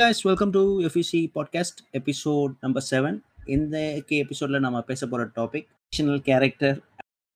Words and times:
guys 0.00 0.20
welcome 0.24 0.52
to 0.52 0.60
FEC 0.88 1.10
podcast 1.34 1.74
episode 1.98 2.52
number 2.64 2.82
7 2.90 3.20
இந்த 3.44 4.02
எபிசோட்ல 4.08 4.58
நம்ம 4.58 4.80
பேச 4.82 5.06
போகிற 5.06 5.28
topic 5.36 5.66
fictional 5.80 6.18
character 6.18 6.78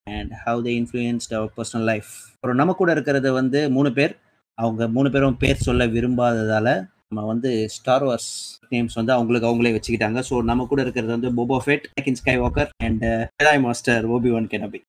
and 0.02 0.32
how 0.46 0.62
they 0.66 0.72
influenced 0.80 1.34
our 1.34 1.52
personal 1.56 1.84
life 1.84 2.06
அப்புறம் 2.34 2.56
நம்ம 2.56 2.72
கூட 2.72 2.92
இருக்கிறது 2.92 3.32
வந்து 3.32 3.70
மூணு 3.70 3.92
பேர். 3.92 4.18
அவங்க 4.54 4.88
மூணு 4.88 5.10
பேரும் 5.10 5.36
பேர் 5.36 5.56
சொல்ல 5.56 5.86
விரும்பாததால 5.86 6.88
நம்ம 7.08 7.26
வந்து 7.26 7.68
ஸ்டார் 7.68 8.02
வார்ஸ் 8.02 8.30
நேம்ஸ் 8.70 8.98
வந்து 9.00 9.12
அவங்களுக்கு 9.12 9.48
அவங்களே 9.48 9.74
வச்சுக்கிட்டாங்க. 9.78 10.22
ஸோ 10.30 10.42
நம்ம 10.42 10.66
கூட 10.66 10.82
இருக்கிறது 10.82 11.12
வந்து 11.12 11.34
Boba 11.34 11.62
Fett 11.66 12.14
Skywalker 12.40 12.68
and 12.76 13.60
master 13.60 14.10
Obi-Wan 14.32 14.46
Kenobi 14.46 14.82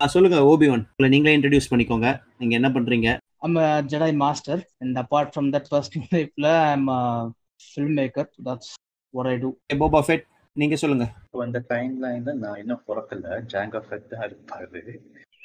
சொல்லுங்க 0.00 0.38
ஓபி 0.50 0.66
ஒன் 0.72 0.82
உங்களை 0.90 1.08
நீங்களே 1.12 1.32
இன்ட்ரடியூஸ் 1.36 1.70
பண்ணிக்கோங்க. 1.70 2.08
நீங்க 2.40 2.54
என்ன 2.60 2.68
பண்றீங்க? 2.76 3.08
I'm 3.42 3.56
a 3.56 3.82
Jedi 3.82 4.10
Master, 4.22 4.56
and 4.80 4.98
apart 4.98 5.28
from 5.34 5.46
that 5.50 5.64
personal 5.70 6.06
life, 6.12 6.30
I'm 6.44 6.88
a 6.88 7.32
filmmaker. 7.60 8.24
That's 8.46 8.68
what 9.14 9.26
I 9.32 9.36
do. 9.44 9.50
Boba 9.82 10.00
Fett 10.06 10.24
நீங்க 10.56 10.76
சொல்லுங்க. 10.76 11.06
அந்த 11.46 11.60
டைம் 11.72 11.94
லைன்ல 12.04 12.32
நான் 12.44 12.58
இன்னும் 12.62 12.84
பிறக்கல. 12.88 13.38
ஜாங்கா 13.52 13.80
ஃபெட் 13.86 14.08
தான் 14.12 14.24
இருப்பாரு. 14.28 14.82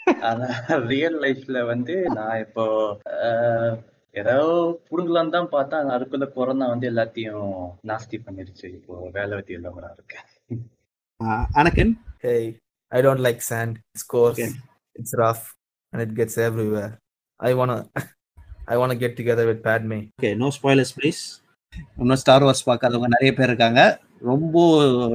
ஆனா 0.30 0.48
ரியல் 0.92 1.20
லைஃப்ல 1.26 1.66
வந்து 1.72 1.96
நான் 2.18 2.40
இப்போ 2.46 2.66
ஏதோ 4.14 4.38
புடுங்கலாம் 4.90 5.36
தான் 5.36 5.54
பார்த்தா 5.54 5.78
அதுக்குள்ள 5.96 6.26
கொரோனா 6.38 6.66
வந்து 6.74 6.88
எல்லாத்தையும் 6.92 7.54
நாஸ்தி 7.92 8.20
பண்ணிருச்சு. 8.26 8.68
இப்போ 8.80 8.96
வேலை 9.18 9.34
வெட்டி 9.40 9.58
இல்லாம 9.60 9.88
இருக்கேன். 9.98 10.28
Anakin? 11.62 11.94
Hey, 12.26 12.44
I 12.94 13.02
don't 13.02 13.20
like 13.20 13.42
sand. 13.44 13.80
It's 13.92 14.04
coarse, 14.06 14.38
Okay. 14.38 14.50
it's 14.96 15.14
rough, 15.16 15.44
and 15.94 16.02
it 16.02 16.14
gets 16.14 16.38
everywhere. 16.40 16.92
I 17.40 17.54
wanna, 17.54 17.78
I 18.68 18.78
wanna 18.78 18.96
get 18.98 19.14
together 19.18 19.46
with 19.48 19.62
Padme. 19.64 20.00
Okay 20.14 20.32
no 20.42 20.50
spoilers 20.58 20.94
please 20.98 21.22
இன்னும் 21.98 22.20
ஸ்டார் 22.22 22.44
வார்ஸ் 22.44 22.68
பார்க்காதவங்க 22.68 23.08
நிறைய 23.14 23.32
பேர் 23.34 23.50
இருக்காங்க 23.50 23.82
ரொம்ப 24.22 24.58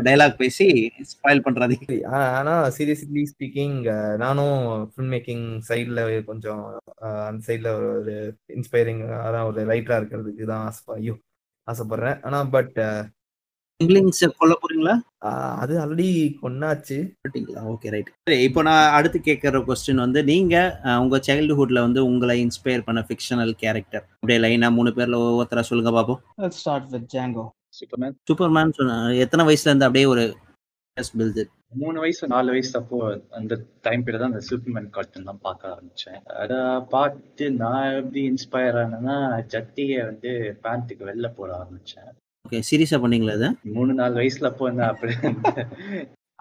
டைலாக் 0.03 0.41
பேசி 0.41 0.67
ஸ்பாயில் 1.11 1.45
பண்றாதீங்க 1.45 1.87
ஆ- 2.13 2.31
ஆனா 2.39 2.55
சீரியஸ்லி 2.77 3.23
ஸ்பீக்கிங் 3.31 3.77
நானும் 4.17 4.57
ஃபில்ம் 4.91 5.13
மேக்கிங் 5.15 5.47
சைடில் 5.69 6.01
கொஞ்சம் 6.25 6.65
அந்த 7.27 7.41
சைடில் 7.49 7.71
ஒரு 7.95 8.17
இன்ஸ்பைரிங் 8.57 9.03
அதான் 9.21 9.49
ஒரு 9.51 9.63
ரைட்டராக 9.71 10.01
இருக்கிறதுக்கு 10.01 10.45
தான் 10.47 10.65
ஆசை 10.67 10.83
ஐயோ 10.97 11.15
ஆசைப்படுறேன் 11.69 12.19
ஆனா 12.23 12.41
பட் 12.49 12.77
இங்கிலீஷ் 13.83 14.21
கொல்ல 14.39 14.55
போறீங்களா? 14.61 14.95
அது 15.63 15.75
ஆல்ரெடி 15.83 16.07
கொண்டாச்சு 16.41 16.97
அப்படிங்களா 17.25 17.61
ஓகே 17.73 17.91
ரைட் 17.95 18.09
இப்போ 18.47 18.61
நான் 18.69 18.95
அடுத்து 18.97 19.19
கேட்குற 19.27 19.61
கொஸ்டின் 19.69 20.03
வந்து 20.05 20.21
நீங்க 20.31 20.55
உங்க 21.03 21.21
சைல்டுஹுட்ல 21.29 21.85
வந்து 21.87 22.01
உங்களை 22.09 22.37
இன்ஸ்பயர் 22.47 22.85
பண்ண 22.89 23.03
ஃபிக்ஷனல் 23.09 23.53
கேரக்டர் 23.63 24.05
அப்படியே 24.17 24.39
லைனா 24.45 24.71
மூணு 24.79 24.93
பேர்ல 24.99 25.21
ஒவ்வொருத்தரா 25.27 25.65
சொல்லுங்க 25.71 25.93
பாப்போம். 25.99 26.21
Start 26.61 26.87
with 26.95 27.07
Django. 27.15 27.45
Superman 27.79 28.15
Superman 28.29 28.77
சொன்ன 28.77 28.99
எத்தனை 29.25 29.43
வயசுல 29.49 29.71
இருந்து 29.71 29.89
அப்படியே 29.89 30.07
ஒரு 30.15 30.25
பில்து 30.97 31.43
மூணு 31.81 31.99
வயசு 32.03 32.33
நாலு 32.35 32.51
வயசு 32.55 32.73
அப்போ 32.81 32.99
அந்த 33.39 33.55
டைம் 33.87 34.05
பீரியட் 34.05 34.23
தான் 34.23 34.33
அந்த 34.33 34.45
சூப்பர்மேன் 34.49 34.93
கார்ட்டூன் 34.95 35.29
தான் 35.31 35.43
பார்க்க 35.47 35.73
ஆரம்பிச்சேன். 35.75 36.21
அதை 36.43 36.59
பார்த்து 36.95 37.47
நான் 37.63 37.97
எப்படி 37.99 38.23
இன்ஸ்பயர் 38.31 38.79
ஆனேன்னா 38.83 39.19
ஜட்டியை 39.55 39.99
வந்து 40.11 40.33
பேண்ட்டுக்கு 40.65 41.09
வெளில 41.11 41.29
போட 41.39 41.51
ஆரம்பிச்சேன். 41.61 42.11
ஓகே 42.49 42.59
சீரியஸா 42.69 42.99
பண்ணீங்களா 43.01 43.33
அது 43.39 43.49
மூணு 43.77 43.93
நாலு 43.99 44.15
வயசுல 44.19 44.49
அப்போ 44.51 44.67
என்ன 44.71 44.83
அப்படி? 44.93 45.15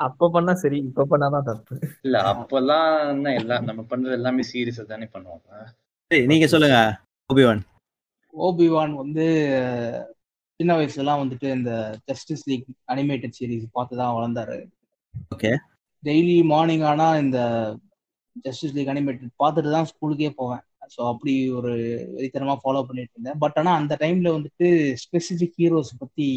அப்ப 0.05 0.27
பண்ணா 0.35 0.53
சரி 0.61 0.77
இப்ப 0.89 1.05
பண்ணாதான் 1.11 1.47
தப்பு. 1.47 1.75
இல்ல 2.05 2.17
அப்பெல்லாம் 2.31 2.91
என்ன 3.13 3.33
எல்லாம் 3.39 3.65
நம்ம 3.69 3.81
பண்றது 3.89 4.15
எல்லாமே 4.17 4.43
சீரியஸா 4.51 4.83
தானே 4.91 5.07
பண்ணுவாங்க. 5.15 5.65
சரி 6.11 6.21
நீங்க 6.31 6.47
சொல்லுங்க 6.53 6.77
ஓபிவான் 7.29 7.63
Obi-Wan 8.33 8.91
வந்து 9.01 9.25
சின்ன 10.59 10.71
வயசுலாம் 10.79 11.21
வந்துட்டு 11.23 11.47
இந்த 11.57 11.71
ஜஸ்டிஸ் 12.09 12.45
லீக் 12.49 12.65
அனிமேட்டட் 12.93 13.35
சீரிஸ் 13.39 13.75
பார்த்து 13.77 13.99
தான் 14.01 14.15
வளர்ந்தாரு. 14.17 14.57
ஓகே 15.35 15.51
டெய்லி 16.03 16.37
மார்னிங் 16.53 16.85
ஆனா 16.91 17.07
இந்த 17.25 17.39
ஜஸ்டிஸ் 18.45 18.75
லீக் 18.77 18.93
அனிமேட்டட் 18.95 19.37
பார்த்துட்டு 19.43 19.75
தான் 19.77 19.89
ஸ்கூலுக்கே 19.91 20.31
போவேன். 20.41 20.63
ஸோ 20.93 21.01
அப்படி 21.11 21.33
ஒரு 21.51 21.71
வெறித்தனமா 22.15 22.55
ஃபாலோ 22.61 22.81
பண்ணிட்டு 22.87 23.13
இருந்தேன். 23.15 23.39
பட் 23.39 23.57
ஆனா 23.61 23.71
அந்த 23.81 23.93
டைம்ல 24.03 24.31
வந்துட்டு 24.35 24.67
ஸ்பெசிஃபிக் 25.03 25.57
ஹீரோஸ் 25.61 25.91
பத்தி 25.99 26.27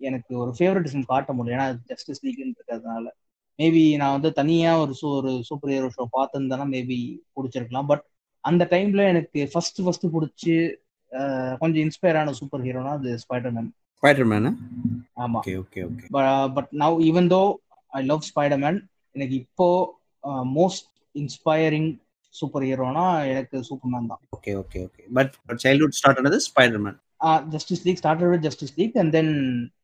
எனக்கு 0.00 0.32
ஒரு 0.42 0.52
ஃபேவரட்டிசம் 0.58 1.10
காட்ட 1.10 1.32
முடியும் 1.32 1.58
ஏன்னா 1.58 1.68
ஜஸ்டிஸ் 1.90 2.22
லீக்னு 2.24 2.48
இருக்கிறதுனால 2.48 3.04
மேபி 3.58 3.82
நான் 3.96 4.14
வந்து 4.16 4.30
தனியா 4.32 4.70
ஒரு 4.80 4.92
சூ 5.00 5.08
ஒரு 5.18 5.32
சூப்பர் 5.48 5.72
ஹீரோ 5.72 5.88
ஷோ 5.96 6.04
பார்த்துருந்தேன்னா 6.16 6.66
மேபி 6.72 6.98
பிடிச்சிருக்கலாம். 7.34 7.88
பட் 7.92 8.04
அந்த 8.44 8.62
டைம்ல 8.70 9.02
எனக்கு 9.12 9.40
ஃபர்ஸ்ட் 9.52 9.78
ஃபர்ஸ்ட் 9.84 10.06
பிடிச்சி 10.14 10.54
கொஞ்சம் 11.60 11.82
இன்ஸ்பயர் 11.84 12.18
ஆன 12.20 12.32
சூப்பர் 12.32 12.64
ஹீரோனா 12.66 12.92
அது 12.92 13.10
ஸ்பைடர்மேன் 13.24 13.68
ஸ்பைடர்மேன் 14.02 14.48
ஆமா. 15.16 15.38
Okay 15.40 15.54
okay 15.60 15.82
okay 15.88 16.06
but 16.56 16.70
now 16.82 16.96
even 17.10 17.28
though 17.34 17.42
I 17.92 18.02
love 18.04 18.28
Spiderman 18.30 18.78
எனக்கு 19.14 19.34
இப்போ 19.34 19.68
மோஸ்ட் 20.58 20.88
இன்ஸ்பைரிங் 21.14 21.88
சூப்பர் 22.40 22.66
ஹீரோனா 22.68 23.06
எனக்கு 23.32 23.56
சூப்பர்மேன் 23.68 24.10
தான். 24.12 24.22
Okay 24.36 24.52
okay 24.62 24.78
okay. 24.86 25.02
But 25.18 25.34
childhood 25.64 25.98
start 26.00 26.20
ஆனது 26.22 26.38
Spiderman 26.48 26.98
Justice 27.54 27.84
League 27.86 28.00
started 28.02 28.32
with 28.34 28.44
Justice 28.48 28.74
League 28.80 28.96
and 29.02 29.12
then 29.18 29.32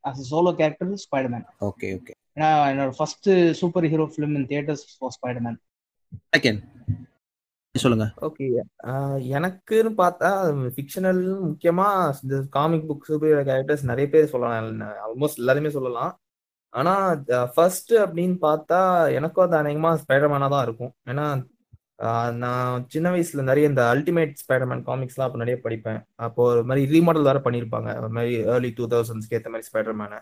as 0.09 0.19
a 0.23 0.25
solo 0.33 0.53
character 0.61 0.91
Spiderman 1.05 1.45
okay 1.69 1.89
okay. 1.99 2.13
ஏன்னா 2.37 2.49
என்னோட 2.71 2.91
first 2.99 3.29
super 3.61 3.87
hero 3.93 4.07
film 4.13 4.35
in 4.39 4.47
theatres 4.51 4.83
for 4.97 5.15
Spiderman 5.17 5.59
second 6.35 6.61
சொல்லுங்க. 7.75 8.05
Okay 8.27 8.45
எனக்குன்னு 9.37 9.91
பார்த்தா 10.01 10.29
fictional 10.75 11.21
முக்கியமா 11.49 11.85
இந்த 12.23 12.37
comic 12.55 12.87
book 12.89 13.07
super 13.09 13.47
characters 13.49 13.89
நிறைய 13.91 14.07
பேர் 14.13 14.31
சொல்லலாம். 14.33 14.81
ஆல்மோஸ்ட் 15.05 15.41
எல்லாருமே 15.43 15.71
சொல்லலாம். 15.77 16.11
ஆனா 16.73 16.93
ஃபர்ஸ்ட் 17.53 17.93
அப்படின்னு 18.03 18.35
பார்த்தா 18.47 18.79
எனக்கும் 19.19 19.45
அது 19.45 19.57
அநேகமா 19.61 19.91
ஸ்பைடர்மேனா 20.03 20.49
தான் 20.55 20.65
இருக்கும். 20.67 20.93
ஏன்னா 21.11 21.25
நான் 22.37 22.53
சின்ன 22.87 23.07
வயசுல 23.11 23.41
நிறைய 23.43 23.67
இந்த 23.67 23.81
அல்டிமேட் 23.91 24.39
ஸ்பைடர்மேன் 24.41 24.83
காமிக்ஸ்லாம் 24.85 25.27
அப்போ 25.27 25.37
நிறைய 25.37 25.57
படிப்பேன். 25.63 25.99
அப்போ 26.19 26.41
ஒரு 26.51 26.61
மாதிரி 26.63 26.83
ரீமாடல் 26.93 27.27
வேற 27.29 27.39
பண்ணியிருப்பாங்க 27.43 27.89
ஒரு 27.99 28.09
மாதிரி 28.09 28.33
ஏர்லி 28.47 28.69
டூ 28.77 28.85
தௌசண்ட்ஸ்க்கு 28.91 29.37
ஏற்ற 29.37 29.49
மாதிரி 29.49 29.67
ஸ்பைடர்மேனை 29.67 30.19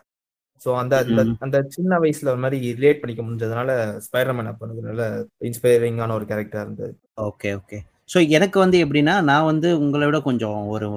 ஸோ 0.61 0.69
அந்த 0.77 0.93
அந்த- 1.41 1.61
சின்ன 1.75 1.99
வயசுல 1.99 2.31
ஒரு 2.31 2.41
மாதிரி 2.41 2.57
ரிலேட் 2.73 2.99
பண்ணிக்க 3.01 3.21
முடிஞ்சதுனால 3.23 3.71
ஸ்பைடர்மேன் 4.05 4.49
அப்போ 4.49 4.65
எனக்கு 4.67 4.87
நல்ல 4.87 5.03
இன்ஸ்பைரிங்கான 5.49 6.15
ஒரு 6.17 6.25
கேரக்டர் 6.25 6.65
இருந்தது. 6.65 6.93
ஓகே 7.27 7.51
ஓகே 7.55 7.79
ஸோ 8.09 8.19
எனக்கு 8.29 8.57
வந்து 8.59 8.77
எப்படின்னா 8.83 9.15
நான் 9.23 9.47
வந்து 9.47 9.69
உங்களை 9.79 10.05
விட 10.05 10.19
கொஞ்சம் 10.21 10.59
ஒரு 10.69 10.87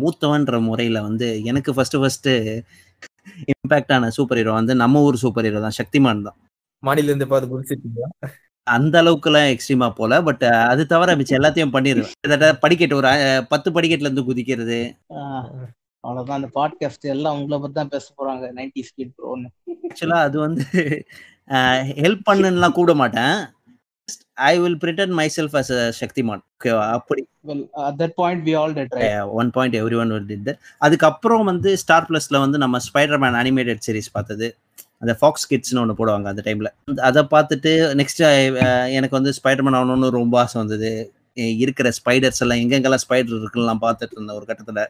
மூத்தவன்ற 0.00 0.60
முறையில் 0.62 1.00
வந்து 1.00 1.28
எனக்கு 1.44 1.70
ஃபர்ஸ்ட் 1.74 1.98
ஃபர்ஸ்ட் 1.98 2.30
இம்பாக்ட் 3.52 3.92
ஆன 3.92 4.10
சூப்பர் 4.10 4.38
ஹீரோ 4.38 4.52
வந்து 4.52 4.74
நம்ம 4.76 5.02
ஊர் 5.02 5.22
சூப்பர் 5.22 5.46
ஹீரோ 5.46 5.60
தான் 5.60 5.78
சக்திமான் 5.78 6.22
தான். 6.22 6.38
மாடியில 6.82 7.10
இருந்து 7.10 7.28
பார்த்து 7.28 7.50
குடிச்சிருக்கீங்களா 7.52 8.08
அந்த 8.74 8.94
அளவுக்குலாம் 9.02 9.50
எக்ஸ்ட்ரீமா 9.52 9.88
போல 9.98 10.20
பட் 10.28 10.44
அது 10.72 10.82
தவிர 10.92 11.14
மிச்சம் 11.20 11.38
எல்லாத்தையும் 11.38 11.74
பண்ணிடுவேன் 11.76 12.10
கிட்டத்தட்ட 12.14 12.48
படிக்கட்டு 12.64 12.98
ஒரு 13.00 13.10
பத்து 13.52 13.68
படிக்கட்டுல 13.76 14.08
இருந்து 14.08 14.28
குதிக்கிறது. 14.30 14.80
அவ்வளவுதான். 16.04 16.38
அந்த 16.38 16.50
பாட்காஸ்ட் 16.58 17.06
எல்லாம் 17.14 17.38
உங்களை 17.38 17.56
பத்தி 17.62 17.76
தான் 17.78 17.92
பேச 17.94 18.06
போறாங்க. 18.18 18.44
நைன்டி 18.58 18.82
ஸ்கிட் 18.88 19.14
ப்ரோன்னு 19.16 19.48
ஆக்சுவலா 19.88 20.20
அது 20.26 20.36
வந்து 20.46 20.66
ஹெல்ப் 22.02 22.26
பண்ணுலாம் 22.28 22.78
கூட 22.78 22.92
மாட்டேன். 23.00 23.34
I 24.50 24.52
will 24.62 24.78
pretend 24.82 25.12
myself 25.36 25.56
as 25.60 25.72
a 25.78 25.82
Shaktimaan 26.00 26.42
ஓகேவா 26.54 26.84
அப்படி. 26.98 27.22
Well 27.48 27.64
at 27.86 27.98
that 28.02 28.14
point 28.20 28.42
we 28.48 28.54
all 28.60 28.74
did 28.78 28.94
one 29.40 29.50
point 29.56 29.76
everyone 30.02 30.14
did 30.30 30.50
அதுக்கப்புறம் 30.86 31.44
வந்து 31.50 31.72
ஸ்டார் 31.82 32.08
பிளஸ்ல 32.08 32.40
வந்து 32.44 32.60
நம்ம 32.64 32.80
ஸ்பைடர்மேன் 32.88 33.38
அனிமேட்டட் 33.42 33.84
சீரிஸ் 33.88 34.14
பார்த்தது. 34.16 34.48
அந்த 35.02 35.12
ஃபாக்ஸ் 35.18 35.46
கிட்ஸ்னு 35.50 35.82
ஒன்று 35.82 35.98
போடுவாங்க 35.98 36.28
அந்த 36.32 36.42
டைம்ல 36.46 36.70
அதை 37.08 37.22
பார்த்துட்டு 37.34 37.70
நெக்ஸ்ட் 38.00 38.22
எனக்கு 38.98 39.18
வந்து 39.18 39.32
ஸ்பைடர்மேன் 39.38 39.78
ஆகணும்னு 39.78 40.10
ரொம்ப 40.20 40.34
ஆசை 40.42 40.56
வந்தது. 40.62 40.90
இருக்கிற 41.64 41.88
ஸ்பைடர்ஸ் 41.98 42.42
எல்லாம் 42.44 42.60
எங்கெங்கெல்லாம் 42.62 43.04
ஸ்பைடர் 43.04 43.36
இருக்குன்னு 43.36 43.84
பார்த்துட்டு 43.86 44.16
இருந்தேன் 44.16 44.38
ஒரு 44.38 44.46
கட்டத்துல. 44.48 44.82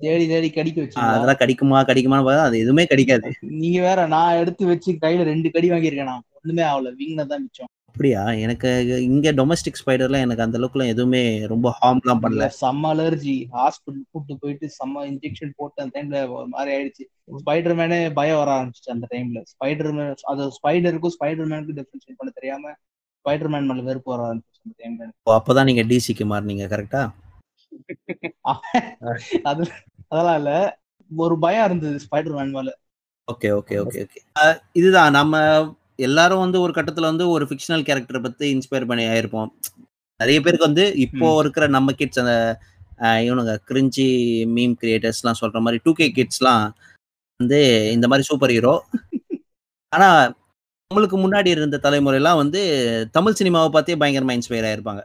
தேடி 0.00 0.24
தேடி 0.32 0.48
கடிக்க 0.56 0.78
வச்சீங்களா 0.82 1.14
அதெல்லாம் 1.14 1.40
கடிக்குமா 1.40 1.78
கடிக்குமான்னு 1.88 2.26
பார்த்தா 2.26 2.48
அது 2.48 2.62
எதுவுமே 2.64 2.84
கடிக்காது. 2.90 3.30
நீங்க 3.62 3.78
வேற 3.86 4.00
நான் 4.14 4.38
எடுத்து 4.42 4.64
வச்சு 4.70 4.90
கையில 5.04 5.24
ரெண்டு 5.30 5.48
கடி 5.56 5.70
வாங்கியிருக்கேன்? 5.72 6.10
நான் 6.12 6.24
ஒண்ணுமே 6.40 6.64
ஆகல. 6.70 6.92
வீங்கின 6.98 7.26
தான் 7.32 7.42
மிச்சம். 7.44 7.70
அப்படியா? 7.88 8.22
எனக்கு 8.44 8.70
இங்க 9.06 9.28
டொமஸ்டிக் 9.36 9.78
ஸ்பைடர்ல 9.80 10.18
எனக்கு 10.24 10.44
அந்த 10.44 10.58
அளவுக்குலாம் 10.58 10.92
எதுவுமே 10.92 11.22
ரொம்ப 11.52 11.68
ஹார்ம்லாம் 11.76 12.20
பண்ணல. 12.22 12.46
செம்ம 12.58 12.90
அலர்ஜி 12.94 13.36
ஹாஸ்பிட்டல் 13.54 14.02
கூட்டு 14.10 14.34
போயிட்டு 14.42 14.66
செம்ம 14.74 15.04
இன்ஜெக்ஷன் 15.08 15.52
போட்டு 15.58 15.82
அந்த 15.82 15.92
டைம்ல 15.96 16.18
ஒரு 16.34 16.48
மாதிரி 16.52 16.70
ஆயிடுச்சு. 16.74 17.04
ஸ்பைடர் 17.38 17.76
மேனே 17.78 17.98
பயம் 18.18 18.40
வர 18.40 18.50
ஆரம்பிச்சு 18.56 18.92
அந்த 18.94 19.06
டைம்ல 19.12 19.40
ஸ்பைடர் 19.52 19.90
மேன் 19.96 20.12
அது 20.32 20.44
ஸ்பைடருக்கும் 20.58 21.14
ஸ்பைடர் 21.16 21.48
மேனுக்கும் 21.50 21.78
டிஃபரன்ஷியேட் 21.80 22.20
பண்ண 22.20 22.32
தெரியாம 22.38 22.74
ஸ்பைடர் 23.24 23.50
மேன் 23.52 23.68
மேல 23.70 23.82
வெறுப்பு 23.88 24.12
வர 24.12 24.22
ஆரம்பிச்சு 24.28 24.60
அந்த 24.62 24.76
டைம்ல 24.82 25.08
ஓ, 25.26 25.32
அப்பதான் 25.38 25.68
நீங்க 25.70 25.84
டிசிக்கு 25.90 26.26
மாறினீங்க 26.28 26.66
கரெக்டா 26.72 27.02
அது 29.48 29.62
அதெல்லாம் 30.10 30.38
இல்ல. 30.40 30.52
ஒரு 31.10 31.34
பயம் 31.42 31.66
இருந்தது 31.68 31.98
ஸ்பைடர் 32.04 32.36
மேன் 32.36 32.54
மேல 32.54 32.70
ஓகே 33.28 33.48
ஓகே 33.58 33.74
ஓகே 33.82 34.00
ஓகே 34.04 34.20
இதுதான் 34.76 35.12
நம்ம 35.16 35.34
எல்லாரும் 35.98 36.38
வந்து 36.38 36.60
ஒரு 36.60 36.72
கட்டத்துல 36.72 37.00
வந்து 37.00 37.28
ஒரு 37.28 37.44
ஃபிக்ஷனல் 37.44 37.84
கேரக்டரை 37.88 38.22
பத்தி 38.22 38.46
இன்ஸ்பயர் 38.54 38.86
பண்ணி 38.86 39.04
ஆயிருப்போம். 39.04 39.50
நிறைய 40.20 40.40
பேருக்கு 40.40 40.66
வந்து 40.66 40.84
இப்போ. 40.96 41.38
இருக்கிற 41.40 41.66
நம்ம 41.66 41.92
கிட்ஸ் 41.92 42.18
அந்த 42.18 42.34
இவனுங்க 43.00 43.52
கிரிஞ்சி 43.68 44.06
மீம் 44.56 44.74
கிரியேட்டர்ஸ்லாம் 44.82 45.40
சொல்ற 45.40 45.58
மாதிரி 45.60 45.80
டூ 45.84 45.92
கே 45.92 46.06
கிட்ஸ்லாம் 46.14 46.64
வந்து 47.40 47.60
இந்த 47.92 48.06
மாதிரி 48.08 48.26
சூப்பர் 48.26 48.50
ஹீரோ 48.50 48.74
ஆனா 49.92 50.08
நம்மளுக்கு 50.90 51.16
முன்னாடி 51.24 51.46
இருந்த 51.46 51.80
தலைமுறையெல்லாம் 51.82 52.36
வந்து 52.36 52.60
தமிழ் 53.12 53.36
சினிமாவை 53.38 53.68
பார்த்தே 53.68 53.96
பயங்கரமா 53.96 54.34
இன்ஸ்பயர் 54.38 54.68
ஆயிருப்பாங்க. 54.70 55.02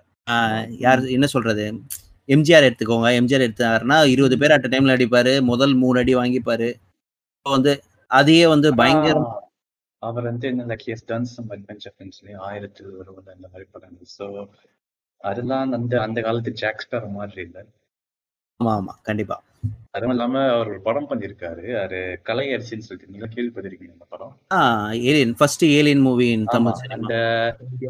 யார் 0.78 1.06
என்ன 1.08 1.26
சொல்றது? 1.26 1.66
எம்ஜிஆர் 2.30 2.68
எடுத்துக்கோங்க. 2.68 3.10
எம்ஜிஆர் 3.20 3.46
எடுத்தாருன்னா 3.48 4.08
இருபது 4.08 4.38
பேர் 4.38 4.52
அட் 4.52 4.68
டைம்ல 4.72 4.96
அடிப்பாரு 4.98 5.42
முதல் 5.42 5.74
மூணு 5.74 6.00
அடி 6.00 6.16
வாங்கிப்பாரு. 6.16 6.70
இப்போ 7.38 7.52
வந்து 7.52 7.74
அதையே 8.12 8.48
வந்து 8.48 8.76
பயங்கர 8.76 9.18
ஆனா, 9.20 9.32
அவர் 10.04 10.28
வந்து 10.30 10.46
என்ன 10.52 10.66
like 10.72 10.86
he's 10.88 11.08
done 11.12 11.30
some 11.34 11.50
adventure 11.56 11.94
ஃபிலிம்ஸ்லயும் 11.96 12.44
Aayirathil 12.48 12.92
Oruvan 13.02 13.36
அந்த 13.38 13.48
மாதிரி 13.52 13.68
படங்கள். 13.74 14.12
ஸோ 14.18 14.26
அதெல்லாம் 15.24 15.74
அந்த 15.80 15.96
அந்த 16.06 16.22
காலத்து 16.22 16.52
ஜாக்ஸ்டர் 16.62 17.08
மாதிரி 17.18 17.42
இல்லை. 17.48 17.64
ஆமா 18.60 18.74
ஆமா 18.80 18.94
கண்டிப்பா. 19.08 19.38
அதுவும் 19.96 20.14
இல்லாம 20.14 20.42
அவர் 20.54 20.70
ஒரு 20.72 20.80
படம் 20.88 21.08
பண்ணியிருக்காரு 21.10 21.66
அது 21.82 21.98
கலை 22.28 22.46
அரிசின்னு 22.56 22.86
சொல்லிட்டு 22.88 23.12
நீங்க 23.14 23.28
கேள்விப்பட்டிருக்கீங்க 23.36 23.96
அந்த 23.96 24.08
படம்? 24.14 24.34
Alien 25.10 25.34
first 25.40 25.64
alien 25.78 26.04
movie 26.08 26.28
Tamil 26.54 26.92
அந்த 26.98 27.16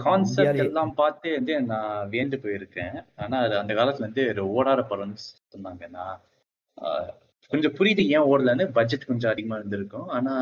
கான்செப்ட் 0.05 0.61
எல்லாம் 0.65 0.93
பார்த்து 1.01 1.31
வந்து 1.37 1.55
நான் 1.71 2.09
வியந்து 2.13 2.39
போயிருக்கேன். 2.43 2.97
ஆனா 3.23 3.39
அது 3.45 3.55
அந்த 3.61 3.73
காலத்துல 3.79 4.07
வந்து 4.09 4.25
ஓடாத 4.57 4.83
படம்னு 4.91 5.19
சொன்னாங்க. 5.53 5.83
நான் 5.97 6.15
கொஞ்சம் 7.51 7.75
புரியுது 7.79 8.05
ஏன் 8.15 8.27
ஓடலன்னு 8.31 8.67
பட்ஜெட் 8.77 9.09
கொஞ்சம் 9.11 9.33
அதிகமா 9.33 9.57
இருந்திருக்கும். 9.59 10.07
ஆனா 10.09 10.33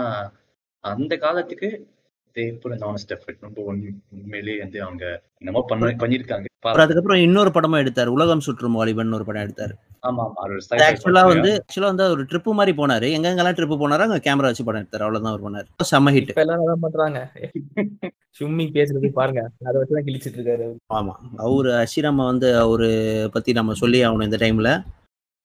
அந்த 0.81 1.18
காலத்துக்கு 1.18 1.88
தேப்பூர் 2.36 2.78
நானஸ்ட் 2.80 3.13
எஃபர்ட் 3.13 3.38
ரொம்ப 3.39 3.62
உண்மை- 3.62 4.00
உண்மையிலேயே 4.10 4.60
வந்து 4.60 4.83
அவங்க 4.83 5.22
என்னமோ 5.38 5.66
பண்ண 5.68 5.86
பண்ணிருக்காங்க 5.86 6.45
அப்புறம் 6.56 6.86
அதுக்கப்புறம் 6.86 7.22
இன்னொரு 7.22 7.51
படமும் 7.51 7.80
எடுத்தாரு. 7.80 8.06
உலகம் 8.06 8.39
சுற்றும் 8.39 8.74
வாலிபன் 8.74 9.12
ஒரு 9.12 9.25
படம் 9.25 9.42
எடுத்தாரு. 9.42 9.72
ஆமா 10.04 10.31
ஆமா. 10.38 10.57
ஆக்சுவலா. 10.69 11.28
வந்து 11.28 11.66
ஆக்சுவலா 11.66 11.81
வந்து 11.81 12.10
ஒரு 12.10 12.24
ட்ரிப் 12.24 12.44
மாதிரி 12.44 12.78
போனாரு. 12.78 13.19
எங்கெங்கெல்லாம் 13.19 13.54
ட்ரிப் 13.54 13.78
போனாரோ 13.78 13.98
அங்க 13.98 14.18
கேமரா 14.18 14.38
வச்சு 14.38 14.63
படம் 14.63 14.81
எடுத்தாரு. 14.81 14.98
அவ்வளவுதான் 14.98 15.39
அவர் 15.39 15.51
பண்ணாரு. 15.51 15.83
செம்ம 15.95 16.16
ஹிட் 16.18 16.28
இப்ப 16.28 16.42
எல்லாரும் 16.42 16.68
அதான் 16.68 16.80
பண்றாங்க. 16.81 17.31
சும்மி 18.39 18.68
பேசுறது 18.69 19.10
பாருங்க. 19.10 19.50
அதை 19.63 19.81
வச்சுதான் 19.81 20.07
கிழிச்சிட்டு 20.07 20.39
இருக்காரு. 20.39 20.75
ஆமா. 20.94 21.12
அவரு 21.38 21.72
அஷிராம 21.72 22.16
வந்து 22.16 22.57
அவரு 22.57 23.30
பத்தி 23.34 23.51
நம்ம 23.51 23.74
சொல்லி 23.74 24.06
ஆகணும் 24.06 24.24
இந்த 24.24 24.38
டைம்ல 24.38 24.84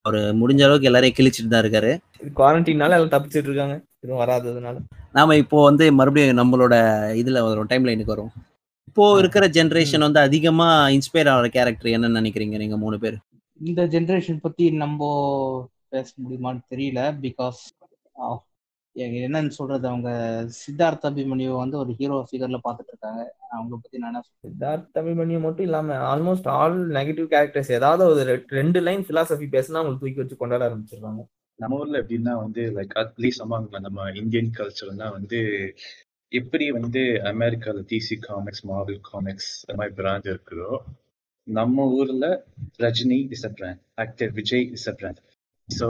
அவரு 0.06 0.20
முடிஞ்ச 0.40 0.60
அளவுக்கு 0.66 0.88
எல்லாரையும் 0.88 1.16
கிழிச்சிட்டு 1.16 1.50
தான் 1.50 1.62
இருக்காரு. 1.64 1.90
குவாரண்டைனால 2.36 2.96
எல்லாம் 2.96 3.14
தப்பிச்சிட்டு 3.14 3.48
இருக்காங்க. 3.50 3.76
எதுவும் 4.04 4.20
வராததுனால. 4.22 4.76
நாம 5.12 5.36
இப்போ 5.36 5.56
வந்து 5.64 5.84
மறுபடியும் 5.98 6.40
நம்மளோட 6.40 6.74
இதுல 7.20 7.40
வரும் 7.46 7.70
டைம் 7.70 7.86
லைனுக்கு 7.86 8.14
வரும் 8.14 8.32
இப்போ 8.88 9.06
இருக்கிற 9.18 9.44
ஜென்ரேஷன் 9.56 10.04
வந்து 10.06 10.20
அதிகமா 10.20 10.66
இன்ஸ்பயர் 10.94 11.30
ஆகிற 11.32 11.48
கேரக்டர் 11.56 11.94
என்னன்னு 11.94 12.20
நினைக்கிறீங்க 12.20 12.56
நீங்க 12.62 12.76
மூணு 12.76 12.96
பேர்? 12.98 13.16
இந்த 13.60 13.82
ஜென்ரேஷன் 13.94 14.40
பத்தி 14.40 14.64
நம்ம 14.82 15.00
பேச 15.92 16.08
முடியுமான்னு 16.22 16.62
தெரியல 16.72 17.00
பிகாஸ் 17.24 17.60
என்னன்னு 18.96 19.52
சொல்றது 19.54 19.86
அவங்க 19.88 20.10
சித்தார்த் 20.58 21.06
அபிமன்யு 21.08 21.48
வந்து 21.56 21.76
ஒரு 21.78 21.92
ஹீரோ 21.98 22.18
ஃபிகர்ல 22.28 22.58
பாத்துட்டு 22.62 22.92
இருக்காங்க 22.92 23.22
அவங்க 23.50 23.74
பத்தி 23.76 23.96
நான்? 23.98 24.18
சித்தார்த் 24.44 24.98
அபிமன்யு 25.00 25.40
மட்டும் 25.42 25.66
இல்லாம 25.66 25.96
ஆல்மோஸ்ட் 26.08 26.48
ஆல் 26.54 26.78
நெகட்டிவ் 26.94 27.28
கேரக்டர்ஸ் 27.32 27.72
ஏதாவது 27.72 28.04
ஒரு 28.10 28.22
ரெ- 28.30 28.46
ரெண்டு 28.52 28.80
லைன் 28.86 29.04
பிலாசபி 29.08 29.48
பேசினா 29.52 29.80
அவங்களுக்கு 29.80 30.04
தூக்கி 30.04 30.22
வச்சு 30.22 30.38
கொண்டாட 30.38 30.64
ஆரம்பிச்சிருக்காங்க 30.68 31.24
நம்ம 31.58 31.76
ஊர்ல 31.76 32.00
எப்படின்னா 32.02 32.34
வந்து 32.40 32.62
லைக் 32.74 32.94
அட்லீஸ்ட் 33.02 33.44
அம்மாங்க 33.44 33.80
நம்ம 33.84 34.00
இந்தியன் 34.20 34.50
கல்ச்சர்னா 34.56 35.08
வந்து 35.12 35.40
எப்படி 36.32 36.66
வந்து 36.76 37.02
அமெரிக்கால 37.30 37.84
டிசி 37.90 38.16
காமிக்ஸ் 38.22 38.64
மார்வல் 38.68 39.00
காமிக்ஸ் 39.06 39.52
அந்த 39.62 39.76
மாதிரி 39.78 39.94
பிராண்ட் 39.98 40.28
இருக்குதோ 40.28 40.70
நம்ம 41.46 41.84
ஊர்ல 41.96 42.26
Rajini 42.80 43.18
is 43.30 43.46
a 43.46 43.54
brand 43.54 43.80
actor 43.98 44.32
Vijay 44.34 44.66
is 44.72 44.88
a 44.88 44.96
brand 44.98 45.20
so 45.68 45.88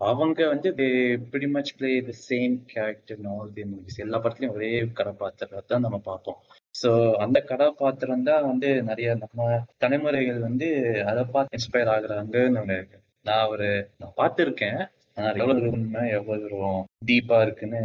அவங்க 0.00 0.40
வந்து 0.52 0.68
they 0.78 0.86
pretty 1.32 1.48
much 1.56 1.68
play 1.78 1.92
the 2.08 2.14
same 2.26 2.54
character 2.72 3.18
in 3.20 3.26
all 3.32 3.46
the 3.56 3.64
movies. 3.72 3.96
எல்லா 4.04 4.18
படத்துலயும் 4.24 4.56
ஒரே 4.56 4.70
கதாபாத்திரம் 4.98 5.68
தான் 5.72 5.84
நம்ம 5.86 5.98
பார்ப்போம். 6.08 6.38
ஸோ 6.74 6.90
அந்த 7.24 7.38
கதாபாத்திரம் 7.50 8.26
தான் 8.28 8.46
வந்து 8.50 8.68
நிறைய 8.90 9.08
நம்ம 9.22 9.46
தலைமுறைகள் 9.84 10.40
வந்து 10.48 10.68
அதை 11.10 11.24
பார்த்து 11.34 11.56
இன்ஸ்பயர் 11.58 11.92
ஆகுறாங்கன்னு 11.94 12.76
இருக்கு. 12.78 12.98
நான் 13.26 13.48
ஒரு 13.52 13.68
நான் 14.00 14.16
பார்த்துருக்கேன். 14.20 14.80
ஆனா 15.16 15.28
எவ்வளவு 15.42 15.68
உண்மை 15.76 16.02
எவ்வளவு 16.18 16.70
டீப்பா 17.08 17.36
இருக்குன்னு 17.46 17.80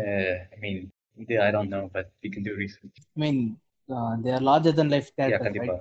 ஐ 0.54 0.60
மீன் 0.64 0.80
இது 1.24 1.36
I 1.46 1.50
don't 1.56 1.74
know 1.76 1.82
but 1.96 2.10
we 2.24 2.30
can 2.34 2.48
do 2.48 2.56
research 2.62 3.00
I 3.08 3.20
mean 3.26 3.42
they're 4.26 4.46
larger 4.50 4.78
than 4.80 4.92
life 4.96 5.12
character 5.20 5.46
கண்டிப்பா. 5.48 5.76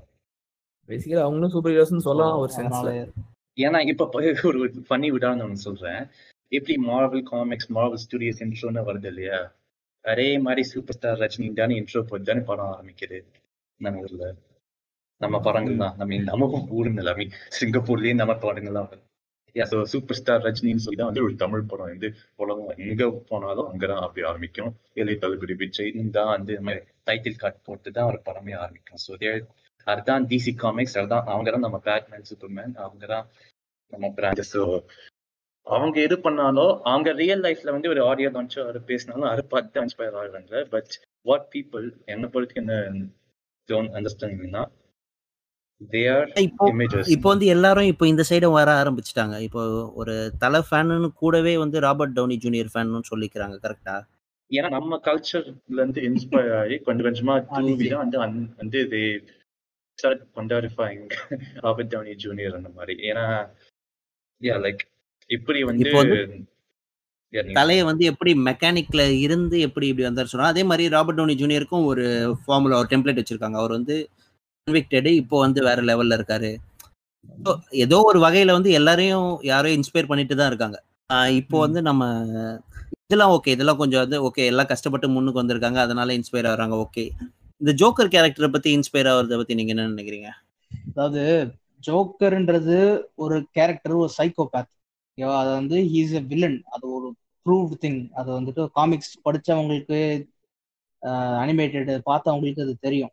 பேசிக்கலி 0.89 1.23
அவங்களும் 1.25 1.55
சூப்பர் 1.55 1.75
ஹீரோஸ்னு 1.75 2.07
சொல்லலாம் 2.09 2.39
ஒரு 2.43 2.53
சென்ஸ்ல 2.59 2.93
ஏன்னா 3.59 3.79
இப்ப 3.91 4.07
ஒரு 4.51 4.59
பண்ணி 4.91 5.09
உதாரணம் 5.11 5.47
ஒன்று 5.47 5.67
சொல்றேன். 5.67 6.03
எப்படி 6.53 6.75
மார்வல் 6.91 7.25
காமிக்ஸ் 7.31 7.71
மார்வல் 7.77 8.03
ஸ்டுடியோஸ் 8.05 8.43
இன்ட்ரோன்னு 8.45 8.83
வருது 8.89 9.09
இல்லையா? 9.13 9.39
அதே 10.05 10.29
மாதிரி 10.39 10.63
சூப்பர் 10.73 10.97
ஸ்டார் 10.99 11.21
ரஜினி 11.23 11.49
தானே 11.53 11.79
இன்ட்ரோ 11.81 12.03
போட்டு 12.11 12.29
தானே 12.31 12.43
படம் 12.51 12.73
ஆரம்பிக்குது. 12.75 13.19
நம்ம 13.81 14.03
ஊர்ல. 14.05 14.27
நம்ம 15.21 15.37
படங்கள் 15.41 15.83
தான். 15.85 15.95
நம்ம 16.01 16.19
நம்ம 16.31 16.49
ஊருங்க 16.79 17.03
எல்லாமே 17.05 17.27
சிங்கப்பூர்லயே 17.59 18.15
நம்ம 18.15 18.35
படங்கள் 18.45 18.79
தான் 18.81 19.05
ஸோ 19.57 19.79
சூப்பர் 19.93 20.19
ஸ்டார் 20.19 20.43
ரஜினின்னு 20.45 20.85
சொல்லி 20.85 20.99
தான் 20.99 21.11
வந்து 21.11 21.25
ஒரு 21.27 21.35
தமிழ் 21.37 21.69
படம் 21.71 21.91
வந்து 21.93 22.09
உலகம் 22.37 22.81
எங்க 22.85 23.05
போனாலும் 23.31 23.69
அங்கதான் 23.71 24.03
அப்படி 24.05 24.23
ஆரம்பிக்கும். 24.23 24.71
இலை 24.95 25.15
தளபதி 25.17 25.55
விஜய் 25.63 25.93
தான் 26.19 26.33
வந்து 26.35 26.55
டைட்டில் 27.09 27.41
கார்டு 27.43 27.59
போட்டு 27.69 27.91
தான் 27.91 28.11
ஒரு 28.13 28.21
படமே 28.29 28.55
ஆரம்பிக்கும். 28.63 29.01
ஸோ 29.07 29.13
அதுதான் 29.88 30.26
டிசி 30.31 30.52
காமிக்ஸ் 30.62 30.99
அதுதான் 31.00 31.29
அவங்க 31.32 31.49
தான் 31.50 31.67
நம்ம 31.67 31.81
பேட்மேன் 31.87 32.26
சூப்பர்மேன் 32.31 32.75
அவங்க 32.85 33.06
தான் 33.14 33.26
நம்ம 33.93 34.08
பிராண்ட் 34.17 34.43
ஸோ 34.52 34.62
அவங்க 35.67 35.96
எது 36.06 36.17
பண்ணாலும் 36.25 36.75
அவங்க 36.90 37.11
ரியல் 37.20 37.43
லைஃப்ல 37.46 37.73
வந்து 37.75 37.90
ஒரு 37.93 38.00
ஆடியோ 38.11 38.29
லான்ச்சோ 38.35 38.61
அவர் 38.64 38.79
பேசினாலும் 38.90 39.31
அதை 39.31 39.43
பார்த்து 39.52 39.82
இன்ஸ்பயர் 39.82 40.19
ஆகுறாங்க. 40.20 40.62
பட் 40.75 40.93
வாட் 41.26 41.49
பீப்புள் 41.55 41.87
என்னை 42.12 42.29
பொறுத்து 42.35 42.61
என்ன 42.62 42.75
டோன்ட் 43.69 43.94
அண்டர்ஸ்டாண்டிங்னா 43.96 44.64
இப்போ 47.06 47.29
வந்து 47.29 47.46
எல்லாரும் 47.55 47.88
இப்போ 47.90 48.05
இந்த 48.06 48.23
சைடு 48.29 48.46
வர 48.55 48.69
ஆரம்பிச்சிட்டாங்க. 48.81 49.37
இப்போ 49.46 49.61
ஒரு 50.00 50.14
தலை 50.44 50.61
ஃபேனுன்னு 50.69 51.08
கூடவே 51.20 51.52
வந்து 51.56 51.82
ராபர்ட் 51.87 52.17
டவுனி 52.17 52.37
ஜூனியர் 52.44 52.73
ஃபேன்னு 52.73 53.11
சொல்லிக்கிறாங்க 53.11 53.58
கரெக்டா 53.64 53.96
ஏன்னா 54.50 54.68
நம்ம 54.76 54.99
கல்ச்சர்ல 55.07 55.78
இருந்து 55.78 56.02
இன்ஸ்பயர் 56.09 56.57
ஆகி 56.61 56.76
கொஞ்சம் 56.87 57.07
கொஞ்சமா 57.09 57.35
வந்து 58.02 58.18
வந்து 58.62 58.80
ஸ்டார்ட் 59.99 60.23
கொண்டாடிஃபைங் 60.37 61.02
ராபர்ட் 61.62 61.93
டவுனி 61.95 62.12
ஜூனியர் 62.25 62.59
அந்த 62.59 62.71
மாதிரி. 62.76 62.95
ஏன்னா 63.09 63.25
யா 64.40 64.57
லைக் 64.64 64.83
இப்படி 65.31 65.61
வந்து 65.69 65.90
தலையை 67.55 67.83
வந்து 67.88 68.05
எப்படி 68.11 68.33
மெக்கானிக்ல 68.49 69.02
இருந்து 69.25 69.57
எப்படி 69.67 69.87
இப்படி 69.88 70.07
வந்தாரு 70.07 70.33
சொன்னா 70.33 70.52
அதே 70.52 70.62
மாதிரி 70.69 70.85
ராபர்ட் 70.95 71.19
டவுனி 71.19 71.35
ஜூனியருக்கும் 71.40 71.88
ஒரு 71.90 72.05
ஃபார்முலா 72.43 72.78
ஒரு 72.83 72.90
டெம்ப்ளேட் 72.93 73.21
வச்சிருக்காங்க. 73.21 73.59
அவர் 73.62 73.76
வந்து 73.78 73.97
கன்விக்டடு 74.67 75.11
இப்போ 75.23 75.37
வந்து 75.45 75.61
வேற 75.69 75.81
லெவல்ல 75.90 76.19
இருக்காரு. 76.19 76.50
ஏதோ 77.85 77.97
ஒரு 78.11 78.19
வகையில 78.25 78.57
வந்து 78.57 78.71
எல்லாரையும் 78.78 79.28
யாரையும் 79.50 79.78
இன்ஸ்பயர் 79.78 80.11
பண்ணிட்டு 80.11 80.35
தான் 80.37 80.50
இருக்காங்க. 80.52 80.78
இப்போ. 81.40 81.57
வந்து 81.67 81.81
நம்ம 81.83 82.02
இதெல்லாம் 83.05 83.33
ஓகே 83.37 83.52
இதெல்லாம் 83.57 83.81
கொஞ்சம் 83.83 84.02
வந்து 84.05 84.19
ஓகே 84.28 84.43
எல்லாம் 84.47 84.71
கஷ்டப்பட்டு 84.73 85.09
முன்னுக்கு 85.14 85.43
வந்திருக்காங்க. 85.43 85.78
அதனால 85.87 86.17
இன்ஸ்பயர் 86.19 86.49
ஆகுறாங்க 86.50 86.76
ஓகே 86.85 87.05
இந்த 87.61 87.71
ஜோக்கர் 87.81 88.11
கேரக்டரை 88.12 88.49
பத்தி 88.50 88.69
இன்ஸ்பயர் 88.77 89.09
ஆகுறத 89.12 89.37
பத்தி 89.38 89.55
நீங்க 89.59 89.73
என்ன 89.75 89.87
நினைக்கிறீங்க? 89.93 90.29
அதாவது 90.91 91.23
ஜோக்கர்ன்றது 91.85 92.77
ஒரு 93.25 93.37
கேரக்டர் 93.57 93.95
ஒரு 94.03 94.12
சைக்கோபேத் 94.19 94.71
ஓகேவா? 95.09 95.37
அது 95.41 95.50
வந்து 95.59 95.77
ஹீஸ் 95.93 96.15
எ 96.15 96.23
வில்லன் 96.31 96.59
அது 96.75 96.85
ஒரு 96.97 97.09
ப்ரூவ்ட் 97.47 97.77
திங் 97.85 98.00
அது 98.19 98.29
வந்துட்டு 98.38 98.62
காமிக்ஸ் 98.79 99.15
படிச்சவங்களுக்கு 99.27 99.99
அனிமேட்டட் 101.43 101.91
பார்த்தவங்களுக்கு 102.09 102.65
அது 102.67 102.75
தெரியும். 102.87 103.12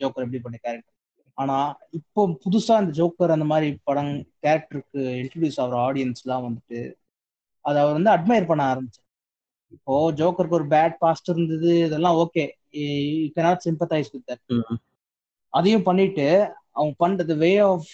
ஜோக்கர் 0.00 0.24
எப்படிப்பட்ட 0.26 0.58
கேரக்டர் 0.58 0.96
ஆனால் 1.38 1.68
இப்போ 1.98 2.22
புதுசாக 2.42 2.82
இந்த 2.82 2.92
ஜோக்கர் 2.98 3.34
அந்த 3.36 3.46
மாதிரி 3.52 3.68
படம் 3.88 4.12
கேரக்டருக்கு 4.44 5.02
இன்ட்ரடியூஸ் 5.20 5.60
ஆகிற 5.62 5.76
ஆடியன்ஸ்லாம் 5.86 6.46
வந்துட்டு 6.46 6.80
அதை 7.64 7.76
அவர் 7.82 7.96
வந்து 7.98 8.12
அட்மையர் 8.14 8.50
பண்ண 8.50 8.62
ஆரம்பிச்சு 8.72 9.00
இப்போ 9.76 9.94
ஜோக்கருக்கு 10.18 10.58
ஒரு 10.58 10.66
பேட் 10.72 10.96
பாஸ்ட் 11.02 11.30
இருந்தது 11.32 11.72
இதெல்லாம் 11.86 12.18
okay 12.22 12.44
you 12.74 13.30
sympathize 13.58 14.12
with 14.12 14.26
that. 14.26 14.40
ம். 14.48 14.78
அதையும் 15.48 15.82
பண்ணிட்டு 15.82 16.54
அவங்க 16.72 16.94
பண்றது 17.06 17.36
way 17.36 17.58
of 17.58 17.88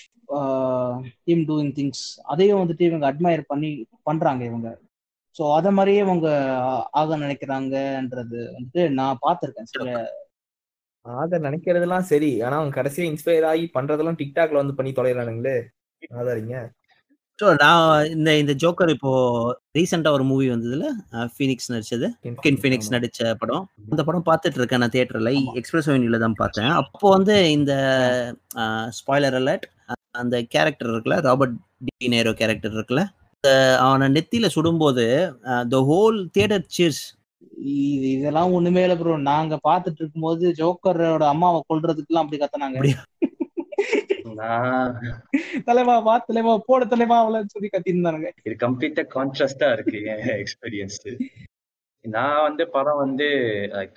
team 1.25 1.45
doing 1.49 1.73
things 1.73 2.19
அதையும் 2.23 2.61
வந்துட்டு 2.61 2.81
இவங்க 2.81 3.13
அட்மையர் 3.13 3.43
பண்ணி 3.47 3.87
பண்றாங்க 4.03 4.45
இவங்க. 4.45 4.79
ஸோ 5.37 5.55
அத 5.55 5.71
மாதிரியே 5.71 5.99
இவங்க 5.99 6.29
ஆக 6.91 7.17
நினைக்கிறாங்கன்றது 7.17 8.53
வந்துட்டு 8.53 8.91
நான் 8.91 9.19
பார்த்திருக்கேன். 9.23 9.65
சில 9.65 10.13
ஆக 11.03 11.39
நினைக்கிறதெல்லாம் 11.39 12.01
சரி. 12.01 12.43
ஆனா 12.43 12.57
அவங்க 12.57 12.83
கடைசியா 12.83 13.05
இன்ஸ்பயர் 13.05 13.45
ஆகி 13.45 13.71
பண்றதெல்லாம் 13.75 14.19
டிக்டாக்ல 14.19 14.53
வந்து 14.53 14.75
பண்ணி 14.75 14.93
தொலைறானுங்களே. 14.93 15.69
ஆதாரிங்க. 16.17 16.71
நான் 17.63 18.07
இந்த 18.13 18.31
இந்த 18.43 18.53
ஜோக்கர் 18.63 18.91
இப்போ 18.95 19.11
ரீசெண்டா 19.77 20.11
ஒரு 20.17 20.25
மூவி 20.29 20.47
வந்ததுல 20.53 20.85
ஃபீனிக்ஸ் 21.35 21.69
நடிச்சது. 21.73 22.07
கின் 22.45 22.59
ஃபீனிக்ஸ் 22.61 22.93
நடிச்ச 22.95 23.21
படம். 23.43 23.65
அந்த 23.93 24.03
படம் 24.07 24.27
பார்த்துட்டு 24.29 24.59
இருக்கேன் 24.61 24.83
நான் 24.83 24.93
தியேட்டர்ல. 24.95 25.33
எக்ஸ்பிரஸ் 25.61 25.89
அவென்யூல 25.91 26.21
தான் 26.25 26.39
பார்த்தேன் 26.41 26.71
அப்போ 26.81 27.11
வந்து 27.17 27.35
இந்த 27.57 27.73
ஸ்பாய்லர் 28.99 29.37
அலர்ட் 29.41 29.67
அந்த 30.23 30.37
கேரக்டர் 30.55 30.91
இருக்குல்ல 30.93 31.19
ராபர்ட் 31.29 31.57
டினேரோ 31.89 32.33
கேரக்டர் 32.41 32.75
இருக்குல்ல 32.77 33.05
அவனை 33.87 34.09
நெத்தியில 34.17 34.47
சுடும்போது 34.57 35.05
த 35.75 35.83
ஹோல் 35.91 36.19
தியேட்டர் 36.37 36.67
சீர்ஸ் 36.77 37.03
இது 37.91 38.07
இதெல்லாம் 38.17 38.55
ஒண்ணுமே 38.57 38.83
இல்ல 38.87 38.95
ப்ரோ 39.01 39.19
நாங்க 39.33 39.55
பாத்துட்டு 39.69 40.01
இருக்கும்போது 40.03 40.47
ஜோக்கரோட 40.61 41.25
அம்மாவை 41.35 41.61
கொல்றதுக்கு 41.71 42.11
எல்லாம் 42.13 42.25
அப்படி 42.25 42.41
கத்துனாங்க. 42.41 42.79
தலைவா 45.65 45.95
வா 45.99 46.15
தலைவா 46.29 46.53
போட 46.69 46.85
தலைவா 46.85 47.17
அவள 47.25 47.43
சொல்லி 47.55 47.69
கத்திருந்தானுங்க 47.73 48.31
இது 48.45 48.55
கம்ப்ளீட்டா 48.67 49.05
கான்ட்ராஸ்டா 49.17 49.69
இருக்கு 49.73 50.01
எக்ஸ்பீரியன்ஸ் 50.43 51.01
நான் 52.05 52.43
வந்து 52.43 52.65
படம் 52.69 53.03
வந்து 53.05 53.27
லைக் 53.77 53.97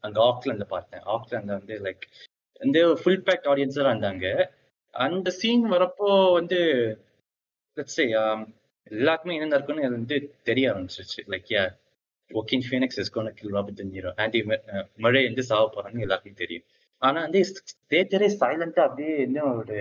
அங்க 0.00 0.18
ஆக்லாண்ட்ல 0.28 0.66
பார்த்தேன். 0.68 1.02
ஆக்லாண்ட்ல 1.14 1.56
வந்து 1.58 1.74
லைக் 1.86 2.04
வந்து 2.60 2.80
ஃபுல் 3.00 3.24
பேக் 3.26 3.48
ஆடியன்ஸா 3.52 3.82
இருந்தாங்க. 3.84 4.26
அந்த 4.94 5.28
சீன் 5.30 5.64
வரப்போ 5.72 6.08
வந்து 6.38 6.60
எல்லாருக்குமே 8.90 9.36
என்ன 9.36 9.50
நடக்கும்னு 9.54 9.86
அது 9.88 9.98
வந்து 9.98 10.16
தெரிய 10.42 10.70
ஆரம்பிச்சிருச்சு. 10.72 11.20
Like 11.32 11.50
yeah 11.56 11.64
Joaquin 12.30 12.64
Phoenix 12.68 12.98
is 13.02 13.12
gonna 13.14 13.34
kill 13.40 13.54
Robert 13.56 13.80
De Niro 13.80 14.10
and the 14.16 14.40
மழை 14.96 15.22
வந்து 15.28 15.42
சாவ 15.50 15.64
போறான்னு 15.74 16.04
எல்லாருக்கும் 16.06 16.40
தெரியும். 16.42 16.66
ஆனா 17.02 17.18
வந்து 17.26 17.40
தேட்டரே 17.92 18.28
சைலண்டா 18.40 18.82
அப்படியே 18.88 19.14
இன்னும் 19.26 19.52
ஒரு 19.60 19.78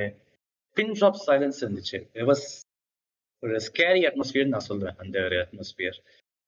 பின் 0.77 0.95
ட்ராப் 0.99 1.21
சைலன்ஸ் 1.27 1.59
இருந்துச்சு. 1.63 1.99
Was 2.29 2.41
ஒரு 3.43 3.57
ஸ்கேரி 3.67 4.01
அட்மாஸ்பியர் 4.07 4.53
நான் 4.53 4.67
சொல்றேன் 4.69 4.97
அந்த 5.03 5.17
ஒரு 5.27 5.37
அட்மாஸ்பியர் 5.43 5.99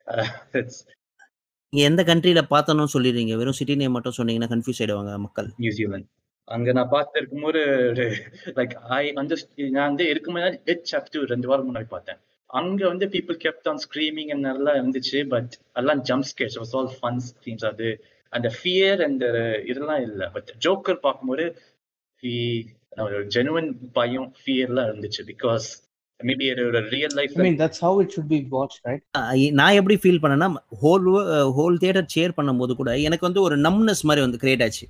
எந்த 1.73 2.01
கண்ட்ரில 2.07 2.41
பார்த்தனும் 2.53 2.93
சொல்லிடுறீங்க? 2.93 3.33
வெறும் 3.39 3.57
சிட்டி 3.59 3.75
நேம் 3.81 3.93
மட்டும் 3.95 4.15
சொன்னீங்கன்னா 4.17 4.49
கன்ஃபியூஸ் 4.53 4.79
ஆயிடுவாங்க 4.81 5.11
மக்கள். 5.25 5.47
நியூசிலாந்து 5.57 6.09
அங்க 6.47 6.69
நான் 6.77 6.91
பார்த்து 6.93 7.19
இருக்கும்போது 7.19 7.59
ஒரு 7.91 8.05
லைக் 8.57 8.73
ஐ 8.97 9.03
வந்து 9.19 9.35
நான் 9.75 9.89
வந்து 9.89 10.05
இருக்கும் 10.13 10.35
முன்னாடி 10.37 10.57
இட் 10.73 10.87
சாப்டர் 10.91 11.29
ரெண்டு 11.33 11.49
வாரம் 11.49 11.67
முன்னாடி 11.69 11.87
பார்த்தேன். 11.93 12.19
அங்க 12.49 12.81
வந்து 12.87 13.05
பீப்புள் 13.13 13.37
கெப்ட் 13.45 13.69
ஆன் 13.71 13.81
ஸ்க்ரீமிங் 13.85 14.33
நல்லா 14.47 14.73
இருந்துச்சு 14.79 15.19
பட் 15.33 15.53
எல்லாம் 15.81 16.01
jump 16.09 16.29
scares 16.31 16.59
was 16.61 16.73
all 16.79 16.91
fun 16.97 17.21
screams 17.29 17.65
அது. 17.71 17.89
அந்த 18.37 18.49
ஃபியர் 18.57 18.99
அந்த 19.09 19.25
இதெல்லாம் 19.71 20.03
இல்லை. 20.07 20.27
பட் 20.35 20.49
ஜோக்கர் 20.65 21.05
பார்க்கும்போது 21.05 21.45
ஒரு 23.05 23.19
ஜெனுவன் 23.35 23.69
பயம் 23.99 24.29
ஃபியர்லாம் 24.41 24.89
இருந்துச்சு. 24.91 25.21
பிகாஸ் 25.31 25.67
மேபி 26.19 26.47
ஒரு 26.69 26.81
real 26.95 27.15
life 27.19 27.35
I 27.37 27.43
mean 27.45 27.59
that's 27.61 27.81
how 27.85 27.99
it 28.01 28.11
should 28.15 28.31
be 28.33 28.39
watch 28.55 28.75
right 28.87 29.03
நான் 29.59 29.77
எப்படி 29.79 29.95
ஃபீல் 30.03 30.21
பண்ணேன்னா 30.23 30.49
ஹோல் 30.83 31.07
ஹோல் 31.59 31.79
தியேட்டர் 31.83 32.11
சேர் 32.15 32.37
பண்ணும்போது 32.39 32.75
கூட 32.81 32.91
எனக்கு 33.07 33.27
வந்து 33.27 33.41
ஒரு 33.47 33.57
நம்னஸ் 33.67 34.03
மாதிரி 34.09 34.23
வந்து 34.25 34.41
கிரியேட் 34.43 34.63
ஆச்சு. 34.67 34.87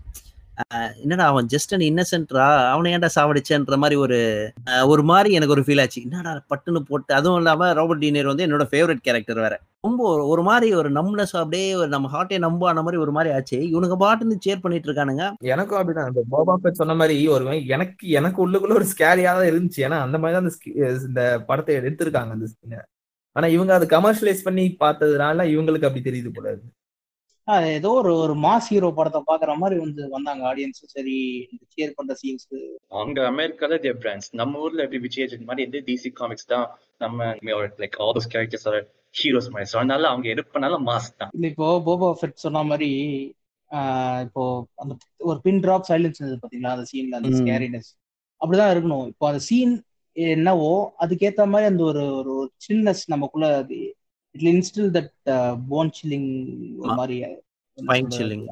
என்னடா 1.00 1.26
அவன் 1.26 1.46
ஜஸ்ட் 1.46 1.74
அண்ட் 1.74 1.82
இன்னசென்ட்ரா 1.82 2.70
அவனை 2.70 2.94
ஏன்டா 2.94 3.10
சாவடிச்சேன்ற 3.16 3.76
மாதிரி 3.76 4.00
ஒரு 4.00 4.52
ஒரு 4.86 5.04
மாதிரி 5.04 5.34
எனக்கு 5.34 5.54
ஒரு 5.54 5.62
ஃபீல் 5.62 5.80
ஆச்சு. 5.80 6.02
என்னடா 6.02 6.44
பட்டுன்னு 6.50 6.80
போட்டு 6.80 7.14
அதுவும் 7.14 7.38
இல்லாம 7.38 7.74
ராபர்ட் 7.74 8.00
டீனியர் 8.00 8.26
வந்து 8.26 8.46
என்னோட 8.48 8.62
ஃபேவரட் 8.72 8.98
கேரக்டர் 9.02 9.36
வேற. 9.36 9.60
ரொம்ப 9.82 10.36
ஒரு- 10.38 10.42
மாதிரி 10.42 10.74
ஒரு 10.74 10.92
நம்னஸ் 10.92 11.28
அப்படியே 11.32 11.76
ஒரு 11.76 11.88
நம்ம 11.88 12.10
ஹார்ட்டே 12.14 12.38
நம்ப 12.38 12.68
ஆன 12.68 12.82
மாதிரி 12.82 13.02
ஒரு 13.02 13.12
மாதிரி 13.12 13.36
ஆச்சு. 13.36 13.70
இவனுக்கு 13.70 13.98
பாட்டு 13.98 14.36
சேர் 14.40 14.60
பண்ணிட்டு 14.60 14.92
இருக்கானுங்க. 14.92 15.34
எனக்கும் 15.40 15.80
அப்படிதான். 15.80 16.08
இந்த 16.08 16.22
போபா 16.32 16.72
சொன்ன 16.72 16.96
மாதிரி 16.96 17.28
ஒரு 17.28 17.66
எனக்கு 17.68 18.10
எனக்கு 18.10 18.50
உள்ளுக்குள்ள 18.50 18.74
ஒரு 18.74 18.86
ஸ்கேரியா 18.98 19.24
தான் 19.24 19.46
இருந்துச்சு. 19.46 19.78
ஏன்னா 19.78 20.00
அந்த 20.00 20.18
மாதிரி 20.18 20.40
தான் 20.40 20.52
அந்த 20.76 21.06
இந்த 21.08 21.44
படத்தை 21.48 21.76
எடுத்திருக்காங்க 21.76 22.30
அந்த 22.30 22.48
ஆனா 23.32 23.48
இவங்க 23.48 23.74
அதை 23.74 23.88
கமர்ஷியலைஸ் 23.88 24.44
பண்ணி 24.44 24.76
பார்த்ததுனால 24.80 25.54
இவங்களுக்கு 25.54 25.86
அப்படி 25.86 26.02
தெரியுது 26.04 26.30
போல 26.34 26.48
இருக்கு. 26.48 26.70
ஏதோ 27.78 27.90
ஒரு 28.00 28.12
ஒரு 28.24 28.34
மாஸ் 28.44 28.70
ஹீரோ 28.72 28.90
படத்தை 28.98 29.20
பாக்குற 29.30 29.52
மாதிரி 29.58 29.78
வந்து 29.80 30.02
வந்தாங்க 30.10 30.42
ஆடியன்ஸ் 30.50 30.82
சரி 30.94 31.18
சேர் 31.76 31.96
பண்ற 31.98 32.14
சீன்ஸ் 32.22 32.48
அங்க 33.02 33.20
அமெரிக்கால 33.32 33.80
தேர் 33.86 34.02
பிராண்ட்ஸ் 34.04 34.30
நம்ம 34.42 34.62
ஊர்ல 34.66 34.86
எப்படி 34.86 35.02
விஜய் 35.06 35.48
மாதிரி 35.50 35.66
வந்து 35.68 35.82
டிசி 35.90 36.12
காமிக்ஸ் 36.20 36.52
தான் 36.54 36.66
நம்ம 37.00 37.30
like 37.84 37.98
all 38.04 38.16
those 38.18 38.32
characters 38.34 38.68
are 38.72 38.80
heroes 39.16 39.50
மாதிரி. 39.54 39.70
அதனால 39.80 40.10
அவங்க 40.12 40.28
எடுப்பனால 40.34 40.76
மாஸ் 40.90 41.10
தான். 41.22 41.32
இப்போ 41.52 41.68
போபா 41.88 42.10
ஃபெட் 42.20 42.44
சொன்ன 42.46 42.64
மாதிரி 42.72 42.90
இப்போ 44.26 44.44
அந்த 44.82 44.94
ஒரு 45.30 45.40
பின் 45.46 45.62
டிராப் 45.64 45.88
சைலன்ஸ் 45.90 46.22
பாத்தீங்களா? 46.44 46.74
அந்த 46.76 46.86
சீன்ல 46.92 47.20
அந்த. 47.20 47.32
ஸ்கேரினஸ் 47.40 47.90
அப்படிதான் 48.42 48.72
இருக்கணும். 48.74 49.06
இப்போ 49.12 49.26
அந்த 49.32 49.42
சீன் 49.50 49.74
என்னவோ 50.16 50.72
அதுக்கேத்த 51.04 51.42
மாதிரி 51.52 51.68
அந்த 51.72 51.84
ஒரு 51.92 52.04
ஒரு 52.20 52.34
சில்னஸ் 52.66 53.04
நமக்குள்ள 53.14 53.48
இட்ல 54.38 54.50
இன்ஸ்டில் 54.56 54.92
தட் 54.98 55.62
போன் 55.68 55.92
சில்லிங் 56.00 56.30
ஒரு. 56.78 56.96
மாதிரி. 57.00 57.18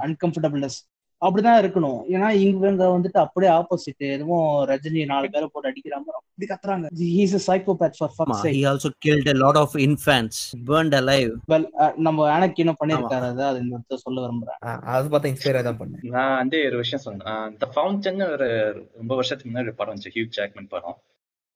அன்கம்ஃபர்டபிள்னஸ் 0.07 0.79
அப்படிதான் 1.25 1.61
இருக்கணும். 1.61 2.01
ஏன்னா 2.15 2.27
இவங்க 2.41 2.83
வந்துட்டு 2.87 3.17
அப்படியே 3.21 3.51
ஆப்போசிட் 3.51 4.03
எதுவும் 4.15 4.45
ரஜினி 4.69 5.05
நாலு 5.05 5.29
பேரை 5.29 5.47
போட்டு 5.53 5.69
அடிக்கிற 5.69 5.95
மாதிரி 6.03 6.19
அப்படி 6.19 6.47
கத்துறாங்க. 6.51 6.85
He's 7.15 7.33
a 7.37 7.41
psychopath 7.47 7.95
for 7.99 8.09
fuck's 8.17 8.37
sake 8.43 8.55
he 8.57 8.61
also 8.71 8.89
killed 9.05 9.27
a 9.33 9.37
lot 9.41 9.57
of 9.63 9.69
infants. 9.87 10.37
Burned 10.69 10.95
alive. 11.01 11.31
Well 11.51 11.65
uh, 11.79 11.91
நம்ம 11.95 12.27
ஆனக்கினும் 12.35 12.79
பண்ணிருக்காரு 12.83 13.27
அது 13.31 13.43
அது 13.43 13.59
இந்த 13.59 13.97
சொல்ல 14.05 14.25
விரும்புறேன். 14.25 14.59
அதை 14.93 15.05
பார்த்தா 15.11 15.33
இன்ஸ்பயர் 15.33 15.67
தான் 15.69 15.79
பண்ணேன். 15.79 16.07
நான் 16.15 16.37
வந்து 16.37 16.65
ஒரு 16.65 16.77
விஷயம் 16.83 17.05
சொன்னேன் 17.07 17.51
இந்த 17.51 17.67
ஃபவுண்டன் 17.75 18.31
ஒரு 18.31 18.49
ரொம்ப 18.95 19.13
வருஷத்துக்கு 19.15 19.51
முன்னாடி 19.51 19.69
ஒரு 19.69 19.73
படம் 19.73 19.95
வந்துச்சு. 19.95 20.15
ஹியூ 20.15 20.25
ஜாக்மன் 20.37 20.71
படம். 20.75 20.97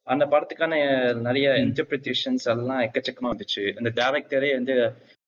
அந்த 0.04 0.26
படத்துக்கான 0.32 0.74
நிறைய. 1.28 1.50
இன்டர்பிரிட்டேஷன்ஸ் 1.66 2.48
எல்லாம் 2.54 2.82
எக்கச்சக்கமா 2.82 3.32
வந்துச்சு. 3.34 3.64
அந்த 3.80 3.90
டேரக்டரே 4.02 4.52
வந்து 4.60 4.76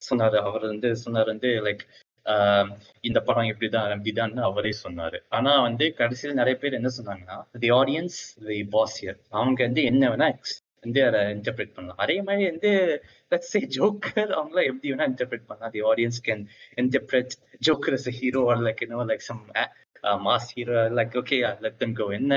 சொன்னாரு. 0.09 0.37
அவர் 0.49 0.65
வந்து 0.73 0.95
சொன்னார் 1.03 1.25
வந்து 1.25 1.49
லைக் 1.67 1.85
இந்த 3.07 3.19
படம் 3.27 3.49
இப்படிதான் 3.53 3.89
இப்படிதான் 3.95 4.33
அவரே 4.49 4.71
சொன்னாரு. 4.83 5.17
ஆனா 5.29 5.61
வந்து 5.61 5.93
கடைசியில் 5.93 6.35
நிறைய 6.35 6.59
பேர் 6.59 6.77
என்ன 6.79 6.89
சொன்னாங்கன்னா 6.99 7.37
the 7.63 7.71
audience 7.71 8.19
the 8.47 8.63
past 8.75 8.95
year 9.05 9.19
அவங்க 9.29 9.63
வந்து 9.63 9.83
என்ன 9.83 10.09
வேணா 10.09 10.29
வந்து 10.81 11.01
அதை 11.07 11.19
இன்டர்பிரேட் 11.35 11.75
பண்ணலாம். 11.75 12.01
அதே 12.05 12.21
மாதிரி 12.21 12.49
வந்து 12.49 12.71
let's 13.31 13.47
say 13.51 13.61
ஜோக்கர் 13.77 14.31
அவங்களாம் 14.39 14.69
எப்படி 14.71 14.91
வேணா 14.91 15.05
இன்டர்பிரேட் 15.11 15.49
பண்ணலாம். 15.51 15.73
The 15.75 15.81
audience 15.91 16.21
can 16.27 16.43
interpret 16.81 17.35
Joker 17.67 17.97
as 17.97 18.07
a 18.11 18.13
hero 18.19 18.41
or 18.51 18.57
like 18.67 18.81
you 18.83 18.89
know 18.91 19.03
like 19.11 19.23
some 19.29 19.43
uh, 19.61 19.69
uh, 20.07 20.17
mass 20.25 20.45
hero 20.55 20.79
like 20.99 21.13
okay 21.21 21.39
uh, 21.49 21.55
let 21.65 21.75
them 21.83 21.93
go. 22.01 22.07
என்ன? 22.19 22.33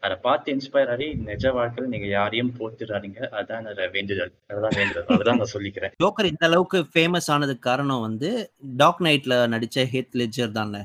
அதை 0.00 0.16
பார்த்து 0.16 0.54
இன்ஸ்பயர் 0.54 0.90
ஆகி 0.90 1.14
நிஜ 1.14 1.52
வாழ்க்கையில 1.52 1.86
நீங்க 1.86 2.06
யாரையும் 2.06 2.52
போத்துறாதீங்க 2.58 3.18
அதான் 3.30 3.90
வேண்டுதல். 3.90 4.32
அதுதான் 4.46 4.72
வேண்டுதல். 4.76 5.04
அதுதான் 5.06 5.36
நான் 5.36 5.52
சொல்லிக்கிறேன். 5.52 5.92
ஜோக்கர் 6.04 6.24
இந்த 6.24 6.46
அளவுக்கு 6.46 6.86
ஃபேமஸ் 6.94 7.30
ஆனதுக்கு 7.30 7.70
காரணம் 7.70 8.00
வந்து 8.00 8.50
டாக் 8.76 9.00
நைட்ல 9.00 9.36
நடிச்ச 9.54 9.84
ஹேத் 9.92 10.12
லெஜர் 10.12 10.50
தானே? 10.50 10.82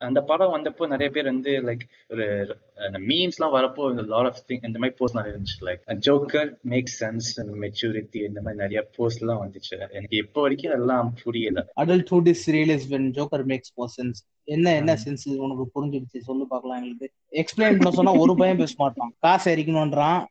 அந்த 0.00 0.20
படம் 0.22 0.54
வந்தப்போ 0.54 0.80
நிறைய 0.80 1.10
பேர் 1.10 1.24
வந்து 1.24 1.50
லைக் 1.50 1.80
ஒரு 2.08 2.56
மீம்ஸ் 2.76 3.36
எல்லாம் 3.36 3.54
வரப்போ 3.54 3.90
இந்த 3.90 4.02
லாட் 4.02 4.24
ஆஃப் 4.24 4.42
திங் 4.48 4.66
இந்த 4.66 4.78
மாதிரி 4.78 4.96
போஸ்ட் 4.96 5.14
நிறைய 5.14 5.38
இருந்துச்சு. 5.38 5.64
Like 5.64 6.00
Joker 6.06 6.60
make 6.60 6.92
sense 7.00 7.28
maturity 7.36 8.16
இந்த 8.16 8.40
மாதிரி 8.40 8.62
நிறைய 8.62 8.90
போஸ்ட் 8.96 9.20
எல்லாம் 9.20 9.50
வந்துச்சு. 9.50 9.90
எனக்கு 9.90 10.16
இப்போ 10.16 10.40
வரைக்கும் 10.40 10.72
அதெல்லாம் 10.72 11.14
புரியல. 11.22 11.72
Adulthood 11.76 12.34
is 12.34 12.42
realized 12.46 12.86
when 12.90 13.10
joker 13.18 13.46
makes 13.46 13.70
more 13.76 13.86
sense. 14.02 14.26
என்ன 14.44 14.74
என்ன 14.74 14.98
சென்ஸ் 15.04 15.36
உனக்கு 15.36 15.64
புரிஞ்சிடுச்சு? 15.74 16.18
சொல்லு 16.18 16.46
பார்க்கலாம் 16.46 16.76
எங்களுக்கு. 16.76 17.10
எக்ஸ்பிளைன் 17.30 17.78
பண்ண 17.78 17.90
சொன்னா 17.90 18.14
ஒரு 18.14 18.36
பையன் 18.36 18.56
பேச 18.56 18.74
மாட்டான். 18.76 19.14
காசு 19.18 19.56
எரிக்கணும்ன்றான் 19.56 20.24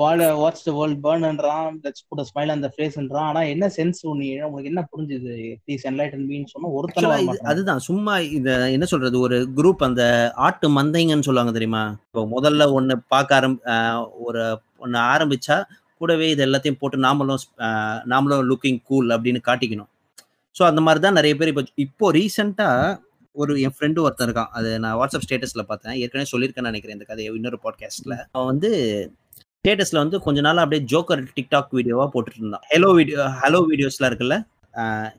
வாழ 0.00 0.18
வாட்ச் 0.40 0.64
த 0.66 0.72
வேர்ல்ட் 0.76 1.00
பர்ன்ன்றான் 1.04 1.76
லெட்ஸ் 1.84 2.04
புட் 2.08 2.22
ஸ்மைல் 2.28 2.52
அந்த 2.54 2.68
ஃபேஸ்ன்றான் 2.74 3.26
ஆனா 3.30 3.40
என்ன 3.52 3.66
சென்ஸ் 3.76 4.00
நீ? 4.20 4.28
உனக்கு 4.48 4.70
என்ன 4.72 4.82
புரிஞ்சுது? 4.92 5.34
ப்ளீஸ் 5.64 5.84
என்லைட்டன் 5.90 6.26
மீன் 6.30 6.50
சொன்னா 6.52 6.70
ஒருத்தன 6.78 7.12
அதுதான். 7.52 7.82
சும்மா 7.88 8.14
இத 8.38 8.56
என்ன 8.76 8.86
சொல்றது? 8.92 9.16
ஒரு 9.26 9.38
குரூப் 9.58 9.86
அந்த 9.88 10.04
ஆட்டு 10.46 10.68
மந்தைங்கன்னு 10.78 11.28
சொல்லுவாங்க 11.28 11.54
தெரியுமா? 11.58 11.84
இப்போ 12.08 12.24
முதல்ல 12.34 12.66
ஒண்ணு 12.78 12.96
பார்க்க 13.14 13.38
ஆரம் 13.38 13.56
ஒரு 14.26 14.42
ஒண்ணு 14.84 14.98
ஆரம்பிச்சா 15.12 15.56
கூடவே 16.00 16.28
இது 16.34 16.42
எல்லாத்தையும் 16.48 16.80
போட்டு 16.82 16.98
நாமளும் 17.06 17.42
நாமளும் 18.12 18.46
லுக்கிங் 18.50 18.80
கூல் 18.90 19.10
அப்படின்னு 19.16 19.40
காட்டிக்கணும். 19.48 19.90
ஸோ 20.56 20.62
அந்த 20.70 20.80
மாதிரி 20.86 21.00
தான் 21.04 21.18
நிறைய 21.18 21.34
பேர் 21.40 21.50
இப்போ 21.52 21.64
இப்போ 21.86 22.06
ரீசெண்டா 22.18 22.68
ஒரு 23.36 23.52
என் 23.66 23.74
ஃப்ரெண்டு 23.76 24.00
ஒருத்தன் 24.04 24.26
இருக்கான். 24.28 24.50
அது 24.58 24.70
நான் 24.84 24.96
வாட்ஸ்அப் 25.00 25.24
ஸ்டேட்டஸ்ல 25.26 25.62
பார்த்தேன். 25.68 25.94
ஏற்கனவே 26.02 26.30
சொல்லியிருக்கேன்னு 26.32 26.72
நினைக்கிறேன் 26.72 26.96
இந்த 26.98 27.06
கதையை 27.10 27.30
இன்னொரு 27.38 27.58
பாட்காஸ்ட்ல 27.66 28.14
அவன் 28.34 28.50
வந்து 28.52 28.70
ஸ்டேட்டஸ்ல 29.64 30.00
வந்து 30.02 30.18
கொஞ்ச 30.22 30.38
நாள் 30.44 30.60
அப்படியே 30.62 30.82
ஜோக்கர் 30.92 31.20
டிக்டாக் 31.34 31.74
வீடியோவா 31.76 32.04
போட்டுட்டு 32.12 32.40
இருந்தான் 32.40 32.64
ஹலோ 32.70 32.88
வீடியோ 32.96 33.18
ஹலோ 33.42 33.58
வீடியோஸ்லாம் 33.68 34.08
இருக்குல்ல 34.10 34.36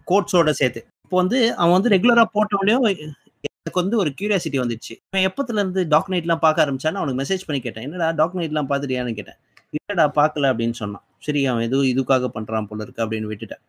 கோட்ஸோட 0.09 0.51
சேர்த்து. 0.59 0.79
இப்போ 1.05 1.17
வந்து 1.21 1.37
அவன் 1.59 1.75
வந்து 1.75 1.91
ரெகுலரா 1.93 2.23
போட்டவனையும் 2.33 2.87
எனக்கு 2.89 3.79
வந்து 3.81 3.95
ஒரு 4.01 4.09
கியூரியாசிட்டி 4.17 4.59
வந்துச்சு. 4.63 4.93
அவன் 5.09 5.25
எப்பத்துல 5.29 5.57
இருந்து 5.61 5.83
டாக் 5.93 6.11
நைட்லாம் 6.13 6.43
பார்க்க 6.43 6.63
ஆரம்பிச்சான்னு 6.65 6.99
அவனுக்கு 7.01 7.21
மெசேஜ் 7.21 7.47
பண்ணி 7.47 7.61
கேட்டேன். 7.67 7.85
என்னடா 7.87 8.09
டாக் 8.19 8.37
நைட்லாம் 8.39 8.69
பார்த்துட்டியான்னு 8.71 9.15
கேட்டேன். 9.19 9.39
இல்லடா 9.77 10.07
பார்க்கல 10.19 10.51
அப்படின்னு 10.53 10.77
சொன்னான். 10.81 11.05
சரி 11.27 11.43
அவன் 11.53 11.65
எதுவும் 11.69 11.89
இதுக்காக 11.93 12.31
பண்றான் 12.35 12.69
போல 12.71 12.83
இருக்கு 12.87 13.03
அப்படின்னு 13.05 13.31
விட்டுட்டேன். 13.31 13.63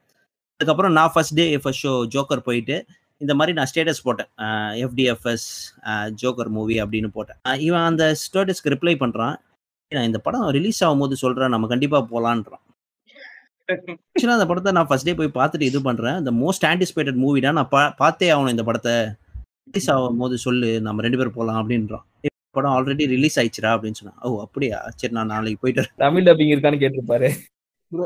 அதுக்கப்புறம் 0.56 0.94
நான் 0.98 1.14
first 1.14 1.38
day 1.40 1.48
first 1.62 1.84
show 1.86 1.94
Joker 2.16 2.46
போயிட்டு 2.50 2.76
இந்த 3.22 3.32
மாதிரி 3.38 3.52
நான் 3.60 3.70
ஸ்டேட்டஸ் 3.72 4.04
போட்டேன். 4.08 4.30
எஃப்டிஎஃப்எஸ் 4.84 5.48
ஜோக்கர் 6.22 6.54
மூவி 6.58 6.76
அப்படின்னு 6.86 7.10
போட்டேன். 7.18 7.40
இவன் 7.68 7.88
அந்த 7.90 8.04
ஸ்டேட்டஸ்க்கு 8.26 8.74
ரிப்ளை 8.76 8.96
பண்றான். 9.04 9.36
நான் 9.94 10.04
இந்த 10.04 10.18
படம் 10.18 10.48
ரிலீஸ் 10.48 10.84
ஆகும்போது 10.84 11.12
சொல்றேன் 11.12 11.48
நம்ம 11.48 11.66
கண்டிப்பா 11.66 12.06
போலான்றான். 12.10 12.62
ஆக்சுவலாக 14.12 14.36
அந்த 14.36 14.46
படத்தை 14.46 14.72
நான் 14.72 14.86
ஃபர்ஸ்ட் 14.86 15.04
டே 15.04 15.14
போய் 15.14 15.30
பார்த்துட்டு 15.34 15.60
இது 15.60 15.82
பண்றேன். 15.82 16.18
இந்த 16.18 16.32
மோஸ்ட் 16.32 16.64
ஆன்டிசிபேட்டட் 16.64 17.18
மூவிடா 17.18 17.52
நான் 17.52 17.68
பா 17.68 17.94
பார்த்தே 17.96 18.30
ஆகணும் 18.30 18.50
இந்த 18.50 18.62
படத்தை. 18.62 18.92
ரிலீஸ் 19.70 19.90
ஆகும் 19.90 20.16
போது 20.16 20.38
சொல்லு 20.38 20.80
நம்ம 20.80 21.02
ரெண்டு 21.02 21.16
பேரும் 21.16 21.32
போகலாம் 21.32 21.68
அப்படின்றான். 21.68 22.04
"ஏய், 22.20 22.36
படம் 22.50 22.72
ஆல்ரெடி 22.72 23.06
ரிலீஸ் 23.06 23.40
ஆயிடுச்சுடா 23.40 23.74
அப்படின்னு 23.74 23.90
சொன்னேன். 23.90 24.18
ஓ 24.20 24.40
அப்படியா? 24.40 24.92
சரி 24.96 25.12
நான் 25.12 25.26
நாளைக்கு 25.26 25.58
போயிட்டு 25.60 25.82
வரேன்." 25.82 25.96
தமிழ் 25.96 26.22
டப்பிங் 26.22 26.58
இருக்கான்னு 26.58 26.84
கேட்டிருப்பாரு. 26.84 27.32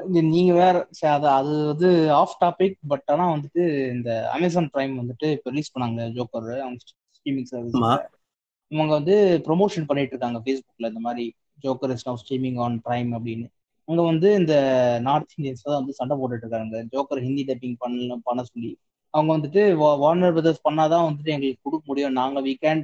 நீங்க 0.09 0.53
வேற 0.53 0.89
அது 1.01 1.29
அது 1.29 1.67
வந்து 1.67 2.13
ஆஃப் 2.13 2.37
டாபிக் 2.41 2.75
பட் 2.89 3.03
ஆனா 3.07 3.33
வந்துட்டு 3.33 3.93
இந்த 3.93 4.31
அமேசான் 4.31 4.71
பிரைம் 4.75 5.01
வந்துட்டு 5.01 5.31
இப்போ 5.31 5.51
ரிலீஸ் 5.51 5.79
பண்ணாங்க 5.79 6.09
ஜோக்கர் 6.13 6.59
அவங்க 6.59 6.77
ஸ்ட்ரீமிங் 7.03 7.43
சர்வீஸ். 7.43 7.77
இவங்க 8.69 8.93
வந்து 8.93 9.41
ப்ரொமோஷன் 9.45 9.87
பண்ணிட்டு 9.87 10.17
இருக்காங்க 10.17 10.41
ஃபேஸ்புக்ல 10.45 10.87
இந்த 10.87 11.01
மாதிரி. 11.01 11.35
Joker 11.65 11.93
is 11.95 12.07
now 12.09 12.21
streaming 12.23 12.59
on 12.65 12.77
Prime 12.89 13.11
அப்படின்னு. 13.19 13.47
அங்க 13.89 14.03
வந்து 14.11 14.29
இந்த 14.41 14.55
நார்த் 15.07 15.35
இந்தியன்ஸ் 15.39 15.67
தான் 15.67 15.79
வந்து 15.81 15.93
சண்டை 15.99 16.15
போட்டுட்டு 16.19 16.45
இருக்காங்க 16.45 16.83
ஜோக்கர் 16.95 17.23
ஹிந்தி 17.27 17.45
டப்பிங் 17.51 17.77
பண்ண 17.83 18.17
பண்ண 18.29 18.43
சொல்லி. 18.53 18.73
அவங்க 19.15 19.31
வந்துட்டு 19.37 19.61
வார்னர் 20.03 20.35
பிரதர்ஸ் 20.37 20.67
பண்ணாதான் 20.69 21.07
வந்துட்டு 21.09 21.35
எங்களுக்கு 21.37 21.65
கொடுக்க 21.67 21.85
முடியும். 21.91 22.17
நாங்க 22.21 22.41
வி 22.47 22.55
கேன் 22.65 22.83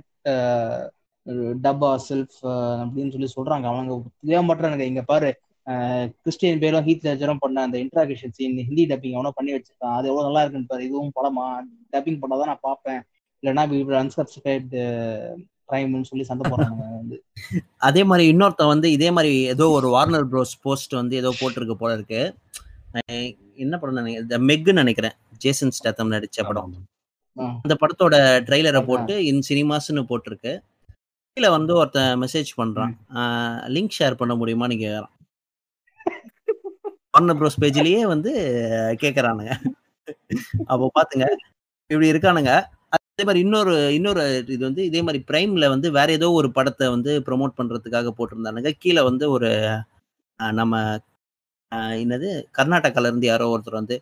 டப் 1.65 1.85
செல்ஃப் 2.09 2.39
அப்படின்னு 2.83 3.13
சொல்லி 3.15 3.29
சொல்றாங்க. 3.37 3.67
அவங்க 3.73 3.95
தெரிய 4.23 4.41
மாட்டாங்க 4.49 4.87
இங்க 4.93 5.03
பாரு 5.13 5.31
கிறிஸ்டியன் 6.23 6.63
பேரும் 6.63 6.87
ஹீத் 6.87 7.07
லெஜரும் 7.09 7.43
பண்ண 7.45 7.63
அந்த 7.67 7.77
இன்ட்ராகேஷன் 7.85 8.35
சீன் 8.39 8.57
ஹிந்தி 8.69 8.85
டப்பிங் 8.91 9.15
எவனோ 9.17 9.31
பண்ணி 9.39 9.53
வச்சிருக்கான். 9.55 9.97
அது 9.99 10.09
எவ்வளவு 10.11 10.27
நல்லா 10.29 10.43
இருக்குன்னு 10.45 10.71
பாரு. 10.73 10.85
இதுவும் 10.89 11.15
படமா? 11.19 11.47
டப்பிங் 11.95 12.21
பண்ணாதான் 12.23 12.51
நான் 12.53 12.67
பார்ப்பேன். 12.69 13.01
இல்லைன்னா 13.43 13.65
அன்சப்ஸ்கிரைப்டு 14.03 14.83
பிரைம்னு 15.69 16.09
சொல்லி 16.11 16.25
சண்டை 16.29 16.45
போடுறாங்க 16.51 16.83
வந்து. 16.99 17.17
அதே 17.89 18.03
மாதிரி 18.11 18.25
இன்னொருத்தன் 18.33 18.73
வந்து 18.73 18.89
இதே 18.97 19.09
மாதிரி 19.17 19.33
ஏதோ 19.53 19.67
ஒரு 19.77 19.89
வார்னர் 19.95 20.27
ப்ரோஸ் 20.33 20.55
போஸ்ட் 20.65 20.95
வந்து 21.01 21.15
ஏதோ 21.23 21.31
போட்டிருக்கு 21.41 21.77
போல 21.83 21.93
இருக்கு. 21.99 22.21
என்ன 23.65 23.75
படம் 23.79 23.99
நினைக்கிறேன் 24.01 24.29
த 24.33 24.39
மெக்குன்னு 24.51 24.83
நினைக்கிறேன். 24.83 25.17
ஜேசன் 25.45 25.75
ஸ்டேத்தம் 25.79 26.13
நடிச்ச 26.15 26.47
படம். 26.49 26.75
அந்த 27.65 27.75
படத்தோட 27.83 28.15
ட்ரெய்லரை. 28.49 28.83
போட்டு 28.91 29.15
இன் 29.31 29.43
சினிமாஸ்னு 29.49 30.05
போட்டிருக்கு. 30.11 30.53
கீழே 31.37 31.49
வந்து 31.57 31.73
ஒருத்தன் 31.81 32.21
மெசேஜ் 32.23 32.51
பண்றான். 32.61 32.93
லிங்க் 33.77 33.97
ஷேர் 33.99 34.21
பண்ண 34.21 34.35
முடியுமா 34.41 34.67
நீங்க 34.73 34.89
வார்னர் 37.15 37.39
ப்ரோஸ் 37.41 37.61
பேஜ்லயே 37.63 38.03
வந்து 38.13 38.31
கேக்குறானுங்க. 39.03 39.53
அப்போ 40.73 40.85
பாத்துங்க. 40.99 41.27
இப்படி 41.91 42.11
இருக்கானுங்க. 42.13 42.53
அதே 43.19 43.25
மாதிரி 43.27 43.43
இன்னொரு 43.45 43.75
இன்னொரு 43.97 44.23
இது 44.55 44.63
வந்து 44.69 44.83
இதே 44.87 45.01
மாதிரி 45.07 45.19
பிரைம்ல 45.29 45.65
வந்து 45.73 45.89
வேற 45.97 46.09
ஏதோ 46.13 46.29
ஒரு 46.39 46.49
படத்தை 46.57 46.87
வந்து 46.95 47.13
ப்ரோமோட் 47.27 47.59
பண்றதுக்காக 47.59 48.11
போட்டிருந்தானுங்க. 48.17 48.71
கீழே 48.83 49.03
வந்து 49.09 49.25
ஒரு 49.35 49.51
நம்ம 50.61 50.81
என்னது 52.01 52.29
கர்நாடகால 52.59 53.11
இருந்து 53.11 53.29
யாரோ 53.29 53.47
ஒருத்தர் 53.53 53.81
வந்து 53.81 53.97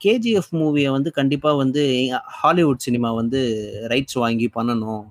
கேஜிஎஃப் 0.00 0.52
மூவியை 0.60 0.90
வந்து 0.96 1.10
கண்டிப்பா 1.18 1.50
வந்து 1.62 1.82
ஹாலிவுட் 2.40 2.84
சினிமா 2.86 3.12
வந்து 3.20 3.40
ரைட்ஸ் 3.92 4.18
வாங்கி 4.24 4.48
பண்ணணும். 4.56 5.04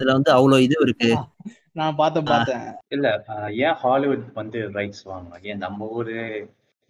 இதுல 0.00 0.16
வந்து 0.18 0.32
அவ்வளோ 0.36 0.58
இது 0.66 0.76
இருக்கு. 0.86 1.10
நான் 1.80 1.98
பார்த்தேன் 2.00 2.28
பார்த்தேன். 2.32 2.66
இல்ல 2.96 3.06
ஏன் 3.66 3.78
ஹாலிவுட் 3.84 4.26
வந்து 4.40 4.58
ரைட்ஸ் 4.78 5.04
வாங்கணும்? 5.12 5.44
ஏன் 5.50 5.62
நம்ம 5.66 5.88
ஊரு 5.98 6.16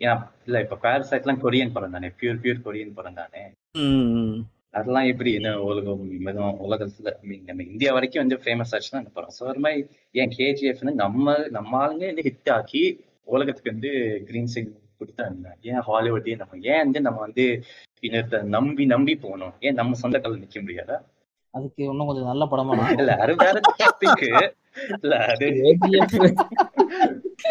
ஏன் 0.00 0.22
இல்ல 0.46 0.56
இப்ப 0.64 0.78
பேரசைட்லாம் 0.86 1.42
கொரியன் 1.44 1.74
படம் 1.76 1.94
தானே? 1.96 2.10
பியூர் 2.20 2.42
பியூர் 2.44 2.64
கொரியன் 2.66 2.96
படம் 2.98 3.20
தானே? 3.20 3.44
ம், 3.82 4.38
அதெல்லாம் 4.74 5.08
எப்படி? 5.12 5.30
என்ன 5.34 5.50
உலகம் 5.60 6.04
மிதம் 6.26 6.60
உலகத்துல 6.66 7.10
நம்ம 7.48 7.64
இந்தியா 7.72 7.90
வரைக்கும் 7.92 8.22
வந்து 8.24 8.38
ஃபேமஸ் 8.44 8.72
ஆச்சுன்னா 8.74 9.00
அந்த 9.02 9.12
படம்? 9.14 9.34
ஸோ 9.38 9.42
அது 9.50 9.62
மாதிரி 9.64 9.80
ஏன் 10.14 10.32
கேஜிஎஃப்னு 10.38 10.94
நம்ம 10.94 11.34
நம்ம 11.50 11.78
ஆளுங்க 11.82 12.06
வந்து 12.06 12.26
ஹிட் 12.28 12.52
ஆக்கி 12.52 12.84
உலகத்துக்கு 13.28 13.74
வந்து 13.74 13.90
கிரீன் 14.28 14.52
சிக்னல் 14.54 14.78
கொடுத்தாங்க. 15.00 15.46
ஏன் 15.70 15.82
ஹாலிவுட்டே 15.88 16.36
நம்ம 16.36 16.60
ஏன் 16.72 16.82
வந்து 16.84 17.00
நம்ம 17.00 17.20
வந்து 17.20 17.44
இன்னொருத்த 18.02 18.42
நம்பி 18.56 18.84
நம்பி 18.86 19.14
போகணும்? 19.16 19.54
ஏன் 19.60 19.78
நம்ம 19.80 19.98
சொந்த 20.02 20.18
கால 20.18 20.40
நிக்க 20.42 20.58
முடியாதா? 20.60 20.96
அதுக்கு 21.54 21.80
இன்னும் 21.84 22.08
கொஞ்சம் 22.08 22.30
நல்ல 22.30 22.44
படமா 22.44 22.74
இல்ல 22.98 23.14
அது 23.16 23.32
வேற 23.42 23.56
டாபிக் 23.80 24.24
இல்ல 25.02 25.14
அது 25.32 25.48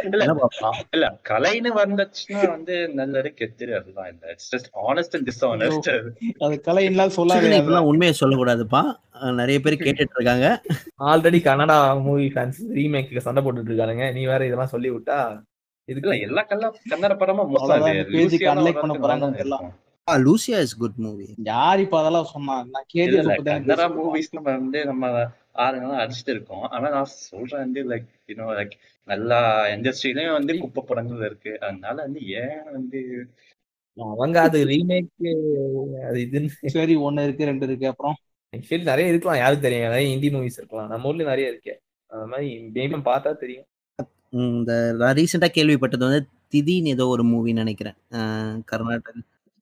இல்ல. 0.03 0.21
என்ன 0.25 0.35
பாப்பா? 0.39 0.69
இல்ல 0.95 1.05
கலைன்னு 1.29 1.71
வந்துச்சுன்னா 1.77 2.41
வந்து 2.49 2.75
நல்லது 2.93 3.29
கெத்துரு 3.39 3.73
அதுதான் 3.77 4.09
இல்ல. 4.11 4.23
It's 4.33 4.49
just 4.53 4.69
honest 4.85 5.15
and 5.15 5.27
dishonest 5.29 5.89
அது 6.41 6.55
கலை 6.65 6.83
இல்லாத 6.89 7.13
சொல்லாது 7.17 7.83
உண்மையை 7.91 8.15
சொல்லக்கூடாதுப்பா. 8.21 8.83
நிறைய 9.39 9.57
பேர் 9.59 9.81
கேட்டுட்டு 9.81 10.17
இருக்காங்க 10.17 10.47
already 11.09 11.39
Kannada 11.43 11.77
movie 12.05 12.27
fans 12.33 12.59
remake 12.77 13.25
சண்டை 13.25 13.43
போட்டுட்டு 13.43 13.71
இருக்கானுங்க 13.71 14.07
நீ 14.13 14.23
வேற 14.27 14.41
இதெல்லாம் 14.47 14.73
சொல்லி 14.73 14.91
விட்டா 14.91 15.19
இல்ல 15.87 15.89
இதுக்கு 15.89 16.25
எல்லா 16.27 16.41
கல்ல 16.45 16.65
கன்னட 16.89 17.13
பண்ண 17.21 17.31
போறாங்கன்னு 18.97 19.37
தெரியல. 19.37 19.57
லூசியா 20.07 20.57
இஸ் 20.65 20.77
குட் 20.79 20.97
மூவி 20.97 21.25
யார் 21.47 21.81
இப்ப 21.83 21.95
அதெல்லாம் 21.99 22.29
சொன்னா? 22.31 22.55
நான் 22.67 22.87
கன்னடா 23.49 23.85
மூவிஸ் 23.95 24.31
நம்ம 24.33 24.49
வந்து 24.55 24.79
நம்ம 24.85 25.03
ஆளுங்கெல்லாம் 25.55 26.01
அடிச்சுட்டு 26.03 26.33
இருக்கோம். 26.35 26.65
ஆனா 26.73 26.87
நான் 26.89 27.13
சொல்றேன் 27.31 27.63
வந்து 27.65 27.81
லைக் 27.91 28.09
யூனோ 28.31 28.47
லைக் 28.59 28.75
எல்லா 29.07 29.39
இண்டஸ்ட்ரியிலயும் 29.75 30.37
வந்து 30.37 30.57
குப்பை 30.57 30.83
படங்கள் 30.83 31.25
இருக்கு. 31.29 31.53
அதனால 31.59 31.95
வந்து 32.01 32.21
ஏன் 32.41 32.59
வந்து 32.71 32.99
அவங்க 33.97 34.37
அது 34.41 34.59
ரீமேக் 34.65 35.09
அது 36.07 36.19
இதுன்னு 36.25 36.69
சரி 36.75 36.95
ஒண்ணு 37.07 37.23
இருக்கு 37.23 37.49
ரெண்டு 37.49 37.65
இருக்கு 37.65 37.87
அப்புறம்? 37.87 38.15
ஆக்சுவலி 38.53 38.89
நிறைய 38.91 39.11
இருக்கலாம். 39.11 39.41
யாருக்கு 39.41 39.65
தெரியும்? 39.65 39.87
நிறைய 39.87 40.05
ஹிந்தி 40.09 40.29
மூவிஸ் 40.29 40.59
இருக்கலாம். 40.59 40.89
நம்ம 40.89 41.09
ஊர்ல 41.09 41.23
நிறைய 41.23 41.51
இருக்கு. 41.51 41.73
அந்த 42.11 42.25
மாதிரி 42.31 42.47
மேபி 42.75 42.99
பார்த்தா 43.09 43.31
தெரியும். 43.37 43.67
இந்த 44.33 44.71
நான் 44.99 45.15
ரீசெண்டா 45.15 45.49
கேள்விப்பட்டது 45.57 46.07
வந்து 46.07 46.21
திதின்னு 46.53 46.93
ஏதோ 46.95 47.05
ஒரு 47.07 47.23
மூவி 47.23 47.51
நினைக்கிறேன். 47.53 47.97
கர்நாடகா 48.71 49.11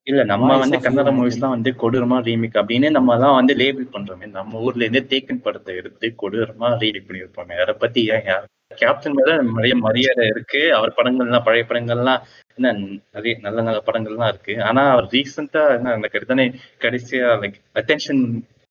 இல்ல 0.10 0.24
நம்ம 0.24 0.58
வந்து 0.58 0.78
கன்னட. 0.78 1.10
மூவிஸ் 1.18 1.42
தான் 1.44 1.54
வந்து 1.56 1.72
கொடூரமா 1.82 2.18
ரீமேக் 2.28 2.60
அப்படின்னு 2.60 2.90
நம்ம 2.90 3.18
தான் 3.18 3.38
வந்து 3.40 3.54
லேபிள் 3.54 3.88
பண்றோமே 3.94 4.28
நம்ம 4.30 4.60
ஊர்ல 4.60 4.86
இருந்தே 4.86 5.02
தேக்கன் 5.12 5.42
படத்தை 5.42 5.76
எடுத்து 5.76 6.16
கொடூரமா 6.22 6.70
ரீமேக் 6.84 7.10
பண்ணியிருப்பாங்க. 7.10 7.54
அதை 7.64 7.74
பத்தி 7.74 8.02
ஏன் 8.06 8.26
யார் 8.26 8.48
கேப்டன் 8.78 9.14
மேல 9.14 9.42
நிறைய 9.42 9.76
மரியாதை 9.76 10.28
இருக்கு. 10.28 10.74
அவர் 10.76 10.98
படங்கள்லாம் 10.98 11.44
பழைய 11.44 11.66
படங்கள்லாம் 11.70 12.22
என்ன 12.56 12.72
நிறைய 13.14 13.38
நல்ல 13.42 13.62
நல்ல 13.62 13.84
படங்கள்லாம் 13.86 14.28
இருக்கு. 14.28 14.64
ஆனா 14.64 14.90
அவர் 14.92 15.06
ரீசெண்டா 15.06 15.76
என்ன 15.76 15.92
அந்த 15.92 16.10
கடிதானே 16.14 16.46
கடைசியா 16.80 17.28
லைக் 17.44 17.58
அட்டென்ஷன் 17.74 18.24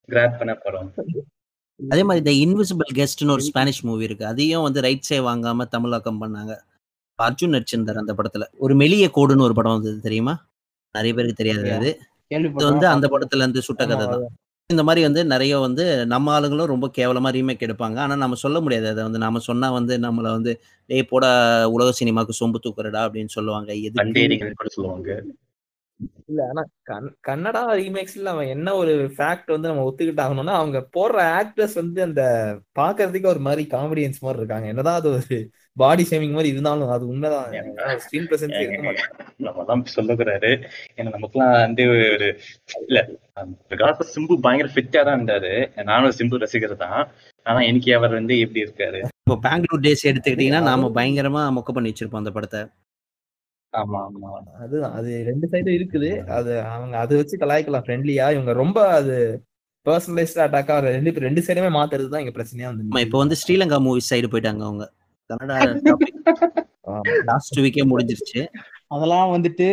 கிராப் 0.09 0.39
பண்ண 0.39 0.55
படம். 0.55 0.93
அதே 1.81 2.03
மாதிரி 2.03 2.21
இந்த 2.25 2.33
இன்விசிபிள் 2.45 2.91
கெஸ்ட்னு 2.95 3.31
ஒரு 3.31 3.41
ஸ்பானிஷ் 3.41 3.85
மூவி 3.85 4.05
இருக்கு. 4.05 4.27
அதையும் 4.27 4.63
வந்து 4.63 4.81
ரைட்ஸே 4.81 5.19
வாங்காம 5.29 5.67
தமிழாக்கம் 5.69 6.21
பண்ணாங்க. 6.23 6.55
அர்ஜுன் 7.19 7.55
நடிச்சிருந்தார் 7.57 8.03
அந்த 8.05 8.15
படத்துல. 8.19 8.45
ஒரு 8.59 8.75
மெலிய 8.75 9.07
கோடுன்னு 9.17 9.41
ஒரு 9.41 9.55
படம் 9.55 9.73
வந்தது 9.73 10.01
தெரியுமா? 10.01 10.35
நிறைய 11.03 11.15
பேருக்கு 11.15 11.45
தெரியாது 11.45 11.73
அது. 11.75 12.01
இது 12.27 12.51
வந்து 12.51 12.87
அந்த 12.87 13.09
படத்துல 13.09 13.37
இருந்து 13.37 13.63
சுட்ட 13.63 13.87
கதை 13.87 14.07
தான். 14.07 14.29
இந்த 14.67 14.83
மாதிரி 14.83 15.05
வந்து 15.05 15.25
நிறைய 15.25 15.59
வந்து 15.59 16.07
நம்ம 16.07 16.41
ஆளுங்களும் 16.41 16.65
ரொம்ப 16.65 16.91
கேவலமா 16.99 17.35
ரீமேக் 17.35 17.69
எடுப்பாங்க. 17.69 17.97
ஆனா 17.97 18.17
நம்ம 18.17 18.35
சொல்ல 18.35 18.61
முடியாது. 18.61 18.89
அதை 18.89 19.03
வந்து 19.03 19.19
நாம 19.19 19.39
சொன்னா 19.39 19.71
வந்து 19.71 19.99
நம்மள 19.99 20.21
வந்து 20.21 20.61
டேய் 20.87 21.03
போட 21.03 21.27
உலக 21.71 22.05
சினிமாக்கு 22.05 22.31
சொம்பு 22.41 22.55
தூக்குறடா 22.63 23.01
அப்படின்னு 23.07 23.27
சொல்லுவாங்க. 23.27 23.75
கூட 24.57 24.69
சொல்லுவாங்க. 24.69 25.23
இல்ல 26.27 26.51
ஆனா 26.55 26.63
கன்- 26.91 27.15
கன்னடா 27.29 27.83
ரீமேக்ஸ்ல 27.83 28.25
அவன் 28.25 28.47
என்ன 28.47 28.75
ஒரு 28.75 29.13
ஃபேக்ட் 29.17 29.59
வந்து 29.59 29.69
நம்ம 29.69 29.95
ஒத்துக்கிட்டாகணும்னா 29.95 30.53
அவங்க 30.53 30.89
போடுற 30.97 31.43
ஆக்டர்ஸ் 31.43 31.75
வந்து 31.75 32.03
அந்த 32.03 32.55
பாக்குறதுக்கு 32.79 33.27
ஒரு 33.27 33.39
மாதிரி 33.39 33.67
காமெடியன்ஸ் 33.71 34.21
மாதிரி 34.21 34.39
இருக்காங்க. 34.39 34.67
என்னதான் 34.67 34.95
அது 34.95 35.11
ஒரு 35.11 35.51
பாடி 35.81 36.05
ஷேமிங் 36.11 36.37
மாதிரி 36.37 36.53
இருந்தாலும் 36.55 36.93
அது 36.97 37.05
உண்மைதான். 37.13 37.49
ஸ்கிரீன் 38.05 38.29
பிரசன்ஸ் 38.31 38.59
இருக்க 38.61 39.87
சொல்லக்கூடாது 39.97 40.51
ஏன்னா 40.99 41.11
நமக்குலாம் 41.17 41.55
வந்து 41.65 41.85
ஒரு 42.15 42.29
இல்ல 42.89 43.01
காலத்துல 43.81 44.09
சிம்பு 44.15 44.37
பயங்கர 44.47 44.71
ஃபிட்டா 44.75 45.03
தான் 45.09 45.19
இருந்தாரு. 45.19 45.53
நானும் 45.91 46.17
சிம்பு 46.19 46.43
ரசிகர் 46.45 46.83
தான். 46.85 47.01
ஆனா 47.47 47.61
இன்னைக்கு 47.69 47.91
அவர் 47.99 48.19
வந்து 48.19 48.37
எப்படி 48.45 48.65
இருக்காரு? 48.67 49.01
இப்போ 49.25 49.37
பெங்களூர் 49.47 49.85
டேஸ் 49.87 50.09
எடுத்துக்கிட்டீங்கன்னா 50.11 50.63
நாம 50.71 50.91
பயங்கரமா 50.99 51.43
மொக்க 51.59 51.73
பண்ணி 51.77 51.91
வச்சிருப்போம் 51.91 52.23
அந்த 52.23 52.33
படத்தை. 52.37 52.63
ஆமா 53.73 53.99
ஆமா. 54.07 54.31
அதுதான் 54.63 54.95
அது 54.99 55.11
ரெண்டு 55.31 55.47
சைடும் 55.53 55.77
இருக்குது. 55.79 56.11
அது 56.39 56.53
அவங்க 56.75 56.95
அதை 57.05 57.15
வச்சு 57.21 57.37
கலாய்க்கலாம். 57.43 57.85
ஃப்ரெண்ட்லியா 57.87 58.27
இவங்க 58.37 58.53
ரொம்ப 58.63 58.79
அது 58.99 59.17
பர்சனலைஸ்டா 59.87 60.45
அட்டாக்கா 60.47 60.77
ரெண்டு 60.87 61.27
ரெண்டு 61.27 61.43
சைடுமே 61.47 61.71
மாத்துறது 61.77 62.09
தான் 62.13 62.23
இங்க 62.25 62.35
பிரச்சனையா 62.37 62.71
வந்து 62.71 63.05
இப்போ 63.07 63.19
வந்து 63.23 63.39
ஸ்ரீலங்கா 63.43 63.79
மூவிஸ் 63.87 64.11
சைடு 64.13 64.31
போயிட்டாங்க 64.33 64.65
அவங்க. 64.69 64.85
லாஸ்ட் 67.31 67.61
வீக்கே 67.65 67.85
முடிஞ்சிருச்சு. 67.93 68.43
அதெல்லாம் 68.95 69.33
வந்துட்டு 69.35 69.69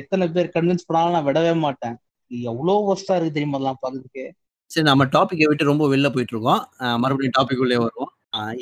எத்தனை 0.00 0.24
பேர் 0.34 0.54
கன்வின்ஸ் 0.56 0.86
பண்ணாலும் 0.88 1.14
நான் 1.16 1.28
விடவே 1.28 1.52
மாட்டேன். 1.66 1.94
இது 2.30 2.42
எவ்வளவு 2.52 2.88
ஒஸ்டா 2.92 3.16
இருக்கு 3.16 3.36
தெரியுமா 3.36 3.56
அதெல்லாம் 3.58 3.80
பாக்குறதுக்கு? 3.84 4.24
சரி 4.70 4.86
நம்ம 4.90 5.06
டாபிக்கை 5.16 5.46
விட்டு 5.48 5.70
ரொம்ப 5.70 5.86
வெளில 5.92 6.08
போயிட்டு 6.14 6.34
இருக்கோம். 6.34 6.62
மறுபடியும் 7.02 7.36
டாபிக் 7.38 7.62
உள்ளே 7.64 7.78
வருவோம். 7.84 8.10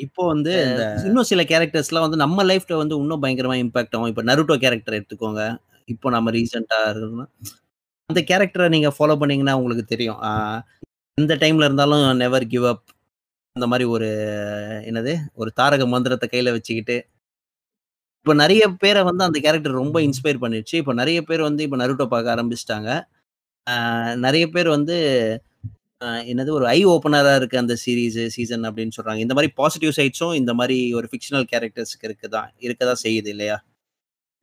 இப்போ 0.05 0.21
வந்து 0.31 0.51
இந்த 0.69 0.83
இன்னும் 1.09 1.27
சில 1.29 1.43
கேரக்டர்ஸ்லாம் 1.51 2.05
வந்து 2.05 2.19
நம்ம 2.23 2.43
லைஃப்ல 2.49 2.79
வந்து 2.81 2.97
இன்னும் 3.03 3.21
பயங்கரமா 3.23 3.55
இம்பாக்ட் 3.61 3.95
ஆகும். 3.97 4.09
இப்போ 4.11 4.23
நருட்டோ 4.29 4.57
கேரக்டர் 4.63 4.97
எடுத்துக்கோங்க. 4.99 5.43
இப்போ 5.93 6.07
நம்ம 6.15 6.31
ரீசெண்டா 6.37 6.79
இருக்கணும்னா 6.91 7.27
அந்த 8.09 8.21
கேரக்டரை 8.29 8.67
நீங்க 8.75 8.89
ஃபாலோ 8.95 9.15
பண்ணீங்கன்னா 9.21 9.55
உங்களுக்கு 9.59 9.85
தெரியும். 9.93 10.19
எந்த 11.17 11.33
டைம்ல 11.43 11.67
இருந்தாலும் 11.67 12.03
நெவர் 12.21 12.45
கிவ் 12.53 12.67
அப் 12.73 12.85
அந்த 13.55 13.67
மாதிரி 13.67 13.85
ஒரு 13.87 14.07
என்னது 14.85 15.11
ஒரு 15.33 15.49
தாரக 15.51 15.85
மந்திரத்தை 15.87 16.27
கையில 16.29 16.51
வச்சுக்கிட்டு 16.51 16.95
இப்போ 18.25 18.33
நிறைய 18.33 18.63
பேரை 18.79 19.03
வந்து 19.03 19.23
அந்த 19.23 19.39
கேரக்டர் 19.39 19.71
ரொம்ப 19.73 19.99
இன்ஸ்பயர் 19.99 20.41
பண்ணிடுச்சு. 20.41 20.75
இப்போ 20.75 20.93
நிறைய 20.93 21.21
பேர் 21.21 21.41
வந்து 21.41 21.63
இப்போ 21.63 21.77
நருட்டோ 21.77 22.05
பார்க்க 22.05 22.35
ஆரம்பிச்சிட்டாங்க. 22.35 22.89
நிறைய 24.15 24.47
பேர் 24.47 24.67
வந்து 24.67 24.95
என்னது 26.29 26.51
ஒரு 26.51 26.67
ஐ 26.67 26.79
ஓப்பனரா 26.85 27.35
இருக்கு 27.35 27.57
அந்த 27.57 27.75
சீரீஸ் 27.75 28.17
சீசன் 28.27 28.63
அப்படின்னு 28.63 28.95
சொல்றாங்க. 28.97 29.17
இந்த 29.17 29.33
மாதிரி 29.33 29.51
பாசிட்டிவ் 29.55 29.93
சைட்ஸும் 29.97 30.35
இந்த 30.35 30.53
மாதிரி 30.53 30.93
ஒரு 30.93 31.09
ஃபிக்ஷனல் 31.11 31.47
கேரக்டர்ஸ்க்கு 31.53 32.07
இருக்குதான் 32.07 32.49
இருக்கதான் 32.59 33.03
செய்யுது 33.03 33.27
இல்லையா? 33.27 33.57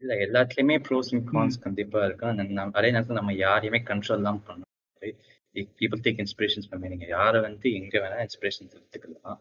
இல்ல 0.02 0.14
எல்லாத்துலயுமே 0.26 0.76
ப்ரோஸ் 0.88 1.10
அண்ட் 1.10 1.28
கான்ஸ் 1.32 1.58
கண்டிப்பா 1.60 2.04
இருக்கு 2.04 2.34
நம்ம- 2.34 2.70
அதே 2.72 2.90
நேரத்துல 2.90 3.12
நம்ம 3.12 3.34
யாரையுமே 3.34 3.80
கண்ட்ரோல் 3.86 4.22
தான் 4.22 4.42
பண்ணணும் 4.46 4.68
பீப்புள் 5.54 6.02
டேக் 6.06 6.22
இன்ஸ்பிரேஷன்ஸ் 6.24 6.70
பண்ணி 6.70 6.92
நீங்க 6.92 7.06
யாரை 7.16 7.38
வந்து 7.48 7.68
எங்க 7.80 7.94
வேணா 8.02 8.18
இன்ஸ்பிரேஷன்ஸ் 8.26 8.74
எடுத்துக்கலாம். 8.78 9.40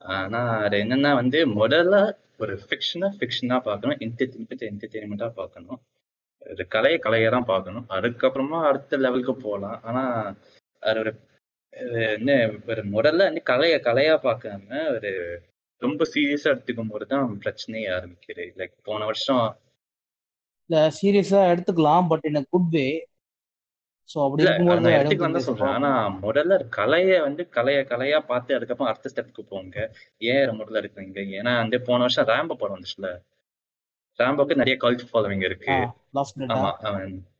ஆனா 0.00 0.40
அது 0.64 0.76
என்னன்னா 0.84 1.10
வந்து 1.20 1.38
முதல்ல 1.60 1.96
ஒரு 2.42 2.54
ஃபிக்ஷனை 2.66 3.08
ஃபிக்ஷனா 3.18 3.56
பார்க்கணும். 3.68 3.98
என்டர்டைன்மெண்ட் 4.06 4.68
என்டர்டைன்மெண்டா 4.70 5.28
பார்க்கணும். 5.40 5.80
ஒரு 6.42 6.64
கலையை 6.74 6.98
கலையை 6.98 7.28
தான் 7.30 7.50
பார்க்கணும். 7.52 7.86
அதுக்கப்புறமா 7.96 8.60
அடுத்த 8.70 8.98
லெவலுக்கு 9.04 9.34
போகலாம். 9.46 9.78
ஆனா 9.88 10.04
அது 10.82 10.98
ஒரு 11.02 11.12
என்ன 12.16 12.30
ஒரு 12.70 12.82
முதல்ல 12.94 13.26
வந்து 13.28 13.42
கலையை 13.50 13.78
கலையா 13.88 14.14
பார்க்காம 14.28 14.80
ஒரு 14.94 15.10
ரொம்ப 15.82 16.06
சீரியஸா 16.14 16.48
எடுத்துக்கும் 16.52 16.90
போது 16.92 17.04
தான் 17.06 17.36
பிரச்சனையே 17.44 17.88
ஆரம்பிக்குது. 17.96 18.44
லைக் 18.60 18.74
போன 18.88 19.04
வருஷம் 19.10 19.44
இல்லை 20.70 20.82
சீரியஸாக 20.98 21.50
எடுத்துக்கலாம் 21.52 22.08
பட் 22.10 22.26
இன் 22.28 22.50
குட் 22.54 22.72
வே 22.74 22.86
ஆனா 25.74 25.90
முதல்ல 26.22 26.54
கலைய 26.76 27.20
வந்து 27.26 27.42
கலைய 27.56 27.80
கலையா 27.90 28.18
பார்த்து 28.30 28.56
அதுக்கப்புறம் 28.56 28.90
அடுத்த 28.92 29.10
ஸ்டெப்புக்கு 29.12 29.42
போங்க. 29.48 29.76
ஏன் 30.18 30.56
முதல்ல 30.60 30.82
இருக்குங்க 30.82 31.22
ஏன்னா 31.40 31.52
வந்து 31.62 31.80
போன 31.88 32.00
வருஷம் 32.06 32.28
ரேம்போ 32.32 32.56
படம் 32.62 32.76
வந்துச்சுல. 32.78 33.10
ரேம்போக்கு 34.18 34.60
நிறைய 34.60 34.76
கல்ட் 34.84 35.04
ஃபாலோவிங் 35.10 35.44
இருக்கு. 35.48 35.72
ஆமா 35.72 36.70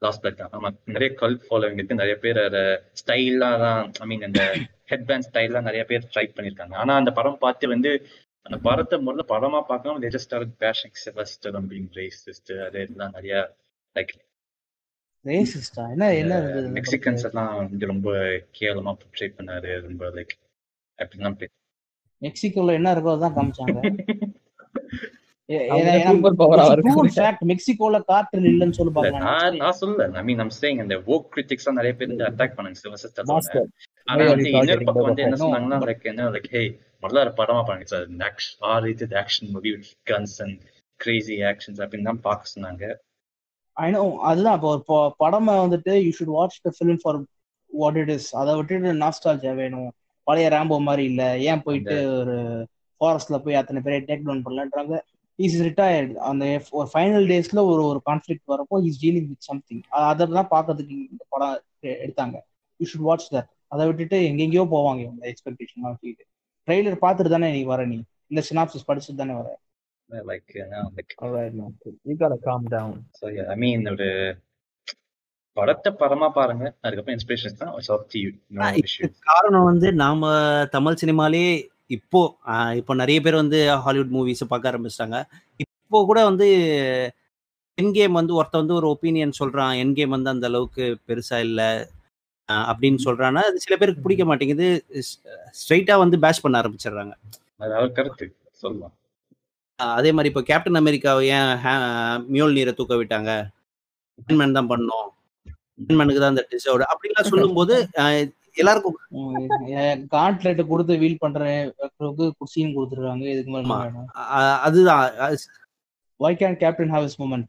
லாஸ்ட் 0.05 0.23
பிளட் 0.25 0.43
ஆமா 0.59 0.71
நிறைய 0.85 1.11
கல்ட் 1.23 1.43
ஃபாலோவிங் 1.49 1.79
இருக்கு. 1.79 2.01
நிறைய 2.03 2.17
பேர் 2.19 2.41
அதை 2.45 2.63
ஸ்டைலா 3.01 3.51
தான் 3.65 3.93
ஐ 4.01 4.07
மீன் 4.07 4.23
அந்த 4.23 4.43
ஹெட் 4.87 5.07
பேண்ட் 5.11 5.27
ஸ்டைல்லாம் 5.29 5.69
நிறைய 5.69 5.85
பேர் 5.85 6.09
ட்ரை 6.15 6.27
பண்ணிருக்காங்க. 6.37 6.75
ஆனா 6.75 6.95
அந்த 6.95 7.13
படம் 7.13 7.39
பார்த்து 7.39 7.69
வந்து 7.69 7.93
அந்த 8.47 8.57
படத்தை 8.67 8.97
முதல்ல 9.07 9.25
படமா 9.35 9.61
பார்க்காம 9.71 9.99
bashing 10.63 10.95
Sylvester 11.05 11.51
and 11.59 11.69
being 11.73 11.89
racist 11.99 12.47
அது 12.67 12.79
எல்லாம் 12.87 13.15
நிறைய 13.17 13.35
லைக் 13.97 14.13
ஆ? 15.25 15.87
என்ன 15.93 16.05
என்ன 16.21 16.35
மெக்சிகன்ஸ்? 16.77 17.25
எல்லாம் 17.29 17.51
வந்து 17.63 17.87
ரொம்ப 17.87 18.11
கேவலமா 18.59 18.93
ட்ரை 19.15 19.29
பண்ணாரு 19.35 19.71
ரொம்ப 19.83 20.05
லைக் 20.15 20.35
அப்படிலாம் 20.99 21.37
பே- 21.41 21.51
மெக்சிகோல 22.23 22.73
என்ன 22.75 22.89
இருக்கோ 22.95 23.13
அதான் 23.15 23.37
காமிச்சாங்க 23.37 23.79
மெக்சிகோல 27.51 27.99
காற்று 28.09 28.41
இல்லைன்னு 28.51 28.77
சொல்லி 28.77 28.93
இல்ல, 28.93 28.99
பாக்கலாம் 28.99 29.25
நான் 29.29 29.57
நான் 29.57 29.79
சொல்லல 29.81 30.07
ஐ 30.15 30.25
மீன் 30.25 30.53
சேயிங் 30.59 30.81
அந்த 30.81 30.97
வோக் 31.07 31.27
கிரிட்டிக்ஸ் 31.33 31.69
நிறைய 31.73 31.95
பேர் 31.95 32.13
அட்டாக் 32.29 32.57
பண்ணாங்க 32.57 33.25
Master. 33.33 33.65
ஆனா 34.09 34.23
வந்து 34.31 34.51
இன்னொரு 34.53 34.85
பக்கம் 34.85 35.09
வந்து 35.09 35.23
என்ன? 35.23 35.39
சொன்னாங்கன்னா 35.43 35.79
லைக் 35.83 36.05
என்ன 36.05 36.29
லைக் 36.31 36.49
ஹே 36.51 36.63
முதல்ல 37.03 37.21
ஒரு 37.21 37.35
படமா 37.37 37.63
பாருங்க 37.65 37.87
சார் 37.87 38.07
ஆர் 38.69 38.89
இது 38.89 39.09
action 39.17 39.51
movie 39.51 39.71
with 39.75 39.91
guns 40.07 40.37
and 40.43 40.59
crazy 41.01 41.37
actions 41.45 41.81
அப்படின்னு 41.85 42.05
தான் 42.05 42.23
பார்க்க 42.23 42.55
சொன்னாங்க 42.55 42.85
ஐ 43.81 43.89
நோ 43.91 44.01
அதுதான் 44.29 44.57
இப்போ 44.59 44.71
ஒரு 44.71 44.83
படமா 45.23 45.53
வந்துட்டு 45.65 45.93
you 46.05 46.11
should 46.19 46.35
watch 46.37 46.59
the 46.67 46.71
film 46.77 47.01
for 47.03 47.19
what 47.71 47.99
it 48.03 48.13
is 48.17 48.29
அதை 48.41 48.53
விட்டுட்டு 48.59 48.93
நாஸ்டாலஜியா 49.03 49.53
வேணும். 49.63 49.91
பழைய 50.27 50.49
ரேம்போ 50.55 50.77
மாதிரி 50.89 51.05
இல்ல. 51.11 51.23
ஏன் 51.49 51.63
போயிட்டு 51.67 51.95
ஒரு 52.21 52.35
ஃபாரஸ்ட்ல 53.01 53.37
போய் 53.45 53.59
அத்தனை 53.61 53.81
பேரை 53.83 53.99
டேக் 54.09 54.27
டவுன் 54.27 54.45
பண்ணலன்றாங்க 54.47 54.95
இஸ் 55.39 55.57
ரிட்டையர்ட் 55.67 56.13
அந்த 56.31 56.45
ஒரு 56.79 56.89
ஃபைனல் 56.93 57.27
டேஸ்ல 57.31 57.61
ஒரு 57.73 57.83
ஒரு 57.91 58.01
கான்ஃபிளிக் 58.09 58.43
வரப்போ 58.53 58.79
இஸ் 58.89 59.01
டீலிங் 59.05 59.29
வித் 59.31 59.47
சம்திங் 59.51 59.83
அதை 60.09 60.27
தான் 60.33 60.51
பார்க்கறதுக்கு 60.55 60.97
இந்த 61.13 61.23
படம் 61.35 61.55
எடுத்தாங்க. 62.05 62.37
யூ 62.81 62.87
ஷுட் 62.93 63.07
வாட்ச் 63.09 63.29
தட் 63.35 63.51
அதை 63.75 63.83
விட்டுட்டு 63.89 64.17
எங்கெங்கேயோ 64.31 64.65
போவாங்க 64.75 65.01
இவங்க 65.07 65.25
எக்ஸ்பெக்டேஷன் 65.33 65.87
வச்சுக்கிட்டு 65.87 66.25
ட்ரெய்லர் 66.69 67.03
பார்த்துட்டு 67.05 67.35
தானே 67.35 67.49
நீ 67.53 67.63
வர 67.73 67.83
நீ. 67.93 67.99
இந்த 68.33 68.41
சினாப்சிஸ் 68.49 68.89
படிச்சுட்டு 68.89 69.21
தானே 69.23 69.35
வர. 69.41 69.49
Master. 70.11 71.91
You 72.09 72.15
gotta 72.23 72.39
calm 72.47 72.63
down. 72.77 72.93
So 73.19 73.25
I 73.53 73.57
mean 73.65 73.83
ஒரு 73.95 74.09
படத்தை 75.57 75.91
படமா 76.01 76.29
பாருங்க. 76.39 76.65
அதுக்கப்புறம் 76.85 77.17
இன்ஸ்பிரேஷன் 77.17 77.61
தான். 77.63 77.73
It's 77.79 77.93
up 77.97 78.07
to 78.13 78.19
you 78.25 78.31
no 78.59 78.69
issue 78.83 79.09
காரணம் 79.31 79.69
வந்து 79.71 79.89
நாம 80.05 80.31
தமிழ் 80.77 81.01
சினிமாலே 81.03 81.45
இப்போ 81.97 82.21
இப்போ 82.81 82.93
நிறைய 83.03 83.19
பேர் 83.25 83.43
வந்து 83.43 83.61
ஹாலிவுட் 83.85 84.13
மூவிஸ் 84.17 84.51
பார்க்க 84.53 84.71
ஆரம்பிச்சிட்டாங்க. 84.73 85.19
இப்போ 85.65 86.01
கூட 86.11 86.21
வந்து 86.31 86.49
என் 87.79 87.95
கேம் 87.97 88.19
வந்து 88.21 88.33
ஒருத்த 88.39 88.63
வந்து 88.63 88.79
ஒரு 88.81 88.87
ஒப்பீனியன் 88.95 89.39
சொல்றான். 89.41 89.75
என் 89.83 89.97
கேம் 89.99 90.15
வந்து 90.17 90.33
அந்த 90.35 90.47
அளவுக்கு 90.51 90.85
பெருசா 91.09 91.39
இல்ல 91.49 91.63
அப்படின்னு 92.71 93.01
சொல்றான்னா 93.07 93.43
அது 93.49 93.65
சில 93.65 93.75
பேருக்கு 93.81 94.05
பிடிக்க 94.05 94.25
மாட்டேங்குது. 94.29 94.69
ஸ்ட்ரைட்டா 95.61 95.97
வந்து 96.05 96.17
பேஷ் 96.25 96.43
பண்ண 96.45 96.63
ஆரம்பிச்சிடுறாங்க. 96.63 97.15
அது 97.63 97.73
அவர் 97.79 97.97
கருத்து. 97.99 98.27
சொல்லலாம் 98.63 98.95
அதே 99.99 100.11
மாதிரி 100.17 100.31
இப்போ 100.33 100.43
கேப்டன் 100.51 100.81
அமெரிக்காவை 100.81 101.23
ஏன் 101.37 101.51
மியோல் 102.33 102.57
நீரை 102.59 102.73
தூக்க 102.81 102.95
விட்டாங்க? 103.01 103.31
மேன் 104.41 104.57
தான் 104.59 104.71
பண்ணோம். 104.73 105.07
மேனுக்கு 105.99 106.21
தான் 106.23 106.35
அந்த 106.35 106.45
டிசர்வ்டு 106.53 106.91
அப்படிலாம் 106.93 107.29
சொல்லும்போது 107.33 107.75
எல்லாருக்கும் 108.61 108.97
கான்ட்ராக்ட் 110.15 110.63
கொடுத்து 110.71 110.95
வீல் 111.03 111.23
பண்றேன் 111.23 111.61
குர்சியும் 112.39 112.75
கொடுத்துருக்காங்க. 112.77 113.25
இதுக்கு 113.35 113.53
மேல 113.55 114.05
அதுதான். 114.67 115.07
Why 116.21 116.33
can 116.41 116.61
Captain 116.63 116.93
have 116.95 117.07
his 117.09 117.19
moment 117.23 117.49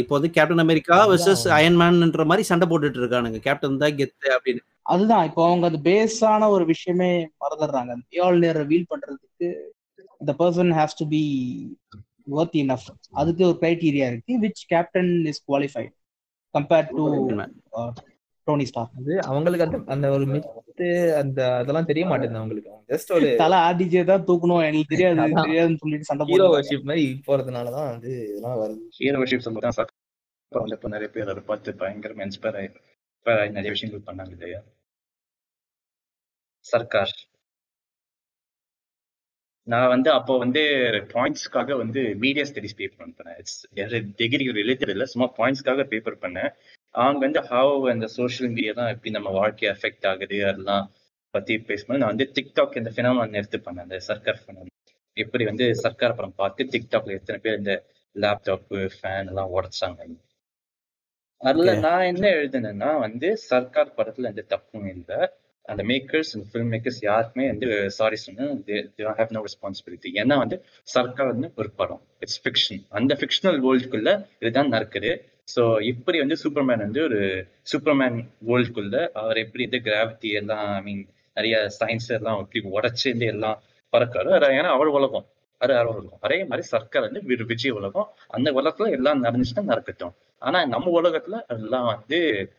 இப்போ 0.00 0.12
வந்து 0.16 0.30
கேப்டன் 0.36 0.62
அமெரிக்கா 0.64 0.96
வெர்சஸ் 1.10 1.44
அயன்மேன்ன்ற 1.56 2.22
மாதிரி 2.30 2.44
சண்டை 2.48 2.66
போட்டுட்டு 2.70 2.98
இருக்கானுங்க 3.02 3.40
கேப்டன் 3.44 3.82
தான் 3.82 3.96
கெத்து 4.00 4.28
அப்படின்னு. 4.36 4.62
அதுதான். 4.92 5.26
இப்போ 5.28 5.42
அவங்க 5.48 5.64
அது 5.70 5.78
பேஸான 5.88 6.48
ஒரு 6.54 6.64
விஷயமே 6.72 7.10
மறந்துடுறாங்க. 7.42 7.92
ஏழு 8.22 8.38
நேரம் 8.44 8.70
வீல் 8.72 8.90
பண்றதுக்கு 8.92 9.48
the 10.20 10.34
person 10.40 10.72
has 10.78 10.98
to 11.00 11.06
be 11.12 11.22
worth 12.34 12.56
enough. 12.62 12.84
அதுக்கு 13.20 13.42
ஒரு 13.48 13.56
கிரைட்டீரியா 13.62 14.06
இருக்கு 14.10 14.32
which 14.42 14.62
Captain 14.72 15.12
is 15.30 15.42
qualified 15.48 15.92
compared 16.54 16.90
to 16.96 17.04
Tony 18.46 18.66
Stark 18.68 18.90
அது 18.98 19.14
அவங்களுக்கு 19.30 19.64
அந்த 19.66 19.78
அந்த 19.94 20.06
ஒரு 20.16 20.24
மித்து 20.32 20.86
அந்த 21.20 21.40
அதெல்லாம் 21.60 21.88
தெரிய 21.90 22.04
மாட்டேங்குது 22.10 22.40
அவங்களுக்கு. 22.40 22.70
ஜஸ்ட் 22.92 23.10
ஒரு 23.16 23.28
தலை 23.42 23.58
ஆர்டிஜே 23.66 24.02
தான் 24.10 24.24
தூக்கணும் 24.28 24.62
எனக்கு 24.68 24.90
தெரியாது. 24.92 25.26
தெரியாதுன்னு 25.40 25.80
சொல்லிட்டு 25.82 26.08
சண்டை 26.10 26.26
ஹீரோ 26.30 26.46
வர்ஷிப் 26.54 26.88
மாதிரி 26.90 27.04
போறதுனாலதான் 27.28 27.90
வந்து 27.92 28.12
இதெல்லாம் 28.28 28.58
வருது. 28.62 28.82
ஹீரோ 29.00 29.24
ஷிப் 29.30 29.46
சொல்லி 29.46 29.62
தான் 29.66 29.76
சார் 29.78 29.90
வந்து 30.52 30.76
இப்போ 30.76 30.90
நிறைய 30.94 31.08
பேர் 31.16 31.32
அதை 31.34 31.42
பார்த்து 31.50 31.78
பயங்கரமா 31.82 32.24
இன்ஸ்பயர் 32.28 32.58
ஆகி 32.60 32.70
நிறைய 33.58 33.70
விஷயங்கள் 33.76 34.06
பண்ணாங்க 34.08 34.34
இல்லையா 34.36 34.60
சர்க்கார் 36.66 37.14
நான் 39.70 39.88
வந்து 39.88 40.10
அப்போ 40.10 40.34
வந்து 40.38 40.62
பாயிண்ட்ஸ்க்காக 41.14 41.76
வந்து 41.76 42.02
மீடியா 42.14 42.44
ஸ்டடிஸ் 42.44 42.76
பேப்பர் 42.76 43.08
பண்ணேன். 43.08 43.38
இட்ஸ் 43.38 43.66
டிகிரி 44.16 44.46
ரிலேட்டட் 44.46 44.88
இல்லை 44.88 45.06
சும்மா 45.06 45.28
பாயிண்ட்ஸ்க்காக 45.38 45.84
பேப்பர் 45.84 46.18
பண்ணேன். 46.18 46.50
அவங்க 46.94 47.18
வந்து 47.18 47.40
ஹவ் 47.42 47.88
அந்த 47.88 48.06
சோஷியல் 48.06 48.52
மீடியா 48.52 48.72
தான் 48.72 48.88
எப்படி 48.88 49.10
நம்ம 49.10 49.30
வாழ்க்கை 49.30 49.68
அஃபெக்ட் 49.68 50.06
ஆகுது 50.06 50.38
அதெல்லாம் 50.46 50.86
பத்தி 51.34 51.58
பேசும்போது 51.58 51.98
நான் 51.98 52.16
வந்து 52.16 52.26
டிக்டாக் 52.34 52.76
இந்த 52.76 52.92
ஃபினாமன் 52.96 53.32
எடுத்து 53.32 53.58
பண்ணேன் 53.58 53.86
அந்த 53.86 53.98
சர்க்கார் 53.98 54.40
ஃபினாமன் 54.44 54.76
எப்படி 55.16 55.44
வந்து 55.44 55.74
சர்க்கார் 55.74 56.14
படம் 56.14 56.34
பார்த்து 56.36 56.64
டிக்டாக்ல 56.64 57.12
எத்தனை 57.12 57.40
பேர் 57.42 57.58
இந்த 57.58 57.74
லேப்டாப் 58.14 58.90
ஃபேன் 59.02 59.26
எல்லாம் 59.26 59.50
உடைச்சாங்க. 59.54 60.00
அதுல. 61.40 61.74
நான் 61.78 62.08
என்ன 62.12 62.28
எழுதுனேன்னா 62.30 62.98
வந்து 62.98 63.36
சர்க்கார் 63.36 63.94
படத்துல 63.96 64.28
எந்த 64.30 64.42
தப்பும் 64.42 64.88
இல்லை. 64.88 65.20
அந்த 65.62 65.82
மேக்கர்ஸ் 65.82 66.24
அந்த 66.32 66.46
ஃபில்ம் 66.52 66.78
மேக்கர்ஸ் 66.78 66.98
யாருக்குமே 67.00 67.46
வந்து 67.46 67.90
சாரி 67.90 68.16
சொன்னா 68.16 68.42
ஹேவ் 68.42 69.30
நோ 69.30 69.44
ரெஸ்பான்சிபிலிட்டி 69.44 70.12
ஏன்னா 70.14 70.38
வந்து 70.38 70.64
சர்க்கார் 70.82 71.26
வந்து 71.26 71.52
ஒரு 71.56 71.70
படம். 71.70 72.02
இட்ஸ் 72.20 72.42
ஃபிக்ஷன் 72.44 72.86
அந்த 72.88 73.14
ஃபிக்ஷனல் 73.14 73.60
வேர்ல்டுக்குள்ள 73.60 74.26
இதுதான் 74.40 74.68
நடக்குது. 74.68 75.24
ஸோ 75.56 75.82
இப்படி 75.82 76.18
வந்து 76.18 76.36
சூப்பர்மேன் 76.44 76.78
வந்து 76.78 77.02
ஒரு 77.02 77.46
சூப்பர்மேன் 77.72 78.24
வேர்ல்டுக்குள்ள 78.46 79.08
அவர் 79.08 79.36
எப்படி 79.36 79.64
இந்த 79.64 79.76
கிராவிட்டி 79.76 80.32
எல்லாம் 80.32 80.74
ஐ 80.74 80.82
மீன் 80.82 81.08
நிறைய 81.34 81.68
சயின்ஸ் 81.80 82.08
எல்லாம் 82.08 82.48
எப்படி 82.52 82.64
உடச்சிருந்து 82.64 83.26
எல்லாம் 83.26 83.62
பறக்காரு 83.92 84.30
ஏன்னா 84.32 84.62
அவர் 84.62 84.86
உலகம். 84.86 85.26
அது 85.58 85.76
அவர் 85.76 85.96
உலகம். 85.96 86.18
அதே 86.20 86.44
மாதிரி 86.44 86.62
சர்க்கார் 86.62 87.02
வந்து 87.02 87.20
வி- 87.20 87.46
விஜய் 87.46 87.70
உலகம். 87.70 88.12
அந்த 88.28 88.52
உலகத்துல 88.52 88.90
எல்லாம் 88.90 89.24
நடந்துச்சுன்னா 89.24 89.62
நடக்கட்டும். 89.62 90.14
ஆனா 90.38 90.66
நம்ம 90.66 91.00
உலகத்துல 91.00 91.46
எல்லாம் 91.46 91.84
வந்து 91.84 92.52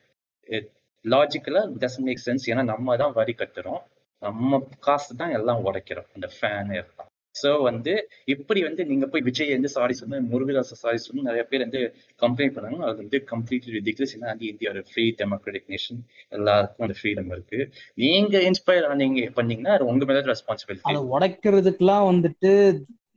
லாஜிக்கலா 1.06 1.62
டசன் 1.82 2.08
மேக் 2.08 2.26
சென்ஸ் 2.26 2.50
ஏன்னா 2.52 2.64
நம்ம 2.72 2.96
தான் 2.98 3.16
வரி 3.18 3.34
கட்டுறோம். 3.36 3.82
நம்ம 4.22 4.58
காசு 4.86 5.14
தான் 5.22 5.34
எல்லாம் 5.38 5.64
உடைக்கிறோம். 5.68 6.10
அந்த 6.16 6.28
ஃபேன் 6.36 6.72
எல்லாம் 6.82 7.08
ஸோ 7.36 7.50
வந்து 7.68 7.92
இப்படி 8.34 8.62
வந்து 8.66 8.82
நீங்க 8.90 9.06
போய் 9.12 9.24
விஜய் 9.28 9.54
வந்து 9.56 9.70
சாரி 9.76 9.94
சொன்ன 10.00 10.20
முருகதாஸ் 10.32 10.74
சாரி 10.82 11.00
சொன்னு 11.04 11.28
நிறைய 11.28 11.44
பேர் 11.50 11.64
வந்து 11.66 11.82
கம்ப்ளைண்ட் 12.22 12.56
பண்ணாங்க 12.56 12.88
அது 12.88 12.98
வந்து 13.04 13.18
கம்ப்ளீட்லி 13.30 13.72
ரிடிகுலஸ் 13.78 14.14
ஏன்னா 14.16 14.28
வந்து 14.32 14.48
இந்தியா 14.50 14.72
ஒரு 14.74 14.82
ஃப்ரீ 14.90 15.06
டெமோக்ராட்டிக் 15.22 15.70
நேஷன் 15.70 16.02
எல்லாருக்கும் 16.32 16.86
அந்த 16.88 16.96
ஃப்ரீடம் 17.00 17.32
இருக்கு. 17.36 17.60
நீங்க 17.98 18.42
இன்ஸ்பயர் 18.50 18.88
ஆனீங்க 18.90 19.24
பண்ணீங்கன்னா 19.38 19.76
அது 19.78 19.88
உங்க 19.92 20.08
மேல 20.10 20.24
ரெஸ்பான்சிபிலிட்டி 20.32 20.90
அதை 20.92 21.02
உடைக்கிறதுக்குலாம் 21.14 22.08
வந்துட்டு 22.12 22.52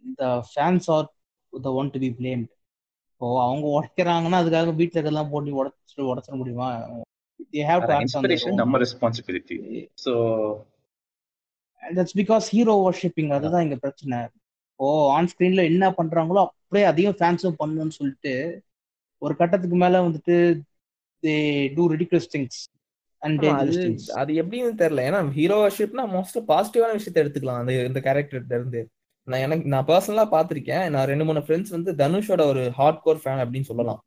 இந்த 0.04 0.22
fans 0.50 0.88
are 0.96 1.08
the 1.52 1.72
one 1.80 1.90
to 1.94 2.00
be 2.04 2.10
blamed 2.20 2.50
இப்போ 3.10 3.28
அவங்க 3.42 3.66
உடைக்கிறாங்கன்னா 3.76 4.40
அதுக்காக 4.42 4.74
வீட்டில் 4.80 5.02
இதெல்லாம் 5.04 5.32
போட்டு 5.32 5.58
உடச்சிட்டு 5.60 6.10
உடச்சிட 6.12 6.36
முடியுமா? 6.40 6.70
They 7.52 7.64
have 7.70 7.82
to 7.88 7.92
act 7.94 7.94
on 7.94 7.98
their 7.98 8.04
inspiration 8.06 8.54
own. 8.54 8.60
நம்ம 8.62 8.78
responsibility 8.84 9.58
so 10.04 10.12
that's 11.82 12.16
because 12.20 12.46
hero 12.56 12.74
worshipping 12.86 13.32
அதுதான் 13.38 13.64
இங்க 13.66 13.76
பிரச்சனை. 13.84 14.18
ஓ 14.80 14.86
ஆன் 15.16 15.30
ஸ்கிரீன்ல 15.32 15.64
என்ன 15.70 15.90
பண்றாங்களோ 15.98 16.44
அப்படியே 16.44 16.86
அதையும் 16.90 17.18
ஃபேன்ஸும் 17.18 17.58
பண்ணணும்னு 17.62 17.96
சொல்லிட்டு 17.98 18.34
ஒரு 19.22 19.34
கட்டத்துக்கு 19.40 19.76
மேல 19.82 20.00
வந்துட்டு 20.06 20.36
தே 21.22 21.34
டூ 21.76 21.84
ரிடிகுலஸ் 21.94 22.32
திங்ஸ் 22.36 22.60
அது 24.20 24.32
எப்படின்னு 24.40 24.80
தெரியல. 24.80 25.02
ஏன்னா 25.08 25.20
ஹீரோ 25.36 25.58
வர்ஷிப்னா 25.64 26.04
மோஸ்ட் 26.16 26.38
பாசிட்டிவான 26.50 26.96
விஷயத்த 26.98 27.22
எடுத்துக்கலாம். 27.22 27.60
அந்த 27.62 27.72
இந்த 27.90 28.00
கேரக்டர்ல 28.06 28.58
இருந்து. 28.58 28.80
நான் 29.28 29.44
எனக்கு 29.44 29.70
நான் 29.74 29.86
பர்சனலா 29.90 30.24
பாத்திருக்கேன் 30.34 30.84
நான் 30.94 31.06
ரெண்டு 31.10 31.26
மூணு 31.28 31.40
ஃப்ரெண்ட்ஸ் 31.46 31.74
வந்து 31.76 31.90
தனுஷோட 32.00 32.42
ஒரு 32.52 32.62
ஹார்ட் 32.78 33.00
கோர் 33.04 33.22
ஃபேன் 33.22 33.40
அப்படின்னு 33.44 33.68
சொல்லலாம். 33.70 34.00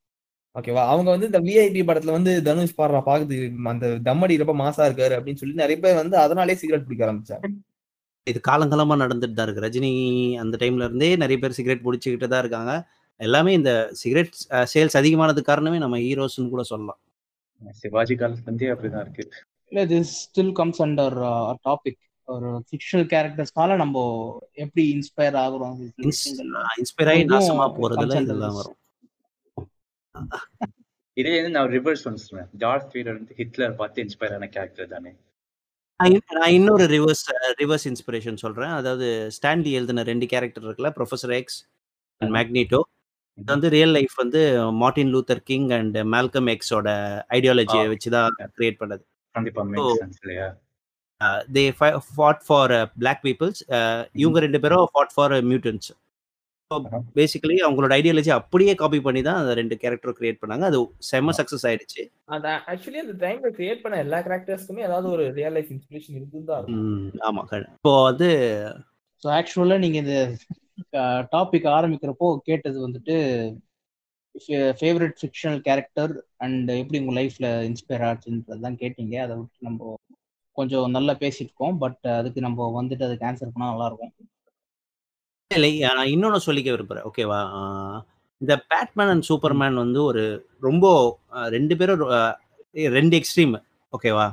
ஓகேவா 0.57 0.83
அவங்க 0.91 1.09
வந்து 1.13 1.27
இந்த 1.29 1.39
விஐபி 1.47 1.81
படத்துல 1.87 2.13
வந்து 2.17 2.31
தனுஷ் 2.45 2.77
பாடுறா 2.77 2.99
பாக்குது 3.07 3.37
அந்த 3.71 3.87
தம்மடி 4.07 4.35
ரொம்ப 4.41 4.53
மாசா 4.63 4.83
இருக்காரு 4.87 5.15
அப்படின்னு 5.17 5.41
சொல்லி 5.41 5.61
நிறைய 5.63 5.77
பேர் 5.83 6.01
வந்து 6.01 6.15
அதனாலே 6.25 6.55
சிகரெட் 6.61 6.85
பிடிக்க 6.87 7.03
ஆரம்பிச்சாங்க. 7.07 7.49
இது 8.27 8.39
காலங்காலமா 8.47 8.95
நடந்துட்டு 9.03 9.35
தான் 9.39 9.47
இருக்கு. 9.47 9.65
ரஜினி 9.65 9.91
அந்த 10.43 10.55
டைம்ல 10.61 10.87
இருந்தே 10.87 11.09
நிறைய 11.23 11.37
பேர் 11.43 11.57
சிகரெட் 11.57 11.85
பிடிச்சிக்கிட்டு 11.85 12.29
தான் 12.31 12.43
இருக்காங்க. 12.43 12.73
எல்லாமே 13.19 13.51
இந்த 13.59 13.71
சிகரெட் 14.01 14.33
சேல்ஸ் 14.73 14.97
அதிகமானதுக்கு 15.01 15.51
காரணமே 15.51 15.77
நம்ம 15.83 15.99
ஹீரோஸ்னு 16.05 16.51
கூட 16.55 16.63
சொல்லலாம். 16.71 16.99
சிவாஜி 17.83 18.15
காலத்துல 18.15 18.49
இருந்தே 18.49 18.71
அப்படிதான் 18.73 19.05
இருக்கு. 19.05 19.23
இல்ல 19.71 19.85
this 19.93 20.11
still 20.23 20.51
comes 20.59 20.81
under 20.85 21.17
topic 21.69 22.01
ஒரு 22.27 22.49
ஃபிக்ஷனல் 22.67 23.07
கேரக்டர்ஸ்னால 23.13 23.75
நம்ம 23.83 23.97
எப்படி 24.63 24.83
இன்ஸ்பயர் 24.95 25.37
ஆகுறோம். 25.45 25.77
இன்ஸ்பயர் 26.81 27.11
ஆகி 27.13 27.23
நாசமா 27.33 27.67
போறதுல 27.79 28.21
இதெல்லாம். 28.25 28.57
வரும். 28.59 28.77
இதே 31.13 31.35
வந்து 31.35 31.49
நான் 31.49 31.69
ரிவர்ஸ் 31.69 32.03
ஒன்று 32.03 32.17
சொல்லுவேன் 32.31 32.47
டார்த் 32.51 32.95
ஃபீடர் 32.95 33.13
வந்து 33.13 33.33
ஹிட்லர் 33.35 33.75
பார்த்து 33.75 34.03
இன்ஸ்பயர் 34.03 34.33
ஆன 34.33 34.47
கேரக்டர் 34.47 34.87
தானே? 34.87 35.15
நான் 35.97 36.11
இன்- 36.11 36.37
நான் 36.39 36.49
இன்னொரு 36.49 36.85
ரிவர்ஸ் 36.85 37.53
ரிவர்ஸ் 37.59 37.85
இன்ஸ்பிரேஷன் 37.85 38.35
சொல்றேன். 38.35 38.69
அதாவது 38.69 39.29
ஸ்டான்லி 39.41 39.71
எழுதின 39.71 40.03
ரெண்டு 40.03 40.25
கேரக்டர் 40.25 40.63
இருக்குல்ல 40.63 40.91
ப்ரொஃபசர் 40.95 41.33
எக்ஸ் 41.33 41.65
அண்ட் 42.17 42.35
மேக்னிட்டோ 42.35 42.79
இது 43.33 43.45
வந்து 43.45 43.69
ரியல் 43.69 43.89
லைஃப் 43.89 44.13
வந்து 44.15 44.71
Martin 44.71 45.15
Luther 45.15 45.39
King 45.43 45.69
and 45.69 45.97
Malcolm 45.97 46.47
எக்ஸோட 46.47 46.87
ஐடியாலஜியை. 47.29 47.87
வச்சு 47.87 48.11
தான் 48.11 48.35
கிரியேட் 48.57 48.77
பண்ணது. 48.79 49.03
They 51.53 51.97
fought 52.17 52.41
for 52.45 52.91
black 52.97 53.19
peoples 53.23 54.07
இவங்க 54.13 54.39
ரெண்டு 54.39 54.59
பேரும் 54.59 54.89
ஃபாட் 54.93 55.09
ஃபார் 55.13 55.31
மியூட்டன்ஸ். 55.31 55.89
பேசிக்கலி 57.17 57.55
அவங்களோட 57.65 57.91
ஐடியாலஜி 57.97 58.31
அப்படியே 58.37 58.73
காப்பி 58.81 58.99
பண்ணி 59.05 59.21
தான் 59.27 59.39
அந்த 59.41 59.53
ரெண்டு 59.59 59.75
கேரக்டர் 59.83 60.15
கிரியேட் 60.17 60.39
பண்ணாங்க. 60.41 60.65
அது 60.69 60.79
செம்ம 61.09 61.35
சக்சஸ் 61.39 61.65
ஆயிடுச்சு. 61.69 62.01
அந்த 62.35 62.47
ஆக்சுவலி 62.71 62.99
அந்த 63.03 63.15
டைம்ல 63.25 63.49
கிரியேட் 63.57 63.83
பண்ண 63.83 63.97
எல்லா 64.05 64.19
கேரக்டர்ஸ்க்குமே 64.27 64.85
ஏதாவது 64.89 65.07
ஒரு 65.15 65.25
ரியல் 65.37 65.55
லைஃப் 65.57 65.71
இன்ஸ்பிரேஷன் 65.75 66.17
இருக்குதான் 66.19 66.59
இருக்கும். 66.61 67.21
ஆமா. 67.29 67.43
இப்போ 67.77 67.93
வந்து 68.09 68.29
ஸோ 69.23 69.29
ஆக்சுவலாக 69.37 69.83
நீங்கள் 69.85 70.03
இந்த 70.03 70.17
டாபிக் 71.35 71.69
ஆரம்பிக்கிறப்போ 71.77 72.27
கேட்டது 72.49 72.77
வந்துட்டு 72.85 73.15
ஃபேவரட் 74.81 75.15
ஃபிக்ஷனல் 75.21 75.61
கேரக்டர் 75.67 76.11
அண்ட் 76.45 76.69
எப்படி 76.81 76.99
உங்கள் 77.01 77.17
லைஃப்பில் 77.19 77.49
இன்ஸ்பயர் 77.69 78.05
ஆச்சுன்றது 78.09 78.65
தான் 78.65 78.81
கேட்டீங்க. 78.83 79.15
அதை 79.25 79.33
விட்டு 79.39 79.67
நம்ம 79.69 79.95
கொஞ்சம் 80.57 80.95
நல்லா 80.97 81.13
பேசியிருக்கோம் 81.23 81.75
பட் 81.83 82.05
அதுக்கு 82.19 82.39
நம்ம 82.45 82.67
வந்துட்டு 82.79 83.07
அதுக்கு 83.07 83.27
ஆன்சர் 83.29 83.53
பண்ணால் 83.55 83.73
நல்லாயிருக்கும் 83.73 84.13
இல்லை. 85.51 85.69
நான் 85.97 86.11
இன்னொன்னு 86.13 86.45
சொல்லிக்க 86.47 86.69
விரும்புறேன். 86.73 87.05
ஓகேவா 87.09 87.39
இந்த 88.41 88.53
பேட்மேன் 88.71 89.11
அண்ட் 89.13 89.27
சூப்பர்மேன் 89.29 89.77
வந்து 89.83 89.99
ஒரு 90.09 90.23
ரொம்ப 90.67 90.85
ரெண்டு 91.55 91.73
பேரும் 91.79 92.03
ரெண்டு 92.97 93.15
எக்ஸ்ட்ரீம் 93.19 93.55
ஓகேவா 93.93 94.27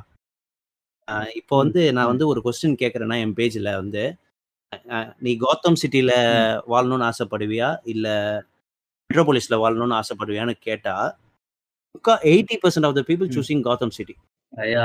இப்போ 1.39 1.55
வந்து 1.61 1.81
நான் 1.95 2.11
வந்து 2.11 2.25
ஒரு 2.31 2.39
கொஸ்டின் 2.45 2.79
கேட்குறேன்னா 2.81 3.17
என் 3.23 3.35
பேஜில் 3.39 3.69
வந்து 3.81 4.03
நீ 5.25 5.31
கௌதம் 5.43 5.79
சிட்டில 5.81 6.11
வாழணும்னு 6.71 7.07
ஆசைப்படுவியா? 7.09 7.69
இல்ல 7.93 8.07
மெட்ரோபோலிஸ்ல 9.09 9.57
வாழணும்னு 9.63 9.99
ஆசைப்படுவியான்னு 10.01 10.55
கேட்டா 10.67 10.95
eighty 12.31 12.55
percent 12.63 12.87
of 12.87 12.97
the 12.99 13.03
people. 13.09 13.33
Choosing 13.35 13.65
Gotham 13.67 13.95
city 13.97 14.15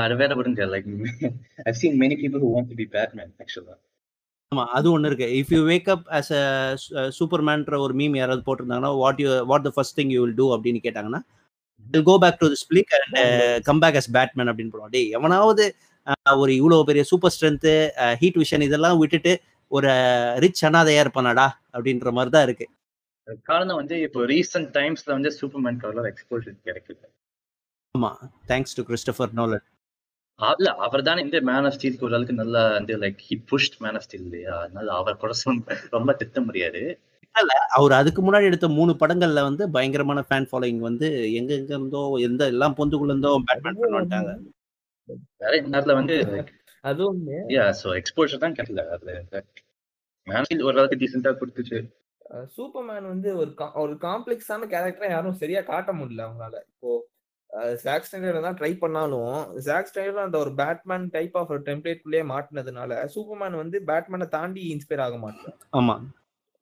அது 0.02 0.14
வேற 0.22 0.32
விடுங்க 0.38 0.66
like 0.74 0.88
I 1.68 1.72
seen 1.80 1.98
many 2.02 2.16
people 2.22 2.42
who 2.44 2.50
want 2.56 2.70
to 2.72 2.78
be 2.82 2.86
Batman 2.96 3.32
ஆக்சுவலா 3.42 3.76
ஆமா 4.52 4.62
அது 4.76 4.86
ஒன்று 4.92 5.08
இருக்கு. 5.10 5.26
If 5.38 5.50
you 5.54 5.58
wake 5.66 5.88
up 5.92 6.06
as 6.16 6.30
a 6.36 6.44
சூப்பர்மேன்ற 7.18 7.76
ஒரு 7.82 7.94
மீம் 7.98 8.14
யாராவது 8.18 8.42
போட்டிருந்தாங்கன்னா 8.46 8.90
what 9.00 9.20
you 9.22 9.28
what 9.50 9.66
the 9.66 9.72
first 9.76 9.96
thing 9.98 10.10
you 10.14 10.20
will 10.22 10.34
do 10.40 10.46
அப்படின்னு 10.54 10.80
கேட்டாங்கன்னா 10.86 11.20
go 12.04 12.14
back 12.24 12.40
to 12.40 12.48
this 12.52 12.66
flick 12.70 12.92
and 12.98 13.14
come 13.68 13.80
back 13.84 13.98
as 14.00 14.10
Batman 14.16 14.50
அப்படின்னு 14.50 14.72
போடுவோம் 14.72 14.92
டேய் 14.94 15.08
எவனாவது 15.18 15.64
ஒரு 16.36 16.52
இவ்வளோ 16.58 16.78
பெரிய 16.88 17.02
சூப்பர் 17.10 17.34
ஸ்ட்ரென்த்து 17.34 17.74
ஹீட் 18.20 18.40
விஷன் 18.42 18.66
இதெல்லாம் 18.68 18.98
விட்டுட்டு 19.02 19.32
ஒரு 19.70 19.90
ரிச் 20.44 20.62
அனாதையா 20.68 21.02
இருப்பானாடா 21.04 21.46
அப்படின்ற 21.74 22.10
மாதிரி 22.16 22.32
தான் 22.34 22.46
இருக்கு. 22.46 22.66
காரணம் 23.48 23.78
வந்து 23.80 23.96
இப்போ 24.06 24.20
ரீசெண்ட் 24.30 24.70
டைம்ஸ்ல 24.76 25.10
வந்து 25.16 25.30
சூப்பர்மேன் 25.38 25.78
அவ்வளோ 25.84 26.04
எக்ஸ்போசர் 26.10 26.56
கிடைக்குது 26.68 27.06
ஆமா 27.94 28.10
தேங்க்ஸ் 28.50 28.74
டு 28.78 28.84
கிறிஸ்டபர் 28.88 29.32
நோலன் 29.38 29.64
இல்ல 30.40 30.70
அவர் 30.85 31.03
தானே 31.03 31.20
இந்த 31.22 31.38
மேன் 31.46 31.66
ஆஃப் 31.66 31.76
ஸ்டீல் 31.76 31.96
ஒரு 31.98 32.11
அளவுக்கு 32.11 32.40
நல்லா 32.40 32.62
வந்து 32.72 32.94
like 32.98 33.20
he 33.26 33.37
pushed 33.50 33.76
Man 33.79 33.96
of 33.96 34.07
Steel 34.07 34.24
இல்லையா? 34.24 34.55
அதனால 34.62 34.92
அவர் 34.94 35.18
கூட 35.18 35.33
சொன்ன- 35.40 35.64
ரொம்ப 35.90 36.12
திட்ட 36.20 36.40
முடியாது. 36.40 36.83
அவர் 37.74 37.92
அதுக்கு 37.92 38.20
முன்னாடி 38.22 38.46
எடுத்த 38.46 38.68
மூணு 38.70 38.92
படங்கள்ல 39.00 39.42
வந்து 39.44 39.64
பயங்கரமான 39.70 40.24
ஃபேன் 40.29 40.48
ஃபாலோயிங் 40.48 40.81
வந்து 40.87 41.09
எங்க 41.33 41.50
எங்க 41.55 41.72
இருந்தோ 41.74 42.00
எந்த 42.24 42.42
எல்லாம் 42.46 42.76
பொந்துக்குள்ள 42.79 43.12
இருந்தோ 43.12 43.33
பேட்மேன் 43.48 43.79
பண்ண 43.79 43.98
வந்துட்டாங்க 43.98 44.33
வேற 45.40 45.53
நேரத்துல 45.66 45.94
வந்து 46.00 46.16
அதுவும் 46.85 47.20
யா 47.53 47.64
ஸோ 47.81 47.88
எக்ஸ்போஷர் 47.96 48.42
தான் 48.42 48.55
கிடைக்கல 48.55 48.83
அதுல. 48.94 49.12
மேன் 50.26 50.44
ஸ்டீல் 50.44 50.64
ஓரளவுக்கு 50.64 51.00
டீசெண்டா 51.00 51.33
கொடுத்துச்சு. 51.40 51.79
சூப்பர்மேன் 52.55 53.07
வந்து 53.09 53.31
ஒரு 53.38 53.50
கா- 53.59 53.74
ஒரு 53.83 53.94
காம்ப்ளெக்ஸான 54.03 54.68
கேரக்டரை 54.72 55.09
யாரும் 55.11 55.38
சரியா 55.38 55.61
காட்ட 55.62 55.92
முடியல 55.92 56.26
அவங்களால. 56.26 56.57
இப்போ 56.70 56.90
ஜாக் 57.82 58.06
ஸ்டைலர் 58.06 58.44
தான் 58.44 58.58
ட்ரை 58.58 58.72
பண்ணாலும் 58.78 59.32
ஜாக் 59.64 59.88
ஸ்டைலர் 59.88 60.24
அந்த 60.24 60.38
ஒரு 60.40 60.52
பேட்மேன் 60.58 61.06
டைப் 61.14 61.36
ஆஃப் 61.38 61.52
ஒரு 61.54 61.62
டெம்ப்ளேட் 61.66 62.02
குள்ளேயே 62.02 62.24
மாட்டினதுனால 62.30 62.98
சூப்பர்மேன் 63.14 63.56
வந்து 63.60 63.78
பேட்மேனை 63.88 64.28
தாண்டி 64.34 64.62
இன்ஸ்பயர் 64.74 65.04
ஆக 65.06 65.18
மாட்டான் 65.22 65.56
ஆமா. 65.78 65.96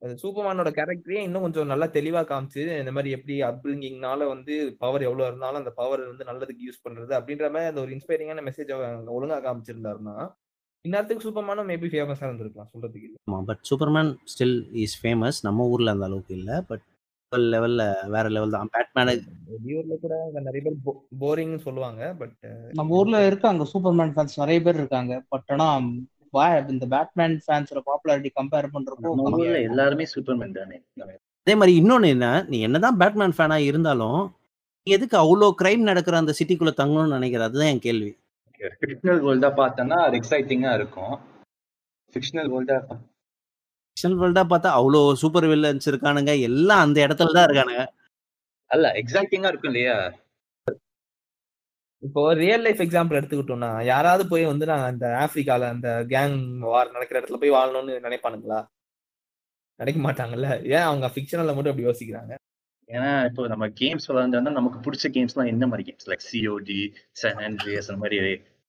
சூப்பர்மேனோட 0.03 0.71
கேரக்டரே 0.75 1.21
இன்னும் 1.23 1.45
கொஞ்சம் 1.45 1.71
நல்லா 1.71 1.87
தெளிவா 1.95 2.21
காமிச்சு 2.27 2.63
இந்த 2.77 2.93
மாதிரி 2.93 3.11
எப்படி 3.17 3.37
அப்ரிங்கிங்னால 3.47 4.29
வந்து 4.31 4.55
பவர் 4.83 5.07
எவ்வளவு 5.07 5.29
இருந்தாலும் 5.29 5.61
அந்த 5.63 5.73
பவர் 5.79 6.03
வந்து 6.07 6.29
நல்லதுக்கு 6.29 6.67
யூஸ் 6.67 6.85
பண்றது 6.85 7.13
அப்படின்ற 7.19 7.49
மாதிரி 7.53 7.71
அந்த 7.71 7.83
ஒரு 7.85 7.93
இன்ஸ்பைரிங்கான 7.97 8.45
மெசேஜ் 8.49 8.71
ஒழுங்கா 9.15 9.39
காமிச்சிருந்தாருன்னா 9.45 10.17
இந்நேரத்துக்கு 10.85 11.25
சூப்பர்மேனும் 11.25 11.69
மேபி 11.71 11.89
ஃபேமஸா 11.93 12.27
இருந்திருக்கலாம் 12.27 12.71
சொல்றதுக்கு 12.73 13.07
இல்ல. 13.09 13.17
But 13.49 13.63
Superman 13.71 14.13
still 14.33 14.57
is 14.83 14.97
famous 15.01 15.41
நம்ம 15.47 15.67
ஊர்ல 15.73 15.95
அந்த 15.95 16.07
அளவுக்கு 16.09 16.35
இல்ல 16.39 16.53
பட் 16.69 16.85
லெவல்ல 17.33 17.83
வேற 18.15 18.27
லெவல் 18.35 18.55
தான். 18.57 18.71
பேட்மேன் 18.75 19.11
வெளியூர்ல 19.55 19.95
கூட 20.05 20.15
அங்க 20.27 20.41
நிறைய 20.47 20.61
பேர் 20.67 20.77
போரிங்னு 21.23 21.59
சொல்லுவாங்க 21.67 22.03
பட் 22.21 22.37
நம்ம 22.79 22.97
ஊர்ல 22.99 23.19
இருக்காங்க 23.31 23.65
சூப்பர்மேன் 23.73 24.13
ஃபேன்ஸ் 24.15 24.41
நிறைய 24.43 24.61
பேர் 24.67 24.81
இருக்காங்க. 24.83 25.15
பட் 25.33 25.51
ஆனா 25.55 25.67
இந்த 26.75 26.87
பேட்மேன் 26.95 27.37
ஃபேன்ஸோட 27.45 27.81
பாப்புலாரிட்டி 27.91 28.31
கம்பேர் 28.41 28.73
பண்றப்போ 28.77 29.11
நம்ம 29.11 29.27
கம்மியா 29.27 29.45
ஊர்ல 29.45 29.59
இருக்கு. 29.59 29.71
எல்லாருமே 29.73 30.07
சூப்பர்மேன் 30.15 30.57
தானே. 30.59 30.79
அதே 31.47 31.55
மாதிரி 31.61 31.75
இன்னொன்னு 31.81 32.09
என்ன 32.15 32.27
நீ 32.49 32.59
என்னதான் 32.69 32.99
பேட்மேன் 33.03 33.37
ஃபேனா 33.39 33.59
இருந்தாலும் 33.69 34.21
நீ 34.87 34.93
எதுக்கு 34.99 35.17
அவ்வளோ 35.23 35.47
கிரைம் 35.61 35.89
நடக்கிற 35.91 36.17
அந்த 36.23 36.35
சிட்டிக்குள்ள 36.39 36.73
தங்கணும்னு 36.81 37.17
நினைக்கிற? 37.19 37.45
அதுதான் 37.49 37.71
என் 37.75 37.85
கேள்வி. 37.87 38.11
ஃபிக்ஷனல் 38.81 39.23
வேர்ல்டா 39.27 39.51
பார்த்தோன்னா 39.61 39.99
அது 40.07 40.17
எக்ஸைட்டிங்கா 40.21 40.73
இருக்கும். 40.81 41.15
ஃபிக்ஷனல் 42.15 42.51
வேர்ல்டா 42.55 42.79
ஃபிக்ஷனல் 43.99 44.21
வேர்ல்டா 44.23 44.43
பார்த்தா 44.51 44.71
அவ்வளோ 44.79 44.99
சூப்பர் 45.21 45.47
வில்லன்ஸ் 45.51 45.87
இருக்கானுங்க. 45.91 46.33
எல்லாம் 46.49 46.83
அந்த 46.85 46.99
இடத்துல 47.07 47.33
தான் 47.37 47.47
இருக்கானுங்க. 47.49 47.85
அல்ல 48.71 48.87
எக்ஸைட்டிங்கா 49.01 49.51
இருக்கும் 49.53 49.71
இல்லையா? 49.73 49.97
இப்போ 52.03 52.23
ரியல் 52.43 52.65
லைஃப் 52.67 52.83
எக்ஸாம்பிள் 52.85 53.19
எடுத்துக்கிட்டோம்னா 53.21 53.71
யாராவது 53.91 54.25
போய் 54.33 54.45
வந்து 54.51 54.69
நான் 54.71 54.85
அந்த 54.91 55.07
ஆப்பிரிக்கால 55.23 55.69
அந்த 55.75 55.89
கேங் 56.13 56.37
வார் 56.73 56.95
நடக்கிற 56.97 57.17
இடத்துல 57.21 57.41
போய் 57.43 57.55
வாழணும்னு 57.57 57.97
நினைப்பானுங்களா? 58.07 58.61
நினைக்க 59.81 60.01
மாட்டாங்கல்ல. 60.07 60.49
ஏன் 60.75 60.87
அவங்க 60.89 61.07
ஃபிக்ஷனல்ல 61.15 61.55
மட்டும் 61.57 61.73
அப்படி 61.73 61.89
யோசிக்கிறாங்க? 61.89 62.33
ஏன்னா 62.89 63.11
இப்போ 63.29 63.43
நம்ம 63.55 63.65
கேம்ஸ் 63.83 64.09
விளாண்டோம்னா 64.11 64.55
நமக்கு 64.61 64.79
பிடிச்ச 64.87 65.07
கேம்ஸ்லாம் 65.17 65.53
என்ன 65.55 65.67
மாதிரி 65.73 65.87
games 65.89 66.11
like 66.13 66.27
COD 66.31 66.81
San 67.23 67.43
Andreas 67.49 67.91
அந்த 67.91 68.01
மாதிரி 68.05 68.19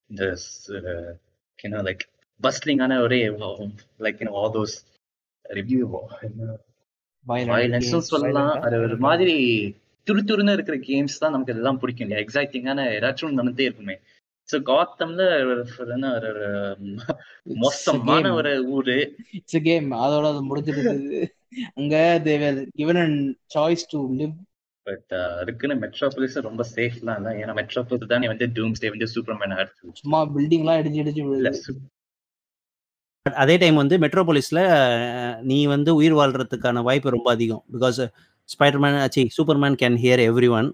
இந்த 0.10 1.84
லைக் 1.89 2.06
பஸ்லிங்கான 2.39 3.02
ஒரே 3.06 3.22
லைக் 4.06 4.30
ஆல் 4.42 4.54
தோஸ் 4.58 4.76
ரிவ்யூவோ 5.57 5.99
வயலன்ஸும் 7.27 8.07
சொல்லலாம்? 8.12 8.53
அது 8.62 8.75
ஒரு 8.79 8.97
மாதிரி 8.97 9.35
துரு 10.07 10.21
துருன்னு 10.29 10.53
இருக்கிற 10.53 10.77
கேம்ஸ் 10.77 11.19
தான் 11.19 11.31
நமக்கு 11.31 11.53
இதெல்லாம் 11.53 11.79
பிடிக்கும் 11.79 12.07
இல்லையா? 12.07 12.25
எக்ஸைட்டிங்கான 12.25 12.85
ஏதாச்சும் 12.97 13.39
நடந்தே 13.39 13.63
இருக்குமே. 13.63 13.95
ஸோ 14.49 14.57
காத்தம்ல 14.69 15.23
ஒரு 15.45 16.77
மோசமான 17.63 18.21
game. 18.21 18.38
ஒரு 18.38 18.51
ஊரு. 18.67 18.97
It's 19.38 19.55
a 19.57 19.62
game. 19.69 19.88
அதோட 20.03 20.25
அது 20.31 20.41
முடிஞ்சிருக்குது 20.49 21.27
அங்க 21.73 22.21
they 22.25 22.38
were 22.43 22.57
given 22.77 22.97
a 23.03 23.07
choice 23.55 23.83
to 23.93 23.99
live. 24.19 24.35
But 24.83 25.12
அதுக்குன்னு 25.39 25.75
மெட்ரோபாலிஸ் 25.81 26.47
ரொம்ப 26.47 26.63
சேஃப்லாம் 26.75 27.17
இல்லை. 27.19 27.31
ஏன்னா 27.41 27.53
மெட்ரோபாலிஸ் 27.59 28.12
தானே 28.13 28.27
வந்து 28.27 28.45
டூம்ஸ்டே 28.47 28.89
வந்து 28.89 29.07
சூப்பர்மேன் 29.15 29.57
அடிச்சு 29.59 29.93
சும்மா 29.93 30.19
பில்டிங் 30.35 30.63
எல்லாம் 30.65 30.79
இடிச்சு 30.81 31.01
இடிச்சு 31.03 31.73
அதே 33.25 33.55
டைம் 33.58 33.75
வந்து 33.75 33.95
மெட்ரோபோலிஸ்ல 33.97 34.60
நீ 35.43 35.58
வந்து 35.65 35.91
உயிர் 35.95 36.15
வாழ்றதுக்கான 36.19 36.84
வாய்ப்பு 36.84 37.15
ரொம்ப 37.15 37.29
அதிகம். 37.32 37.63
பிகாஸ் 37.73 37.99
ஸ்பைடர்மேன் 38.49 38.99
சி 39.15 39.21
Superman 39.38 39.75
can 39.82 39.97
hear 40.03 40.21
every 40.29 40.49
one 40.58 40.69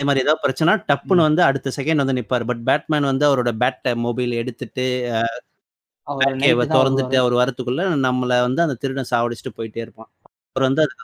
அதே 0.00 0.04
மாதிரி 0.04 0.22
ஏதாவது 0.24 0.42
பிரச்சனை 0.42 0.72
டப்புன்னு 0.88 1.26
வந்து 1.28 1.42
அடுத்த 1.42 1.68
செகண்ட் 1.76 2.02
வந்து 2.02 2.16
நிப்பாரு. 2.18 2.44
பட் 2.50 2.62
பேட்மேன் 2.68 3.08
வந்து 3.10 3.24
அவரோட 3.28 3.50
பேட் 3.62 3.88
மொபைல் 4.06 4.32
எடுத்துட்டு 4.40 4.84
திறந்துட்டு. 6.74 7.16
அவர் 7.22 7.34
வரத்துக்குள்ள 7.40 7.84
நம்மள 8.06 8.40
வந்து 8.46 8.62
அந்த 8.66 8.76
திருடன் 8.82 9.10
சாவடிச்சுட்டு 9.12 9.56
போயிட்டே 9.58 9.82
இருப்பான். 9.84 10.10
அவர் 10.56 10.66
வந்து 10.68 10.82
அது 10.84 10.94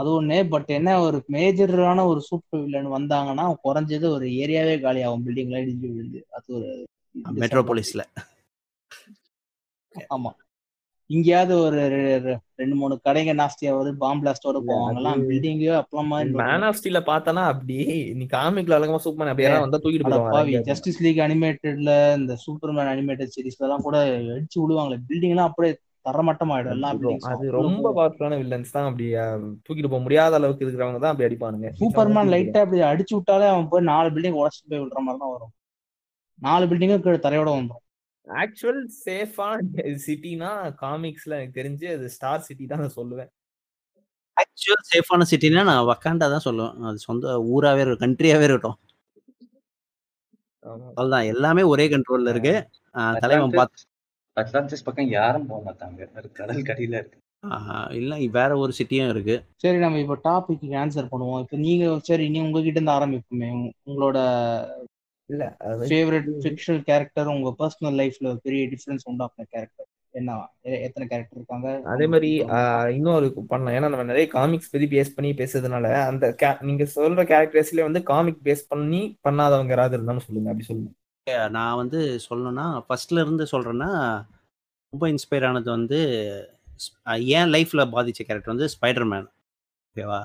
அது 0.00 0.08
ஒண்ணு. 0.16 0.38
பட் 0.48 0.70
என்ன 0.78 0.90
ஒரு 1.00 1.18
மேஜரான 1.34 2.04
ஒரு 2.06 2.20
சூப்பர் 2.28 2.62
வில்லன் 2.64 2.94
வந்தாங்கன்னா 2.96 3.44
குறைஞ்சது 3.66 4.06
ஒரு 4.16 4.26
ஏரியாவே 4.42 4.74
காலி 4.80 5.02
ஆகும் 5.08 5.24
பில்டிங் 5.26 5.50
எல்லாம் 5.50 5.64
இடிஞ்சு 5.66 5.88
விழுது 5.94 6.20
அது 6.30 6.48
ஒரு 6.58 6.70
மெட்ரோபோலிஸ்ல 7.40 8.02
ஆமா. 10.10 10.30
இங்கேயாவது 11.10 11.54
ஒரு 11.60 11.78
ரெண்டு 12.58 12.74
மூணு 12.76 12.94
கடைங்க 13.06 13.32
நாஸ்தியா 13.36 13.70
வருது 13.72 13.92
பாம் 13.98 14.20
பிளாஸ்டோட 14.22 14.58
அது- 15.12 15.24
பில்டிங்கே 15.24 15.70
அப்பளமா 15.78 16.18
மேன் 16.40 16.64
ஆஃப் 16.66 16.78
ஸ்டீல 16.78 16.98
பார்த்தானா 17.08 17.44
அப்படி. 17.50 17.76
நீ 18.14 18.24
காமிக்ல 18.32 18.76
அழகமா 18.76 19.00
சூப்பர் 19.04 19.30
அப்படி 19.30 19.46
யாராவது 19.46 19.66
வந்தா 19.66 19.80
தூக்கிட்டு 19.80 20.06
பாவி 20.06 20.20
போயிடுவாங்க 20.26 20.60
ஜஸ்டிஸ் 20.68 21.00
லீக் 21.02 21.20
அனிமேட்டட்ல 21.24 21.90
இந்த 22.16 22.36
சூப்பர்மேன் 22.44 22.90
அனிமேட்டட் 22.92 23.32
சீரிஸ்ல 23.34 23.66
எல்லாம் 23.68 23.84
கூட 23.86 23.96
அடிச்சு 24.30 24.60
விடுவாங்களே 24.62 25.00
பில்டிங் 25.08 25.34
எல்லாம் 25.34 25.50
அப்படியே 25.50 25.72
தரமட்டமாயிடும் 26.06 26.74
எல்லா 26.74 26.90
buildings 26.94 27.24
உம். 27.24 27.32
அது 27.32 27.50
ரொம்ப 27.58 27.86
பவர்ஃபுல்லான 27.90 28.38
வில்லன்ஸ் 28.40 28.72
தான் 28.72 28.86
அப்படி 28.88 29.06
தூக்கிட்டு 29.64 29.90
போக 29.90 30.02
முடியாத 30.02 30.38
அளவுக்கு 30.38 30.64
இருக்கிறவங்க 30.64 31.00
தான் 31.00 31.12
அப்படி 31.12 31.28
அடிப்பானுங்க. 31.28 31.70
சூப்பர்மேன் 31.80 32.30
லைட்டா 32.32 32.62
அப்படி 32.64 32.80
அடிச்சு 32.88 33.14
விட்டாலே 33.16 33.48
அவன் 33.50 33.68
போய் 33.68 33.88
நாலு 33.88 34.08
பில்டிங் 34.14 34.38
உடச்சிட்டு 34.40 34.70
போய் 34.70 34.82
விடுற 34.82 35.00
மாதிரி 35.02 35.20
தான் 35.20 35.34
வரும். 35.34 35.52
நாலு 36.38 36.64
பில்டிங்கும் 36.66 37.04
கீழே 37.04 37.20
தரையோட 37.20 37.50
வந்துடும் 37.52 37.86
ஆக்சுவல் 38.34 38.86
சேஃபான 39.04 39.58
சிட்டினா 40.06 40.74
காமிக்ஸ்ல 40.80 41.24
எனக்கு 41.24 41.62
தெரிஞ்சு 41.62 41.94
அது 41.94 42.08
ஸ்டார் 42.08 42.40
சிட்டி 42.40 42.66
தான் 42.66 42.78
நான் 42.78 42.92
சொல்லுவேன். 42.96 43.28
ஆக்சுவல் 44.40 44.96
சேஃபான 44.96 45.22
சிட்டினா 45.30 45.64
நான் 45.64 45.84
வக்காண்டா 45.84 46.16
தான் 46.16 46.40
சொல்லுவேன். 46.44 46.78
அது 46.78 46.98
சொந்த 46.98 47.46
ஊராவே 47.54 47.80
இருக்கும் 47.80 48.10
கண்ட்ரியாவே 48.10 48.44
இருக்கட்டும். 48.44 48.76
அவ்வளவுதான். 50.60 51.24
எல்லாமே 51.24 51.62
ஒரே 51.62 51.88
கண்ட்ரோல்ல 51.88 52.28
இருக்கு. 52.28 52.68
ஆஹ் 52.92 53.18
தலைவன் 53.18 53.50
பார்த்து 53.50 53.82
அட்லாண்டிஸ் 54.40 54.84
பக்கம் 54.84 55.08
யாரும் 55.08 55.46
போக 55.46 55.72
மாட்டாங்க. 55.72 56.32
கடல் 56.32 56.62
கடியில 56.62 56.88
இருக்கு. 56.88 57.18
ஆஹ் 57.46 57.92
இல்ல 57.92 58.16
வேற 58.16 58.56
ஒரு 58.56 58.72
சிட்டியும் 58.78 59.08
இருக்கு. 59.08 59.44
சரி 59.56 59.78
நம்ம 59.78 59.98
இப்போ 59.98 60.16
டாபிக் 60.24 60.66
ஆன்சர் 60.66 61.08
பண்ணுவோம். 61.10 61.40
இப்போ 61.40 61.56
நீங்க 61.56 61.98
சரி 62.02 62.28
நீ 62.28 62.40
உங்ககிட்ட 62.40 62.80
இருந்து 62.80 62.92
ஆரம்பிப்போமே. 62.92 63.50
உங்க- 63.50 63.72
உங்களோட 63.86 64.18
இல்ல 65.30 65.44
அது 65.68 65.88
ஃபேவரட் 65.90 66.28
ஃபிக்ஷனல் 66.44 66.82
கேரக்டர் 66.90 67.32
உங்க 67.34 67.50
பர்சனல் 67.60 67.98
லைஃப்ல 68.00 68.34
பெரிய 68.46 68.62
டிஃபரன்ஸ் 68.72 69.08
உண்டாக்குன 69.10 69.46
கேரக்டர் 69.54 69.88
என்ன 70.14 70.36
எத்தனை 70.86 71.04
கேரக்டர் 71.10 71.38
இருக்காங்க? 71.38 71.68
அதே 71.92 72.06
மாதிரி 72.12 72.30
இன்னொரு 72.96 73.26
பண்ணலாம். 73.50 73.74
ஏன்னா 73.76 73.90
நம்ம 73.92 74.06
நிறைய 74.08 74.26
காமிக்ஸ் 74.36 74.72
பத்தி 74.72 74.86
பேஸ் 74.94 75.14
பண்ணி 75.16 75.30
பேசுறதுனால 75.40 75.92
அந்த 76.06 76.56
நீங்க 76.68 76.84
சொல்ற 76.96 77.24
கேரக்டர்ஸ்ல 77.32 77.86
வந்து 77.88 78.02
காமிக் 78.10 78.40
பேஸ் 78.48 78.64
பண்ணி 78.72 79.02
பண்ணாதவங்க 79.28 79.74
யாராவது 79.74 79.96
இருந்தாலும் 79.98 80.26
சொல்லுங்க. 80.26 80.50
அப்படி 80.52 80.68
சொல்லுங்க. 80.70 80.90
நான் 81.56 81.80
வந்து 81.82 82.00
சொல்லணும்னா 82.28 82.66
ஃபர்ஸ்ட்ல 82.86 83.22
இருந்து 83.24 83.44
சொல்றேன்னா 83.52 83.90
ரொம்ப 84.92 85.04
இன்ஸ்பயர் 85.12 85.46
ஆனது 85.48 85.70
வந்து 85.76 85.98
என் 87.38 87.52
லைஃப்ல 87.54 87.82
பாதிச்ச 87.94 88.20
கேரக்டர் 88.22 88.54
வந்து 88.54 88.68
ஸ்பைடர்மேன் 88.74 89.28
ஓகேவா? 89.88 90.20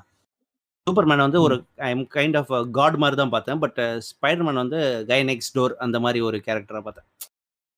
சூப்பர்மேன் 0.88 1.24
வந்து 1.26 1.39
ஒரு 1.45 1.56
I 1.86 1.88
am 1.93 2.04
kind 2.15 2.36
of 2.39 2.50
god 2.78 2.98
மாதிரி 3.02 3.15
தான் 3.19 3.32
பார்த்தேன். 3.36 3.60
பட் 3.63 3.80
ஸ்பைடர்மேன் 4.08 4.60
வந்து 4.62 4.80
கை 5.12 5.17
நெக்ஸ்ட் 5.30 5.56
டோர் 5.56 5.74
அந்த 5.86 5.98
மாதிரி 6.04 6.19
ஒரு 6.28 6.38
கேரக்டரா 6.48 6.82
பார்த்தேன். 6.88 7.08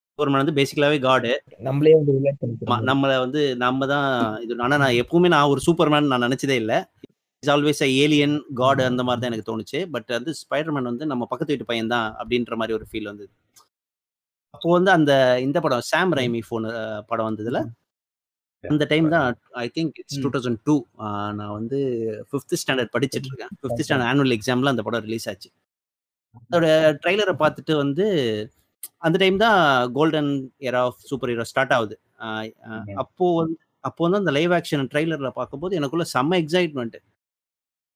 சூப்பர்மேன் 0.08 0.42
வந்து 0.42 0.54
பேசிக்கலாவே 0.58 0.98
காடு 1.06 1.30
நம்மளே 1.68 1.92
வந்து 1.96 2.14
நம்மளை 2.90 3.16
வந்து 3.24 3.42
நம்ம 3.64 3.86
தான் 3.92 4.08
இது. 4.44 4.58
ஆனா 4.66 4.78
நான் 4.84 4.98
எப்பவுமே 5.02 5.30
நான் 5.34 5.52
ஒரு 5.54 5.62
சூப்பர்மேன் 5.66 6.10
நான் 6.12 6.26
நினைச்சதே 6.26 6.56
இல்லை. 6.62 6.78
It's 7.42 7.52
always 7.54 7.82
a 7.86 7.90
alien 8.04 8.36
god 8.60 8.82
அந்த 8.90 9.02
மாதிரி 9.08 9.22
தான் 9.22 9.30
எனக்கு 9.32 9.48
தோணுச்சு. 9.50 9.80
பட் 9.94 10.10
வந்து 10.18 10.32
ஸ்பைடர்மேன் 10.42 10.90
வந்து 10.92 11.10
நம்ம 11.12 11.26
பக்கத்து 11.32 11.52
வீட்டு 11.54 11.70
பையன் 11.70 11.92
தான் 11.94 12.08
அப்படின்ற 12.20 12.56
மாதிரி 12.62 12.76
ஒரு 12.78 12.88
ஃபீல் 12.90 13.10
வந்தது. 13.12 13.30
அப்போ 14.54 14.68
வந்து 14.78 14.92
அந்த 14.98 15.12
இந்த 15.46 15.58
படம் 15.66 15.86
சாம் 15.92 16.14
ரைமி 16.20 16.42
ஃபோன் 16.48 16.66
படம் 17.10 17.28
வந்ததுல 17.30 17.60
அந்த 18.64 18.84
டைம் 18.92 19.06
தான் 19.14 19.26
I 19.64 19.66
think 19.76 19.98
it's 20.00 20.20
two 20.24 20.30
thousand 20.34 20.60
two 20.68 20.74
நான் 21.38 21.54
வந்து 21.58 21.78
ஃபிஃப்த் 22.30 22.54
ஸ்டாண்டர்ட் 22.62 22.92
படிச்சுட்டு 22.94 23.28
இருக்கேன் 23.30 23.52
ஃபிஃப்த் 23.60 23.82
ஸ்டாண்டர்ட் 23.86 24.10
ஆனுவல் 24.12 24.34
எக்ஸாம்ல 24.36 24.72
அந்த 24.74 24.84
படம் 24.86 25.04
ரிலீஸ் 25.06 25.26
ஆச்சு. 25.32 25.50
அதோட 26.44 26.66
ட்ரைலரை 27.02 27.34
பார்த்துட்டு 27.42 27.74
வந்து 27.82 28.06
அந்த 29.06 29.16
டைம் 29.22 29.36
தான் 29.44 29.60
golden 29.96 30.32
era 30.68 30.80
of 30.88 31.00
superhero 31.32 31.46
start 31.50 31.74
ஆகுது. 31.76 31.96
அப்போ 33.02 33.26
வந்து 33.40 33.56
அப்போ 33.88 34.00
வந்து 34.06 34.20
அந்த 34.22 34.32
லைவ் 34.36 34.52
ஆக்ஷன் 34.58 34.88
ட்ரைலர்ல 34.92 35.30
பார்க்கும்போது 35.38 35.76
எனக்குள்ள 35.78 36.04
செம்ம 36.14 36.38
எக்ஸைட்மெண்ட் 36.42 36.96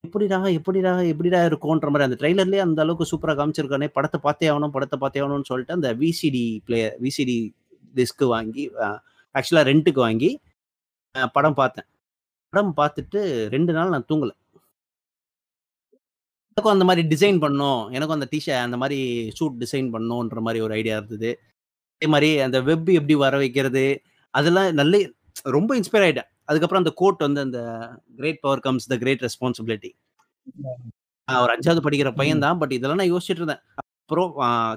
எப்படிடா 0.03 0.37
எப்படிடா 0.59 0.91
எப்படிடா 1.11 1.39
இருக்கும்ன்ற 1.49 1.89
மாதிரி 1.91 2.07
அந்த 2.07 2.17
ட்ரைலர்லயே 2.21 2.61
அந்த 2.65 2.79
அளவுக்கு 2.85 3.05
சூப்பரா 3.11 3.33
காமிச்சிருக்கானே. 3.39 3.87
படத்தை 3.97 4.17
பார்த்தே 4.25 4.47
ஆகணும் 4.53 4.73
படத்தை 4.75 4.97
பார்த்தே 5.03 5.21
ஆகணும்னு 5.23 5.49
சொல்லிட்டு 5.51 5.77
அந்த 5.77 5.89
விசிடி 6.01 6.45
பிளேயர் 6.67 6.95
விசிடி 7.05 7.37
டிஸ்க் 7.95 8.23
வாங்கி 8.33 8.63
ஆக்சுவலா 9.35 9.63
ரெண்ட்டுக்கு 9.69 10.01
வாங்கி 10.07 10.31
படம் 11.35 11.57
பார்த்தேன் 11.59 11.87
படம் 12.53 12.73
பார்த்துட்டு 12.79 13.19
ரெண்டு 13.53 13.71
நாள் 13.77 13.93
நான் 13.93 14.07
தூங்கல. 14.11 14.31
எனக்கும் 16.57 16.73
அந்த 16.75 16.85
மாதிரி 16.89 17.03
டிசைன் 17.11 17.39
பண்ணணும் 17.43 17.81
எனக்கும் 17.95 18.17
அந்த 18.17 18.27
டிஷர்ட் 18.33 18.65
அந்த 18.67 18.77
மாதிரி 18.81 18.97
சூட் 19.37 19.59
டிசைன் 19.63 19.87
பண்ணணுன்ற 19.93 20.41
மாதிரி 20.47 20.59
ஒரு 20.65 20.73
ஐடியா 20.79 20.95
இருந்தது. 20.99 21.31
அதே 21.95 22.07
மாதிரி 22.13 22.29
அந்த 22.47 22.57
வெப் 22.69 22.89
எப்படி 22.99 23.15
வர 23.23 23.35
வைக்கிறது 23.43 23.85
அதெல்லாம் 24.33 24.69
நல்ல 24.81 24.95
ரொம்ப 25.57 25.71
இன்ஸ்பயர் 25.79 26.05
ஆயிட்டேன். 26.07 26.29
அதுக்கப்புறம் 26.49 26.83
அந்த 26.83 26.93
கோட் 27.01 27.25
வந்து 27.27 27.41
அந்த 27.47 27.59
great 28.19 28.41
power 28.45 28.63
comes 28.67 28.89
the 28.93 28.97
great 29.03 29.23
responsibility 29.27 29.91
ஒரு 31.27 31.51
அஞ்சாவது 31.55 31.81
படிக்கிற 31.85 32.09
பையன் 32.19 32.43
தான் 32.45 32.59
பட் 32.61 32.73
இதெல்லாம் 32.77 33.01
நான் 33.01 33.11
யோசிச்சுட்டு 33.13 33.41
இருந்தேன். 33.43 33.63
அப்புறம் 34.03 34.31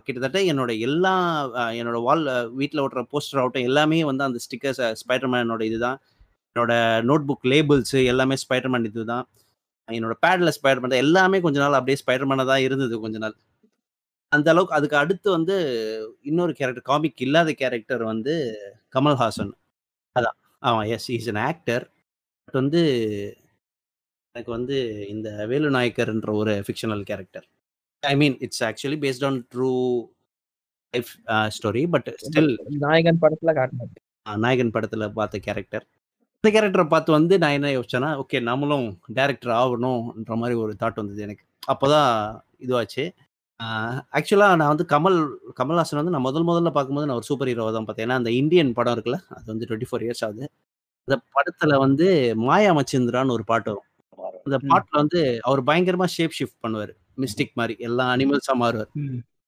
கிட்டத்தட்ட 0.07 0.41
என்னோட 0.51 0.73
எல்லா 0.89 1.15
என்னோட 1.81 1.99
வால் 2.09 2.25
வீட்டில் 2.61 2.83
ஓட்டுற 2.85 3.03
போஸ்டர் 3.13 3.41
ஆகட்டும் 3.43 3.67
எல்லாமே 3.71 3.99
வந்து 4.11 4.27
அந்த 4.29 4.41
ஸ்டிக்கர்ஸ் 4.47 4.83
ஸ்பைடர்மேனோட 5.03 5.63
இதுதான் 5.71 5.99
என்னோட 6.57 6.75
நோட் 7.09 7.25
புக் 7.29 7.47
லேபிள்ஸ் 7.53 7.97
எல்லாமே 8.13 8.37
ஸ்பைடர்மேன் 8.43 8.87
இதுதான் 8.91 9.25
என்னோட 9.89 10.15
பேட்ல 10.25 10.51
ஸ்பைடர்மேன் 10.57 10.93
தான். 10.93 11.05
எல்லாமே 11.07 11.39
கொஞ்ச 11.45 11.57
நாள் 11.63 11.77
அப்படியே 11.79 11.99
ஸ்பைடர்மேனாக 12.03 12.49
தான் 12.51 12.63
இருந்தது 12.67 12.95
கொஞ்ச 13.03 13.17
நாள். 13.25 13.35
அந்த 14.33 14.49
அளவுக்கு 14.53 14.77
அதுக்கு 14.79 14.97
அடுத்து 15.01 15.29
வந்து 15.37 15.57
இன்னொரு 16.23 16.53
கேரக்டர் 16.59 16.87
காமிக் 16.91 17.21
இல்லாத 17.27 17.51
கேரக்டர் 17.61 18.03
வந்து 18.05 18.35
கமல்ஹாசன். 18.95 19.53
அதான். 20.17 20.37
ஆமாம் 20.63 20.87
yes 20.95 21.09
is 21.17 21.29
an 21.33 21.39
actor 21.49 21.85
but 22.47 22.59
வந்து 22.61 22.81
எனக்கு 24.35 24.51
வந்து 24.57 24.77
இந்த 25.15 25.29
வேலு 25.53 25.69
நாயக்கர்ன்ற 25.77 26.33
ஒரு 26.41 26.55
fictional 26.67 27.05
character 27.11 27.47
I 28.03 28.15
mean 28.23 28.37
it's 28.47 28.65
actually 28.69 28.99
based 29.05 29.27
on 29.29 29.39
true 29.55 29.73
life 30.95 31.13
story 31.57 31.85
but 31.95 32.11
still 32.27 32.53
Nayakan 32.87 33.23
படத்துல 33.25 33.55
காட்டினது 33.61 34.03
நாயகன் 34.41 34.75
படத்தில் 34.77 35.13
பார்த்த 35.13 35.39
கேரக்டர் 35.47 35.87
இந்த 36.47 36.57
கேரக்டரை 36.57 36.85
பார்த்து 36.89 37.11
வந்து 37.13 37.35
நான் 37.39 37.55
என்ன 37.55 37.69
யோசிச்சேன்னா 37.69 38.09
ஓகே 38.23 38.39
நம்மளும் 38.41 38.85
டேரக்டர் 39.15 39.53
ஆகணும்ன்ற 39.61 40.35
மாதிரி 40.37 40.55
ஒரு 40.55 40.73
தாட் 40.81 40.95
வந்தது 40.95 41.23
எனக்கு. 41.23 41.43
அப்போதான் 41.69 42.11
இதுவாச்சு. 42.61 43.05
ஆக்சுவலாக 44.17 44.59
நான் 44.61 44.71
வந்து 44.73 44.85
கமல் 44.85 45.17
கமல்ஹாசன் 45.61 45.99
வந்து 46.01 46.13
நான் 46.15 46.25
முதல் 46.29 46.47
முதல்ல 46.47 46.71
பார்க்கும்போது 46.71 47.07
நான் 47.07 47.17
ஒரு 47.17 47.27
சூப்பர் 47.31 47.51
ஹீரோ 47.51 47.67
தான் 47.71 47.87
பார்த்தேன். 47.89 48.07
ஏன்னா 48.07 48.19
அந்த 48.21 48.31
இந்தியன் 48.33 48.71
படம் 48.73 48.95
இருக்குல்ல 48.97 49.19
அது 49.29 49.47
வந்து 49.47 49.67
டுவெண்ட்டி 49.71 49.89
ஃபோர் 49.91 50.05
இயர்ஸ் 50.07 50.23
ஆகுது. 50.25 50.45
அந்த 51.09 51.17
படத்தில் 51.33 51.75
வந்து 51.77 52.07
மாயா 52.45 52.71
மச்சிந்திரான்னு 52.75 53.37
ஒரு 53.39 53.45
பாட்டு 53.45 53.71
வரும். 53.71 53.87
அந்த. 54.47 54.59
பாட்டில் 54.69 55.01
வந்து 55.03 55.21
அவர் 55.43 55.63
பயங்கரமாக 55.65 56.11
ஷேப் 56.17 56.39
ஷிஃப்ட் 56.39 56.61
பண்ணுவார். 56.67 56.93
மிஸ்டிக் 57.19 57.55
மாதிரி 57.55 57.77
எல்லா 57.81 58.07
அனிமல்ஸாக 58.17 58.57
மாறுவார். 58.63 58.91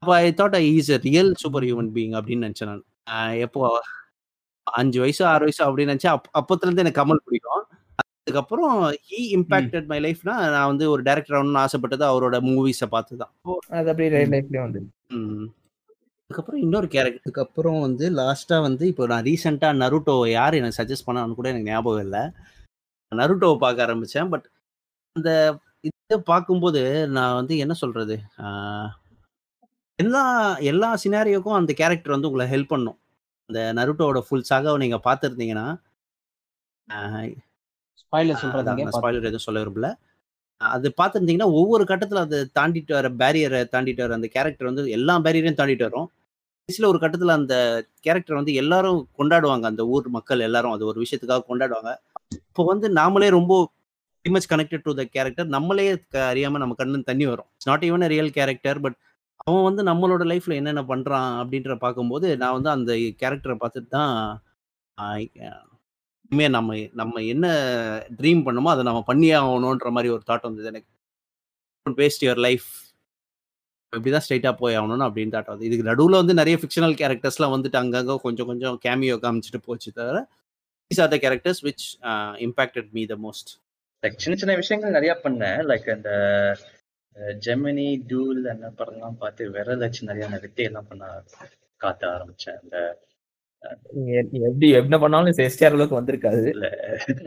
அப்போ 0.02 0.14
I 0.16 0.28
thought 0.40 0.58
I 0.62 0.66
is 0.74 0.90
a 0.90 1.00
real 1.08 1.32
super 1.36 1.66
human 1.68 1.92
being 1.96 2.16
அப்படின்னு 2.18 2.46
நினச்சேன் 2.48 2.72
நான். 2.72 2.84
எப்போ 3.46 3.62
அஞ்சு 4.74 4.98
வயசு 5.00 5.22
ஆறு 5.26 5.44
வயசு 5.44 5.62
அப்படின்னு 5.66 5.92
நினச்சேன் 5.92 6.14
அப் 6.14 6.30
அப்போத்துலேருந்து 6.38 6.84
எனக்கு 6.84 7.00
கமல் 7.00 7.24
பிடிக்கும். 7.24 7.64
அதுக்கப்புறம் 8.02 8.74
ஹீ 9.06 9.20
இம்பாக்டட் 9.36 9.86
மை. 9.90 9.98
லைஃப்னா 10.00 10.34
நான் 10.54 10.66
வந்து 10.66 10.84
ஒரு 10.90 11.02
டேரக்டர் 11.02 11.36
ஆகணும்னு 11.36 11.62
ஆசைப்பட்டது 11.62 12.04
அவரோட 12.08 12.36
மூவிஸை 12.48 12.88
பார்த்து 12.88 13.20
தான் 13.22 13.32
அது 13.78 13.88
அப்படியே 13.92 14.10
ரியல் 14.14 14.34
லைஃப்லயே 14.34 14.62
வந்து 14.64 14.80
ம். 15.18 15.46
அதுக்கப்புறம் 16.30 16.62
இன்னொரு 16.64 16.88
கேரக்டருக்கு 16.94 17.44
அப்புறம் 17.44 17.78
வந்து 17.80 18.06
லாஸ்ட்டாக 18.18 18.64
வந்து 18.64 18.84
இப்போ 18.90 19.04
நான் 19.06 19.24
ரீசெண்டாக 19.24 19.78
நருட்டோ 19.82 20.16
யார் 20.30 20.58
எனக்கு 20.58 20.78
சஜஸ்ட் 20.80 21.06
பண்ணான்னு 21.06 21.38
கூட 21.38 21.48
எனக்கு 21.48 21.70
ஞாபகம் 21.70 22.04
இல்லை. 22.06 22.22
நருட்டோவை 23.12 23.56
பார்க்க 23.58 23.86
ஆரம்பித்தேன் 23.86 24.30
பட் 24.30 24.46
அந்த 25.16 25.30
இதை 25.88 26.18
பார்க்கும்போது 26.26 26.82
நான் 27.16 27.34
வந்து 27.34 27.54
என்ன 27.58 27.74
சொல்கிறது 27.80 28.16
எல்லா 29.98 30.22
எல்லா 30.70 30.88
சினாரியோக்கும் 31.02 31.58
அந்த 31.58 31.72
கேரக்டர் 31.72 32.14
வந்து 32.14 32.28
உங்களை 32.30 32.46
ஹெல்ப் 32.50 32.72
பண்ணும். 32.72 32.98
இந்த 33.48 33.72
நருட்டோவோட 33.74 34.20
ஃபுல் 34.20 34.44
சாகாவை 34.50 34.76
நீங்கள் 34.76 35.04
பார்த்துருந்தீங்கன்னா 35.04 35.66
ஸ்பாயிலர் 38.02 38.36
சொல்றதுங்க 38.42 38.88
ஸ்பாயிலர் 38.92 39.20
எதுவும் 39.20 39.38
சொல்ல 39.38 39.64
விரும்பல. 39.64 39.94
அது 40.56 40.94
பார்த்துருந்தீங்கன்னா 41.02 41.42
ஒவ்வொரு 41.42 41.84
கட்டத்தில் 41.86 42.18
அதை 42.18 42.38
தாண்டிட்டு 42.58 42.92
வர 42.92 43.08
பேரியரை 43.08 43.62
தாண்டிட்டு 43.72 44.00
வர 44.00 44.14
அந்த 44.14 44.26
கேரக்டர் 44.26 44.72
வந்து 44.72 44.90
எல்லா 44.90 45.18
பேரியரையும் 45.18 45.58
தாண்டிட்டு 45.60 45.82
வரும். 45.82 46.10
கடைசியில் 46.58 46.90
ஒரு 46.90 46.98
கட்டத்தில் 46.98 47.28
அந்த 47.28 47.54
கேரக்டர் 48.00 48.36
வந்து 48.36 48.54
எல்லாரும் 48.54 49.08
கொண்டாடுவாங்க 49.18 49.62
அந்த 49.62 49.86
ஊர் 49.86 50.08
மக்கள் 50.08 50.40
எல்லாரும். 50.40 50.70
அது 50.70 50.86
ஒரு 50.86 51.00
விஷயத்துக்காக 51.00 51.40
கொண்டாடுவாங்க. 51.48 51.94
இப்போ 52.34 52.64
வந்து 52.64 52.92
நாமளே 52.92 53.28
ரொம்ப 53.28 53.70
much 54.22 54.52
connected 54.52 54.80
to 54.82 54.94
the 54.94 55.04
character 55.04 55.46
நம்மளே 55.46 55.98
க- 56.08 56.32
அறியாம 56.34 56.50
நம்ம 56.50 56.74
கண்ணு 56.78 57.04
தண்ணி 57.04 57.26
வரும். 57.26 57.46
It's 57.52 57.68
not 57.68 57.84
even 57.84 58.06
real 58.06 58.30
character 58.30 58.80
but 58.80 58.96
அவன் 59.46 59.66
வந்து 59.68 59.82
நம்மளோட 59.82 60.22
லைஃப்ல 60.30 60.54
என்னென்ன 60.54 60.82
பண்றான் 60.88 61.30
அப்படின்ற 61.40 61.74
பார்க்கும்போது 61.76 62.28
நான் 62.36 62.56
வந்து 62.56 62.70
அந்த 62.70 62.92
கேரக்டரை 63.22 63.56
பார்த்துட்டு 63.60 63.90
தான் 63.90 64.12
இனிமே 66.30 66.46
நம்ம 66.48 66.70
நம்ம 66.92 67.22
என்ன 67.24 67.46
ட்ரீம் 68.18 68.42
பண்ணமோ 68.46 68.70
அதை 68.72 68.82
நம்ம 68.82 69.00
பண்ணியே 69.02 69.34
ஆகணுன்ற 69.40 69.90
மாதிரி 69.90 70.12
ஒரு 70.16 70.24
தாட் 70.28 70.46
வந்தது 70.48 70.70
எனக்கு. 70.72 70.88
வேஸ்ட் 71.86 72.24
யுவர் 72.26 72.42
லைஃப் 72.46 72.66
இப்படிதான் 73.92 74.24
ஸ்ட்ரைட்டா 74.24 74.50
போய் 74.54 74.76
ஆகணும்னு 74.78 75.06
அப்படின்னு 75.06 75.34
தாட் 75.34 75.52
வந்து 75.52 75.66
இதுக்கு 75.66 75.88
நடுவில் 75.88 76.20
வந்து 76.20 76.34
நிறைய 76.34 76.56
ஃபிக்ஷனல் 76.60 76.96
கேரக்டர்ஸ்லாம் 76.98 77.54
வந்துட்டு 77.54 77.80
அங்கங்க 77.82 78.16
கொஞ்சம் 78.22 78.46
கொஞ்சம் 78.46 78.76
கேமியோ 78.84 79.16
காமிச்சிட்டு 79.22 79.60
போச்சு 79.66 79.90
தவிர 79.92 80.18
these 80.90 81.02
are 81.02 81.12
the 81.14 81.18
characters 81.24 81.62
which 81.64 81.86
impacted 82.46 82.90
me 82.92 83.04
the 83.06 83.16
most 83.24 83.50
like 84.02 84.18
சின்ன 84.18 84.36
சின்ன 84.36 84.54
விஷயங்கள் 84.54 84.96
நிறைய 84.98 85.12
பண்ணேன். 85.24 85.60
லைக் 85.70 85.88
அந்த 85.94 86.10
ஜெமினி 87.44 87.88
டூல் 88.10 88.42
அந்த 88.52 88.66
படம்லாம் 88.78 89.20
பார்த்து 89.20 89.50
விரல் 89.54 89.84
வச்சு 89.84 90.08
நிறைய 90.08 90.40
வித்தை 90.44 90.64
எல்லாம் 90.68 90.88
பண்ண 90.88 91.04
காட்ட 91.80 92.02
ஆரம்பிச்சேன் 92.14 92.58
அந்த 92.62 92.76
எப்படி 94.48 94.66
என்ன 94.80 94.96
பண்ணாலும் 94.98 95.40
எஸ்டிஆர் 95.44 95.76
அளவுக்கு 95.76 95.98
வந்திருக்காது. 95.98 96.42
இல்ல 96.54 96.66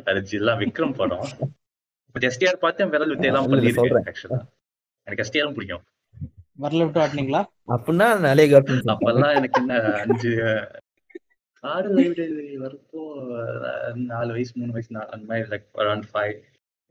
அது 0.06 0.20
ஜில்லா 0.30 0.54
விக்ரம் 0.62 0.98
படம். 1.00 1.26
பட் 2.16 2.26
எஸ்டிஆர் 2.30 2.64
பார்த்து 2.64 2.92
விரல் 2.94 3.12
வித்தை 3.14 3.30
எல்லாம் 3.32 3.48
இல்ல, 3.48 3.58
இல்ல, 3.58 3.72
பண்ணிருக்கேன் 3.72 3.90
சொல்றேன். 3.90 4.08
ஆக்சுவலா 4.12 4.40
எனக்கு 5.08 5.24
எஸ்டிஆரும் 5.26 5.58
பிடிக்கும். 5.58 5.84
வரல 6.64 6.86
விட்டு 6.86 7.02
ஆட்டினீங்களா 7.04 7.42
அப்படின்னா 7.74 8.08
நிறைய 8.26 8.48
ஃபிரெண்ட்ஸ் 8.58 8.94
அப்பெல்லாம் 8.94 9.36
எனக்கு 9.40 9.60
என்ன 9.62 9.76
அஞ்சு 10.02 10.32
ஆறு 11.64 11.90
லைப்ரரி 11.98 12.30
வரப்போ 12.64 13.02
நாலு 14.10 14.32
வயசு 14.36 14.54
மூணு 14.60 14.74
வயசு 14.76 14.90
அந்த 15.08 15.24
மாதிரி 15.30 15.46
லைக் 15.54 15.68
அரௌண்ட் 15.84 16.08
ஃபைவ் 16.12 16.36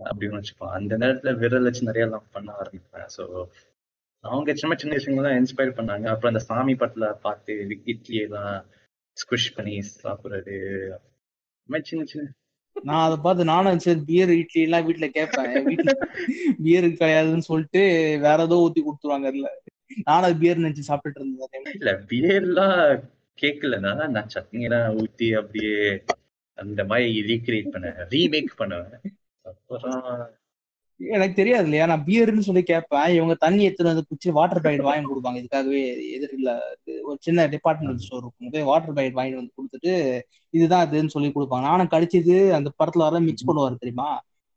அப்படின்னு 0.09 0.38
வச்சுப்போம் 0.38 0.74
அந்த 0.78 0.92
நேரத்துல 1.03 1.32
விரல் 1.42 1.66
வச்சு 1.68 1.88
நிறைய 1.88 2.07
எல்லாம் 2.09 2.26
பண்ண 2.32 2.51
ஆரம்பிப்பேன். 2.62 3.09
ஸோ 3.16 3.24
அவங்க 4.24 4.55
சின்ன 4.55 4.74
சின்ன 4.80 4.96
விஷயங்கள்லாம் 4.96 5.38
இன்ஸ்பயர் 5.40 5.78
பண்ணாங்க. 5.78 6.07
அப்புறம் 6.12 6.32
அந்த 6.32 6.42
சாமி 6.48 6.74
படத்துல 6.80 7.07
பார்த்து 7.26 7.55
இட்லி 7.92 8.18
எல்லாம் 8.26 8.57
ஸ்குஷ் 9.16 9.55
பண்ணி 9.57 9.76
சாப்பிடுறது. 10.05 10.57
சின்ன 11.68 12.05
சின்ன 12.12 12.28
நான் 12.76 13.05
அதை 13.07 13.16
பார்த்து 13.22 13.42
நானும் 13.44 13.84
சரி 13.84 14.01
பியர் 14.09 14.32
இட்லி 14.40 14.61
எல்லாம் 14.66 14.84
வீட்டுல 14.88 15.07
கேட்பேன். 15.16 15.55
வீட்டுல 15.70 15.92
பியர் 16.64 16.86
கிடையாதுன்னு 17.01 17.48
சொல்லிட்டு 17.48 17.82
வேற 18.26 18.38
ஏதோ 18.48 18.59
ஊத்தி 18.64 18.80
கொடுத்துருவாங்க 18.82 19.26
அதுல. 19.30 19.48
நானும் 20.09 20.38
பியர் 20.42 20.62
நினைச்சு 20.64 20.88
சாப்பிட்டுட்டு 20.88 21.22
இருந்தேன். 21.22 21.74
இல்ல 21.78 21.92
பியர்லாம் 22.11 22.80
கேட்கலன்னா 23.38 23.92
நான் 24.16 24.32
சட்னி 24.34 24.66
எல்லாம் 24.68 24.96
ஊத்தி 25.03 25.28
அப்படியே 25.40 25.78
அந்த 26.59 26.80
மாதிரி 26.84 27.22
ரீக்ரியேட் 27.30 27.72
பண்ணுவேன் 27.74 28.09
ரீமேக் 28.14 28.53
பண்ணுவேன். 28.57 29.03
எனக்கு 31.01 31.34
தெரியாது 31.34 31.64
இல்லையா 31.64 31.86
நான் 31.86 32.05
பியர்னு 32.05 32.47
சொல்லி 32.47 32.62
கேட்பேன். 32.62 33.12
இவங்க 33.14 33.34
தண்ணி 33.34 33.62
எடுத்துட்டு 33.62 33.93
வந்து 33.93 34.09
குச்சி 34.09 34.30
வாட்டர் 34.30 34.61
பேக்கெட் 34.64 34.88
வாங்கி 34.88 35.07
கொடுப்பாங்க. 35.11 35.38
இதுக்காகவே 35.43 35.80
எதிரில் 36.16 36.51
ஒரு 37.03 37.16
சின்ன 37.20 37.47
டிபார்ட்மெண்ட் 37.47 37.99
ஸ்டோர் 37.99 38.22
இருக்கும். 38.22 38.51
போய் 38.55 38.62
வாட்டர் 38.62 38.97
பேக்கெட் 38.97 39.18
வாங்கி 39.20 39.34
வந்து 39.34 39.55
கொடுத்துட்டு 39.59 40.20
இதுதான் 40.51 40.91
இதுன்னு 40.91 41.14
சொல்லி 41.14 41.28
கொடுப்பாங்க. 41.28 41.61
நானும் 41.61 41.93
கடிச்சது 41.95 42.51
அந்த 42.51 42.70
படத்துல 42.80 43.07
வர 43.09 43.20
மிக்ஸ் 43.20 43.49
பண்ணுவாரு 43.51 43.76
தெரியுமா? 43.76 44.09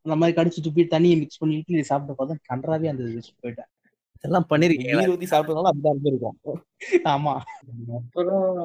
அந்த 0.06 0.16
மாதிரி 0.16 0.36
கடிச்சிட்டு 0.40 0.74
போய் 0.76 0.94
தண்ணியை 0.96 1.18
மிக்ஸ் 1.20 1.38
பண்ணி 1.38 1.56
இட்லி 1.56 1.84
சாப்பிட்டு 1.84 2.18
பார்த்தா 2.20 2.36
கன்றாவே 2.52 2.90
அந்த 2.94 3.04
போயிட்டேன். 3.44 3.70
இதெல்லாம் 4.18 4.48
பண்ணிருக்கீங்களா 4.50 5.04
நீர் 5.04 5.16
ஊத்தி 5.16 5.30
சாப்பிட்டதுனால 5.34 5.70
அப்படிதான் 5.72 5.96
இருந்திருக்கும். 5.96 6.38
ஆமா. 7.04 7.36
அப்புறம் 8.00 8.60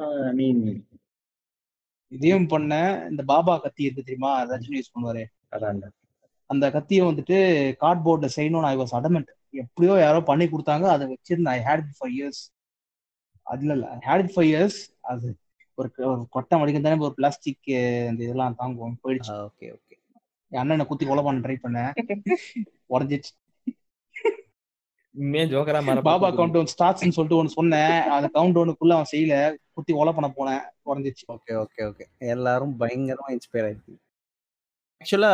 இதையும் 2.07 2.47
பண்ணேன். 2.47 3.09
இந்த 3.09 3.23
பாபா 3.23 3.57
கத்தி 3.57 3.83
இருக்கு 3.83 4.03
தெரியுமா? 4.03 4.33
ரஜினி 4.45 4.77
யூஸ் 4.79 4.93
பண்ணுவாரு. 4.95 5.23
அதான் 5.55 5.81
அந்த 6.49 6.65
கத்தியை 6.75 7.01
வந்துட்டு 7.07 7.37
கார்ட்போர்ட்ல 7.83 8.29
செய்யணும்னு 8.37 8.69
ஐ 8.71 8.77
வாஸ் 8.81 8.95
அடமெண்ட் 8.99 9.29
எப்படியோ 9.61 9.93
யாரோ 9.99 10.19
பண்ணி 10.29 10.45
கொடுத்தாங்க. 10.45 10.85
அதை 10.95 11.05
வச்சிருந்தேன். 11.13 11.55
ஐ 11.57 11.59
ஹேட் 11.69 11.85
ஃபைவ் 11.97 12.15
இயர்ஸ் 12.17 12.41
அதுல 13.53 13.73
இல்ல 13.77 13.87
ஹேட் 14.07 14.31
ஃபைவ் 14.33 14.49
இயர்ஸ் 14.51 14.79
அது 15.11 15.27
ஒரு 15.79 15.89
ஒரு 16.11 16.21
கொட்டை 16.29 16.55
மடிக்கும் 16.59 16.85
தானே 16.85 17.05
ஒரு 17.07 17.15
பிளாஸ்டிக் 17.19 17.69
இந்த 18.09 18.21
இதெல்லாம் 18.25 18.57
தாங்குவோம் 18.61 18.97
போயிடுச்சு. 19.03 19.33
Okay 19.47 19.67
okay. 19.75 19.95
என் 20.51 20.61
அண்ணனை 20.63 20.85
குத்தி 20.85 21.05
கொலை 21.05 21.23
பண்ண 21.23 21.43
ட்ரை 21.45 21.57
பண்ணேன் 21.65 21.91
உடஞ்சிச்சு 22.93 23.31
உண்மையா 25.15 25.45
ஜோக்கரா 25.51 25.79
மாற 25.85 26.01
பாபா 26.07 26.27
கவுண்ட் 26.37 26.57
ஒன் 26.59 26.71
ஸ்டார்ட்ஸ்னு 26.73 27.15
சொல்லிட்டு 27.15 27.39
ஒன்னு 27.39 27.55
சொன்னேன். 27.59 27.95
அந்த 28.15 28.27
கவுண்ட் 28.35 28.59
ஒன்னுக்குள்ள 28.61 28.93
அவன் 28.97 29.11
செய்யல. 29.11 29.35
குத்தி 29.75 29.91
கொலை 29.93 30.11
பண்ண 30.17 30.27
போனேன். 30.37 30.63
உடஞ்சிச்சு 30.89 31.25
ஓகே 31.35 31.53
ஓகே 31.63 31.81
ஓகே. 31.89 32.05
எல்லாரும் 32.33 32.73
பயங்கரமா 32.81 33.27
இன்ஸ்பயர் 33.35 33.67
ஆயிருக்கு. 33.69 33.95
ஆக்சுவலா 35.01 35.31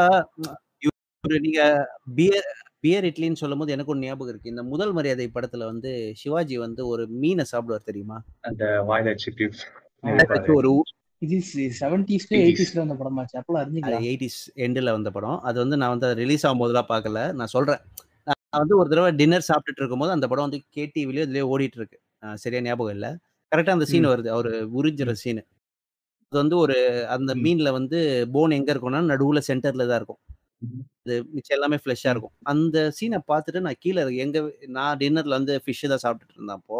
ஒரு 1.26 1.38
நீங்க 1.46 1.62
பியர் 2.18 2.48
பியர் 2.84 3.06
இட்லின்னு 3.10 3.42
சொல்லும் 3.42 3.62
போது 3.62 3.74
எனக்கு 3.76 3.94
ஒரு 3.94 4.02
ஞாபகம் 4.02 4.32
இருக்கு. 4.32 4.52
இந்த 4.54 4.64
முதல் 4.72 4.94
மரியாதை 4.98 5.28
படத்துல 5.36 5.66
வந்து 5.72 5.92
சிவாஜி 6.22 6.56
வந்து 6.66 6.82
ஒரு 6.88 7.04
மீனை 7.22 7.46
சாப்பிடுவார் 7.52 7.90
தெரியுமா? 7.90 8.18
அந்த 8.50 8.64
வாயில 8.90 9.14
வச்சுட்டு 9.14 9.46
ஒரு 10.58 10.72
எயிட்டிஸ் 14.04 14.40
எண்டில் 14.66 14.96
வந்த 14.96 15.10
படம் 15.16 15.40
அது 15.50 15.58
வந்து 15.64 15.78
நான் 15.82 15.94
வந்து 15.94 16.10
ரிலீஸ் 16.22 16.46
ஆகும் 16.48 16.62
போதெல்லாம் 16.62 16.90
பார்க்கல. 16.92 17.20
நான் 17.40 17.54
சொல்றேன். 17.56 17.82
நான் 18.28 18.62
வந்து 18.64 18.76
ஒரு 18.82 18.88
தடவை 18.92 19.12
டின்னர் 19.22 19.48
சாப்பிட்டுட்டு 19.50 19.82
இருக்கும்போது 19.82 20.16
அந்த 20.16 20.26
படம் 20.32 20.48
வந்து 20.48 20.60
கேடிவிலயோ 20.78 21.26
இதுலயே 21.28 21.46
ஓடிட்டு 21.54 21.80
இருக்கு. 21.82 21.98
சரியா 22.44 22.62
ஞாபகம் 22.68 22.96
இல்லை. 22.98 23.12
கரெக்டா 23.52 23.76
அந்த 23.78 23.88
சீன் 23.92 24.12
வருது. 24.14 24.30
அவர் 24.36 24.50
உறிஞ்சுற 24.80 25.14
சீன் 25.24 25.42
அது 26.32 26.38
வந்து 26.44 26.58
ஒரு 26.64 26.76
அந்த. 27.16 27.32
மீன்ல 27.44 27.72
வந்து 27.72 27.98
போன் 28.36 28.58
எங்க 28.60 28.70
இருக்கும்னா 28.74 29.02
நடுவுல 29.12 29.42
சென்டர்ல 29.50 29.88
தான் 29.90 30.00
இருக்கும். 30.02 30.22
அது 31.04 31.16
மிச்சம் 31.34 31.56
எல்லாமே 31.58 31.78
ஃப்ளெஷ்ஷா 31.82 32.12
இருக்கும். 32.14 32.34
அந்த 32.52 32.78
சீனை 32.98 33.20
பார்த்துட்டு 33.30 33.60
நான் 33.66 33.80
கீழே 33.80 34.04
எங்க 34.24 34.38
நான் 34.78 35.00
டின்னர்ல 35.02 35.38
வந்து 35.40 35.56
ஃபிஷ் 35.64 35.84
தான் 35.92 36.04
சாப்பிட்டுட்டு 36.04 36.38
இருந்தேன் 36.38 36.60
அப்போ 36.60 36.80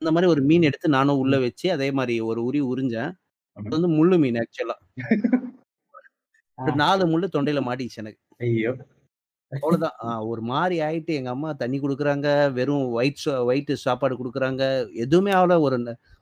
அந்த 0.00 0.10
மாதிரி 0.14 0.28
ஒரு 0.34 0.42
மீன் 0.48 0.66
எடுத்து 0.68 0.88
நானும் 0.96 1.20
உள்ள 1.22 1.36
வச்சு 1.44 1.68
அதே 1.76 1.88
மாதிரி 1.98 2.16
ஒரு 2.30 2.40
உரி 2.48 2.60
உறிஞ்சேன். 2.70 3.12
அது 3.56 3.76
வந்து 3.76 3.90
முள்ளு 3.96 4.16
மீன் 4.24 4.38
ஆக்சுவலா. 4.42 4.76
ஒரு 6.58 6.76
நாலு 6.82 7.04
முள்ளு 7.12 7.28
தொண்டையில 7.34 7.62
மாட்டிச்சு 7.66 8.00
எனக்கு. 8.02 8.20
ஐயோ. 8.46 8.72
அவ்வளவுதான். 9.52 9.96
ஒரு 10.32 10.42
மாதிரி 10.50 10.76
ஆயிட்டு 10.86 11.12
எங்க 11.20 11.30
அம்மா 11.34 11.50
தண்ணி 11.62 11.78
குடுக்குறாங்க 11.80 12.28
வெறும் 12.58 12.86
ஒயிட் 12.96 13.20
ஒயிட் 13.48 13.72
சாப்பாடு 13.84 14.14
குடுக்குறாங்க. 14.16 14.62
எதுவுமே 15.04 15.32
ஆகல 15.38 15.56
ஒரு 15.66 15.78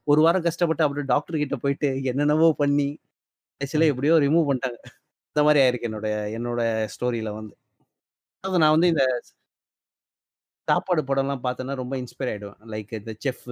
ஒரு 0.07 0.21
வாரம் 0.27 0.47
கஷ்டப்பட்டு 0.49 0.85
அப்படியே 0.87 1.07
டாக்டர் 1.13 1.43
கிட்ட 1.43 1.57
போயிட்டு 1.65 1.91
என்னென்னவோ 2.13 2.51
பண்ணி 2.63 2.89
கடைசியில 3.61 3.89
எப்படியோ 3.93 4.17
ரிமூவ் 4.25 4.49
பண்ணிட்டாங்க. 4.49 4.81
இந்த 5.37 5.45
மாதிரி 5.47 5.61
ஆயிருக்கு 5.63 5.89
என்னோட 5.89 6.09
என்னோட 6.37 6.61
ஸ்டோரியில 6.93 7.31
வந்து. 7.37 7.55
அதாவது 8.45 8.61
நான் 8.63 8.75
வந்து 8.75 8.91
இந்த 8.93 9.05
சாப்பாடு 10.69 11.03
படம்லாம் 11.03 11.43
பார்த்தேன்னா 11.45 11.75
ரொம்ப 11.77 11.95
இன்ஸ்பயர் 11.99 12.31
ஆயிடுவேன். 12.33 12.61
லைக் 12.73 12.93
இந்த 12.99 13.13
செஃப் 13.25 13.47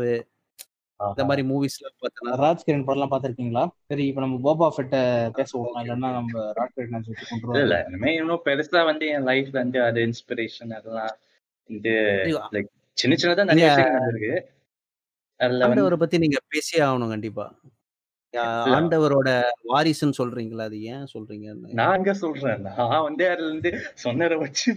இந்த 1.01 1.25
மாதிரி 1.29 1.43
மூவிஸ்லாம் 1.49 1.97
பார்த்தேன்னா 2.03 2.35
ராஜ்கிரண் 2.43 2.85
படம்லாம் 2.87 3.13
பாத்திருக்கீங்களா 3.13 3.65
சரி 3.91 4.05
இப்ப 4.09 4.21
நம்ம 4.21 4.39
போபா 4.45 4.67
ஃபெட்ட 4.75 4.97
பேச 5.39 5.51
விடலாம். 5.57 5.83
இல்லைன்னா 5.85 6.11
நம்ம 6.19 6.33
ராஜ்கிரண் 6.59 7.07
சொல்லி 7.09 7.25
கொண்டு 7.31 7.47
இல்ல 7.55 7.63
இல்ல. 7.67 7.79
இனிமே 7.91 8.13
இன்னும் 8.19 8.45
பெருசா 8.47 8.83
வந்து 8.91 9.07
என் 9.15 9.27
லைஃப்ல 9.31 9.57
வந்து 9.59 9.81
அது 9.85 10.01
இன்ஸ்பிரேஷன் 10.09 10.75
அதெல்லாம் 10.79 11.15
இது 11.71 11.95
ஐயோ, 12.25 12.41
லைக் 12.55 12.71
சின்ன 12.99 13.17
சின்னதா 13.21 13.47
நிறைய 13.51 13.69
நீங்க 13.71 13.85
நடந்திருக்கு. 13.91 14.33
அதுல 15.41 15.63
வந்து 15.65 15.69
ஆண்டவரை 15.77 15.99
பத்தி 15.99 16.19
நீங்க 16.25 16.41
பேசியே 16.55 16.83
ஆகணும் 16.87 17.15
கண்டிப்பா. 17.15 17.47
ஆஹ். 17.59 17.73
ஆண்டவரோட 18.41 19.29
வாரிசுன்னு 19.69 20.19
சொல்றீங்களா? 20.19 20.63
அது 20.63 20.83
ஏன் 20.83 21.07
சொல்றீங்கன்னு? 21.15 21.73
நான் 21.73 21.95
அங்க 21.95 22.15
சொல்றேன். 22.15 22.61
நான் 22.61 23.03
வந்து 23.03 23.29
அதுல 23.29 23.49
இருந்து 23.49 23.73
சொன்னதை 23.95 24.39
வச்சு. 24.39 24.73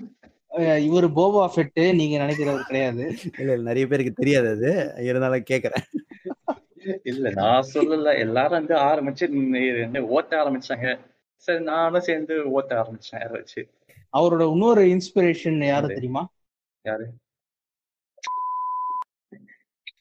இவரு 0.57 1.07
போபா 1.13 1.51
ஃபெட்டு 1.55 1.95
நீங்க 1.95 2.17
நினைக்கிறவர் 2.17 2.63
கிடையாது. 2.63 3.15
இல்ல 3.39 3.53
இல்ல 3.53 3.63
நிறைய 3.63 3.87
பேருக்கு 3.87 4.13
தெரியாது 4.13 4.49
அது. 4.49 4.71
இருந்தாலும் 5.03 5.49
கேக்குறேன். 5.49 5.85
இல்ல 7.03 7.29
நான் 7.29 7.67
சொல்லல. 7.73 8.19
எல்லாரும் 8.19 8.57
வந்து 8.59 8.75
ஆரம்பிச்சு 8.75 9.99
ஓட்ட 9.99 10.43
ஆரம்பிச்சாங்க. 10.43 10.99
சரி 11.35 11.63
நானும் 11.63 12.01
சேர்ந்து 12.01 12.51
ஓட்ட 12.51 12.71
ஆரம்பிச்சேன் 12.81 13.31
வச்சு 13.31 13.69
அவரோட 14.17 14.51
இன்னொரு 14.51 14.83
இன்ஸ்பிரேஷன் 14.85 15.65
யாரு? 15.65 15.87
தெரியுமா? 15.87 16.27
யாரு? 16.81 17.05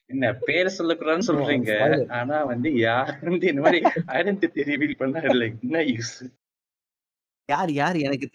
என்ன 0.09 0.33
பேர் 0.39 0.75
சொல்லக்கூடாதுன்னு 0.77 1.27
சொல்றீங்க. 1.27 1.71
ஆனா 2.09 2.43
வந்து 2.43 2.69
யார் 2.77 3.19
வந்து 3.21 3.47
இந்த 3.47 3.61
மாதிரி 3.61 3.79
ஐடென்டிட்டி 4.17 4.61
ரிவீல் 4.69 4.97
பண்ணா 4.97 5.19
இல்ல 5.29 5.45
என்ன 5.61 5.83
யூஸ் 5.83 6.15
யார் 7.49 7.71
யார் 7.71 7.95
எனக்கு 7.97 8.27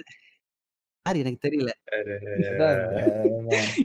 யார் 1.06 1.16
எனக்கு 1.16 1.48
தெரியல. 1.48 1.70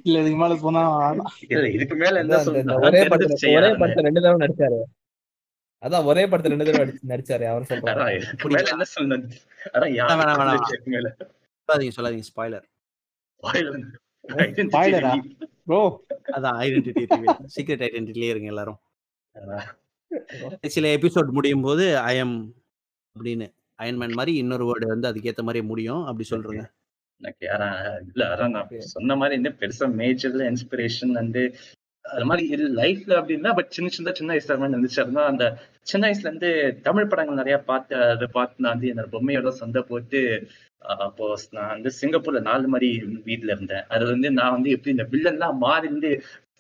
இல்ல 0.03 0.19
இதுக்கு 0.19 0.37
மேல 0.37 0.53
வேணாம். 0.55 1.21
இல்ல 1.49 1.69
இதுக்கு 1.69 1.95
மேல 1.95 2.19
என்ன 2.19 2.37
சொல்லணும் 2.37 2.81
ஒரே 2.81 3.01
படத்துல 3.03 3.37
ஒரே. 3.55 3.71
படத்துல 3.75 4.05
ரெண்டு 4.07 4.21
தடவை 4.21 4.39
நடிச்சாரு. 4.43 4.79
அதான் 5.83 6.05
ஒரே 6.05 6.25
படத்துல 6.25 6.51
ரெண்டு 6.53 6.65
தடவை 6.65 6.83
நடிச்சு- 6.83 7.09
நடிச்சாரு 7.09 7.45
அவர் 7.45 7.69
சொல்றாரு 7.69 7.93
அதான் 7.93 8.15
இதுக்கு 8.17 8.47
மேல 8.47 8.69
என்ன 8.69 8.85
சொல்லணும் 8.95 9.25
அதான் 9.73 9.93
யார் 9.93 10.19
வேணாம், 10.19 10.39
வேணாம். 10.41 11.27
சொல்லாதீங்க 11.69 11.93
சொல்லாதீங்க 11.97 12.27
ஸ்பாய்லர் 12.31 12.67
Identity 14.43 14.69
ப்ரோ 15.67 15.79
அதான் 16.33 16.57
ஐடென்டிட்டி 16.59 17.03
சீக்ரெட் 17.55 17.85
ஐடென்டிட்டிலே 17.87 18.29
இருங்க 18.29 18.47
எல்லாரும். 18.47 18.79
சில 20.67 20.87
எபிசோட் 20.95 21.31
முடியும் 21.31 21.61
போது 21.61 21.85
ஐஎம் 22.05 22.37
அப்படின்னு 23.15 23.47
அயன்மேன் 23.79 24.13
மாதிரி 24.13 24.33
இன்னொரு 24.35 24.65
வேர்டு 24.65 24.85
வந்து 24.87 25.07
அதுக்கேத்த 25.07 25.43
மாதிரி 25.43 25.61
முடியும் 25.65 26.03
அப்படி 26.05 26.25
சொல்றேங்க. 26.29 26.63
எனக்கு 27.21 27.43
யாரா 27.45 27.67
இல்ல 28.05 28.23
அதான் 28.33 28.49
நான். 28.49 28.69
சொன்ன 28.93 29.15
மாதிரி 29.15 29.35
இந்த 29.35 29.51
பெருசா 29.59 29.87
மேஜர்ல 30.01 30.45
இன்ஸ்பிரேஷன் 30.51 31.11
வந்து 31.11 31.43
அது 32.05 32.25
மாதிரி 32.25 32.67
லைஃப்ல 32.81 33.13
அப்படின்னா 33.19 33.51
பட் 33.55 33.71
சின்ன 33.75 33.89
சின்ன 33.89 34.11
சின்ன 34.11 34.33
வயசுல 34.33 34.57
மாதிரி 34.57 34.75
இருந்துச்சு 34.75 35.01
அப்படின்னா 35.01 35.25
அந்த 35.31 35.45
சின்ன 35.81 36.03
வயசுல 36.07 36.29
இருந்து 36.29 36.51
தமிழ் 36.81 37.09
படங்கள் 37.11 37.41
நிறைய 37.41 37.57
பார்த்து 37.69 37.95
அதை 38.13 38.27
பார்த்து 38.37 38.63
நான் 38.63 38.73
வந்து 38.75 38.91
என்னோட 38.91 39.09
பொம்மையோட 39.15 39.51
சந்தை 39.61 39.81
போட்டு 39.81 40.21
அப்போ 41.05 41.25
நான் 41.51 41.71
வந்து 41.75 41.91
சிங்கப்பூர்ல 42.01 42.41
நாலு 42.41 42.67
மாதிரி 42.67 42.89
வீட்ல 43.27 43.51
இருந்தேன். 43.51 43.85
அது 43.87 44.03
வந்து 44.05 44.29
நான் 44.31 44.55
வந்து 44.55 44.69
எப்படி 44.75 44.93
இந்த 44.95 45.05
வில்லன்லாம் 45.13 45.57
மாறி 45.65 45.87
இருந்து 45.87 46.11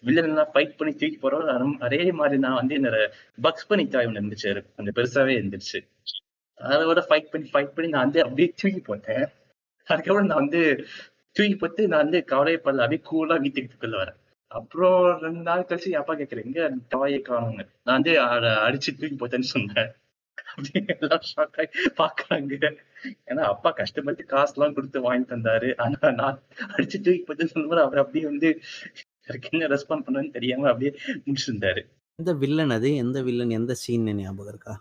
வில்லன் 0.03 0.29
எல்லாம் 0.29 0.51
ஃபைட் 0.53 0.75
பண்ணி 0.77 0.93
தூக்கி 1.01 1.17
போறோம் 1.21 1.77
அதே 1.87 2.01
மாதிரி 2.11 2.37
நான் 2.45 2.59
வந்து 2.61 2.73
என்னோட 2.79 2.97
பக்ஸ் 3.43 3.69
பண்ணி 3.69 3.85
தாய் 3.87 4.07
ஒன்று 4.07 4.21
இருந்துச்சு. 4.21 4.49
அது 4.53 4.61
கொஞ்சம் 4.77 4.97
பெருசாவே 4.99 5.33
இருந்துச்சு. 5.39 5.79
அதோட 6.59 7.01
ஃபைட் 7.07 7.31
பண்ணி 7.31 7.47
ஃபைட் 7.53 7.73
பண்ணி 7.75 7.89
நான் 7.95 8.05
வந்து 8.07 8.21
அப்படியே 8.25 8.49
தூக்கி 8.61 8.81
போட்டேன். 8.89 9.25
அதுக்கப்புறம் 9.87 10.29
நான் 10.31 10.43
வந்து 10.43 10.61
தூக்கி 11.35 11.55
போட்டு 11.55 11.81
நான் 11.91 12.03
வந்து 12.05 12.19
கவலைப்படல 12.33 12.85
அப்படியே 12.85 13.03
கூலா 13.11 13.37
வீட்டுக்கு 13.45 13.97
வரேன். 14.03 14.19
அப்புறம் 14.55 14.97
ரெண்டு 15.23 15.41
நாள் 15.47 15.67
கழிச்சு 15.69 15.99
அப்பா 16.01 16.13
கேட்கறேன் 16.15 16.47
எங்க 16.47 16.61
டாயை 16.93 17.19
காணுங்க 17.27 17.61
நான் 17.85 17.95
வந்து 17.97 18.13
அதை 18.25 18.51
அடிச்சு 18.67 18.89
தூக்கி 18.99 19.17
போட்டேன்னு 19.21 19.53
சொன்னேன். 19.53 19.91
பாக்குறாங்க 21.99 22.53
ஏன்னா 23.29 23.43
அப்பா 23.53 23.69
கஷ்டப்பட்டு 23.79 24.23
காசு 24.33 24.53
எல்லாம் 24.55 24.75
கொடுத்து 24.77 24.99
வாங்கி 25.05 25.25
தந்தாரு. 25.31 25.69
ஆனா 25.83 26.11
நான் 26.21 26.37
அடிச்சு 26.75 26.97
தூக்கி 27.05 27.23
போட்டேன்னு 27.27 27.53
சொல்லும்போது 27.53 27.83
அவர் 27.85 28.01
அப்படியே 28.03 28.25
வந்து 28.31 28.49
என்ன 29.49 29.67
ரெஸ்பாண்ட் 29.73 30.05
பண்ணுன்னு 30.07 30.35
தெரியாம 30.37 30.67
அப்படியே 30.71 30.91
முடிச்சிருந்தாரு 31.25 31.81
எந்த 32.19 32.33
வில்லன் 32.41 32.73
அது? 32.75 32.89
எந்த 33.03 33.17
வில்லன் 33.27 33.55
எந்த 33.57 33.73
சீன் 33.81 34.05
ஞாபகம் 34.19 34.51
இருக்கா? 34.51 34.73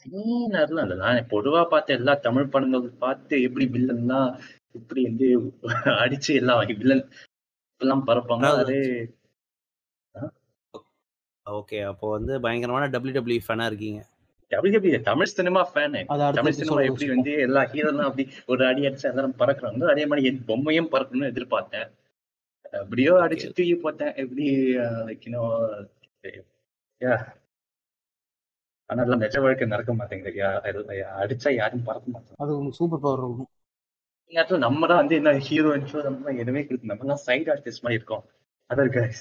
சீனர்லாம் 0.00 0.86
இல்ல. 0.86 0.96
நான் 1.02 1.28
பொதுவா 1.34 1.60
பார்த்த 1.72 1.98
எல்லா 1.98 2.14
தமிழ் 2.26 2.50
படங்கள் 2.54 2.86
பார்த்து 3.04 3.34
எப்படி 3.48 3.66
வில்லன்லாம் 3.74 4.30
இப்படி 4.78 5.02
வந்து 5.08 5.28
அடிச்சு 6.02 6.32
எல்லாம் 6.40 6.62
வில்லன் 6.80 7.04
எல்லாம் 7.84 8.06
பரப்பாங்க. 8.08 8.48
அது 8.62 8.76
ஓகே. 11.46 11.78
அப்போ 11.90 12.06
வந்து 12.16 12.34
பயங்கரமான 12.44 12.84
டபிள்யூ 12.92 13.16
டபிள்யூ 13.16 13.40
ஃபேனா 13.46 13.64
இருக்கீங்க. 13.70 14.00
WWE 14.50 14.98
Tamil 15.08 15.34
cinema 15.38 15.60
fan 15.70 16.00
Tamil 16.38 16.56
cinema 16.58 16.80
எப்படி. 16.88 17.06
வந்து 17.12 17.32
எல்லா 17.46 17.62
ஹீரோலாம் 17.72 18.08
அப்படி 18.10 18.24
ஒரு 18.52 18.62
அடி 18.70 18.82
அடிச்சு 18.88 19.08
எல்லாரும் 19.10 19.38
பறக்குறாங்க 19.40 19.90
அதே 19.94 20.04
மாதிரி 20.10 20.28
என் 20.30 20.44
பொம்மையும் 20.50 20.90
பறக்கணும்னு 20.94 21.30
எதிர்பார்த்தேன். 21.32 21.88
எப்படியோ 22.82 23.12
அடிச்சு 23.24 23.46
தூக்கி 23.56 23.74
போட்டேன். 23.82 24.12
எப்படி 24.22 24.46
லைக் 25.08 25.26
யூனோ 25.26 25.42
ஆனா 28.90 29.02
எல்லாம் 29.04 29.22
நிஜ 29.24 29.36
வாழ்க்கை 29.42 29.66
நடக்க 29.72 29.92
மாட்டேங்குது. 29.98 30.40
அடிச்சா 31.22 31.50
யாரும் 31.60 31.86
பறக்க 31.88 32.06
மாட்டாங்க. 32.14 32.40
அது 32.44 32.52
உங்களுக்கு 32.56 32.80
சூப்பர் 32.80 33.02
பவர் 33.04 33.22
இருக்கும். 33.26 33.50
நேரத்துல 34.34 34.58
நம்ம 34.58 34.86
தான் 34.86 34.96
வந்து 34.96 35.14
என்ன 35.14 35.32
ஹீரோ 35.38 35.70
நம்ம 35.76 36.24
தான் 36.28 36.40
எதுவுமே 36.42 36.62
கொடுத்து 36.64 36.90
நம்ம 36.92 37.14
தான் 37.14 37.22
சைடு 37.26 37.48
ஆர்டிஸ்ட் 37.54 37.82
மாதிரி 37.82 37.98
இருக்கோம். 38.00 38.24
guys. 38.96 39.18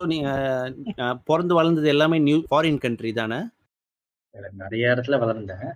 So, 0.00 0.06
நீங்க 0.06 0.30
பிறந்து 1.24 1.54
வளர்ந்தது 1.54 1.88
எல்லாமே 1.88 2.18
நியூ 2.18 2.38
ஃபாரின் 2.50 2.78
கண்ட்ரி 2.78 3.12
தானே? 3.12 3.38
நிறைய 4.52 4.84
இடத்துல 4.94 5.18
வளர்ந்தேன். 5.24 5.66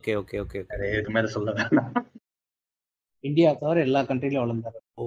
ஓகே 0.00 0.12
ஓகே 0.20 0.36
ஓகே 0.42 0.60
நிறைய 0.68 0.92
இதுக்கு 0.92 1.12
மேல 1.12 1.26
சொல்ல 1.26 1.52
வேணாம். 1.52 1.92
இந்தியா 3.24 3.52
தவிர 3.52 3.80
எல்லா 3.80 4.00
கண்ட்ரிலும் 4.02 4.44
வளர்ந்தாரு. 4.44 4.78
ஓ. 4.94 5.04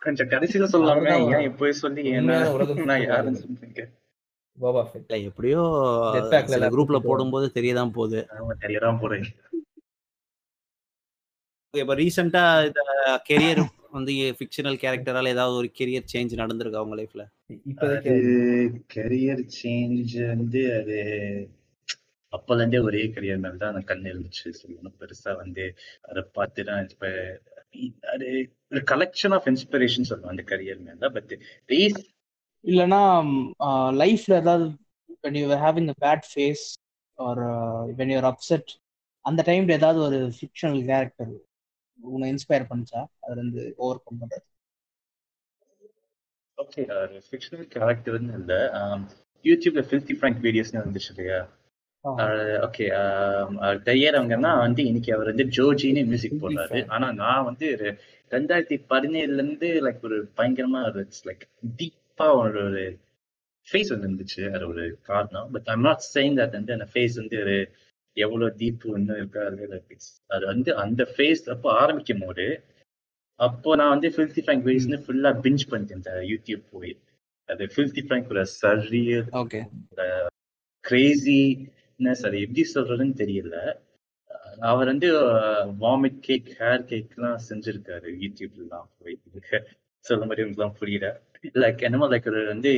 கொஞ்சம் 0.00 0.28
கடைசியில 0.28 0.66
சொல்லாம 0.72 1.34
ஏன் 1.34 1.44
இப்போ 1.50 1.72
சொல்லி 1.72 2.04
என்ன 2.08 2.20
உண்மையான 2.20 2.52
உலக 2.52 2.84
நான் 2.90 3.06
யாருன்னு 3.06 3.42
சொல்றீங்க? 3.44 3.82
எப்படியோ 5.24 5.60
குரூப்ல 6.74 6.98
போடும்போது 6.98 7.46
தெரியதான் 7.54 7.92
போகுது. 7.92 8.20
தெரியதான் 8.60 9.00
போறேன் 9.00 9.28
இப்ப 11.74 11.94
ரீசெண்டா 11.94 12.42
இந்த 12.66 12.82
கெரியர் 13.28 13.60
வந்து 13.92 14.12
ஃபிக்ஷனல் 14.38 14.78
கேரக்டரால 14.82 15.32
ஏதாவது 15.34 15.54
ஒரு 15.56 15.68
கெரியர் 15.78 16.10
சேஞ்ச் 16.12 16.40
நடந்திருக்கா 16.40 16.82
உங்க 16.84 16.96
லைஃப்ல 16.96 17.24
இப்போதைக்கு 17.66 18.14
கரியர் 18.94 19.42
சேஞ்ச் 19.58 20.14
வந்து 20.32 20.62
அது 20.78 20.96
அப்பல 22.32 22.58
இருந்தே 22.58 22.80
ஒரே 22.80 23.02
கரியர் 23.08 23.38
மேல 23.38 23.56
தான் 23.56 23.86
கண்ணு 23.90 24.10
இருந்துச்சு. 24.12 24.48
சொல்லணும் 24.58 24.96
பெருசா 25.00 25.32
வந்து 25.36 25.64
அதை 26.02 26.22
பார்த்து 26.34 26.64
தான் 26.64 26.88
இப்ப 26.88 27.12
அது 28.12 28.26
ஒரு 28.72 28.82
கலெக்ஷன் 28.92 29.34
ஆஃப் 29.36 29.48
இன்ஸ்பிரேஷன் 29.52 30.08
சொல்லுவேன் 30.10 30.34
அந்த 30.34 30.44
கரியர் 30.48 30.80
மேல 30.80 31.10
பட் 31.10 31.32
ரீஸ் 31.70 31.98
இல்லைன்னா 32.64 33.02
லைஃப்ல 33.98 34.34
ஏதாவது 34.36 34.66
when 35.24 35.34
you 35.34 35.46
were 35.48 35.58
having 35.58 35.86
a 35.88 35.96
bad 35.98 36.20
face 36.26 36.64
or 37.18 37.32
uh, 37.46 37.80
when 37.96 38.10
you're 38.10 38.28
upset 38.30 38.66
அந்த 39.24 39.40
டைம்ல 39.46 39.72
ஏதாவது 39.72 40.00
ஒரு 40.00 40.18
ஃபிக்ஷனல் 40.36 40.82
கேரக்டர் 40.86 41.32
உன்னை 42.00 42.26
இன்ஸ்பயர் 42.32 42.70
பண்ணுச்சா? 42.70 43.00
அதுல 43.24 43.40
இருந்து 43.40 43.62
ஓவர் 43.76 44.02
கம் 44.04 44.20
பண்றது 44.22 44.46
ஓகே 46.58 46.82
ஃபிக்ஷனல் 47.26 47.68
கேரக்டர்னு 47.74 48.36
இல்ல 48.40 48.54
யூடியூப்ல 49.44 49.82
ஃபில்தி 49.88 50.14
ஃப்ராங்க் 50.18 50.40
வீடியோஸ்னு 50.46 50.82
வந்துச்சு 50.84 51.10
இல்லையா? 51.14 51.40
ஓகே 52.66 52.84
தெரியறவங்கன்னா 53.88 54.52
வந்து 54.64 54.82
இன்னைக்கு 54.88 55.10
அவர் 55.16 55.30
வந்து 55.30 55.46
ஜோஜின்னு 55.56 56.02
மியூசிக் 56.10 56.40
போடுறாரு. 56.42 56.80
ஆனா 56.94 57.06
நான் 57.22 57.46
வந்து 57.48 57.66
ரெண்டாயிரத்தி 58.30 58.76
பதினேழுல 58.92 59.38
இருந்து 59.40 59.68
லைக் 59.86 60.06
ஒரு 60.08 60.18
பயங்கரமா 60.38 60.80
ஒரு 60.90 61.02
லைக் 61.28 61.44
டீப்பா 61.80 62.28
ஒரு 62.42 62.60
ஒரு 62.68 62.84
ஃபேஸ் 63.68 63.92
வந்து 63.94 64.08
இருந்துச்சு. 64.08 64.42
அது 64.54 64.64
ஒரு 64.72 64.84
காரணம். 65.10 65.48
But 65.54 65.68
I'm 65.74 65.86
not 65.88 66.04
saying 66.14 66.38
that 66.40 66.56
வந்து 66.58 66.76
அந்த 66.76 66.88
ஃபேஸ் 66.92 67.16
வந்து 67.22 67.38
ஒரு 67.44 67.56
எவ்வளவு 68.16 68.56
டீப் 68.56 68.86
இன்னும் 68.96 69.32
it's- 69.94 70.14
அது 70.26 70.46
வந்து 70.46 70.76
அந்த 70.76 71.14
ஃபேஸ் 71.16 71.50
அப்போ 71.50 71.72
ஆரம்பிக்கும் 71.72 72.18
போது 72.18 72.46
அப்போ 73.40 73.76
நான் 73.76 73.88
வந்து 73.88 74.08
ஃபில்தி 74.08 74.40
ஃப்ராங்க் 74.44 74.64
வீடியோஸ்னு 74.66 75.04
ஃபுல்லா 75.04 75.30
பிஞ்ச் 75.44 75.64
பண்ணிட்டேன் 75.70 75.98
இந்த 76.00 76.10
யூடியூப் 76.32 76.62
போய். 76.70 76.94
அது 77.48 77.64
ஃபில்தி 77.66 78.02
ஃப்ராங்க் 78.06 78.28
ஒரு 78.28 78.46
சரிய 78.46 79.20
கிரேசினஸ் 80.84 82.24
அது 82.26 82.40
எப்படி 82.40 82.64
சொல்றதுன்னு 82.74 83.14
தெரியல. 83.22 83.56
அவர் 84.60 84.86
வந்து 84.86 85.08
வாமிட் 85.80 86.18
கேக் 86.20 86.56
ஹேர் 86.58 86.84
கேக்லாம் 86.90 87.38
செஞ்சிருக்காரு 87.48 88.08
யூடியூப்லாம் 88.24 88.88
போய். 88.98 89.18
சொல்ல 90.04 90.24
மாதிரி 90.26 90.42
உங்களுக்குலாம் 90.44 90.78
புரியல. 90.78 91.06
லைக் 91.54 91.82
என்னமோ 91.82 92.08
லைக் 92.08 92.28
ஒரு 92.28 92.46
வந்து 92.46 92.70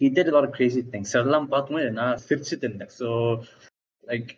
இதர் 0.00 0.50
கிரேசி 0.50 0.80
திங்ஸ் 0.92 1.16
அதெல்லாம் 1.18 1.48
பார்க்கும்போது 1.48 1.90
நான் 1.90 2.18
சிரிச்சுட்டு 2.28 2.66
இருந்தேன். 2.68 2.92
ஸோ 2.98 3.08
லைக் 4.06 4.30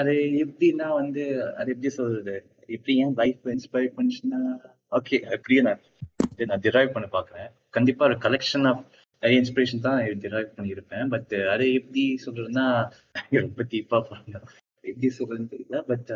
அது 0.00 0.12
எப்படின்னா 0.44 0.88
வந்து 1.00 1.22
அது 1.58 1.72
எப்படி 1.74 1.90
சொல்றது? 1.98 2.34
எப்படி 2.68 2.94
ஏன் 3.04 3.14
லைஃப் 3.22 3.48
இன்ஸ்பயர் 3.54 3.94
பண்ணுச்சுன்னா 3.96 4.40
ஓகே 4.92 5.16
அப்படியே 5.36 5.60
நான் 5.68 5.82
நான் 6.50 6.62
டிரைவ் 6.66 6.94
பண்ண 6.94 7.06
பார்க்குறேன். 7.12 7.48
கண்டிப்பா 7.70 8.04
ஒரு 8.04 8.16
கலெக்ஷன் 8.26 8.66
ஆஃப் 8.70 8.82
நிறைய 9.22 9.36
இன்ஸ்பிரேஷன் 9.42 9.84
தான் 9.86 9.98
டிரைவ் 10.24 10.50
பண்ணியிருப்பேன். 10.56 11.06
பட் 11.08 11.32
அது 11.54 11.66
எப்படி 11.74 12.04
சொல்றதுன்னா 12.26 12.66
ரொம்ப 13.38 13.66
டீப்பா 13.72 14.00
பாருங்க 14.10 14.38
எப்படி 14.84 15.10
சொல்றதுன்னு 15.18 15.52
தெரியல 15.54 15.78
but 15.90 16.10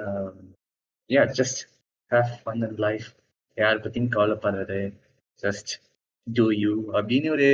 yeah 1.11 1.23
just 1.41 1.61
have 2.11 2.33
fun 2.43 2.65
and 2.67 2.81
life 2.87 3.09
யார் 3.57 3.83
பத்தியும் 3.85 4.13
கவலைப்படுறது 4.17 4.81
ஜஸ்ட் 5.43 5.73
டூ 6.27 6.47
யூ 6.65 6.75
அப்படின்னு 6.93 7.29
ஒரு 7.31 7.49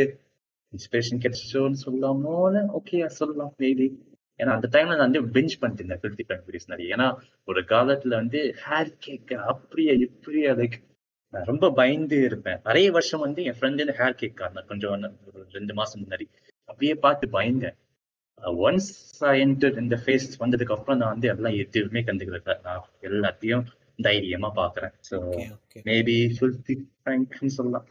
இன்ஸ்பிரேஷன் 0.73 1.23
கிடைச்சோன்னு 1.25 1.79
சொல்லாமோன்னு 1.85 2.63
ஓகே 2.79 3.01
சொல்லலாம் 3.19 3.53
மேபி 3.59 3.87
ஏன்னா 4.41 4.53
அந்த 4.57 4.69
டைம்ல 4.75 4.97
நான் 4.97 5.07
வந்து 5.09 5.23
பெஞ்ச் 5.37 5.59
பண்ணிட்டு 5.61 5.83
இருந்தேன் 5.83 6.03
ஃபிஃப்டி 6.03 6.25
ஃபைவ் 6.29 6.73
நிறைய. 6.73 6.95
ஏன்னா 6.97 7.07
ஒரு 7.45 7.61
காலத்துல 7.73 8.17
வந்து 8.23 8.41
ஹேர் 8.65 8.91
கேக் 8.99 9.33
அப்படியே 9.53 9.93
இப்படியே 10.07 10.51
லைக் 10.61 10.77
நான் 11.33 11.49
ரொம்ப 11.51 11.71
பயந்து 11.73 12.17
இருப்பேன். 12.29 12.61
நிறைய 12.65 12.89
வருஷம் 12.91 13.25
வந்து 13.27 13.45
என் 13.49 13.57
ஃப்ரெண்டு 13.61 13.95
ஹேர் 14.01 14.19
கேக் 14.21 14.41
காரணம் 14.43 14.69
கொஞ்சம் 14.73 15.07
ரெண்டு 15.57 15.75
மாசம் 15.75 16.03
முன்னாடி 16.05 16.27
அப்படியே 16.69 16.95
பார்த்து 17.07 17.29
பயந்தேன். 17.39 17.79
ஒன்ஸ் 18.67 18.91
என்டர் 19.45 19.81
இந்த 19.83 19.97
ஃபேஸ் 20.05 20.29
வந்ததுக்கு 20.43 20.75
அப்புறம் 20.77 20.99
நான் 20.99 21.13
வந்து 21.15 21.29
எல்லாம் 21.29 21.59
எதுவுமே 21.65 22.01
கண்டுக்கல. 22.09 22.57
நான் 22.67 22.87
எல்லாத்தையும் 23.09 23.65
தைரியமா 24.07 24.51
பாக்குறேன் 24.57 24.95
ஸோ 25.11 25.19
மேபி 25.89 26.17
சொல்லலாம். 27.59 27.87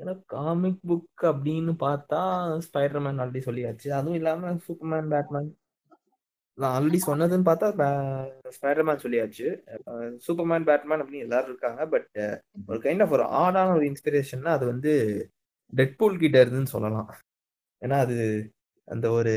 ஏன்னா 0.00 0.14
காமிக் 0.26 0.82
புக் 0.88 1.22
அப்படின்னு 1.30 1.72
பார்த்தா 1.84 2.20
ஸ்பைடர்மேன் 2.66 3.20
ஆல்ரெடி 3.22 3.42
சொல்லியாச்சு. 3.48 3.88
அதுவும் 3.98 4.18
இல்லாம 4.20 4.50
சூப்பர்மேன் 4.66 5.08
பேட்மேன் 5.12 5.48
நான் 6.58 6.74
ஆல்ரெடி 6.76 6.98
சொன்னதுன்னு 7.06 7.46
பார்த்தா 7.48 7.68
ஸ்பைடர்மேன் 8.56 9.02
சொல்லியாச்சு. 9.04 9.46
சூப்பர்மேன் 10.26 10.66
பேட்மேன் 10.68 11.02
அப்படின்னு 11.02 11.24
எல்லாரும் 11.26 11.50
இருக்காங்க. 11.52 11.86
பட் 11.86 12.10
ஒரு 12.66 12.78
கைண்ட் 12.78 13.02
ஆஃப் 13.02 13.14
ஒரு 13.16 13.24
ஆடான 13.42 13.74
ஒரு 13.74 13.86
இன்ஸ்பிரேஷன்னா 13.90 14.52
அது 14.56 14.66
வந்து 14.66 14.92
டெட்பூல் 15.72 16.22
கிட்ட 16.22 16.44
இருந்துன்னு 16.44 16.74
சொல்லலாம். 16.74 17.10
ஏன்னா 17.82 17.98
அது 18.04 18.18
அந்த 18.88 19.06
ஒரு 19.10 19.32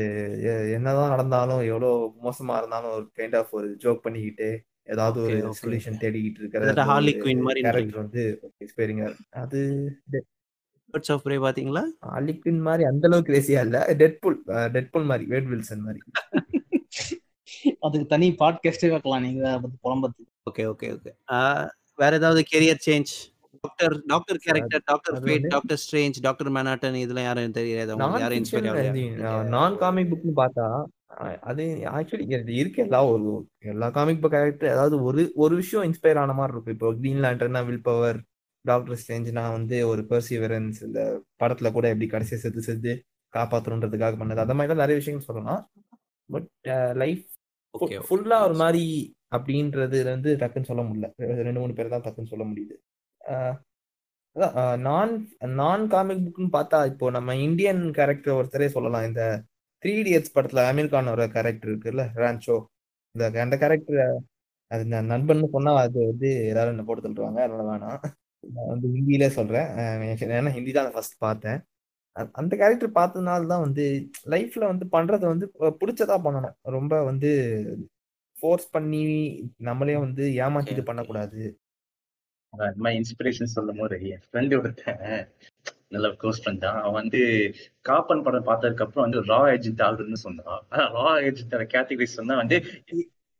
என்னதான் 0.74 1.12
நடந்தாலும் 1.14 1.62
எவ்வளோ 1.70 1.90
மோசமா 2.24 2.56
இருந்தாலும் 2.58 2.92
ஒரு 2.96 3.06
கைண்ட் 3.18 3.36
ஆஃப் 3.36 3.54
ஒரு 3.58 3.68
ஜோக் 3.84 4.04
பண்ணிக்கிட்டு 4.04 4.48
ஏதாவது 4.84 5.20
ஒரு 5.22 5.54
சொல்யூஷன். 5.62 6.00
தேடிக்கிட்டு 6.04 6.40
இருக்கிற 6.42 6.84
ஹார்லி 6.90 7.14
குயின் 7.22 7.46
மாதிரி 7.46 7.90
வந்து 8.02 8.22
அது 9.42 9.60
பேர்ட்ஸ் 10.92 11.12
ஆஃப் 11.14 11.24
ப்ரே 11.26 11.36
பாத்தீங்களா? 11.44 11.82
ஹார்லிக்வின் 12.06 12.60
மாதிரி 12.66 12.84
அந்த 12.84 13.06
அளவுக்கு 13.08 13.30
கிரேசியா 13.30 13.60
இல்ல. 13.66 13.78
டெட்புல் 14.00 14.38
டெட்புல் 14.76 15.08
மாதிரி 15.10 15.26
வேட் 15.26 15.50
வில்சன் 15.52 15.84
மாதிரி. 15.86 16.00
அதுக்கு 17.80 18.06
தனி 18.06 18.28
பாட்காஸ்டே 18.40 18.88
வைக்கலாம். 18.92 19.22
நீங்க 19.22 19.42
அதை 19.48 19.58
பத்தி 19.62 19.76
புலம்பத்து 19.84 20.22
ஓகே 20.50 20.64
ஓகே 20.72 20.88
ஓகே 20.94 21.10
வேற 21.98 22.12
ஏதாவது 22.20 22.40
career 22.52 22.84
change 22.86 23.12
doctor 23.64 23.94
doctor 24.06 24.38
character 24.44 24.82
doctor 24.84 25.16
Fate 25.24 25.48
doctor 25.48 25.80
Strange 25.82 26.18
doctor 26.20 26.50
Manhattan 26.50 26.96
இதெல்லாம் 26.96 27.26
யாரும் 27.26 27.58
தெரியாது 27.58 27.92
உங்களுக்கு 27.94 28.24
யாரும் 28.24 28.40
இன்ஸ்பைர் 28.40 28.68
ஆகலையா? 28.70 29.32
நான் 29.48 29.76
காமிக் 29.76 30.10
புக்னு 30.12 30.32
பார்த்தா 30.38 30.66
அது 31.42 31.64
ஆக்சுவலி 31.92 32.26
இருக்கு 32.60 32.80
எல்லா 32.82 33.00
ஒரு 33.06 33.30
எல்லா 33.72 33.88
காமிக் 33.90 34.22
புக் 34.22 34.34
கேரக்டர் 34.36 34.74
அதாவது 34.74 34.96
ஒரு 35.02 35.22
ஒரு 35.36 35.54
விஷயம் 35.56 35.86
இன்ஸ்பயர் 35.88 36.20
ஆன 36.22 36.32
மாதிரி 36.32 36.54
இருக்கும். 36.54 36.76
இப்போ 36.76 36.90
கிரீன் 37.00 37.22
லேண்டர்னா 37.24 37.62
வில் 37.66 37.82
பவர் 37.82 38.20
டாக்டர் 38.64 38.98
ஸ்ட்ரேஞ்ச்னா 39.00 39.44
வந்து 39.56 39.76
ஒரு 39.90 40.02
பெர்சிவரன்ஸ் 40.10 40.80
இந்த 40.88 41.00
படத்துல 41.42 41.70
கூட 41.76 41.86
எப்படி 41.92 42.08
கடைசியா 42.10 42.40
செத்து 42.44 42.62
செத்து 42.68 42.92
காப்பாற்றணுன்றதுக்காக 43.32 44.16
பண்ணது. 44.20 44.44
அந்த 44.44 44.54
மாதிரிலாம் 44.56 44.84
நிறைய 44.84 44.98
விஷயங்கள் 45.00 45.28
சொல்லலாம். 45.30 45.62
பட் 46.30 46.48
லைஃப் 47.02 47.22
ஓகே 47.74 47.98
ஃபுல்லா 48.06 48.38
ஒரு 48.46 48.56
மாதிரி 48.62 48.84
அப்படின்றது 49.36 49.98
வந்து 50.12 50.30
டக்குன்னு 50.40 50.70
சொல்ல 50.70 50.82
முடியல. 50.86 51.08
ரெண்டு 51.48 51.60
மூணு 51.62 51.76
பேர் 51.78 51.94
தான் 51.94 52.04
டக்குன்னு 52.06 52.32
சொல்ல 52.32 52.44
முடியுது. 52.50 52.76
நான் 54.86 55.12
நான் 55.60 55.84
காமிக் 55.92 56.24
புக்னு 56.26 56.48
பார்த்தா 56.56 56.78
இப்போ 56.90 57.06
நம்ம 57.16 57.34
இந்தியன் 57.46 57.82
கேரக்டர் 57.98 58.38
ஒருத்தரே 58.40 58.68
சொல்லலாம். 58.76 59.06
இந்த 59.10 59.22
த்ரீ 59.82 59.92
இடியட்ஸ் 60.02 60.34
படத்துல 60.36 60.64
அமீர் 60.70 60.92
கான் 60.94 61.12
ஒரு 61.14 61.26
கேரக்டர் 61.36 61.70
இருக்குல்ல 61.70 62.04
ரான்ச்சோ 62.22 62.56
இந்த 63.14 63.24
அந்த 63.44 63.56
கேரக்டர் 63.62 64.00
அது 64.70 64.82
நான் 64.92 65.10
நண்பன் 65.12 65.44
சொன்னா 65.54 65.72
அது 65.84 65.98
வந்து 66.10 66.28
எல்லாரும் 66.50 66.74
என்ன 66.74 66.84
போட்டு 66.88 67.04
தள்ளுவாங்க. 67.06 67.38
அதனால 67.46 67.64
வேணாம். 67.70 68.00
நான் 68.40 68.66
வந்து 68.66 68.88
ஹிந்தியிலே 68.88 69.28
சொல்றேன். 69.28 69.66
அஹ் 69.66 70.30
ஏன்னா 70.32 70.50
ஹிந்தி 70.50 70.72
தான் 70.72 70.92
ஃபர்ஸ்ட் 70.92 71.18
பார்த்தேன். 71.18 71.60
அ- 72.18 72.28
அந்த 72.32 72.56
கேரக்டர் 72.56 72.90
பார்த்ததுனால 72.90 73.46
தான் 73.46 73.60
வந்து 73.60 74.10
லைஃப்ல 74.26 74.76
வந்து 74.76 74.86
பண்றதை 74.86 75.20
வந்து 75.20 75.48
ப- 75.48 75.76
பிடிச்சதா 75.80 76.20
பண்ணணும். 76.24 76.54
ரொம்ப 76.62 77.04
வந்து 77.04 77.30
ஃபோர்ஸ் 78.40 78.70
பண்ணி 78.70 79.02
நம்மளே 79.56 79.96
வந்து 79.96 80.28
ஏமாத்திட்டு 80.28 80.80
Okay. 80.80 80.82
பண்ணக்கூடாது. 80.82 81.58
மாதிரி 82.76 83.02
இன்ஸ்பிரேஷன் 83.02 83.44
சொல்லும் 83.44 83.76
போது 83.76 84.08
என் 84.08 84.20
ஃப்ரெண்டு 84.32 84.58
ஒருத்தன் 84.58 85.28
நல்ல 85.88 86.08
க்ளோஸ் 86.08 86.40
ஃப்ரெண்ட் 86.44 86.58
தான். 86.58 86.76
அவன் 86.76 86.92
வந்து 86.92 87.18
காப்பன் 87.88 88.22
படம் 88.22 88.46
பார்த்ததுக்கு 88.46 88.82
அப்புறம் 88.82 89.10
வந்து 89.10 89.22
ரா 89.22 89.52
ஏஜென்ட் 89.52 89.80
ஆகுதுன்னு 89.80 90.12
சொன்னான். 90.12 90.64
ரா 90.70 91.22
ஏஜென்ட் 91.22 91.54
கேட்டகரி 91.54 92.02
சொன்னா 92.02 92.36
வந்து 92.36 92.64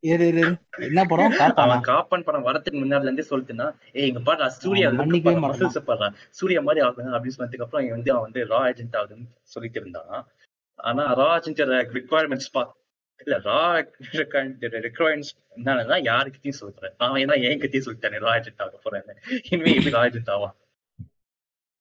ஏறு 0.02 0.26
ஏறு. 0.26 0.42
என்ன 0.88 1.00
படம்? 1.04 1.34
அவன் 1.64 1.82
காப்பன் 1.88 2.24
படம் 2.26 2.46
வரதுக்கு 2.46 2.78
முன்னாடில 2.82 3.08
இருந்தே 3.08 3.24
சொல்லிட்டுனா 3.30 3.66
ஏய் 3.92 4.08
இங்க 4.10 4.20
பாரு 4.28 4.50
சூர்யா. 4.64 4.88
மசில்ஸ் 5.46 5.78
சூர்யா 6.38 6.60
மாதிரி 6.68 6.84
ஆகுது 6.86 7.16
அப்படின்னு 7.16 7.36
சொன்னதுக்கு 7.38 7.66
அப்புறம் 7.66 7.84
இவன் 7.86 7.96
வந்து 7.96 8.12
அவன் 8.12 8.26
வந்து 8.28 8.42
ரா 8.52 8.60
ஏஜென்ட் 8.70 8.96
ஆகுதுன்னு 9.00 9.26
சொல்லிட்டு 9.54 9.80
இருந்தான். 9.80 10.22
ஆனா 10.78 11.04
ரா 11.20 11.28
ஏஜென்ட் 11.38 11.62
பார்த்து 12.56 12.78
இல்ல 13.26 13.36
ரா 13.46 13.60
ரெக்குவயர்மெண்ட்ஸ் 14.86 15.32
என்னன்னா 15.56 15.96
யாருக்கிட்டையும் 16.10 16.60
சொல்றேன். 16.60 16.94
நான் 16.98 17.18
ஏன்னா 17.22 17.34
என் 17.48 17.60
கிட்டயும் 17.62 17.86
சொல்லிட்டேன் 17.86 18.24
ரா 18.26 18.32
ஏஜென்ட் 18.38 18.62
ஆக 18.66 18.78
போறேன் 18.84 19.04
இனிமே 19.50 19.74
எப்படி 19.76 19.94
ரா 19.96 20.04
ஏஜென்ட் 20.08 20.30
ஆவான்? 20.36 20.54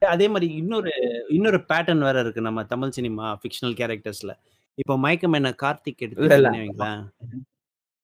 அதே 0.02 0.28
மாதிரி 0.34 0.48
இன்னொரு 0.54 0.92
இன்னொரு 1.30 1.60
பேட்டர்ன் 1.72 2.06
வேற 2.08 2.18
இருக்கு 2.20 2.42
நம்ம 2.42 2.64
தமிழ் 2.64 2.96
சினிமா 2.98 3.26
ஃபிக்ஷனல் 3.42 3.78
கேரக்டர்ஸ்ல 3.80 4.34
இப்போ 4.78 4.94
மயக்கம் 5.06 5.38
என்ன 5.40 5.50
கார்த்திக். 5.64 6.04
எடுத்து 6.06 6.28
வைங்களேன் 6.28 7.02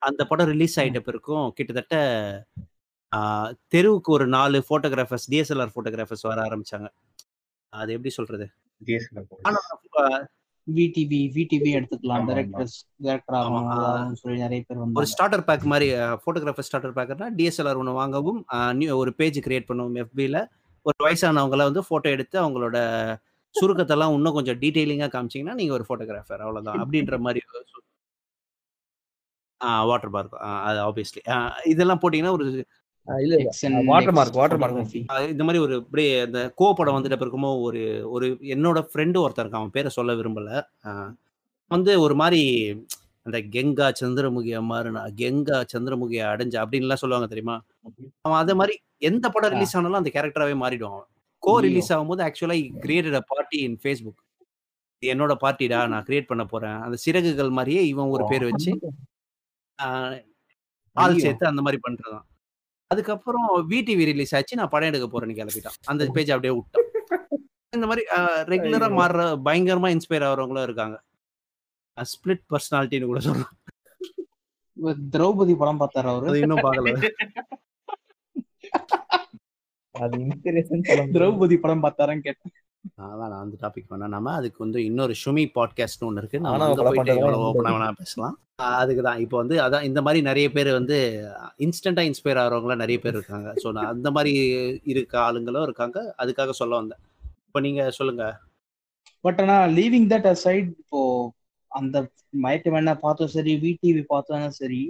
அந்த 0.02 0.22
படம் 0.30 0.50
ரிலீஸ் 0.52 0.78
ஆயிட்ட 0.80 1.00
பிறகும் 1.06 1.46
கிட்டத்தட்ட 1.58 1.96
ஆஹ், 3.12 3.52
தெருவுக்கு 3.74 4.10
ஒரு 4.12 4.26
நாலு 4.34 4.58
போட்டோகிராஃபர்ஸ் 4.70 5.28
டிஎஸ்எல்ஆர் 5.32 5.74
போட்டோகிராஃபர்ஸ் 5.76 6.26
வர 6.26 6.40
ஆரம்பிச்சாங்க. 6.46 6.88
அது 7.74 7.94
எப்படி 7.96 8.12
சொல்றது? 8.16 8.46
DSLR 8.82 9.24
ஆனா 9.48 9.60
ஆஹ், 10.02 10.24
விடிவி 10.68 11.20
விடிவி 11.36 11.70
எடுத்துக்கலாம். 11.78 12.26
டைரக்டர்ஸ் 12.30 12.76
டைரக்டர் 13.06 14.18
சொல்லி 14.22 14.38
நிறைய 14.42 14.60
பேர் 14.62 14.78
ஒரு 14.78 14.84
வந்தாங்க 14.86 15.12
ஸ்டார்டர் 15.12 15.46
பேக் 15.48 15.66
மாதிரி 15.74 15.88
போட்டோகிராஃபர் 16.26 16.68
ஸ்டார்டர் 16.68 16.96
பேக்கர்னா 16.98 17.30
டிஎஸ்எல்ஆர் 17.38 17.82
ஒன்று 17.82 18.00
வாங்கவும் 18.00 18.40
நியூ 18.80 18.98
ஒரு 19.02 19.14
பேஜ் 19.20 19.40
கிரியேட் 19.46 19.70
பண்ணுவோம் 19.70 19.98
FB-ல 20.06 20.42
ஒரு 20.86 20.98
வயசானவங்கள 21.06 21.68
வந்து 21.70 21.84
போட்டோ 21.88 22.10
எடுத்து 22.16 22.38
அவங்களோட 22.42 22.78
சுருக்கத்தெல்லாம் 23.56 24.14
இன்னும் 24.16 24.38
கொஞ்சம் 24.38 24.60
டீடைலிங்கா 24.62 25.10
காமிச்சீங்கன்னா 25.12 25.58
நீங்க 25.60 25.74
ஒரு 25.74 25.86
போட்டோகிராஃபர் 25.90 26.44
அவ்வளவுதான். 26.46 26.80
அப்படின்ற 26.86 27.18
மாதிரி 27.22 27.42
வாட்டர் 29.86 30.14
பார்க் 30.16 30.34
அது 30.64 30.80
ஆப்வியஸ்லி 30.86 31.22
இதெல்லாம் 31.72 32.02
போட்டீங்கன்னா 32.02 32.36
ஒரு 32.38 32.46
இல்ல 33.08 33.36
வாட்டர் 33.90 34.16
மார்க் 34.18 34.38
வாட்டர் 34.40 34.62
மார்க் 34.62 34.96
இந்த 35.34 35.44
மாதிரி 35.48 35.60
ஒரு 35.66 35.76
இப்படியே 35.82 36.14
இந்த 36.24 36.40
கோ 36.60 36.68
படம் 36.74 36.98
வந்துட்ட 36.98 37.18
பிறகுமோ 37.22 37.52
ஒரு 37.66 37.82
ஒரு 38.12 38.26
என்னோட 38.54 38.80
ஃப்ரெண்டு 38.88 39.18
ஒருத்தர் 39.24 39.46
இருக்கான். 39.46 39.64
அவன் 39.64 39.76
பேரை 39.76 39.92
சொல்ல 39.98 40.16
விரும்பல. 40.16 40.50
ஆஹ் 40.86 41.12
வந்து 41.72 41.94
ஒரு 42.06 42.16
மாதிரி 42.22 42.42
அந்த 43.26 43.38
கெங்கா 43.54 43.88
சந்திரமுகி 44.00 44.52
அம்மாருனா 44.60 45.04
கெங்கா 45.20 45.60
சந்திரமுகி 45.74 46.18
அடைஞ்ச 46.28 46.56
அப்படின்லாம் 46.64 47.02
சொல்லுவாங்க 47.04 47.28
தெரியுமா? 47.32 47.56
அவன் 48.26 48.40
அதே 48.42 48.56
மாதிரி 48.60 48.76
எந்த 49.10 49.26
படம். 49.30 49.54
ரிலீஸ் 49.56 49.76
ஆனாலும் 49.78 50.02
அந்த 50.02 50.12
கேரக்டராகவே 50.16 50.58
மாறிடுவான் 50.64 50.96
அவன். 50.98 51.10
கோ. 51.44 51.54
ரிலீஸ் 51.66 51.92
ஆகும்போது 51.96 52.24
ஆக்சுவலா 52.28 52.58
created 52.86 53.20
a 53.22 53.26
party 53.32 53.60
in 53.68 53.80
Facebook 53.84 54.22
என்னோட 55.04 55.34
பார்ட்டிடா 55.42 55.80
நான் 55.92 56.06
கிரியேட் 56.08 56.30
பண்ண 56.30 56.44
போறேன். 56.48 56.78
அந்த 56.86 56.98
சிறகுகள் 57.06 57.56
மாதிரியே 57.58 57.84
இவன் 57.94 58.14
ஒரு 58.16 58.26
பேர் 58.32 58.48
வச்சு 58.50 58.72
ஆள். 59.76 61.18
சேர்த்து 61.18 61.48
அந்த 61.48 61.62
மாதிரி 61.62 61.82
பண்றதான். 61.90 62.26
அதுக்கப்புறம் 62.88 63.70
விடிவி 63.70 64.04
ரிலீஸ் 64.04 64.36
ஆச்சு. 64.36 64.56
நான் 64.56 64.70
படம் 64.70 64.94
எடுக்க 64.94 65.20
போறேன்னு 65.20 65.48
கிளப்பிட்டான் 65.48 65.74
அந்த 65.84 66.06
பேஜ் 66.14 66.32
அப்படியே 66.32 66.60
விட்டான். 66.60 66.84
இந்த 67.70 67.88
மாதிரி 67.88 68.06
ரெகுலரா. 68.52 68.90
மாறுற 69.00 69.40
பயங்கரமா 69.46 69.90
இன்ஸ்பயர் 69.92 70.26
ஆகிறவங்களும் 70.28 70.64
இருக்காங்க. 70.64 71.02
ஸ்பிளிட் 71.98 72.44
பர்சனாலிட்டின்னு 72.50 73.06
கூட 73.06 73.20
சொல்றோம் 73.20 73.54
இவர் 74.74 74.98
திரௌபதி 74.98 75.56
படம் 75.56 75.80
பார்த்தாரு 75.80 76.08
அவரு? 76.08 76.28
அது 76.28 76.40
இன்னும் 76.40 76.58
பார்க்கல. 76.58 77.10
அது. 79.92 80.18
திரௌபதி 81.14 81.58
படம் 81.58 81.84
பார்த்தாரான்னு 81.84 82.20
கேட்டேன். 82.20 82.54
அதான் 83.12 83.32
நான் 83.34 83.44
அந்த 83.46 83.58
டாபிக் 83.64 83.92
வேணாம். 83.92 84.14
நம்ம 84.16 84.34
அதுக்கு 84.40 84.60
வந்து 84.66 84.80
இன்னொரு 84.90 85.14
ஷுமி 85.24 85.46
பாட்காஸ்ட்னு 85.58 86.08
ஒன்று 86.10 86.22
இருக்கு. 86.24 86.42
நம்ம 86.46 86.66
அங்க 86.68 86.84
போயிட்டு 86.88 87.14
எவ்வளோ 87.16 87.38
உண்டு. 87.38 87.50
ஓப்பனா 87.52 87.74
வேணா 87.76 87.92
பேசலாம். 88.02 88.36
அதுக்கு 88.82 89.04
தான் 89.08 89.22
இப்போ 89.24 89.38
வந்து 89.42 89.56
அதான் 89.64 89.88
இந்த 89.90 90.00
மாதிரி 90.02 90.20
நிறைய 90.30 90.48
பேர் 90.52 90.70
வந்து 90.80 90.98
இன்ஸ்டண்டா 91.66 92.04
இன்ஸ்பயர் 92.10 92.42
ஆகிறவங்களாம் 92.44 92.84
நிறைய 92.84 93.00
பேர் 93.06 93.18
இருக்காங்க. 93.18 93.50
ஸோ 93.64 93.68
நான் 93.78 93.92
அந்த 93.94 94.12
மாதிரி 94.18 94.34
இருக்க 94.94 95.14
ஆளுங்களும் 95.28 95.66
இருக்காங்க. 95.70 95.98
அதுக்காக 96.24 96.54
சொல்ல 96.62 96.76
வந்தேன். 96.82 97.02
இப்போ 97.48 97.60
நீங்க 97.68 97.82
சொல்லுங்க. 98.00 98.26
பட் 99.26 99.40
ஆனா 99.44 99.58
லீவிங் 99.78 100.08
தட் 100.14 100.28
aside 100.32 100.68
இப்போ 100.84 101.00
அந்த 101.72 101.98
மயக்க 102.44 102.70
வேணா 102.74 102.94
பார்த்தோம் 103.06 103.32
சரி 103.36 103.54
விடிவி 103.64 104.04
பார்த்தோம் 104.12 104.50
சரி 104.60 104.82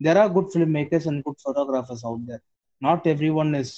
there 0.00 0.18
are 0.22 0.30
good 0.36 0.50
film 0.52 0.74
makers 0.78 1.08
and 1.10 1.22
good 1.26 1.40
photographers 1.42 2.04
out 2.08 2.26
there 2.30 2.42
not 2.82 3.06
everyone 3.42 3.50
is 3.54 3.74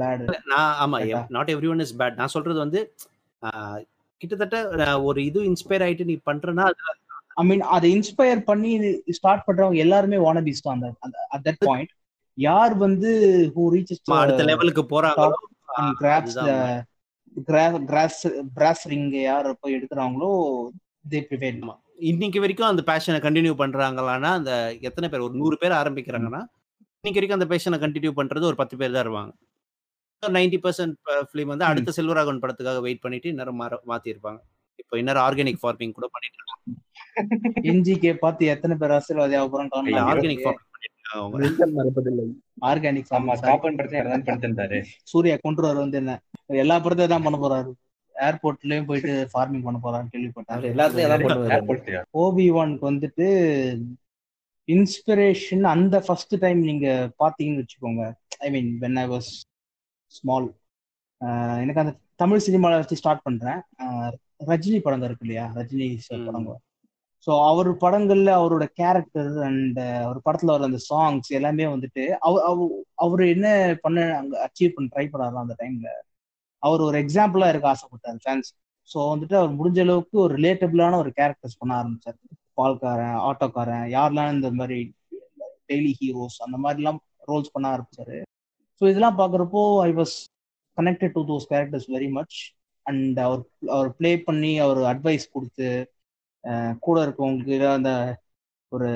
bad 0.00 0.24
நான் 0.52 0.72
ஆமா? 0.82 0.98
Not 1.36 1.52
every 1.54 1.70
one 1.72 1.82
is 1.84 1.94
bad 2.00 2.18
நான் 2.18 2.34
சொல்றது 2.34 2.58
வந்து 2.58 2.80
கிட்டத்தட்ட 4.20 4.56
ஒரு 5.02 5.20
இது 5.24 5.40
இன்ஸ்பயர் 5.50 5.84
ஆயிட்டு 5.84 6.08
நீ 6.08 6.16
பண்றேன்னா 6.26 6.66
ஐ 7.36 7.44
மீன் 7.44 7.64
அதை 7.74 7.88
இன்ஸ்பயர் 7.96 8.40
பண்ணி 8.44 8.70
ஸ்டார்ட் 9.18 9.46
பண்றவங்க 9.46 9.78
எல்லாருமே 9.84 10.18
வானபிஸ் 10.24 10.64
தான். 10.64 10.82
அந்த 11.00 11.16
அட் 11.30 11.44
தட் 11.46 11.62
பாயிண்ட் 11.66 11.92
யார் 12.38 12.74
வந்து 12.78 13.10
ஹூ 13.54 13.64
ரீச்சஸ் 13.74 14.02
நம்ம 14.02 14.20
அடுத்த 14.22 14.44
லெவலுக்கு 14.50 14.84
போறாங்களோ 14.92 15.38
கிராப்ஸ் 16.00 16.38
கிராஸ் 17.88 18.20
கிராஸ் 18.54 18.84
ரிங் 18.86 19.10
யார் 19.22 19.48
போய் 19.60 19.76
எடுக்கிறாங்களோ 19.76 20.30
தே 21.12 21.20
ப்ரிவேல் 21.28 21.60
இன்னைக்கு 22.08 22.38
வரைக்கும் 22.42 22.70
அந்த 22.70 22.82
பேஷனை 22.88 23.18
கண்டினியூ 23.24 23.54
பண்றாங்களான்னா 23.58 24.30
அந்த 24.38 24.52
எத்தனை 24.88 25.08
பேர் 25.08 25.26
ஒரு 25.26 25.34
நூறு 25.40 25.56
பேர் 25.62 25.80
ஆரம்பிக்கிறாங்கன்னா 25.80 26.42
இன்னைக்கு 27.04 27.18
வரைக்கும் 27.18 27.38
அந்த 27.38 27.46
பேஷனை 27.50 27.76
கண்டினியூ 27.82 28.10
பண்றது 28.16 28.44
ஒரு 28.48 28.56
பத்து 28.58 28.74
பேர் 28.80 28.94
தான் 28.94 29.04
இருப்பாங்க 29.04 29.30
நைன்டி 30.22 30.58
பர்சன்ட் 30.64 30.96
ஃபிலிம் 31.28 31.52
வந்து 31.52 31.64
அடுத்த 31.68 31.92
செல்வராகவன் 31.96 32.40
படத்துக்காக 32.42 32.80
வெயிட் 32.86 33.00
பண்ணிட்டு 33.04 33.28
இன்னும் 33.30 33.60
மாற 33.60 33.78
மாத்தி 33.90 34.12
இருப்பாங்க 34.12 34.40
இப்போ 34.78 34.94
இன்னொரு 35.00 35.20
ஆர்கானிக் 35.22 35.60
ஃபார்மிங் 35.62 35.94
கூட 35.96 36.06
பண்ணிட்டு 36.12 36.36
இருக்காங்க. 36.38 36.74
என்ஜிகே 37.70 38.12
பார்த்து 38.22 38.50
எத்தனை 38.54 38.74
பேர் 38.76 38.92
இல்ல 38.92 39.30
காரணம் 39.70 40.10
ஆர்கானிக் 40.10 40.42
ஃபார்மிங் 40.44 41.78
மறப்பதில்லை 41.78 42.26
ஆர்கானிக் 42.68 43.10
சூர்யா 45.12 45.36
கொண்டு 45.44 45.66
வர 45.66 45.76
வந்து 45.84 45.98
என்ன? 46.02 46.14
எல்லா 46.64 46.76
படத்தையும் 46.84 47.14
தான் 47.14 47.26
பண்ண 47.26 47.38
போறாரு. 47.44 47.72
ஏர்போர்ட்லயும் 48.14 48.88
போயிட்டு 48.90 49.12
ஃபார்மிங் 49.32 49.66
பண்ண 49.66 49.80
போறான்னு 49.86 50.32
பண்ணுவாரு. 50.38 50.70
ஏர்போர்ட்லயா 51.56 52.02
ஓபி 52.24 52.46
ஒன்க்கு 52.60 52.90
வந்துட்டு 52.90 53.28
இன்ஸ்பிரேஷன் 54.68 55.64
அந்த 55.66 55.96
ஃபர்ஸ்ட் 56.00 56.34
டைம் 56.40 56.60
நீங்க 56.60 56.86
பாத்தீங்கன்னு 57.18 57.62
வச்சுக்கோங்க. 57.62 58.02
I 58.38 58.50
mean 58.50 58.70
when 58.78 58.98
I 58.98 59.06
was 59.08 59.30
small 60.12 60.48
எனக்கு 61.62 61.82
அந்த 61.82 61.92
தமிழ் 62.16 62.44
சினிமால 62.46 62.78
வச்சு 62.80 62.96
ஸ்டார்ட் 62.96 63.22
பண்றேன். 63.22 63.60
ரஜினி 64.46 64.78
படங்க 64.80 65.04
இருக்கு 65.04 65.24
இல்லையா? 65.24 65.46
ரஜினி 65.56 65.86
சார். 65.98 66.26
படங்க. 66.28 66.52
ஸோ 67.26 67.30
அவர் 67.46 67.68
படங்கள்ல 67.76 68.30
அவரோட 68.40 68.64
கேரக்டர் 68.74 69.32
அண்ட் 69.42 69.78
அவர் 70.04 70.20
படத்துல 70.24 70.52
வர 70.52 70.64
அந்த 70.64 70.80
சாங்ஸ் 70.90 71.28
எல்லாமே 71.28 71.66
வந்துட்டு 71.66 72.04
அவர் 72.18 72.44
அவர் 72.96 73.22
என்ன 73.26 73.46
பண்ண 73.82 74.06
அங்க 74.16 74.34
அச்சீவ் 74.46 74.74
பண்ண 74.74 74.88
ட்ரை 74.94 75.06
பண்ணாரு 75.08 75.42
அந்த 75.42 75.56
டைம்ல 75.58 75.90
அவர் 76.62 76.80
ஒரு 76.80 76.96
எக்ஸாம்பிளா 77.04 77.48
இருக்க 77.48 77.68
ஆசைப்பட்டார் 77.68 78.22
ஃபேன்ஸ் 78.24 78.48
ஸோ 78.88 78.98
வந்துட்டு 79.12 79.34
அவர் 79.34 79.52
முடிஞ்ச 79.58 79.80
அளவுக்கு 79.80 80.16
ஒரு 80.20 80.32
ரிலேட்டபிளான 80.36 80.96
ஒரு 80.96 81.10
கேரக்டர்ஸ் 81.16 81.58
பண்ண 81.58 81.72
ஆரம்பிச்சார். 81.80 82.18
பால்காரன் 82.58 83.18
ஆட்டோக்காரன் 83.28 83.86
யாரெல்லாம் 83.90 84.32
இந்த 84.32 84.50
மாதிரி 84.50 84.78
டெய்லி 85.68 85.92
ஹீரோஸ் 86.00 86.38
அந்த 86.38 86.56
மாதிரிலாம் 86.64 87.00
ரோல்ஸ் 87.28 87.52
பண்ண 87.52 87.66
ஆரம்பிச்சாரு. 87.74 88.18
ஸோ 88.80 88.84
இதெல்லாம் 88.88 89.18
பார்க்குறப்போ 89.18 89.62
I 89.80 89.90
was 89.92 90.14
connected 90.78 91.14
to 91.14 91.22
those 91.30 91.46
characters 91.50 91.88
very 91.88 92.10
much 92.10 92.36
and 92.86 93.18
அவர் 93.20 93.42
அவர் 93.68 93.90
ப்ளே 93.96 94.12
பண்ணி 94.18 94.52
அவர் 94.58 94.80
அட்வைஸ் 94.92 95.26
கொடுத்து 95.32 95.68
கூட 96.78 96.96
இருக்கவங்களுக்கு 97.06 97.68
அந்த 97.68 97.90
ஒரு 98.72 98.88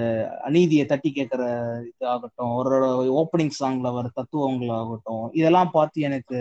அநீதியை 0.44 0.84
தட்டி 0.86 1.10
கேட்குற 1.12 1.42
இது 1.82 2.06
ஆகட்டும் 2.06 2.52
அவரோட 2.54 2.84
ஓப்பனிங் 3.20 3.56
சாங்ல 3.60 3.88
வர 3.92 4.10
தத்துவங்களாகட்டும் 4.16 5.24
இதெல்லாம் 5.32 5.70
பார்த்து 5.70 6.00
எனக்கு 6.00 6.38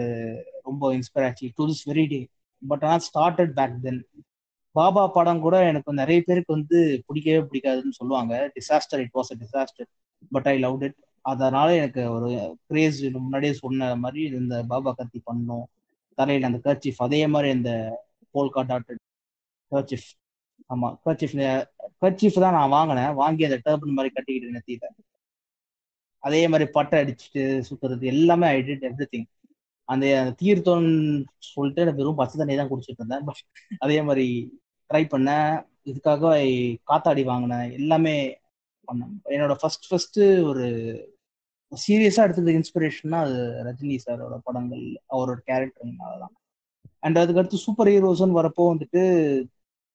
ரொம்ப 0.64 0.93
இன்ஸ்பயர் 0.93 1.26
ஆச்சு. 1.26 1.47
To 1.57 1.66
this 1.68 1.86
very 1.89 2.05
day 2.07 2.20
but 2.61 2.84
ஆனால் 2.84 3.05
ஸ்டார்டட் 3.09 3.53
பேக் 3.53 3.82
தென் 3.82 4.01
பாபா 4.76 5.04
படம் 5.16 5.42
கூட 5.42 5.56
எனக்கு 5.70 5.92
நிறைய 6.00 6.20
பேருக்கு 6.24 6.56
வந்து 6.56 6.78
பிடிக்கவே 7.08 7.40
பிடிக்காதுன்னு 7.46 7.98
சொல்லுவாங்க. 8.00 8.34
Disaster 8.56 9.02
it 9.04 9.16
was 9.18 9.32
a 9.34 9.40
disaster 9.44 9.90
but 10.32 10.48
I 10.48 10.56
love 10.60 10.84
it 10.88 10.98
அதனால 11.26 11.68
எனக்கு 11.80 12.04
ஒரு 12.16 12.30
கிரேஸ் 12.70 12.98
முன்னாடியே 13.18 13.54
சொன்ன 13.62 13.92
மாதிரி 13.98 14.22
இந்த 14.42 14.56
பாபா 14.72 14.92
கத்தி 14.96 15.20
பண்ணும். 15.24 15.66
தலையில 16.18 16.50
அந்த 16.50 16.60
கர்ச்சிஃப் 16.66 17.02
அதே 17.06 17.22
மாதிரி 17.34 17.50
இந்த 17.58 17.72
போல்கா 18.36 18.62
டாட்டட் 18.72 19.02
கர்ச்சிஃப் 19.72 20.08
ஆமா 20.70 20.90
கர்ச்சிஃப் 21.06 21.36
கர்ச்சிஃப் 22.02 22.44
தான் 22.46 22.58
நான் 22.58 22.74
வாங்கினேன். 22.76 23.12
வாங்கி 23.22 23.44
அந்த 23.50 23.60
டர்பன் 23.66 23.98
மாதிரி 23.98 24.12
கட்டிக்கிட்டு 24.14 24.56
நெத்தியில 24.58 24.88
அதே 26.24 26.42
மாதிரி 26.48 26.66
பட்டை 26.76 26.98
அடிச்சுட்டு 27.02 27.42
சுத்துறது 27.68 28.06
எல்லாமே 28.14 28.48
ஐ 28.50 28.60
டிட் 28.68 28.86
எவ்ரி 28.90 29.08
திங் 29.10 29.28
அந்த 29.90 30.06
தீர்த்தம் 30.40 30.88
சொல்லிட்டு 31.50 31.84
எனக்கு 31.84 32.02
வெறும் 32.02 32.20
பச்சை 32.20 32.36
தண்ணி 32.36 32.56
தான் 32.56 32.72
குடிச்சிட்டு 32.72 33.02
இருந்தேன். 33.02 33.26
பட் 33.28 33.42
அதே 33.86 33.98
மாதிரி 34.08 34.26
ட்ரை 34.90 35.04
பண்ணேன். 35.14 35.54
இதுக்காக 35.92 36.24
காத்தாடி 36.90 37.24
வாங்கினேன். 37.32 37.68
எல்லாமே 37.80 38.16
பண்ணேன். 38.88 39.14
என்னோட 39.36 39.54
ஃபர்ஸ்ட் 39.62 39.88
ஃபர்ஸ்ட் 39.90 40.20
ஒரு 40.52 40.66
சீரியஸாக 41.72 42.26
எடுத்தது 42.28 42.52
இன்ஸ்பிரேஷன்னா 42.60 43.20
அது 43.26 43.38
ரஜினி 43.68 43.96
சாரோட 44.06 44.36
படங்கள் 44.48 44.84
அவரோட 45.16 45.40
கேரக்டர்னால 45.50 46.14
தான் 46.24 46.34
அண்ட் 47.06 47.18
அதுக்கடுத்து 47.22 47.66
சூப்பர் 47.66 47.90
ஹீரோஸ்ன்னு 47.94 48.40
வரப்போ 48.40 48.64
வந்துட்டு 48.74 49.02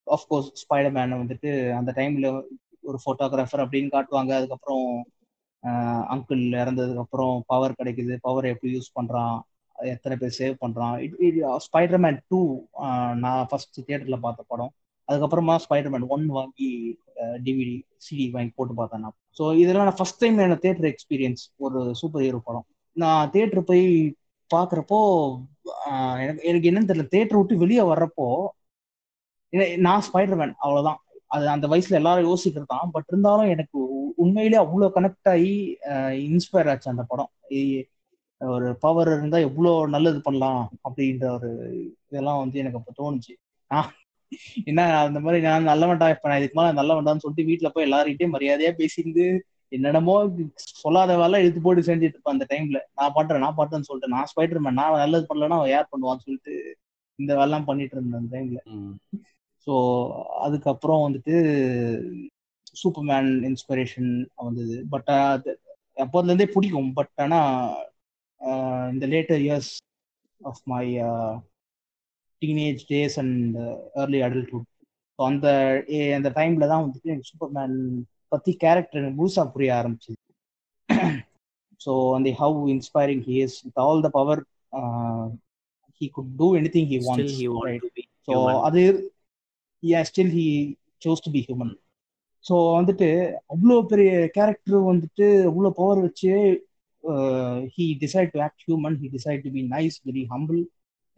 ஆஃப்கோர்ஸ் 0.07 0.49
ஸ்பைடர் 0.61 0.95
மேனை 0.97 1.15
வந்துட்டு 1.21 1.51
அந்த 1.79 1.91
டைம்ல 1.99 2.27
ஒரு 2.89 2.97
ஃபோட்டோகிராஃபர் 3.03 3.63
அப்படின்னு 3.65 3.89
காட்டுவாங்க. 3.95 4.31
அதுக்கப்புறம் 4.39 4.85
அங்கிள் 6.13 6.43
இறந்ததுக்கப்புறம் 6.61 7.35
பவர் 7.51 7.77
கிடைக்குது. 7.79 8.13
பவர் 8.27 8.45
எப்படி 8.51 8.71
யூஸ் 8.75 8.95
பண்ணுறான் 8.99 9.37
எத்தனை 9.93 10.15
பேர் 10.21 10.37
சேவ் 10.39 10.55
பண்றான். 10.63 10.95
ஸ்பைடர்மேன் 11.65 12.19
டூ 12.31 12.39
நான் 13.23 13.47
ஃபர்ஸ்ட் 13.51 13.77
தியேட்டர்ல 13.87 14.17
பார்த்த 14.25 14.43
படம். 14.53 14.71
அதுக்கப்புறமா 15.09 15.55
ஸ்பைடர்மேன் 15.65 16.07
ஒன் 16.15 16.25
வாங்கி 16.37 16.69
டிவிடி 17.45 17.75
சிடி 18.05 18.25
வாங்கி 18.35 18.51
போட்டு 18.57 18.73
பார்த்தேன் 18.79 19.03
நான். 19.05 19.17
ஸோ 19.37 19.43
இதெல்லாம் 19.61 19.87
நான் 19.89 19.99
ஃபர்ஸ்ட் 19.99 20.21
டைம் 20.23 20.43
என்ன 20.45 20.59
தேட்டர் 20.65 20.89
எக்ஸ்பீரியன்ஸ் 20.93 21.43
ஒரு 21.65 21.79
சூப்பர் 22.01 22.23
ஹீரோ 22.25 22.41
படம். 22.49 22.65
நான் 23.03 23.31
தேட்டர் 23.35 23.67
போய் 23.71 23.85
பார்க்குறப்போ 24.51 24.99
எனக்கு 26.23 26.41
எனக்கு 26.49 26.69
என்னன்னு 26.69 26.89
தெரியல. 26.91 27.07
தேட்டர் 27.15 27.39
விட்டு 27.39 27.63
வெளியே 27.63 27.83
வர்றப்போ 27.91 28.27
நான் 29.85 30.05
ஸ்பைடர்மேன் 30.07 30.55
அவ்வளோதான் 30.63 30.99
அது 31.35 31.45
அந்த 31.53 31.65
வயசுல 31.71 31.99
எல்லாரும் 31.99 32.27
யோசிக்கிறது 32.29 32.71
தான். 32.73 32.91
பட் 32.93 33.09
இருந்தாலும் 33.11 33.51
எனக்கு 33.55 33.79
உண்மையிலே 34.23 34.57
அவ்வளோ 34.63 34.87
கனெக்ட் 34.95 35.29
ஆகி 35.33 35.53
இன்ஸ்பயர் 36.29 36.69
ஆச்சு 36.71 36.91
அந்த 36.93 37.03
படம். 37.11 37.31
ஒரு 38.41 38.67
பவர் 38.79 39.09
இருந்தா 39.13 39.37
எவ்வளோ 39.39 39.71
நல்லது 39.87 40.19
பண்ணலாம் 40.21 40.61
அப்படின்ற 40.87 41.25
ஒரு 41.37 41.49
இதெல்லாம் 42.05 42.39
வந்து 42.39 42.59
எனக்கு 42.59 42.79
அப்போ 42.79 42.93
தோணுச்சு. 42.99 43.33
என்ன 44.65 44.81
அந்த 44.99 45.19
மாதிரி 45.19 45.39
நான் 45.45 45.69
நல்லவன்டா 45.69 46.07
இப்ப 46.09 46.29
நான் 46.29 46.39
இதுக்கு 46.39 46.57
மேலே 46.59 46.71
நல்லவன்டான்னு 46.79 47.23
சொல்லிட்டு 47.23 47.47
வீட்டுல 47.49 47.69
போய் 47.73 47.87
எல்லார்கிட்டயும் 47.87 48.35
மரியாதையா 48.35 48.71
பேசிட்டு 48.79 49.25
என்னென்னமோ 49.71 50.15
சொல்லாத 50.81 51.15
வேலை 51.17 51.39
இழுத்து 51.43 51.61
போட்டு 51.61 51.81
செஞ்சுட்டு 51.81 52.15
இருப்பேன் 52.15 52.35
அந்த 52.35 52.45
டைம்ல 52.51 52.79
நான் 52.93 53.15
பண்றேன் 53.15 53.43
நான் 53.45 53.57
பண்றேன்னு 53.57 53.87
சொல்லிட்டு 53.89 54.13
நான் 54.15 54.29
ஸ்பைடர் 54.31 54.61
மேன் 54.61 54.79
நான் 54.81 55.01
நல்லது 55.03 55.27
பண்ணலன்னா 55.29 55.59
அவன் 55.59 55.73
யார் 55.73 55.91
பண்ணுவான்னு 55.91 56.25
சொல்லிட்டு 56.27 56.53
இந்த 57.19 57.31
வேலைலாம் 57.35 57.67
பண்ணிட்டு 57.67 57.95
இருந்தேன் 57.95 58.21
அந்த 58.21 58.31
டைம்ல 58.37 58.61
ஸோ 59.67 59.73
அதுக்கப்புறம் 60.39 61.03
வந்துட்டு 61.05 61.35
சூப்பர்மேன் 62.75 63.29
இன்ஸ்பிரேஷன் 63.45 64.09
வந்தது. 64.39 64.75
பட் 64.89 65.09
அது 65.27 65.51
அப்போதுலேருந்தே 65.97 66.47
பிடிக்கும். 66.53 66.91
பட் 66.93 67.13
ஆனால் 67.17 67.88
இந்த 68.91 69.05
later 69.07 69.41
years 69.45 69.71
of 70.41 70.61
my 70.67 70.83
teenage 72.41 72.81
days 72.91 73.17
and 73.23 73.57
early 74.01 74.21
adulthood 74.27 74.67
so 75.19 75.23
அந்த 75.23 75.47
அந்த 76.15 76.29
டைம்ல 76.37 76.67
தான் 76.67 76.83
வந்துட்டு 76.83 77.11
எனக்கு 77.13 77.31
சூப்பர்மேன் 77.31 77.75
பற்றி 78.31 78.51
கேரக்டர் 78.63 79.01
எனக்கு 79.01 79.19
முழுசா 79.21 79.45
புரிய 79.55 79.71
ஆரம்பிச்சு 79.79 80.13
ஸோ 81.81 81.91
அந்த 82.15 82.29
how 82.39 82.61
inspiring 82.73 83.23
he 83.27 83.35
is 83.43 83.57
with 83.65 83.79
all 83.83 84.01
the 84.05 84.09
power 84.17 84.41
he 86.01 86.07
could 86.17 86.33
do 86.41 86.47
anything 86.75 86.89
he 86.93 86.99
wants 87.07 87.37
so 88.27 88.35
அது 88.67 88.83
yeah 89.83 90.03
still 90.03 90.27
he 90.29 90.77
chose 90.99 91.21
to 91.21 91.29
be 91.29 91.41
human. 91.41 91.71
So 92.45 92.55
வந்துட்டு 92.75 93.07
அவ்வளோ 93.53 93.75
பெரிய 93.89 94.11
கேரக்டர் 94.35 94.75
வந்துட்டு 94.85 95.25
அவ்வளோ 95.49 95.69
பவர் 95.79 95.99
வச்சு 96.05 96.29
he 97.75 97.85
decide 98.01 98.31
to 98.33 98.39
act 98.39 98.63
human 98.67 98.97
he 99.01 99.09
decide 99.09 99.43
to 99.45 99.51
be 99.51 99.63
nice 99.69 99.97
very 100.05 100.23
humble 100.33 100.59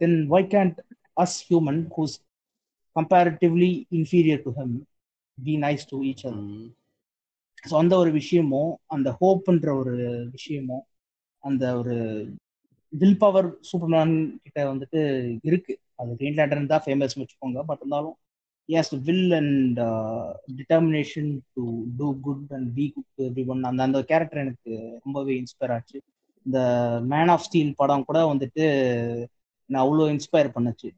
then 0.00 0.16
why 0.30 0.46
can't 0.54 0.78
us 1.16 1.36
human 1.48 1.80
who's 1.96 2.16
comparatively 2.96 3.72
inferior 3.90 4.42
to 4.46 4.52
them 4.58 4.74
be 5.38 5.54
nice 5.66 5.84
to 5.90 5.98
each 6.10 6.24
other 6.26 6.46
so 7.64 7.74
அந்த 7.74 7.94
ஒரு 7.96 8.10
விஷயமும் 8.12 8.72
அந்த 8.86 9.08
ஹோப்ன்ற 9.20 9.70
ஒரு 9.80 9.94
விஷயமும் 10.30 10.84
அந்த 11.42 11.64
ஒரு 11.80 11.96
வில் 12.92 13.18
பவர் 13.18 13.48
சூப்பர்மேன் 13.68 14.14
கிட்ட 14.44 14.58
வந்துட்டு 14.70 15.00
இருக்கு. 15.44 15.74
அது 15.96 16.10
கிரீன் 16.16 16.38
லேண்டர்ன் 16.38 16.70
தான் 16.72 16.84
ஃபேமஸ் 16.86 17.16
வச்சுக்கோங்க. 17.20 17.60
பட் 17.68 17.80
இருந்தாலும் 17.82 18.16
yes 18.72 18.88
will 19.06 19.26
and 19.38 19.78
uh, 19.88 20.26
determination 20.60 21.26
to 21.54 21.62
do 22.00 22.08
good 22.26 22.42
and 22.56 22.66
be 22.76 22.86
good 22.94 23.06
to 23.16 23.22
everyone. 23.30 23.60
அந்த 23.70 23.82
அந்த 23.88 24.00
கேரக்டர் 24.10 24.42
எனக்கு 24.44 24.72
ரொம்பவே 25.04 25.34
இன்ஸ்பயர் 25.40 25.74
ஆச்சு. 25.76 25.98
இந்த 26.46 26.60
மேன் 27.12 27.32
ஆஃப் 27.34 27.46
ஸ்டீல் 27.48 27.78
படம் 27.82 28.06
கூட 28.08 28.20
வந்துட்டு 28.32 28.64
நான் 29.72 29.84
அவ்வளோ 29.84 30.06
இன்ஸ்பயர் 30.14 30.48
பண்ணுச்சு. 30.56 30.88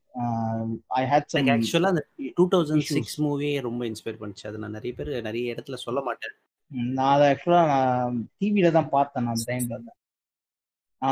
ஐ 1.01 1.03
ஹேட் 1.11 1.31
சம் 1.33 1.51
ஆக்சுவலா 1.55 1.93
அந்த 1.95 2.05
டூ 2.39 2.45
தௌசண்ட் 2.55 2.87
சிக்ஸ் 2.95 3.19
மூவியே 3.27 3.53
ரொம்ப 3.69 3.83
இன்ஸ்பயர் 3.91 4.21
பண்ணுச்சு. 4.23 4.47
அது 4.51 4.63
நான் 4.63 4.77
நிறைய 4.79 4.95
பேர் 4.99 5.11
நிறைய 5.29 5.55
இடத்துல 5.55 5.79
சொல்ல 5.87 6.01
மாட்டேன். 6.09 6.35
நான் 6.99 7.13
அதை 7.17 7.27
ஆக்சுவலா 7.33 7.63
நான் 7.73 8.17
டிவியில 8.41 8.71
தான் 8.79 8.93
பார்த்தேன் 8.97 9.25
நான் 9.27 9.35
அந்த 9.37 9.47
டைம்ல 9.53 9.79
நான் 9.83 9.97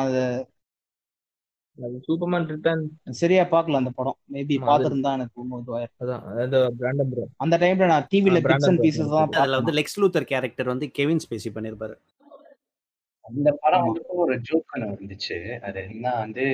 அதை 0.04 0.22
சூப்பர்மேன் 2.06 2.46
ரிட்டர்ன் 2.50 2.82
சரியா 3.18 3.44
பார்க்கல 3.52 3.78
அந்த 3.78 3.90
படம். 3.92 4.16
மேபி 4.32 4.56
பார்த்திருந்தா 4.62 5.10
எனக்கு 5.12 5.40
இன்னும் 5.42 5.68
அதான் 6.00 6.24
அது 6.44 6.58
பிராண்டன் 6.78 7.10
ப்ரோ 7.12 7.24
அந்த 7.38 7.56
டைம்ல 7.58 7.86
நான் 7.88 8.08
டிவில 8.10 8.38
ஆ, 8.38 8.44
பிக்ஸ் 8.46 8.68
அண்ட் 8.70 8.82
பீசஸ் 8.84 9.12
தான் 9.12 9.36
அதுல 9.36 9.58
வந்து 9.60 9.74
லெக்ஸ் 9.78 9.98
லூத்தர் 10.00 10.26
கேரக்டர் 10.28 10.72
வந்து 10.72 10.88
கெவின் 10.90 11.22
ஸ்பேசி 11.24 11.50
பண்ணிருப்பாரு. 11.54 11.94
அந்த 13.24 13.48
படம் 13.60 13.84
வந்துட்டு 13.84 14.14
ஒரு 14.22 14.34
ஜோக் 14.40 14.74
இருந்துச்சு 14.78 15.36
அது 15.60 15.80
என்ன 15.86 16.06
வந்து 16.16 16.44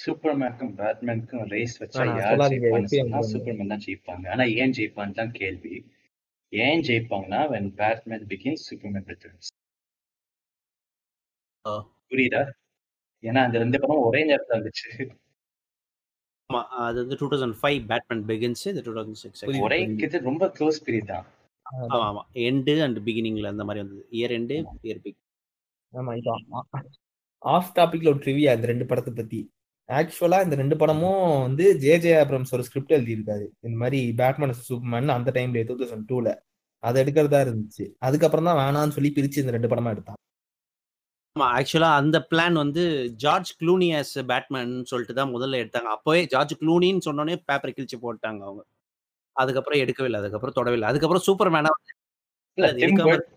சூப்பர்மேனுக்கும் 0.00 0.74
பேட்மேனுக்கும் 0.78 1.46
ரேஸ் 1.50 1.76
வச்சா 1.80 2.04
யார் 2.20 2.38
வந்து- 2.42 3.30
சூப்பர்மேன் 3.32 3.72
தான் 3.72 3.84
ஜெயிப்பாங்க. 3.86 4.24
ஆனா 4.28 4.44
ஏன் 4.56 4.72
ஜெயிப்பான்னு 4.72 5.14
தான் 5.14 5.32
கேள்வி. 5.32 5.74
ஏன் 6.52 6.82
ஜெயிப்பாங்கன்னா 6.82 7.40
when 7.52 7.66
Batman 7.78 8.24
Begins 8.30 8.64
Superman 8.68 9.08
Returns. 9.08 9.48
புரியுதா? 12.10 12.40
ஏன்னா 13.22 13.40
அந்த 13.46 13.56
ரெண்டு 13.62 13.80
படம் 13.82 14.06
ஒரே 14.08 14.20
நேரத்துல 14.30 14.56
வந்துச்சு. 14.58 14.88
ஆமா 16.50 16.60
அது 16.86 16.96
வந்து 17.02 17.16
two 17.20 17.26
thousand 17.32 17.56
five 17.60 17.80
Batman 17.90 18.22
Begins 18.30 18.64
இது 18.72 18.82
டூ 18.86 18.94
தௌசண்ட் 18.96 19.20
சிக்ஸ். 19.24 19.42
ஒரே 19.66 19.78
இது 20.06 20.20
ரொம்ப 20.30 20.46
க்ளோஸ் 20.56 20.80
பீரியட் 20.86 21.10
தான். 21.12 21.26
ஆமா 21.92 22.04
ஆமா. 22.10 22.22
எண்டு 22.48 22.74
அண்ட் 22.86 22.98
பிகினிங்ல 23.08 23.52
அந்த 23.54 23.64
மாதிரி 23.66 23.82
வந்தது. 23.84 24.02
இயர் 24.18 24.34
எண்டு 24.38 24.56
இயர் 24.88 25.02
பிக் 25.06 25.18
ஆமா 25.92 26.12
இப்போ 26.18 26.34
ஆஃப் 27.42 27.72
டாபிக்ல 27.78 28.10
ஒரு 28.12 28.20
ட்ரிவியா 28.24 28.54
இந்த 28.56 28.66
ரெண்டு 28.70 28.86
படத்தை 28.90 29.12
பத்தி. 29.20 29.40
ஆக்சுவலா 29.88 30.38
இந்த 30.46 30.56
ரெண்டு 30.60 30.76
படமும் 30.80 31.22
வந்து 31.46 31.64
ஜே 31.84 31.94
ஜே 32.04 32.10
அப்ரம்ஸ் 32.22 32.52
ஒரு 32.56 32.64
ஸ்கிரிப்ட் 32.66 32.96
எழுதியிருக்காரு. 32.96 33.46
இந்த 33.66 33.76
மாதிரி 33.82 34.00
பேட்மேன் 34.20 34.52
சூப்பர்மேன் 34.68 35.14
அந்த 35.18 35.30
டைம்ல 35.36 35.62
டூ 35.70 35.76
தௌசண்ட் 35.80 36.06
டூல 36.10 36.28
அதை 36.82 36.96
எடுக்கிறதா 37.02 37.40
இருந்துச்சு. 37.46 37.84
அதுக்கப்புறம் 38.08 38.48
தான் 38.48 38.60
வேணாம்னு 38.62 38.96
சொல்லி 38.96 39.10
பிரிச்சு 39.16 39.42
இந்த 39.42 39.54
ரெண்டு 39.56 39.70
படமா 39.72 39.92
எடுத்தான். 39.94 40.20
ஆமா 41.36 41.48
ஆக்சுவலா 41.56 41.88
அந்த 41.98 42.16
பிளான் 42.30 42.56
வந்து 42.60 42.82
ஜார்ஜ் 43.24 43.50
க்ளூனி 43.58 43.88
ஆஸ் 43.98 44.14
பேட்மேன் 44.30 44.72
சொல்லிட்டு 44.90 45.14
தான் 45.18 45.32
முதல்ல 45.34 45.60
எடுத்தாங்க. 45.62 45.90
அப்போவே 45.96 46.20
ஜார்ஜ் 46.32 46.54
க்ளூனின்னு 46.60 47.06
சொன்னோடனே 47.06 47.36
பேப்பரை 47.48 47.72
கிழிச்சு 47.76 47.98
போட்டாங்க 48.04 48.40
அவங்க. 48.48 48.62
அதுக்கப்புறம் 49.36 49.80
எடுக்கவே 49.82 50.08
இல்லை 50.10 50.20
அதுக்கப்புறம் 50.22 50.56
தொடவே 50.58 50.76
இல்லை. 50.78 50.88
அதுக்கப்புறம் 50.90 51.24
சூப்பர் 51.28 51.52
மேனா 51.56 51.72
டிம் 52.58 52.80
எடுக்காம 52.80 53.08
பர்ட் 53.10 53.28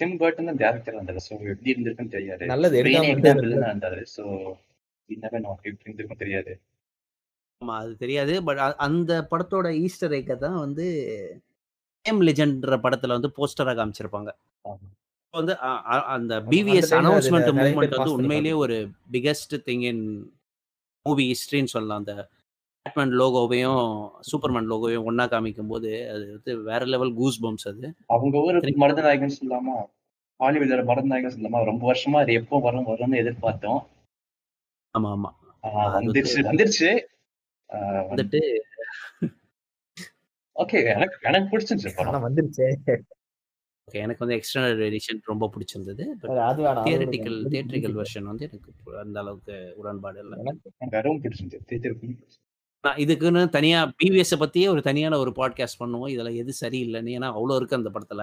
டிம் 0.00 0.16
பர்டன் 0.22 0.48
தான் 0.50 0.58
டேரக்டர் 0.62 0.98
வந்தாரு 0.98 1.22
ஸோ 1.26 1.32
எப்படி 1.52 1.70
இருந்திருக்குன்னு 1.74 2.14
தெரியாது. 2.16 2.44
நல்லது 2.52 2.80
இருந்தாரு 2.80 4.02
ஸோ 4.16 4.24
இன்னமே 5.08 5.38
நமக்கு 5.44 5.70
எப்படி 5.70 5.86
இருந்திருக்கும் 5.88 6.22
தெரியாது. 6.24 6.52
ஆமா 7.62 7.76
அது 7.82 7.92
தெரியாது. 8.04 8.34
பட் 8.48 8.60
அந்த 8.86 9.12
படத்தோட 9.32 9.68
ஈஸ்டர் 9.86 10.16
ஏக்கை 10.18 10.36
தான் 10.44 10.58
வந்து 10.64 10.84
கேம் 12.04 12.22
லெஜெண்ட்ன்ற 12.28 12.76
படத்துல 12.84 13.16
வந்து 13.18 13.30
போஸ்டரா 13.38 13.74
காமிச்சிருப்பாங்க. 13.78 14.30
வந்து 15.38 15.58
அந்த 15.58 16.04
அந்த 16.04 16.40
பிவிஎஸ் 16.40 16.90
அனௌன்ஸ்மெண்ட் 16.90 17.52
மூவ்மெண்ட் 17.58 17.96
வந்து 17.96 18.12
உண்மையிலேயே 18.12 18.54
ஒரு 18.54 18.88
பிகெஸ்ட் 19.12 19.56
திங் 19.56 19.80
இன் 19.80 20.32
மூவி 21.02 21.30
ஹிஸ்ட்ரின்னு 21.30 21.64
சொல்லலாம். 21.64 21.98
அந்த 21.98 22.28
பேட்மேன் 22.82 23.18
லோகோவையும் 23.18 24.10
சூப்பர்மேன் 24.32 24.66
லோகோவையும் 24.68 25.04
ஒண்ணா 25.04 25.24
காமிக்கும் 25.24 25.68
போது 25.68 26.08
அது 26.10 26.26
வந்து 26.26 26.62
வேற 26.62 26.84
லெவல் 26.84 27.14
கூஸ் 27.14 27.42
பம்ப்ஸ் 27.42 27.68
அது. 27.68 27.94
அவங்க 28.06 28.38
ஊர். 28.38 28.54
மருதநாயகன் 28.54 29.32
சொல்லாமா 29.40 29.84
ஹாலிவுட்ல 30.44 30.84
மருதநாயகன் 30.84 31.36
சொல்லாமா 31.36 31.64
ரொம்ப 31.64 31.92
வருஷமா 31.92 32.16
அது 32.16 32.32
எப்போ 32.32 32.60
வரும் 32.60 32.86
வரும்னு 32.86 33.16
எதிர்பார்த்தோம். 33.16 33.86
ஆமா 34.98 35.22
ஆமா 35.22 35.36
வந்துருச்சு 35.62 36.34
வந்து- 36.34 36.70
வந்துருச்சு. 36.72 37.00
வந்துட்டு 37.72 38.60
ஓகே 40.54 40.84
எனக்கு 40.84 41.18
எனக்கு 41.20 41.66
படம். 41.96 42.36
வந்துருச்சே. 42.36 42.74
Okay, 43.88 44.00
எனக்கு 44.04 44.24
வந்து 44.24 44.36
எக்ஸ்டர்னல் 44.36 44.82
எடிஷன் 44.88 45.20
ரொம்ப 45.24 45.44
பிடிச்சிருந்தது. 45.54 46.04
அது 46.50 46.62
விடுங்க. 46.62 47.30
தியேட்ரிக்கல் 47.54 47.96
வெர்ஷன் 48.00 48.28
வந்து 48.30 48.44
எனக்கு 48.48 48.70
அந்த 49.04 49.16
அளவுக்கு 49.20 49.56
உடன்பாடு 49.76 50.18
இல்லை. 50.24 50.38
எனக்கு 50.42 50.68
தேத்திருக்கும் 51.72 52.18
நான் 52.84 53.00
இதுக்குன்னு 53.04 53.40
தனியா 53.48 53.78
பிவிஎஸ் 54.00 54.34
பத்தியே 54.42 54.66
ஒரு 54.68 54.82
தனியான 54.82 55.18
ஒரு 55.18 55.30
பாட்காஸ்ட் 55.38 55.80
பண்ணுவோம். 55.80 56.10
இதுல 56.14 56.32
எது 56.42 56.52
சரியில்லைன்னு 56.60 57.14
ஏன்னா 57.16 57.28
அவ்வளோ 57.38 57.56
இருக்கு 57.56 57.78
அந்த 57.80 57.90
படத்துல. 57.94 58.22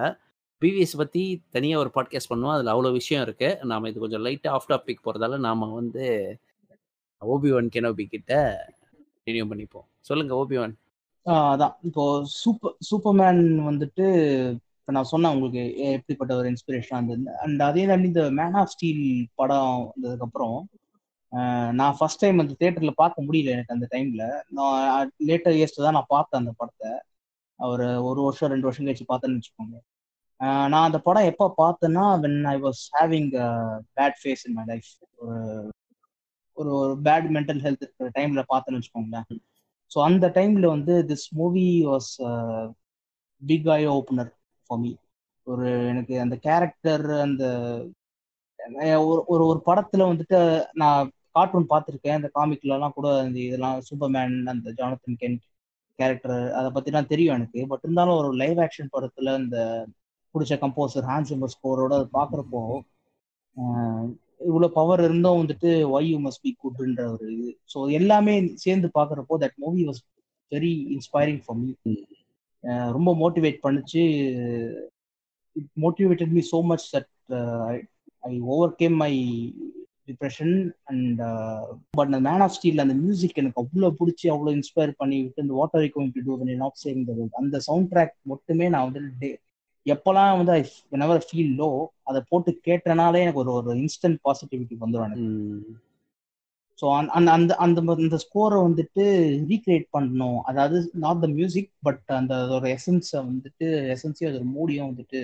பிவிஎஸ் 0.62 0.96
பத்தி 0.98 1.24
தனியா 1.50 1.76
ஒரு 1.80 1.92
பாட்காஸ்ட் 1.96 2.32
பண்ணுவோம். 2.34 2.56
அதுல 2.56 2.74
அவ்வளோ 2.74 2.92
விஷயம் 2.92 3.24
இருக்கு. 3.24 3.50
நாம 3.64 3.90
இது 3.90 4.00
கொஞ்சம் 4.00 4.26
லைட்டா 4.26 4.52
ஆஃப் 4.58 4.70
டாபிக் 4.72 5.06
போறதால 5.06 5.40
நாம 5.48 5.68
வந்து 5.74 6.06
ஓபி 7.22 7.52
ஒன் 7.58 7.70
கெனோபி 7.76 8.06
கிட்ட 8.06 8.34
ரினியூ 9.30 9.46
பண்ணிப்போம். 9.52 9.88
சொல்லுங்க 10.00 10.34
ஓபி 10.42 10.58
ஒன் 10.64 10.76
அதான். 11.26 11.76
இப்போ 11.82 12.04
சூப்பர் 12.24 12.76
சூப்பர்மேன் 12.88 13.44
வந்துட்டு 13.70 14.06
இப்போ 14.88 14.94
நான் 14.94 15.10
சொன்னேன் 15.12 15.32
உங்களுக்கு 15.32 15.62
எப்படிப்பட்ட 15.92 16.32
ஒரு 16.40 16.48
இன்ஸ்பிரேஷன் 16.52 17.08
இருந்தது 17.12 17.38
அண்ட் 17.44 17.62
அதே 17.68 17.84
தாண்டி 17.86 18.08
இந்த 18.10 18.24
மேன் 18.40 18.58
ஆஃப் 18.62 18.72
ஸ்டீல் 18.74 19.06
படம் 19.36 19.80
வந்ததுக்கப்புறம் 19.86 20.58
நான் 21.80 21.96
ஃபர்ஸ்ட் 21.98 22.22
டைம் 22.24 22.42
அந்த 22.44 22.54
தேட்டர்ல 22.62 22.92
பார்க்க 23.00 23.26
முடியல 23.28 23.54
எனக்கு 23.56 23.74
அந்த 23.76 23.88
டைம்ல 23.94 24.26
நான் 24.58 24.76
லேட்டர் 25.30 25.56
இயர்ஸ் 25.58 25.76
தான் 25.78 25.98
நான் 25.98 26.12
பார்த்தேன் 26.14 26.42
அந்த 26.42 26.54
படத்தை. 26.60 26.92
ஒரு 27.60 27.88
ஒரு 28.10 28.20
வருஷம் 28.28 28.52
ரெண்டு 28.54 28.68
வருஷம் 28.68 28.86
கழிச்சு 28.88 29.08
பார்த்தேன்னு 29.12 29.40
வச்சுக்கோங்க. 29.40 29.76
நான் 30.72 30.88
அந்த 30.90 31.00
படம் 31.08 31.30
எப்போ 31.32 31.48
பார்த்தேன்னா 31.62 32.06
when 32.26 32.40
I 32.54 32.56
was 32.66 32.84
having 32.96 33.30
bad 33.98 34.18
phase 34.22 34.46
in 34.50 34.58
my 34.60 34.66
life 34.72 34.90
ஒரு 35.24 35.40
ஒரு 36.58 36.72
ஒரு 36.82 36.96
பேட் 37.08 37.30
மென்டல் 37.38 37.62
ஹெல்த் 37.66 37.86
இருக்கிற 37.86 38.10
டைம்ல 38.20 38.44
பார்த்தேன்னு 38.54 38.80
வச்சுக்கோங்களேன். 38.82 39.28
ஸோ 39.92 40.00
அந்த 40.10 40.26
டைம்ல 40.38 40.68
வந்து 40.76 40.96
this 41.12 41.28
movie 41.42 41.68
was 41.92 42.12
big 43.42 43.70
eye 43.78 43.82
opener 43.98 44.32
for 44.68 44.82
me 44.84 44.92
ஒரு 45.48 45.68
எனக்கு 45.92 46.16
அந்த 46.24 46.36
கேரக்டர் 46.48 47.06
அந்த 47.26 47.44
ஒரு 49.30 49.44
ஒரு 49.50 49.60
படத்துல 49.68 50.06
வந்துட்டு 50.12 50.38
நான் 50.82 51.10
கார்ட்டூன் 51.36 51.72
பார்த்துருக்கேன். 51.72 52.18
அந்த 52.20 52.30
காமிக்லலாம் 52.38 52.96
கூட 52.98 53.08
அந்த 53.24 53.38
இதெல்லாம் 53.48 53.78
சூப்பர்மேன் 53.90 54.36
அந்த 54.54 54.68
ஜானத்தன் 54.80 55.20
கென்ட் 55.24 55.44
கேரக்டர் 56.00 56.38
அதை 56.60 56.70
பத்திலாம் 56.72 57.12
தெரியும் 57.12 57.36
எனக்கு. 57.38 57.60
பட் 57.72 57.84
இருந்தாலும் 57.84 58.20
ஒரு 58.22 58.30
லைவ் 58.42 58.60
ஆக்ஷன் 58.66 58.94
படத்துல 58.96 59.36
இந்த 59.44 59.58
பிடிச்ச 60.36 60.54
கம்போசர் 60.64 61.08
ஹான்ஸ் 61.12 61.30
சிம்பர் 61.32 61.54
ஸ்கோரோட 61.56 61.94
அதை 62.00 62.08
பார்க்குறப்போ 62.20 62.62
இவ்வளோ 64.48 64.68
பவர் 64.78 65.02
இருந்தும் 65.08 65.40
வந்துட்டு 65.42 65.70
ஒய் 65.96 66.10
யூ 66.12 66.18
மஸ்ட் 66.26 66.44
பி 66.46 66.52
குட்ன்ற 66.64 67.04
ஒரு 67.14 67.26
இது. 67.36 67.52
ஸோ 67.74 67.78
எல்லாமே 68.00 68.34
சேர்ந்து 68.64 68.88
பார்க்குறப்போ 68.98 69.36
that 69.44 69.58
movie 69.58 69.84
was 69.90 70.02
very 70.52 70.74
inspiring 70.96 71.42
for 71.46 71.60
me. 71.62 71.72
ரொம்ப 72.92 73.10
மோட்டிவேட் 73.16 73.60
பண்ணுச்சு. 73.64 74.04
It 75.56 75.72
motivated 75.82 76.34
me 76.38 76.44
so 76.52 76.60
much 76.64 76.86
that 76.96 77.12
I 78.24 78.34
overcame 78.76 78.96
my 79.04 79.12
depression 80.10 80.54
and 80.84 81.22
but 81.98 82.08
அந்த 82.08 82.20
மேன் 82.20 82.44
ஆஃப் 82.46 82.56
ஸ்டீல் 82.58 82.84
அந்த 82.84 82.96
மியூசிக் 82.96 83.38
எனக்கு 83.38 83.62
அவ்வளோ 83.64 83.90
பிடிச்சி 84.00 84.26
அவ்வளோ 84.34 84.52
இன்ஸ்பயர் 84.52 84.94
பண்ணி 84.98 85.18
விட்டு 85.22 85.44
இந்த 85.46 85.54
water 85.54 85.88
going 85.96 86.14
to 86.18 86.24
do 86.28 86.36
not 86.64 86.78
saving 86.84 87.08
the 87.10 87.14
world 87.14 87.40
அந்த 87.42 87.60
சவுண்ட் 87.68 87.90
ட்ராக் 87.94 88.16
மட்டுமே 88.34 88.68
நான் 88.70 88.88
வந்து 88.90 89.04
டே 89.24 89.32
எப்போல்லாம் 89.86 90.38
வந்து 90.38 90.52
ஐ 90.52 90.62
whenever 90.92 91.18
ஃபீல் 91.26 91.52
லோ 91.58 91.70
அதை 92.04 92.20
போட்டு 92.30 92.52
கேட்டனாலே 92.68 93.22
எனக்கு 93.26 93.42
ஒரு 93.44 93.52
ஒரு 93.58 93.74
இன்ஸ்டன்ட் 93.82 94.20
பாசிட்டிவிட்டி 94.24 94.76
வந்துடும் 94.80 95.08
எனக்கு. 95.08 95.28
ஸோ 96.80 96.86
அந்த 97.16 97.30
அந்த 97.32 97.52
அந்த 97.56 97.80
அந்த 97.96 98.18
ஸ்கோரை 98.24 98.58
வந்துட்டு 98.68 99.04
ரீக்ரியேட் 99.52 99.86
பண்ணணும். 99.98 100.40
அதாவது 100.44 100.78
நாட் 101.04 101.22
த 101.24 101.28
மியூசிக் 101.38 101.72
பட் 101.82 102.04
அந்த 102.18 102.34
ஒரு 102.56 102.68
எசன்ஸை 102.78 103.20
வந்துட்டு 103.30 103.68
எசன்ஸையும் 103.96 104.32
அதோட 104.32 104.48
மூடியும் 104.58 104.90
வந்துட்டு 104.92 105.20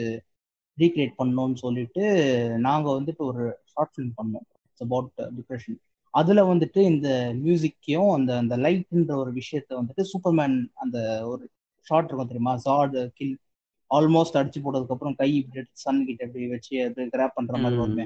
ரீக்ரியேட் 0.78 1.16
பண்ணணும்னு 1.18 1.58
சொல்லிட்டு 1.66 2.04
நாங்கள் 2.60 2.98
வந்துட்டு 3.00 3.24
ஒரு 3.32 3.44
ஷார்ட் 3.66 3.94
ஃபிலிம் 3.94 4.14
பண்ணோம். 4.20 4.46
இட்ஸ் 4.68 4.86
அபவுட் 4.88 5.10
டிப்ரெஷன் 5.38 5.80
அதில் 6.14 6.50
வந்துட்டு 6.50 6.80
இந்த 6.92 7.08
மியூசிக்கையும் 7.44 8.10
அந்த 8.16 8.32
அந்த 8.38 8.56
லைட்ன்ற 8.66 9.14
ஒரு 9.24 9.32
விஷயத்த 9.32 9.72
வந்துட்டு 9.80 10.04
சூப்பர்மேன் 10.12 10.56
அந்த 10.76 10.98
ஒரு 11.32 11.44
ஷார்ட் 11.88 12.10
இருக்கும் 12.10 12.32
தெரியுமா? 12.32 12.54
ஜாட் 12.66 12.98
கில் 13.20 13.36
ஆல்மோஸ்ட் 13.92 14.38
அடிச்சு 14.40 14.60
போட்டதுக்கப்புறம் 14.64 15.16
கை 15.16 15.30
இப்படி 15.38 15.62
சன் 15.84 16.06
கிட்ட 16.06 16.22
இப்படி 16.28 16.48
வச்சு 16.48 16.74
கிராப் 17.16 17.38
பண்ற 17.38 17.54
மாதிரி 17.58 17.80
வருமே. 17.82 18.06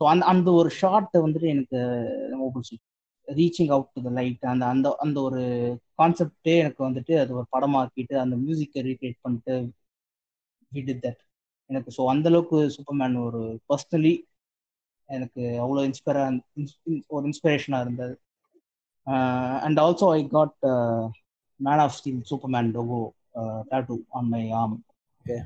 ஸோ 0.00 0.04
அந்த 0.06 0.24
அந்த 0.26 0.48
ஒரு 0.52 0.70
ஷார்ட்டை 0.80 1.20
வந்துட்டு 1.24 1.48
எனக்கு 1.48 1.78
ரொம்ப 2.32 2.46
பிடிச்சிருக்கு 2.52 2.88
reaching 3.28 3.72
out 3.72 3.90
to 3.94 4.00
the 4.02 4.10
light 4.16 4.44
அந்த 4.52 4.64
அந்த 4.66 4.88
அந்த 4.98 5.18
ஒரு 5.20 5.40
கான்செப்டே 5.98 6.54
எனக்கு 6.62 6.82
வந்துட்டு 6.86 7.14
அது 7.22 7.32
ஒரு 7.34 7.46
படமாக்கிட்டு 7.54 8.16
அந்த 8.22 8.36
மியூசிக்கை 8.42 8.82
ரீக்ரியேட் 8.88 9.18
பண்ணிட்டு 9.22 9.56
விட் 10.72 10.92
தட் 11.02 11.22
எனக்கு 11.70 11.90
ஸோ 11.96 12.02
அந்த 12.12 12.26
அளவுக்கு 12.30 12.58
சூப்பர்மேன் 12.76 13.16
ஒரு 13.24 13.40
பர்சனலி 13.68 14.14
எனக்கு 15.08 15.42
அவ்வளோ 15.62 15.82
இன்ஸ்பைரா 15.88 16.22
ஒரு 17.10 17.24
இன்ஸ்பிரேஷனாக 17.26 17.84
இருந்தது. 17.84 18.14
And 19.64 19.78
also 19.80 20.06
I 20.12 20.20
got 20.28 20.56
Man 21.60 21.82
of 21.84 21.96
Steel 21.98 22.22
Superman 22.30 22.70
logo 22.76 23.00
tattoo 23.70 23.96
on 24.18 24.28
my 24.28 24.42
arm 24.60 24.76
okay 25.20 25.36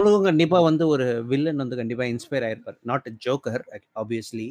உங்களுக்கும் 0.00 0.28
கண்டிப்பா 0.28 0.58
வந்து 0.68 0.84
ஒரு 0.94 1.06
வில்லன் 1.30 1.62
வந்து 1.62 1.78
கண்டிப்பா 1.80 2.04
இன்ஸ்பயர் 2.12 2.44
ஆயிருப்பார். 2.48 2.78
நாட் 2.90 3.08
ஜோக்கர் 3.26 3.64
ஆப்வியஸ்லி 4.02 4.48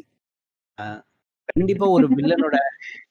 கண்டிப்பா 1.56 1.86
ஒரு 1.97 2.08
வில்லனோட 2.18 2.58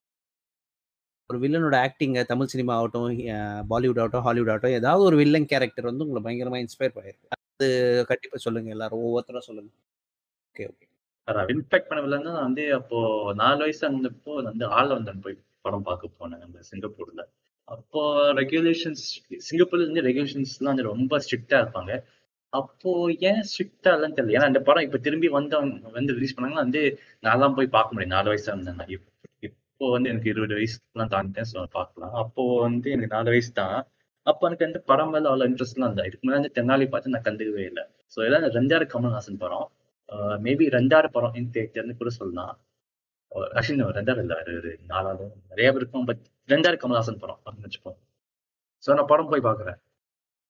ஒரு 1.30 1.39
வில்லனோட 1.43 1.76
ஆக்டிங்க 1.86 2.20
தமிழ் 2.30 2.51
சினிமா 2.53 2.74
ஆகட்டும் 2.76 3.09
பாலிவுட் 3.72 4.01
ஆகட்டும் 4.03 4.24
ஹாலிவுட் 4.26 4.51
ஆகட்டும் 4.53 4.76
ஏதாவது 4.78 5.03
ஒரு 5.09 5.16
வில்லன் 5.20 5.49
கேரக்டர் 5.51 5.89
வந்து 5.89 6.05
உங்களை 6.05 6.20
பயங்கரமா 6.26 6.59
இன்ஸ்பயர் 6.62 6.95
பண்ணிருக்கு 6.97 7.28
அது 7.36 7.66
கண்டிப்பா 8.11 8.39
சொல்லுங்க 8.47 8.70
எல்லாரும் 8.76 9.03
ஒவ்வொருத்தரும் 9.09 9.47
சொல்லுங்க. 9.49 9.70
ஓகே 10.51 10.66
ஓகே 10.72 10.86
இன்ஃபேக்ட் 11.55 11.91
பண்ண 11.91 12.01
வில்லன்னா 12.05 12.32
நான் 12.36 12.49
வந்து 12.49 12.64
அப்போ 12.78 12.99
நாலு 13.43 13.61
வயசு 13.64 13.82
இருந்தப்போ 13.89 14.34
வந்து 14.51 14.66
ஆள் 14.78 14.95
வந்தன் 14.97 15.22
போய் 15.26 15.36
படம் 15.66 15.86
பார்க்க 15.91 16.16
போனேன் 16.20 16.45
அந்த 16.47 16.61
சிங்கப்பூர்ல. 16.70 17.22
அப்போ 17.68 18.03
ரெகுலேஷன்ஸ் 18.41 19.05
சிங்கப்பூர்ல 19.49 19.84
இருந்து 19.86 20.07
ரெகுலேஷன்ஸ்லாம் 20.09 20.72
வந்து 20.72 20.91
ரொம்ப 20.93 21.18
ஸ்ட்ரிக்டா 21.24 21.59
இருப்பாங்க. 21.62 21.93
அப்போ 22.53 22.90
ஏன் 23.28 23.40
ஸ்ட்ரிக்டா 23.49 23.90
இல்லைன்னு 23.94 24.16
தெரியல. 24.18 24.36
ஏன்னா 24.36 24.49
அந்த 24.51 24.61
படம் 24.68 24.84
இப்ப 24.86 24.99
திரும்பி 25.07 25.28
வந்து 25.38 25.55
அவங்க 25.59 25.90
வந்து 25.99 26.14
ரிலீஸ் 26.16 26.34
பண்ணாங்கன்னா 26.36 26.64
வந்து 26.66 26.82
நான் 27.26 27.57
போய் 27.59 27.74
பார்க்க 27.76 27.94
முடியும். 27.94 28.14
நாலு 28.16 28.30
வயசா 28.32 28.53
இருந்தேன் 28.55 28.78
நான் 28.80 28.92
இப்போ 29.49 29.88
வந்து 29.94 30.11
எனக்கு 30.12 30.30
இருபது 30.32 30.55
வயசுலாம் 30.59 31.12
தாண்டிட்டேன் 31.14 31.49
ஸோ 31.53 31.59
பார்க்கலாம். 31.78 32.14
அப்போ 32.22 32.44
வந்து 32.66 32.88
எனக்கு 32.94 33.14
நாலு 33.16 33.28
வயசு 33.34 33.51
தான். 33.61 33.76
அப்போ 34.26 34.42
எனக்கு 34.49 34.66
அந்த 34.68 34.80
படம் 34.90 35.12
மேல 35.14 35.28
அவ்வளோ 35.30 35.46
இன்ட்ரெஸ்ட்லாம் 35.51 35.90
இல்லை. 35.92 36.05
இதுக்கு 36.09 36.26
முன்னாடி 36.28 36.51
தென்னாலி 36.59 36.86
பார்த்து 36.94 37.12
நான் 37.14 37.26
கண்டுக்கவே 37.28 37.64
இல்லை. 37.70 37.84
ஸோ 38.14 38.18
எல்லாம் 38.28 38.46
ரெண்டாயிரம் 38.59 38.90
கமல்ஹாசன் 38.94 39.40
படம். 39.44 39.68
மேபி 40.46 40.66
ரெண்டாயிரம் 40.78 41.14
படம் 41.16 41.36
இன் 41.40 41.53
தேட்டர்னு 41.57 41.96
கூட 42.01 42.11
சொல்லலாம். 42.20 42.55
அஷின் 43.61 43.84
ரெண்டாயிரம் 43.99 44.24
இல்லை. 44.26 44.38
ஒரு 44.61 44.72
நாலாவது. 44.92 45.26
நிறைய 45.53 45.68
பேருக்கும் 45.76 46.09
பட் 46.11 46.22
ரெண்டாயிரம் 46.55 46.82
கமல்ஹாசன் 46.84 47.20
படம் 47.24 47.40
அப்படின்னு 47.44 47.68
வச்சுப்போம் 47.68 47.99
ஸோ 48.84 48.94
நான் 48.99 49.11
படம் 49.12 49.30
போய் 49.32 49.46
பார்க்குறேன். 49.49 49.78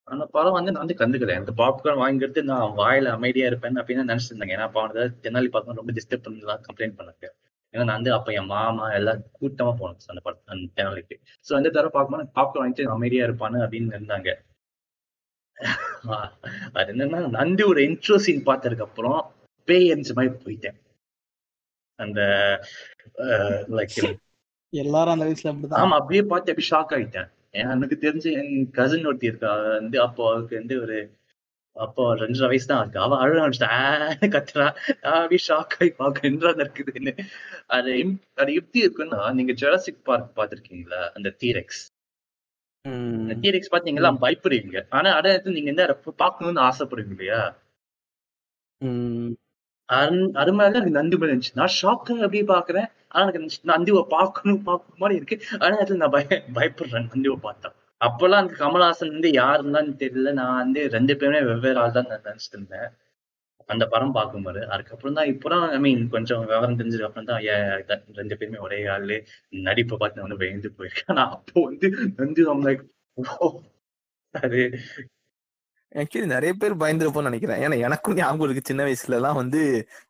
அந்த 0.08 0.24
படம் 0.34 0.56
வந்து 0.56 0.72
நான் 0.72 0.84
வந்து 0.84 0.98
கண்டுக்கல. 1.00 1.34
எனக்கு 1.38 1.54
பாப்கார்ன் 1.60 2.02
வாங்கிட்டு 2.04 2.40
நான் 2.50 2.74
வாயில 2.80 3.12
அமைதியா 3.16 3.46
இருப்பேன் 3.50 3.78
அப்படின்னு 3.80 4.08
நினைச்சிட்டு 4.10 4.52
ஏன்னா 4.54 4.66
அப்ப 4.68 4.80
வந்து 4.86 5.04
தென்னாலி 5.24 5.50
பார்க்க 5.54 5.80
ரொம்ப 5.80 5.94
டிஸ்டர்ப் 5.98 6.24
பண்ணலாம் 6.26 6.64
கம்ப்ளைண்ட் 6.66 6.98
பண்ணாங்க. 6.98 7.26
ஏன்னா 7.74 7.84
நான் 7.88 7.98
வந்து 7.98 8.12
அப்ப 8.16 8.32
என் 8.38 8.50
மாமா 8.52 8.84
எல்லாம் 8.98 9.22
கூட்டமா 9.38 9.72
போனோம் 9.80 10.10
அந்த 10.12 10.20
படம் 10.26 10.44
அந்த 10.52 10.66
தெனாலிக்கு 10.78 11.16
சோ 11.48 11.54
அந்த 11.58 11.68
தடவை 11.76 11.90
பார்க்கும்போது 11.96 12.30
பாப்கார்ன் 12.38 12.62
வாங்கிட்டு 12.62 12.94
அமைதியா 12.96 13.26
இருப்பானு 13.28 13.64
அப்படின்னு 13.64 13.96
இருந்தாங்க 13.98 14.30
அது 16.78 16.88
என்னன்னா 16.92 17.20
நந்தி 17.38 17.62
ஒரு 17.70 17.80
இன்ட்ரோ 17.88 18.16
சீன் 18.24 18.46
பார்த்ததுக்கு 18.48 18.86
அப்புறம் 18.88 19.18
பேய் 19.68 19.90
எரிஞ்ச 19.92 20.12
மாதிரி 20.18 20.32
போயிட்டேன். 20.44 20.76
அந்த 21.98 22.20
லைக் 23.78 23.98
எல்லாரும் 24.72 25.14
அந்த 25.14 25.26
வயசுல 25.26 25.52
ஆமா 25.82 25.96
அப்படியே 26.00 26.22
பார்த்து 26.30 26.52
அப்படியே 26.52 26.70
ஷாக் 26.72 26.94
ஆயிட்டேன். 26.96 27.28
எனக்கு 27.54 27.96
தெரிஞ்ச 28.00 28.26
என் 28.40 28.70
கசின் 28.70 29.06
ஒருத்தி 29.06 29.30
இருக்கா. 29.30 29.50
அவ 29.58 29.68
வந்து 29.78 29.98
அப்போ 30.06 30.22
அவளுக்கு 30.30 30.54
வந்து 30.60 30.74
ஒரு 30.80 30.98
அப்போ 31.76 32.02
ரெண்டரை 32.20 32.48
வயசு 32.50 32.66
தான் 32.66 32.80
இருக்கு. 32.82 32.98
அவ 33.00 33.18
அழ 33.22 33.30
ஆரம்பிச்சிட்டா. 33.42 33.70
கத்துறா. 34.34 34.66
நான் 35.02 35.18
அப்படியே 35.22 35.40
ஷாக் 35.48 35.76
ஆகி 35.78 35.90
பார்க்க 36.00 36.28
என்ன 36.30 36.52
இருக்குதுன்னு 36.64 37.12
அது 37.76 37.92
அது 38.42 38.50
எப்படி 38.60 38.80
இருக்குன்னா 38.86 39.20
நீங்க 39.38 39.52
ஜெராசிக் 39.62 40.06
பார்க் 40.08 40.36
பார்த்திருக்கீங்களா? 40.38 41.02
அந்த 41.16 41.30
தீரெக்ஸ் 41.44 41.82
தீரெக்ஸ் 43.44 43.72
பாத்தீங்களா 43.74 44.10
பயப்படுவீங்க. 44.24 44.80
ஆனா 44.98 45.08
அட 45.18 45.28
நீங்க 45.56 45.70
என்ன 45.74 45.84
பார்க்கணும்னு 46.22 46.66
ஆசைப்படுவீங்க 46.68 47.14
இல்லையா? 47.16 47.42
அது 49.88 50.52
மாதிரிதான் 50.52 50.80
எனக்கு 50.80 50.98
நந்தி 51.00 51.16
மாதிரி 51.16 51.32
இருந்துச்சு. 51.32 51.58
நான் 51.60 51.74
ஷாக்கு 51.80 52.12
அப்படியே 52.24 52.44
பாக்குறேன் 52.54 52.88
ஆனா 53.08 53.22
எனக்கு 53.24 53.42
அந்த 53.42 53.72
நந்திவை 53.72 54.02
பார்க்கணும் 54.16 54.62
பார்க்கணும் 54.62 55.02
மாதிரி 55.02 55.18
இருக்கு. 55.20 55.36
ஆனா 55.64 55.74
அதுல 55.82 56.00
நான் 56.02 56.14
பய 56.16 56.26
பயப்படுறேன் 56.58 57.10
நந்திவை 57.14 57.38
பார்த்தா. 57.48 57.68
அப்பெல்லாம் 58.00 58.40
எனக்கு 58.42 58.62
கமல்ஹாசன் 58.64 59.14
வந்து 59.16 59.30
யாருன்னு 59.32 59.94
தெரியல. 60.04 60.32
நான் 60.40 60.58
வந்து 60.62 60.80
ரெண்டு 60.96 61.14
பேருமே 61.16 61.40
வெவ்வேறு 61.50 61.80
ஆள் 61.82 61.96
தான் 61.98 62.10
நான் 62.10 62.26
நினைச்சிட்டு 62.28 62.58
இருந்தேன் 62.58 62.88
அந்த 63.68 63.84
படம் 63.86 64.12
பார்க்கும்போது 64.12 64.60
அதுக்கப்புறம் 64.66 65.16
தான் 65.16 65.30
இப்பதான் 65.32 65.64
ஐ 65.76 65.78
மீன் 65.78 66.02
கொஞ்சம் 66.08 66.44
விவரம் 66.44 66.76
தெரிஞ்சதுக்கு 66.78 67.08
அப்புறம் 67.08 67.30
தான் 67.30 67.42
ரெண்டு 68.20 68.36
பேருமே 68.38 68.58
ஒரே 68.66 68.78
ஆளு. 68.86 69.16
நடிப்பை 69.66 69.96
பார்த்து 69.98 70.18
நான் 70.20 70.26
வந்து 70.28 70.40
பயந்து 70.44 70.70
போயிருக்கேன். 70.78 71.10
ஆனா 71.14 71.24
அப்போ 71.36 71.64
வந்து 71.64 71.88
நந்தி 72.16 72.42
அவங்க 72.42 72.72
ஓ 73.18 73.48
அது 74.34 74.60
ஆக்சுவலி 75.92 76.26
நிறைய 76.32 76.52
பேர் 76.60 76.80
பயந்துருப்போம்னு 76.80 77.28
நினைக்கிறேன். 77.30 77.60
ஏன்னா 77.64 77.76
எனக்கும் 77.86 78.16
ஞாபகம் 78.18 78.46
இருக்கு 78.46 78.68
சின்ன 78.70 78.82
வயசுல 78.86 79.18
எல்லாம் 79.18 79.38
வந்து 79.40 79.60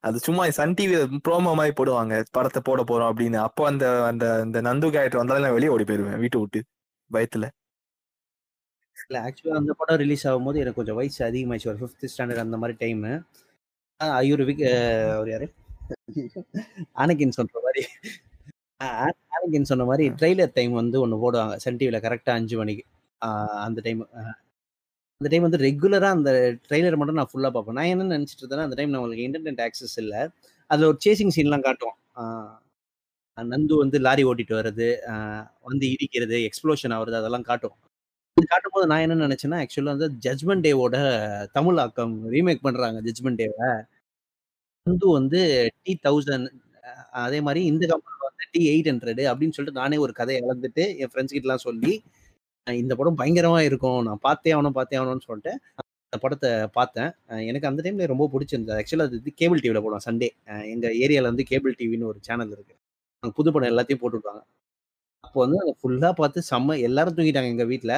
அது 0.06 0.16
சும்மா 0.26 0.44
சன் 0.58 0.74
டிவி 0.78 0.96
ப்ரோமோ 1.26 1.52
மாதிரி 1.58 1.74
போடுவாங்க 1.80 2.14
படத்தை 2.36 2.60
போட 2.68 2.82
போறோம் 2.90 3.10
அப்படின்னு. 3.12 3.38
அப்போ 3.48 3.62
அந்த 3.70 3.84
அந்த 4.10 4.24
அந்த 4.44 4.60
நந்து 4.68 4.90
கேரக்டர் 4.94 5.22
வந்தாலும் 5.22 5.46
நான் 5.46 5.56
வெளியே 5.58 5.72
ஓடி 5.74 5.86
போயிருவேன் 5.90 6.20
வீட்டை 6.24 6.40
விட்டு 6.42 6.60
பயத்துல. 7.10 7.46
இல்ல 9.06 9.18
ஆக்சுவலா 9.26 9.58
அந்த 9.60 9.72
படம் 9.80 10.00
ரிலீஸ் 10.02 10.24
ஆகும்போது 10.30 10.62
எனக்கு 10.62 10.80
கொஞ்சம் 10.80 10.98
வயசு 11.00 11.20
அதிகமாயிடுச்சு. 11.28 11.70
ஒரு 11.72 11.80
ஃபிஃப்த் 11.82 12.10
ஸ்டாண்டர்ட் 12.12 12.44
அந்த 12.46 12.58
மாதிரி 12.62 12.76
டைம் 12.82 13.04
ஐயூர் 14.20 14.42
விக் 14.48 14.64
அவர் 15.14 15.30
யாரு? 15.34 15.46
ஆனகின் 17.02 17.36
சொல்ற 17.38 17.56
மாதிரி. 17.66 17.82
ஆனகின் 19.36 19.70
சொன்ன 19.70 19.86
மாதிரி 19.90 20.04
ட்ரெய்லர் 20.18 20.56
டைம் 20.58 20.74
வந்து 20.80 20.96
ஒன்று 21.04 21.22
போடுவாங்க 21.24 21.54
சன் 21.64 21.78
டிவியில் 21.80 22.04
கரெக்டாக 22.06 22.38
அஞ்சு 22.40 22.56
மணிக்கு. 22.60 22.84
அந்த 23.66 23.80
டைம் 23.86 24.02
அந்த 25.20 25.30
டைம் 25.30 25.44
வந்து 25.46 25.58
ரெகுலராக 25.64 26.16
அந்த 26.16 26.30
ட்ரெய்லர் 26.66 26.96
மட்டும் 26.98 27.16
நான் 27.20 27.30
ஃபுல்லாக 27.30 27.50
பார்ப்பேன். 27.54 27.76
நான் 27.78 27.88
என்ன 27.92 28.04
நினச்சிட்டு 28.16 28.42
இருந்தேன்னா 28.42 28.66
அந்த 28.66 28.76
டைம் 28.80 28.92
நம்மளுக்கு 28.94 29.24
இன்டர்நெட் 29.28 29.62
ஆக்சஸ் 29.64 29.96
இல்லை. 30.02 30.20
அதில் 30.70 30.88
ஒரு 30.90 30.98
சேசிங் 31.04 31.32
சீன்லாம் 31.36 31.64
காட்டுவோம். 31.66 31.96
நந்து 33.38 33.74
வந்து 33.80 33.96
லாரி 34.06 34.22
ஓட்டிட்டு 34.30 34.54
வர்றது 34.58 34.86
வந்து 35.68 35.84
இடிக்கிறது 35.94 36.36
எக்ஸ்ப்ளோஷன் 36.48 36.94
ஆகுறது 36.96 37.16
அதெல்லாம் 37.20 37.46
காட்டும் 37.50 37.76
இது 38.36 38.46
காட்டும் 38.52 38.74
போது 38.76 38.86
நான் 38.92 39.04
என்ன 39.06 39.16
நினச்சேன்னா 39.26 39.58
ஆக்சுவலாக 39.62 39.94
வந்து 39.96 40.08
ஜட்மெண்ட் 40.26 40.64
டேவோட 40.66 40.96
தமிழ் 41.56 41.80
ஆக்கம் 41.84 42.14
ரீமேக் 42.34 42.64
பண்ணுறாங்க 42.66 43.00
ஜட்மெண்ட் 43.08 43.40
டேவை 43.42 43.70
நந்து 44.86 45.08
வந்து 45.18 45.40
டி 45.84 45.94
தௌசண்ட் 46.06 46.48
அதே 47.24 47.40
மாதிரி 47.48 47.62
இந்த 47.72 47.84
கம்பெனி 47.92 48.18
வந்து 48.28 48.46
டி 48.54 48.62
எயிட் 48.74 48.90
ஹண்ட்ரடு 48.92 49.24
அப்படின்னு 49.32 49.56
சொல்லிட்டு 49.58 49.80
நானே 49.82 49.98
ஒரு 50.06 50.14
கதையை 50.20 50.40
இழந்துட்டு 50.46 50.84
என் 51.02 51.12
ஃப்ரெண்ட்ஸ் 51.12 51.36
கிட்டலாம் 51.36 51.66
சொல்லி 51.68 51.94
இந்த 52.82 52.92
படம் 52.98 53.18
பயங்கரமா 53.20 53.60
இருக்கும். 53.68 54.00
நான் 54.08 54.24
பார்த்தே 54.26 54.52
ஆகணும் 54.56 54.76
பார்த்தே 54.78 54.98
ஆகணும்னு 55.00 55.26
சொல்லிட்டு 55.28 55.52
அந்த 56.12 56.18
படத்தை 56.24 56.50
பார்த்தேன். 56.78 57.10
எனக்கு 57.50 57.68
அந்த 57.70 57.80
டைம்ல 57.84 58.06
ரொம்ப 58.12 58.26
பிடிச்சிருந்தது. 58.34 58.78
ஆக்சுவலாக 58.80 59.10
அது 59.10 59.32
கேபிள் 59.40 59.62
டிவியில் 59.64 59.82
போடுவோம் 59.84 60.06
சண்டே 60.08 60.28
எங்க 60.72 60.86
ஏரியால 61.04 61.30
வந்து 61.32 61.46
கேபிள் 61.50 61.78
டிவின்னு 61.80 62.10
ஒரு 62.12 62.20
சேனல் 62.28 62.52
இருக்கு. 62.56 62.74
அங்க 63.22 63.32
புது 63.38 63.52
படம் 63.54 63.70
எல்லாத்தையும் 63.72 64.02
போட்டுவிட்டாங்க 64.02 64.42
அப்போ 65.24 65.38
வந்து 65.44 65.58
அதை 65.62 65.72
ஃபுல்லா 65.80 66.10
பார்த்து 66.20 66.40
செம்ம 66.50 66.76
எல்லாரும் 66.88 67.16
தூங்கிட்டாங்க 67.16 67.50
எங்க 67.54 67.64
வீட்ல. 67.72 67.94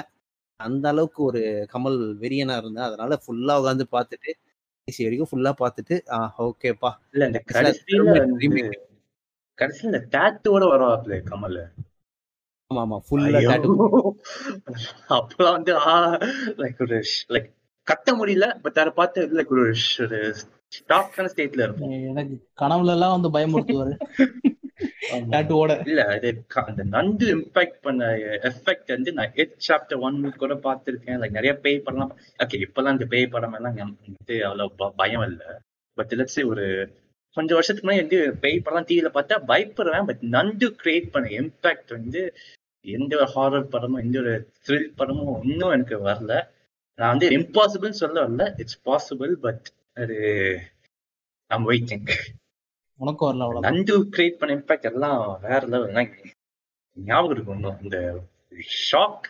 அந்த 0.61 0.87
அளவுக்கு 0.93 1.21
ஒரு 1.29 1.41
கமல் 1.75 1.99
வெறியனா 2.23 2.55
இருந்தேன். 2.63 2.87
அதனால 2.89 3.19
ஃபுல்லா 3.25 3.55
உட்காந்து 3.61 3.87
பார்த்துட்டு 3.97 4.31
கடைசி 4.89 5.05
வரைக்கும் 5.07 5.31
ஃபுல்லா 5.31 5.53
பார்த்துட்டு 5.63 5.97
ஆ 6.15 6.19
ஓகேப்பா 6.47 6.91
இல்ல 7.15 7.27
இந்த 7.31 7.41
கடைசியில. 7.53 8.17
கடைசியில 9.59 9.91
இந்த 9.93 10.03
டேட்டோட 10.17 10.65
வருவாப்ல 10.73 11.17
கமல். 11.31 11.61
ஆமா 12.71 12.83
ஆமா 12.83 12.97
ஃபுல்லா 13.05 13.39
வந்து 15.51 15.73
லைக் 16.59 16.81
ஒரு 16.81 16.99
லைக் 17.35 17.49
கத்த 17.87 18.13
முடியல 18.19 18.47
பட் 18.63 18.79
அதை 18.79 18.93
பார்த்து 18.95 19.27
லைக் 19.39 19.53
ஒரு 19.55 19.65
ஸ்டேட்ல 21.31 21.65
இருக்கும் 21.65 21.95
எனக்கு 22.11 22.37
கனவுல 22.59 22.95
எல்லாம் 22.95 23.17
வந்து 23.17 23.31
பயமுறுத்துவாரு 23.37 23.95
ஆமா. 25.11 25.25
டாட்டுவோட 25.33 25.73
இல்ல 25.85 26.03
அது 26.13 26.29
க- 26.47 26.65
அந்த 26.67 26.83
நந்து 26.93 27.27
இம்பாக்ட் 27.33 27.79
பண்ண 27.83 28.03
எஃபெக்ட் 28.49 28.95
வந்து 28.95 29.11
நான் 29.13 29.35
எட் 29.37 29.57
சாப்டர் 29.67 30.01
ஒன் 30.01 30.17
கூட 30.37 30.55
பார்த்திருக்கேன். 30.65 31.19
லைக் 31.21 31.37
நிறைய 31.39 31.53
பேய் 31.57 31.79
படம் 31.81 32.13
ஓகே 32.39 32.61
இப்பெல்லாம் 32.65 32.95
இந்த 32.97 33.07
பேய் 33.09 33.27
படம் 33.29 33.53
எல்லாம் 33.53 33.77
வந்து 33.81 34.37
அவ்வளவு 34.45 34.71
பயம் 34.97 35.27
இல்ல. 35.29 35.43
பட் 35.99 36.15
ஒரு 36.47 36.67
கொஞ்சம் 37.37 37.57
வருஷத்துக்கு 37.57 37.87
முன்னாடி 37.87 38.05
வந்து 38.05 38.21
பேய் 38.41 38.59
படம் 38.61 38.89
டிவில 38.89 39.11
பார்த்தா 39.15 39.37
பயப்படுவேன். 39.49 40.07
பட் 40.07 40.23
நந்து 40.31 40.69
கிரியேட் 40.81 41.13
பண்ண 41.13 41.29
இம்பாக்ட் 41.39 41.93
வந்து 41.93 42.23
எந்த 42.85 43.13
ஒரு 43.17 43.29
ஹாரர் 43.35 43.73
படமும் 43.75 44.03
எந்த 44.03 44.17
ஒரு 44.19 44.33
த்ரில் 44.67 44.91
படமும் 44.97 45.43
இன்னும் 45.43 45.71
எனக்கு 45.71 45.97
வரல. 46.09 46.35
நான் 46.99 47.13
வந்து 47.13 47.29
இம்பாசிபிள் 47.39 48.01
சொல்ல 48.03 48.17
வரல. 48.27 48.45
இட்ஸ் 48.57 48.81
பாசிபிள் 48.85 49.33
பட் 49.45 49.67
அது 49.95 50.17
ஐம் 51.51 51.67
வெயிட்டிங் 51.71 52.07
உனக்கும் 53.01 53.29
வரல 53.29 53.45
அவ்வளவு 53.47 53.67
நந்து 53.69 53.95
கிரியேட் 54.15 54.41
பண்ண 54.41 54.57
இம்பாக்ட் 54.57 54.89
எல்லாம் 54.91 55.21
வேற 55.41 55.61
லெவல் 55.67 55.95
ஞாபகம் 56.97 57.35
இருக்கும் 57.35 57.59
இன்னும் 57.59 57.81
இந்த 57.83 57.99
ஷாக் 58.89 59.27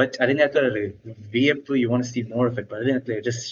பட் 0.00 0.16
அதே 0.22 0.32
நேரத்துல 0.32 0.68
ஒரு 0.70 0.82
வியப்பு 1.30 1.74
you 1.80 1.86
want 1.92 2.10
see 2.12 2.22
more 2.32 2.48
effect 2.50 2.74
அதே 2.76 2.90
நேரத்துல 2.92 3.18
just 3.28 3.44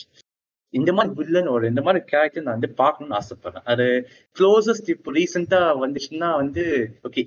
இந்த 0.75 0.91
மாதிரி 0.93 1.15
வில்லன் 1.15 1.47
ஒரு 1.47 1.65
இந்த 1.67 1.83
மாதிரி 1.83 2.01
கேரக்டர் 2.05 2.45
நான் 2.45 2.57
வந்து 2.59 2.71
பார்க்கணும்னு 2.81 3.17
ஆசைப்படுறேன். 3.21 3.67
அது 3.73 3.87
க்ளோசஸ்ட் 4.37 4.89
இப்போ 4.95 5.13
ரீசெண்டா 5.13 5.61
வந்துச்சுன்னா 5.83 6.31
வந்து 6.37 6.65
ஓகே 7.05 7.23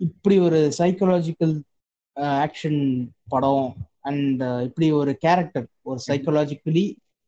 இப்படி 0.00 0.36
ஒரு 0.38 0.58
சைக்கலாஜிக்கல் 0.78 1.54
ஆக்ஷன் 2.44 2.80
படம் 3.32 3.68
அண்ட் 4.08 4.42
இப்படி 4.68 4.86
ஒரு 5.00 5.12
கேரக்டர் 5.24 5.66
ஒரு 5.90 6.00
சைக்கலாஜிக்கலி 6.08 6.84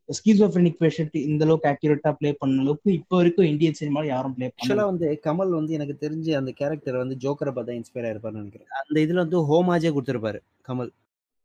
ஸ்கீசோஃபெனிக் 0.09 0.79
பேஷண்ட் 0.83 1.17
இந்த 1.27 1.43
அளவுக்கு 1.47 1.69
ஆக்யூரேட்டா 1.73 2.11
ப்ளே 2.19 2.31
பண்ண 2.41 2.63
அளவுக்கு 2.63 2.91
இப்போ 2.93 3.15
வரைக்கும் 3.19 3.49
இந்தியன் 3.51 3.79
சினிமால 3.81 4.07
யாரும் 4.07 4.35
ப்ளே 4.37 4.47
ஆக்சுவலா 4.49 4.69
பண்ணல 4.71 4.91
வந்து 4.91 5.09
கமல் 5.27 5.53
வந்து 5.59 5.77
எனக்கு 5.79 5.95
தெரிஞ்சு 6.05 6.33
அந்த 6.41 6.53
கேரக்டர் 6.61 7.03
வந்து 7.03 7.17
ஜோக்கரை 7.25 7.53
பார்த்தா 7.57 7.77
இன்ஸ்பயர் 7.81 8.07
ஆயிருப்பாருன்னு 8.09 8.43
நினைக்கிறேன். 8.43 8.71
அந்த 8.81 8.97
இதுல 9.05 9.23
வந்து 9.25 9.41
ஹோமாஜே 9.51 9.93
கொடுத்திருப்பாரு 9.97 10.41
கமல். 10.69 10.91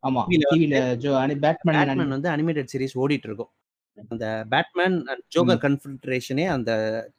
ஆமா 0.03 0.23
டிவில 0.31 0.79
ஜோ 1.03 1.11
பேட்மேன் 1.45 1.79
பேட்மேன் 1.81 2.15
வந்து 2.15 2.29
அனிமேட்டட் 2.35 2.71
சீரிஸ் 2.73 2.97
ஓடிட்டு 3.03 3.29
இருக்கும். 3.29 3.51
அந்த 4.11 4.25
பேட்மேன் 4.53 4.97
அண்ட் 5.11 5.23
ஜோக்கர் 5.35 5.61
கன்ஃபெடரேஷனே 5.65 6.45
அந்த 6.55 6.71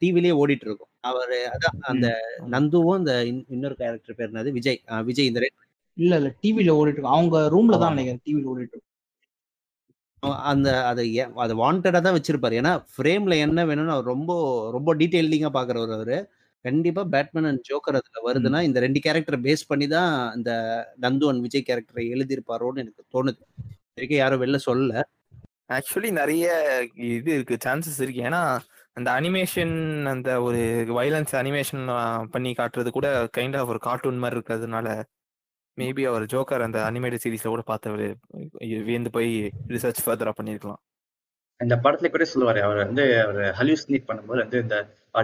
டிவிலேயே 0.03 0.35
ஓடிட்டு 0.43 0.67
இருக்கும். 0.69 0.91
அவர் 1.11 1.35
அதான் 1.55 1.77
அந்த 1.83 2.09
நந்துவும் 2.51 2.99
இந்த 2.99 3.13
இன்- 3.25 3.45
இன்னொரு 3.49 3.77
கேரக்டர் 3.77 4.15
பேர் 4.15 4.33
என்னது? 4.33 4.51
விஜய். 4.53 4.81
விஜய் 5.05 5.27
இந்த 5.27 5.41
ரெண்டு 5.41 5.65
இல்ல 5.97 6.17
இல்ல 6.17 6.31
டிவில 6.43 6.73
ஓடிட்டு 6.79 7.01
அவங்க 7.15 7.37
ரூம்ல 7.53 7.79
தான். 7.79 7.95
நினைக்கிறேன். 7.95 8.23
டிவில 8.25 8.49
ஓடிட்டு 8.53 8.85
அந்த 10.51 10.87
அதை 10.87 11.07
அதை 11.21 11.55
வாண்டடா 11.57 12.01
தான் 12.01 12.15
வச்சிருப்பாரு. 12.17 12.57
ஏன்னா 12.61 12.73
ஃப்ரேம்ல 12.95 13.35
என்ன 13.39 13.65
வேணும்னு 13.67 13.95
அவர் 13.97 14.05
ரொம்ப 14.05 14.33
ரொம்ப 14.71 14.95
டீடைல்டிங்கா 14.97 15.51
பாக்குறவர் 15.59 15.95
அவரு. 15.95 16.19
கண்டிப்பா 16.65 17.03
பேட்மேன் 17.05 17.45
அண்ட் 17.45 17.65
ஜோக்கர் 17.69 17.99
அதுல 17.99 18.21
வருதுன்னா 18.27 18.63
இந்த 18.63 18.81
ரெண்டு 18.81 19.01
கேரக்டர் 19.01 19.41
பேஸ் 19.41 19.69
பண்ணி 19.69 19.87
தான் 19.87 20.35
இந்த 20.37 20.53
நந்து 21.03 21.27
அண்ட் 21.29 21.41
விஜய் 21.41 21.65
கேரக்டரை 21.69 22.05
எழுதியிருப்பாரோன்னு 22.15 22.83
எனக்கு 22.85 23.05
தோணுது. 23.15 23.43
இது 23.59 23.95
வரைக்கும் 23.95 24.23
யாரும் 24.23 24.43
வெளில 24.43 24.59
சொல்லல. 24.67 25.03
ஆக்சுவலி 25.73 26.11
நிறைய 26.21 26.47
இது 26.95 27.33
இருக்கு. 27.35 27.57
சான்சஸ் 27.65 28.01
இருக்கு. 28.01 28.23
ஏன்னா 28.23 28.43
அந்த 28.97 29.11
அனிமேஷன் 29.19 29.75
அந்த 30.11 30.29
ஒரு 30.43 30.61
வைலன்ஸ் 30.99 31.33
அனிமேஷன் 31.41 31.83
பண்ணி 32.35 32.51
காட்டுறது 32.53 32.91
கூட 32.91 33.09
கைண்ட் 33.37 33.57
ஆஃப் 33.59 33.71
ஒரு 33.73 33.81
கார்ட்டூன் 33.83 34.23
மாதிரி 34.23 34.37
இருக்கிறதுனால 34.39 34.89
மேபி 35.79 36.03
அவர் 36.11 36.25
ஜோக்கர் 36.33 36.65
அந்த 36.67 36.79
அனிமேட்டட் 36.87 37.25
சீரிஸ்ல 37.25 37.53
கூட 37.55 37.63
பார்த்தவர் 37.67 38.05
வியந்து 38.85 39.11
போய் 39.11 39.33
ரிசர்ச் 39.69 40.01
ஃபர்தரா 40.05 40.33
பண்ணிருக்கலாம் 40.39 40.81
இந்த 41.61 41.75
படத்துல 41.77 42.09
கூட 42.09 42.25
சொல்லுவாரு 42.33 42.61
அவர் 42.61 42.81
வந்து 42.83 43.05
அவர் 43.21 43.43
ஹலியூசினேட் 43.59 44.09
பண்ணும்போது 44.09 44.43
வந்து 44.43 44.59
இந்த 44.59 44.79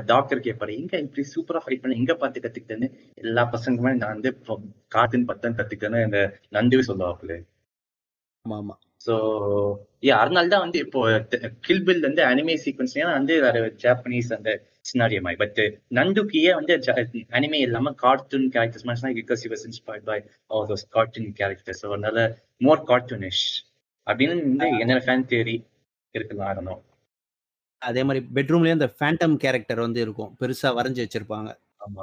டாக்டர் 0.06 0.44
கேட்பாரு 0.44 0.76
எங்க 0.76 0.94
இப்படி 0.98 1.24
சூப்பரா 1.32 1.60
ஃபைட் 1.64 1.82
பண்ண 1.82 1.96
எங்க 1.96 2.14
பார்த்து 2.14 2.44
கத்துக்கிட்டேன்னு 2.44 2.88
எல்லா 3.22 3.42
பசங்களுமே 3.52 3.92
நான் 3.96 4.14
வந்து 4.14 4.30
கார்ட்டூன் 4.92 5.26
பத்தன் 5.26 5.58
கத்துக்கிட்டேன்னு 5.58 6.04
இந்த 6.04 6.20
நந்துவே 6.52 6.84
சொல்லுவாப்புல. 6.88 7.34
ஆமா 8.44 8.56
ஆமா. 8.58 8.76
ஸோ 9.06 9.14
யா 10.06 10.14
அதனால 10.22 10.50
தான் 10.54 10.64
வந்து 10.64 10.78
இப்போ 10.84 11.00
கில் 11.66 11.84
பில் 11.86 12.06
வந்து 12.08 12.22
அனிமே 12.30 12.54
சீக்வன்ஸ் 12.64 12.94
வந்து 13.10 13.34
வேற 13.46 13.56
ஜாப்பனீஸ் 13.84 14.30
அந்த 14.36 14.50
சினாரியோ 14.90 15.20
மாதிரி. 15.24 15.40
பட் 15.42 15.58
ஏன் 16.42 16.58
வந்து 16.60 16.74
அனிமே 17.38 17.58
இல்லாம 17.66 17.92
கார்ட்டூன் 18.04 18.46
கேரக்டர்ஸ் 18.54 18.86
மாதிரி 18.88 19.18
because 19.20 19.42
you 19.46 19.50
was 19.54 19.66
inspired 19.70 20.06
by 20.10 20.18
all 20.50 20.68
those 20.72 20.86
cartoon 20.96 21.30
characters 21.40 21.82
so 21.82 21.90
அதனால 21.90 22.24
மோர் 22.60 22.82
கார்ட்டூனிஷ் 22.90 23.44
அப்படின்னு 24.06 24.36
வந்து 24.42 24.68
என்னோட 24.82 25.02
ஃபேன் 25.06 25.28
தியரி 25.32 25.56
இருக்கலாம் 26.14 26.48
ஆரணும் 26.50 26.82
அதே 27.82 28.02
மாதிரி 28.02 28.20
பெட்ரூம்லயே 28.36 28.76
அந்த 28.76 28.88
ஃபேண்டம் 28.98 29.36
கேரக்டர் 29.44 29.80
வந்து 29.80 30.00
இருக்கும். 30.04 30.30
பெருசா 30.40 30.68
வரைஞ்சு 30.76 31.00
வச்சிருப்பாங்க. 31.04 31.48
ஆமா. 31.86 32.02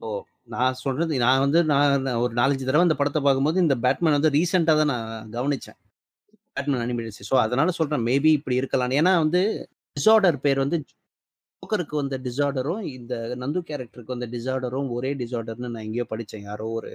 ஓ. 0.00 0.08
நான் 0.48 0.78
சொல்றது 0.82 1.18
நான் 1.24 1.42
வந்து 1.44 1.60
நான் 1.72 1.92
ஒரு 2.24 2.32
நாலஞ்சு 2.40 2.66
தடவை 2.68 2.84
இந்த 2.88 2.96
படத்தை 3.00 3.20
பார்க்கும்போது 3.22 3.62
இந்த 3.64 3.76
பேட்மேன் 3.84 4.16
வந்து 4.16 4.34
ரீசெண்டாக 4.36 4.78
தான் 4.80 4.92
நான் 4.94 5.32
கவனிச்சேன். 5.36 5.78
பேட்மேன் 6.56 6.84
அனிமேட்டட் 6.84 7.28
ஸோ 7.30 7.36
அதனால 7.44 7.72
சொல்றேன் 7.78 8.04
மேபி 8.08 8.30
இப்படி 8.38 8.56
இருக்கலாம். 8.60 8.94
ஏன்னா 9.00 9.12
வந்து 9.24 9.40
டிசார்டர் 9.96 10.38
பேர் 10.44 10.62
வந்து 10.64 10.78
ஜோக்கருக்கு 11.62 11.96
வந்த 12.00 12.16
டிசார்டரும் 12.26 12.82
இந்த 12.96 13.14
நந்து 13.42 13.60
கேரக்டருக்கு 13.70 14.14
வந்த 14.16 14.28
டிசார்டரும் 14.34 14.90
ஒரே 14.96 15.10
டிசார்டர்னு 15.22 15.72
நான் 15.74 15.86
எங்கேயோ 15.88 16.06
படித்தேன் 16.12 16.46
யாரோ 16.50 16.66
ஒரு 16.78 16.92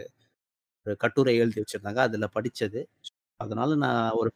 ஒரு 0.86 0.96
கட்டுரை 1.04 1.34
எழுதி 1.42 1.62
வச்சிருந்தாங்க 1.62 2.02
அதுல 2.08 2.28
படிச்சது. 2.38 2.82
அதனால 3.40 3.76
நான் 3.86 4.18
ஒரு 4.22 4.30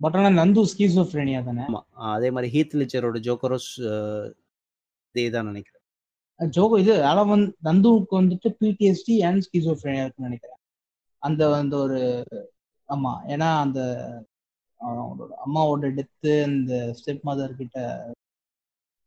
பட் 0.00 0.16
ஆனா 0.18 0.30
நந்து 0.40 0.62
ஸ்கீசோஃப்ரேனியா 0.72 1.40
தானே? 1.48 1.64
ஆமா. 1.68 1.80
அதே 2.14 2.28
மாதிரி 2.36 2.48
ஹீத் 2.54 2.76
லிச்சரோட 2.80 3.18
ஜோக்கரோஸ் 3.28 3.70
இதே 5.14 5.24
தான் 5.36 5.48
நினைக்கிறேன். 5.50 5.71
ஜோகோ 6.56 6.76
இது 6.78 6.94
அலவன் 7.10 7.44
நந்துவுக்கு 7.64 8.14
வந்துட்டு 8.20 8.48
பிடிஎஸ்டி 8.60 9.14
அண்ட் 9.28 9.44
ஸ்கீசோஃப்ரேனியா 9.46 10.04
இருக்குன்னு 10.04 10.28
நினைக்கிறேன். 10.30 10.60
அந்த 11.22 11.42
அந்த 11.56 11.74
ஒரு 11.76 12.00
ஆமா 12.88 13.12
ஏன்னா 13.34 13.48
அந்த 13.64 13.80
அவங்களோட 14.80 15.32
அம்மாவோட 15.44 15.88
டெத்து 15.98 16.32
இந்த 16.50 16.72
ஸ்டெப் 16.98 17.24
மதர் 17.28 17.58
கிட்ட 17.60 17.78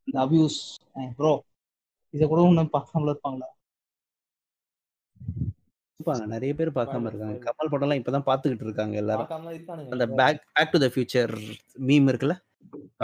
இந்த 0.07 0.17
அபியூஸ் 0.25 0.59
ப்ரோ 1.19 1.33
இதை 2.13 2.25
கூட 2.27 2.41
ஒன்றும் 2.49 2.73
பார்க்காமல 2.75 3.13
இருப்பாங்களா? 3.13 3.47
இருப்பாங்க 5.99 6.25
நிறைய 6.33 6.53
பேர் 6.59 6.77
பார்க்காம 6.77 7.09
இருக்காங்க. 7.09 7.37
கமல் 7.45 7.71
படம்லாம் 7.73 7.99
இப்பதான் 8.01 8.27
பார்த்துக்கிட்டு 8.29 8.67
இருக்காங்க 8.67 8.95
எல்லாரும். 9.03 9.29
அந்த 9.93 10.05
back 10.19 10.41
back 10.55 10.73
to 10.73 10.81
the 10.83 10.89
future 10.93 11.33
meme 11.89 12.09
இருக்குல்ல? 12.11 12.35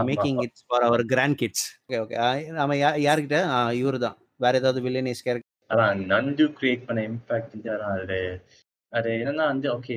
Making 0.10 0.40
it's 0.46 0.66
for 0.68 0.86
our 0.88 1.04
grandkids 1.42 1.66
okay 1.84 2.00
okay 2.04 2.18
நம்ம 2.60 2.76
யா 2.82 2.90
யாருக்கிட்ட 3.06 3.40
இவரு 3.80 4.00
தான் 4.06 4.18
வேற 4.42 4.54
ஏதாவது 4.58 4.82
வில்லேனியஸ் 4.82 5.26
கேரக்டர் 5.28 5.50
அதான் 5.70 6.00
நண்டு 6.06 6.46
கிரியேட் 6.58 6.88
பண்ண 6.88 7.02
இம்பாக்ட் 7.10 7.54
வந்து 7.56 7.72
அதான் 7.76 7.98
அது 7.98 8.20
அது 8.94 9.10
என்னன்னா 9.22 9.46
வந்து 9.54 9.68
ஓகே 9.76 9.96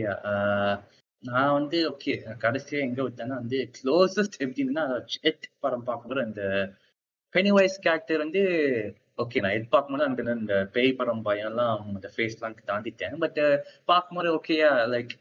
நான் 1.23 1.53
வந்து 1.53 1.79
ஓகே 1.91 2.15
கடைசியா 2.45 2.81
எங்க 2.87 3.01
விட்டேன்னா 3.03 3.37
வந்து 3.43 3.59
க்ளோசஸ்ட் 3.77 4.37
எப்படின்னா 4.45 4.85
எட் 5.23 5.47
படம் 5.61 5.87
பார்க்கும்போது 5.89 6.23
அந்த 6.23 6.43
பெனிவைஸ் 7.35 7.79
கேரக்டர் 7.81 8.25
வந்து 8.25 8.43
ஓகே 9.19 9.41
நான் 9.43 9.57
எட் 9.59 9.69
பார்க்கும்போது 9.69 10.07
அந்த 10.09 10.37
இந்த 10.41 10.57
பேய் 10.73 10.93
படம் 10.93 11.25
பயம்லாம் 11.25 11.83
அந்த 11.95 12.09
ஃபேஸ்லாம் 12.15 12.57
தாண்டிட்டேன். 12.71 13.17
பட் 13.19 13.39
பார்க்கும்போது 13.85 14.29
ஓகேயா 14.39 14.71
like 14.95 15.13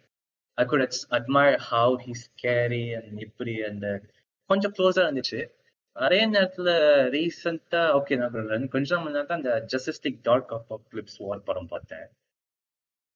I 0.58 0.66
could 0.66 0.86
admire 1.18 1.60
how 1.72 1.96
his 2.06 2.26
carry 2.36 2.84
and 2.94 3.20
இப்படி 3.20 3.54
அந்த 3.64 3.88
கொஞ்சம் 4.50 4.74
க்ளோஸாக 4.78 5.06
இருந்துச்சு. 5.08 5.42
அதே 5.96 6.20
நேரத்துல 6.26 6.70
ரீசெண்டா 7.14 7.82
ஓகே 7.98 8.14
நான் 8.18 8.68
கொஞ்சம் 8.68 9.04
முன்னாடி 9.06 9.34
அந்த 9.34 9.52
ஜஸ்டிஸ்டிக் 9.74 10.22
டார்க் 10.22 10.54
ஆஃப் 10.56 10.86
கிளிப்ஸ் 10.92 11.18
வார் 11.20 11.44
படம் 11.44 11.68
பார்த்தேன். 11.68 12.08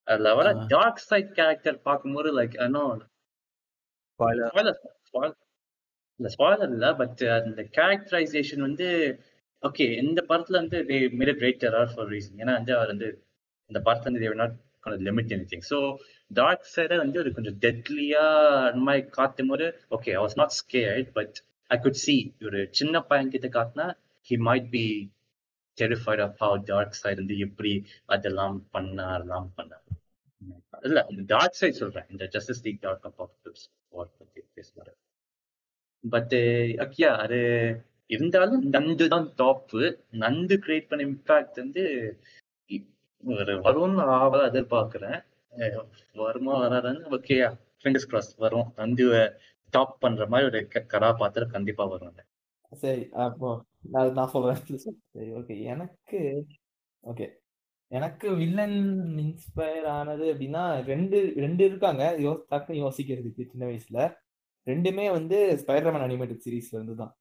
அதுல 0.08 0.34
வர 0.36 0.50
டார்க் 0.68 1.02
சைட் 1.08 1.32
கேரக்டர் 1.34 1.80
பார்க்கும்போது 1.82 2.30
லைக் 2.34 2.56
இல்ல 6.20 6.30
ஸ்பாய்லர் 6.30 6.72
இல்ல 6.72 6.88
பட் 6.94 7.24
அந்த 7.40 7.64
கேரக்டரைசேஷன் 7.78 8.60
வந்து 8.60 8.88
ஓகே 9.64 9.86
இந்த 10.02 10.20
படத்துல 10.30 10.60
வந்து 10.62 10.78
made 11.20 11.44
rated 11.44 11.76
R 11.76 11.92
for 11.94 12.10
reason 12.10 12.40
ஏன்னா 12.40 12.54
வந்து 12.54 12.74
அவர் 12.76 12.88
வந்து 12.88 13.10
இந்த 13.72 13.80
படத்துல 13.80 14.10
வந்து 14.10 14.20
they're 14.20 14.42
not 14.42 14.56
limit 15.02 15.34
anything 15.52 15.68
so 15.70 15.78
dark 16.32 16.72
சைடை 16.76 16.98
வந்து 16.98 17.20
ஒரு 17.20 17.32
கொஞ்சம் 17.32 17.60
டெட்லியா 17.60 18.26
அந்த 18.68 18.82
மாதிரி 18.82 19.04
காட்டும் 19.10 19.48
போது 19.48 19.68
okay 19.90 20.12
I 20.16 20.22
was 20.24 20.38
not 20.38 20.56
scared 20.62 21.12
but 21.14 21.38
I 21.70 21.78
could 21.78 22.02
see 22.06 22.16
ஒரு 22.46 22.60
சின்ன 22.72 23.02
பையன் 23.10 23.34
கிட்ட 23.36 23.48
காட்டினா 23.58 23.86
he 24.28 24.36
might 24.48 24.68
be 24.76 24.86
terrified 25.78 26.22
of 26.26 26.38
how 26.42 26.60
dark 26.72 27.00
side 27.02 27.20
வந்து 27.22 27.38
எப்படி 27.48 27.74
அதெல்லாம் 28.06 28.58
பண்ண 28.76 29.06
அதெல்லாம் 29.16 29.50
பண்ண 29.56 29.74
இல்ல 30.84 31.00
இந்த 31.10 31.24
டார்க் 31.34 31.60
சைட் 31.60 31.82
சொல்றேன். 31.82 32.08
இந்த 32.10 32.24
ஜஸ்டிஸ் 32.36 32.64
லீக் 32.66 32.82
டார்க் 32.82 33.06
ஆஃப் 33.10 33.20
பத்தி 34.20 34.42
பேசுவாரு. 34.58 34.94
பட் 36.04 36.36
அக்கியா 36.84 37.12
uh, 37.12 37.22
அது 37.24 37.40
இருந்தாலும் 38.10 38.64
நந்து 38.76 39.06
தான் 39.14 39.28
டாப்பு 39.42 39.82
நந்து 40.24 40.56
கிரியேட் 40.66 40.90
பண்ண 40.90 41.08
இம்பாக்ட் 41.10 41.62
வந்து 41.64 41.84
ஒரு 43.24 43.54
வரும்னு 43.66 44.04
ஆவலா 44.18 44.46
எதிர்பார்க்கிறேன். 44.52 45.20
வருமா 46.22 46.54
வராதான்னு 46.64 47.12
ஓகேயா 47.18 47.50
ஃபிங்கர்ஸ் 47.82 48.10
கிராஸ் 48.12 48.32
வரும். 48.46 48.68
நந்துவை 48.80 49.24
டாப் 49.74 49.96
பண்ற 50.04 50.24
மாதிரி 50.32 50.50
ஒரு 50.52 50.60
கதாபாத்திரம் 50.94 51.56
கண்டிப்பா 51.56 51.86
வரும் 51.94 52.20
சரி 52.72 53.04
அப்போ 53.26 53.50
நான் 53.94 54.16
நான் 54.18 54.32
சொல்றேன். 54.34 54.62
சரி 55.14 55.30
ஓகே 55.40 55.56
எனக்கு 55.74 56.20
ஓகே 57.04 57.28
எனக்கு 57.92 58.28
வில்லன் 58.42 58.78
இன்ஸ்பயர் 59.26 59.86
ஆனது 59.98 60.26
அப்படின்னா 60.34 60.64
ரெண்டு 60.92 61.18
ரெண்டு 61.44 61.64
இருக்காங்க. 61.70 62.04
யோ 62.26 62.32
டக்குன்னு 62.52 62.82
யோசிக்கிறதுக்கு 62.84 63.44
சின்ன 63.52 63.64
வயசுல. 63.70 64.00
ரெண்டுமே 64.68 65.06
வந்து 65.18 65.38
ஸ்பைடர்மேன் 65.62 66.06
அனிமேட்டட் 66.08 66.44
சீரீஸ்ல 66.46 66.78
இருந்து 66.78 66.96
தான் 67.02 67.14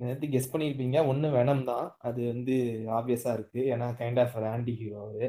நேற்று 0.00 0.28
கெஸ் 0.32 0.52
பண்ணியிருப்பீங்க 0.52 0.98
ஒன்று 1.10 1.28
வெனம் 1.36 1.64
தான். 1.70 1.86
அது 2.08 2.20
வந்து 2.32 2.54
ஆப்வியஸாக 2.98 3.36
இருக்குது 3.38 3.68
ஏன்னா 3.74 3.88
கைண்ட் 4.00 4.20
ஆஃப் 4.24 4.36
ஆன்டி 4.54 4.74
ஹீரோ 4.80 4.98
அவர் 5.06 5.26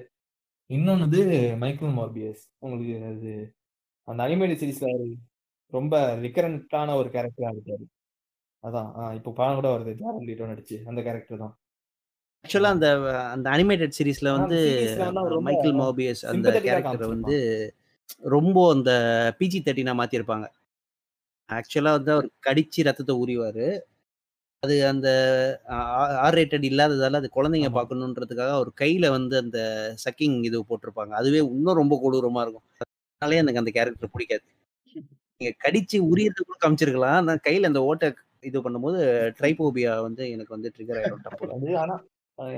இன்னொன்று 0.70 1.22
மைக்கேல் 1.64 1.96
மார்பியஸ் 2.00 2.44
உங்களுக்கு 2.66 2.96
அது 3.12 3.32
அந்த 4.08 4.20
அனிமேட்டட் 4.28 4.62
சீரீஸில் 4.64 4.92
ரொம்ப 5.74 5.96
ரிகரண்டான 6.26 6.96
ஒரு 7.00 7.10
கேரக்டரா 7.16 7.50
இருக்காரு. 7.56 7.86
அதான் 8.64 8.88
இப்போ 9.18 9.32
படம் 9.40 9.58
கூட 9.60 9.68
வருது. 9.74 9.92
லீட்டோ 10.30 10.48
நடிச்சு 10.52 10.78
அந்த 10.92 11.00
கேரக்டர் 11.08 11.44
தான். 11.44 11.54
ஆக்சுவலா 12.46 12.72
அந்த 12.76 12.88
அந்த 13.34 13.48
அனிமேட்டட் 13.56 13.96
சீரீஸ்ல 13.98 14.32
வந்து 14.38 14.58
மைக்கேல் 15.48 15.78
மோபியஸ் 15.82 16.24
அந்த 16.32 16.50
கேரக்டர் 16.66 17.14
வந்து 17.14 17.38
ரொம்ப 18.36 18.58
அந்த 18.76 18.92
பிஜி 19.40 19.60
தேர்ட்டினா 19.66 19.94
மாத்திருப்பாங்க. 20.00 20.48
ஆக்சுவலா 21.50 21.92
வந்து 21.98 22.12
அவர் 22.16 22.28
கடிச்சு 22.48 22.86
ரத்தத்தை 22.88 23.16
உரிவாரு 23.24 23.68
அது 24.64 24.76
அந்த 24.92 25.08
ஆர் 26.26 26.36
ரேட்டட் 26.38 26.66
இல்லாததால 26.70 27.20
அது 27.22 27.28
குழந்தைங்க 27.36 27.70
பார்க்கணுன்றதுக்காக 27.76 28.54
அவர் 28.58 28.72
கையில 28.82 29.10
வந்து 29.18 29.36
அந்த 29.44 29.60
சக்கிங் 30.04 30.38
இது 30.48 30.58
போட்டிருப்பாங்க. 30.70 31.14
அதுவே 31.22 31.42
இன்னும் 31.56 31.80
ரொம்ப 31.82 31.96
கொடூரமா 32.04 32.42
இருக்கும். 32.46 32.66
அதனாலே 32.82 33.40
எனக்கு 33.44 33.62
அந்த 33.62 33.72
கேரக்டர் 33.78 34.14
பிடிக்காது. 34.16 34.46
நீங்க 35.42 35.52
கடிச்சு 35.64 35.98
உரியறது 36.12 36.42
கூட 36.42 36.58
காமிச்சிருக்கலாம். 36.62 37.20
நான் 37.28 37.46
கையில 37.46 37.70
அந்த 37.72 37.82
ஓட்டை 37.90 38.08
இது 38.44 38.60
பண்ணும்போது 38.66 39.00
ட்ரைபோபியா 39.38 39.92
வந்து 40.08 40.24
எனக்கு 40.32 40.56
வந்து 40.56 40.70
ட்ரிகர் 40.76 41.00
ஆயிடும் 41.00 41.54
அது 41.58 41.70
ஆனா 41.84 41.96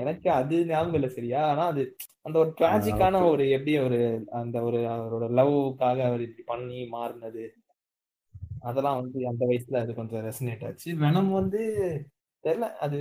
எனக்கு 0.02 0.28
அது 0.30 0.56
ஞாபகம் 0.66 0.98
இல்லை 0.98 1.10
சரியா. 1.10 1.40
ஆனா 1.52 1.62
அது 1.72 1.82
அந்த 2.26 2.36
ஒரு 2.38 2.50
டிராஜிக்கான 2.58 3.20
ஒரு 3.30 3.44
எப்படி 3.56 3.72
ஒரு 3.86 3.98
அந்த 4.40 4.56
ஒரு 4.62 4.80
அவரோட 4.94 5.26
லவ்வுக்காக 5.38 5.98
அவர் 6.08 6.24
இப்படி 6.26 6.44
பண்ணி 6.52 6.80
மாறினது. 6.92 7.44
அதெல்லாம் 8.62 9.00
வந்து 9.02 9.18
அந்த 9.30 9.42
வயசுல 9.50 9.80
அது 9.84 9.92
கொஞ்சம் 9.94 10.24
ரெசனேட் 10.28 10.66
ஆச்சு. 10.68 10.90
வெனம் 11.04 11.30
வந்து 11.40 11.62
தெரியல 12.44 12.68
அது 12.84 12.98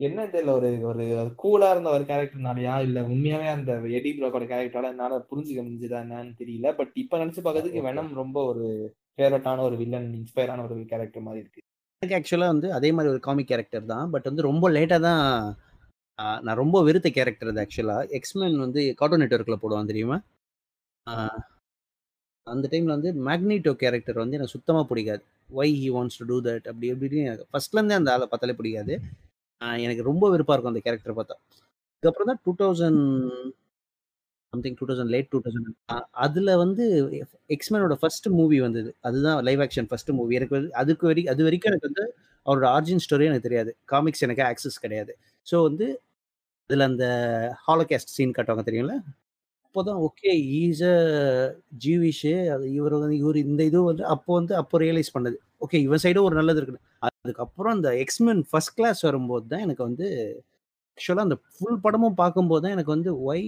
என்ன 0.00 0.20
தெரியல 0.26 0.52
ஒரு 0.54 0.68
ஒரு 0.90 1.04
கூலா 1.42 1.66
இருந்த 1.72 1.88
ஒரு 1.96 2.04
கேரக்டர்னாலயா 2.08 2.76
இல்ல 2.86 2.98
உண்மையாவே 3.12 3.48
அந்த 3.56 3.72
எடி 3.98 4.10
பிளாக்கோட 4.16 4.44
கேரக்டரால 4.50 4.90
என்னால 4.92 5.18
புரிஞ்சுக்க 5.30 5.60
முடிஞ்சதா 5.66 6.00
என்னன்னு 6.04 6.32
தெரியல. 6.40 6.68
பட் 6.78 6.92
இப்ப 7.02 7.18
நினைச்சு 7.22 7.44
பார்க்கறதுக்கு 7.44 7.86
வெனம் 7.88 8.10
ரொம்ப 8.22 8.38
ஒரு 8.50 8.64
ஃபேவரட்டான 9.14 9.64
ஒரு 9.68 9.76
வில்லன் 9.82 10.08
இன்ஸ்பயரான 10.18 10.64
ஒரு 10.68 10.76
கேரக்டர் 10.92 11.26
மாதிரி 11.26 11.42
இருக்கு. 11.44 11.60
எனக்கு 12.02 12.16
ஆக்சுவலா 12.18 12.48
வந்து 12.54 12.68
அதே 12.78 12.88
மாதிரி 12.96 13.12
ஒரு 13.14 13.20
காமிக் 13.26 13.50
கேரக்டர் 13.50 13.86
தான். 13.92 14.06
பட் 14.14 14.28
வந்து 14.30 14.48
ரொம்ப 14.50 14.66
லேட்டா 14.76 14.98
தான் 15.08 15.22
நான் 16.46 16.60
ரொம்ப 16.62 16.78
வெறுத்த 16.86 17.08
கேரக்டர் 17.10 17.50
அது 17.52 17.62
ஆக்சுவலா 17.64 17.96
எக்ஸ்மென் 18.18 18.58
வந்து 18.64 18.80
கார்ட்டூன் 18.98 19.22
நெட்ஒர்க்ல 19.24 19.56
போடுவான் 19.62 19.90
தெரியுமா? 19.92 20.16
அந்த 22.46 22.66
டைம்ல 22.72 22.96
வந்து 22.96 23.10
மேக்னீட்டோ 23.28 23.72
கேரக்டர் 23.82 24.22
வந்து 24.22 24.36
எனக்கு 24.38 24.54
சுத்தமா 24.56 24.82
பிடிக்காது. 24.90 25.22
Why 25.50 25.74
he 25.80 25.88
wants 25.96 26.18
to 26.20 26.26
do 26.30 26.36
that 26.48 26.66
அப்படி 26.70 26.90
எப்படின்னு 26.94 27.22
ஃபர்ஸ்ட்ல 27.52 27.78
இருந்தே 27.80 27.98
அந்த 28.00 28.12
ஆளை 28.14 28.26
பார்த்தாலே 28.28 28.56
பிடிக்காது. 28.60 28.94
எனக்கு 29.80 30.02
ரொம்ப 30.10 30.24
வெறுப்பா 30.32 30.54
இருக்கும் 30.54 30.72
அந்த 30.72 30.82
கேரக்டர் 30.86 31.16
பார்த்தா. 31.18 31.36
அதுக்கப்புறம் 32.02 32.30
தான் 32.30 32.40
two 32.46 32.52
thousand 32.60 33.02
something 34.52 34.76
two 34.78 34.86
thousand 34.88 35.12
late 35.14 35.30
two 35.32 35.38
thousand 35.44 35.68
அதில் 36.24 36.52
வந்து 36.62 36.84
எக்ஸ்மேனோட 37.50 37.94
ஃபர்ஸ்ட் 38.02 38.28
மூவி 38.38 38.58
வந்தது. 38.60 38.90
அதுதான் 39.08 39.38
லைவ் 39.48 39.62
ஆக்ஷன் 39.66 39.88
ஃபர்ஸ்ட் 39.90 40.12
மூவி 40.18 40.36
எனக்கு 40.40 40.58
அதுக்கு 40.82 41.06
வரைக்கும் 41.10 41.32
அது 41.34 41.44
வரைக்கும் 41.48 41.72
எனக்கு 41.72 41.88
வந்து 41.90 42.04
அவரோட 42.46 42.66
ஆர்ஜின் 42.76 43.04
ஸ்டோரி 43.04 43.26
எனக்கு 43.30 43.48
தெரியாது. 43.48 43.70
காமிக்ஸ் 43.92 44.24
எனக்கு 44.26 44.44
ஆக்சஸ் 44.50 44.78
கிடையாது. 44.84 45.12
ஸோ 45.46 45.56
வந்து 45.68 45.86
அதில் 46.70 46.88
அந்த 46.90 47.06
ஹாலோகேஸ்ட் 47.66 48.14
சீன் 48.16 48.36
காட்டுவாங்க 48.36 48.64
தெரியுங்களா 48.68 48.98
அப்போதான் 49.66 50.00
ஓகே 50.06 50.30
ஈஸ் 50.58 50.82
அ 50.88 50.94
அது 52.54 52.66
இவர் 52.78 52.94
வந்து 52.96 53.16
இவர் 53.22 53.38
இந்த 53.44 53.62
இது 53.70 53.80
வந்து 53.90 54.04
அப்போ 54.14 54.30
வந்து 54.40 54.54
அப்போ 54.62 54.76
ரியலைஸ் 54.84 55.14
பண்ணது. 55.16 55.38
ஓகே 55.64 55.78
இவன் 55.86 56.02
சைடும் 56.04 56.26
ஒரு 56.28 56.36
நல்லது 56.40 56.60
இருக்கு 56.60 56.80
அதுக்கப்புறம் 57.08 57.74
அந்த 57.76 57.90
எக்ஸ்மென் 58.04 58.42
ஃபர்ஸ்ட் 58.50 58.76
கிளாஸ் 58.78 59.00
வரும்போது 59.02 59.46
தான் 59.52 59.64
எனக்கு 59.66 59.82
வந்து 59.88 60.06
ஆக்சுவலாக 60.98 61.26
அந்த 61.28 61.36
ஃபுல் 61.54 61.80
படமும் 61.84 62.18
பார்க்கும்போது 62.20 62.62
தான் 62.64 62.74
எனக்கு 62.76 62.94
வந்து 62.96 63.10
why 63.28 63.46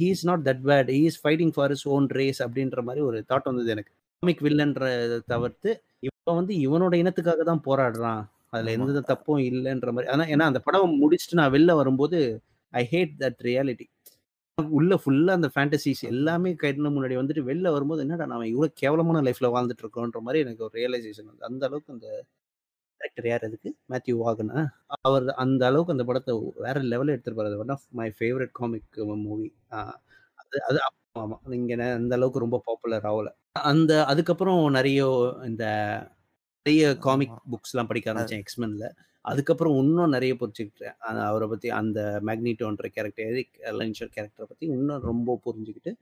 he 0.00 0.08
is 0.14 0.24
not 0.30 0.42
that 0.48 0.62
bad 0.68 0.90
he 0.96 1.02
is 1.10 1.20
fighting 1.22 1.52
for 1.56 1.72
his 1.76 1.84
own 1.94 2.08
race 2.18 2.40
அப்படின்ற 2.46 2.80
மாதிரி 2.88 3.02
ஒரு 3.08 3.18
தாட் 3.30 3.48
வந்தது 3.50 3.72
எனக்கு. 3.76 3.92
காமிக் 4.22 4.42
வில்லன்ற 4.46 4.84
தவிர்த்து 5.32 5.70
இப்போ 6.08 6.32
வந்து 6.40 6.54
இவனோட 6.66 6.94
இனத்துக்காக 7.02 7.44
தான் 7.44 7.62
போராடுறான். 7.66 8.20
அதில். 8.52 8.72
எந்த 8.76 9.02
தப்பும் 9.12 9.40
இல்லைன்ற 9.50 9.90
மாதிரி. 9.94 10.10
அதான் 10.12 10.30
ஏன்னா 10.34 10.46
அந்த 10.50 10.60
படம் 10.66 10.98
முடிச்சுட்டு 11.02 11.38
நான் 11.40 11.54
வெளில 11.56 11.74
வரும்போது 11.80 12.18
ஐ 12.72 12.82
ஹேட் 12.92 13.14
தட் 13.22 13.40
ரியாலிட்டி 13.48 13.86
உள்ள 14.72 14.94
ஃபுல்லா 14.96 15.32
அந்த 15.32 15.48
ஃபேண்டசிஸ் 15.54 16.02
எல்லாமே 16.04 16.50
கண்ணு 16.62 16.88
முன்னாடி 16.94 17.14
வந்துட்டு 17.18 17.42
வெளில 17.46 17.68
வரும்போது 17.70 18.02
என்னடா 18.04 18.24
நம்ம 18.26 18.48
இவ்வளவு 18.48 18.74
கேவலமான 18.76 19.22
லைஃப்ல 19.26 19.48
வாழ்ந்துட்டு 19.54 19.84
இருக்கோன்ற 19.84 20.20
மாதிரி 20.20 20.42
எனக்கு 20.44 20.64
ஒரு 20.64 20.74
ரியலைசேஷன் 20.80 21.28
வந்து 21.30 21.46
அந்த 21.48 21.62
அளவுக்கு 21.68 21.94
அந்த 21.94 22.08
டேரக்டர் 23.00 23.28
யார் 23.28 23.46
அதுக்கு? 23.48 23.70
மேத்யூ 23.90 24.16
வாகனா 24.22 24.60
அவர் 25.00 25.26
அந்த 25.44 25.62
அளவுக்கு 25.66 25.94
அந்த 25.96 26.04
படத்தை 26.04 26.34
வேற 26.58 26.78
லெவலில் 26.84 27.14
எடுத்துருப்பாரு. 27.14 27.60
One 27.64 27.74
of 27.76 27.86
my 28.00 28.08
favourite 28.20 28.54
comic 28.60 28.98
movie 29.24 29.48
அது 30.42 30.58
அது 30.68 30.78
ஆமா. 31.20 31.36
இங்க 31.58 31.72
அந்த 31.96 32.14
அளவுக்கு 32.18 32.44
ரொம்ப 32.46 32.60
பாப்புலர் 32.66 33.06
ஆகல. 33.10 33.30
அந்த 33.66 33.92
அதுக்கப்புறம் 34.06 34.62
நிறைய 34.70 35.00
இந்த 35.46 35.64
நிறைய 36.66 36.84
காமிக். 37.06 37.36
புக்ஸ்லாம் 37.52 37.90
படிக்க 37.90 38.08
ஆரம்பிச்சேன் 38.12 38.44
எக்ஸ்மென்ல 38.44 38.86
அதுக்கப்புறம் 39.24 39.76
இன்னும் 39.78 40.14
நிறைய 40.14 40.32
புரிஞ்சுக்கிட்டேன் 40.34 40.96
அவரை 41.26 41.46
பற்றி 41.48 41.68
அந்த 41.80 42.00
மேக்னிட்டோன்ற 42.26 42.86
கேரக்டர் 42.96 43.28
எரிக் 43.30 43.56
லென்ஷர் 43.80 44.14
கேரக்டரை 44.16 44.46
பற்றி 44.48 44.66
இன்னும் 44.76 45.06
ரொம்ப 45.10 45.38
புரிஞ்சுக்கிட்டு 45.46 45.92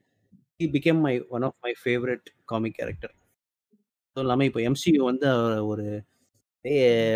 he 0.60 0.66
became 0.76 1.02
my 1.06 1.14
one 1.28 1.46
of 1.48 1.58
my 1.60 1.72
favourite 1.84 2.28
comic 2.44 2.78
character 2.78 3.14
அதுவும் 4.16 4.26
இல்லாமல் 4.26 4.48
இப்போ 4.48 4.60
எம்சியூ 4.68 5.02
வந்து 5.10 5.26
அவர் 5.34 5.56
ஒரு 5.64 5.86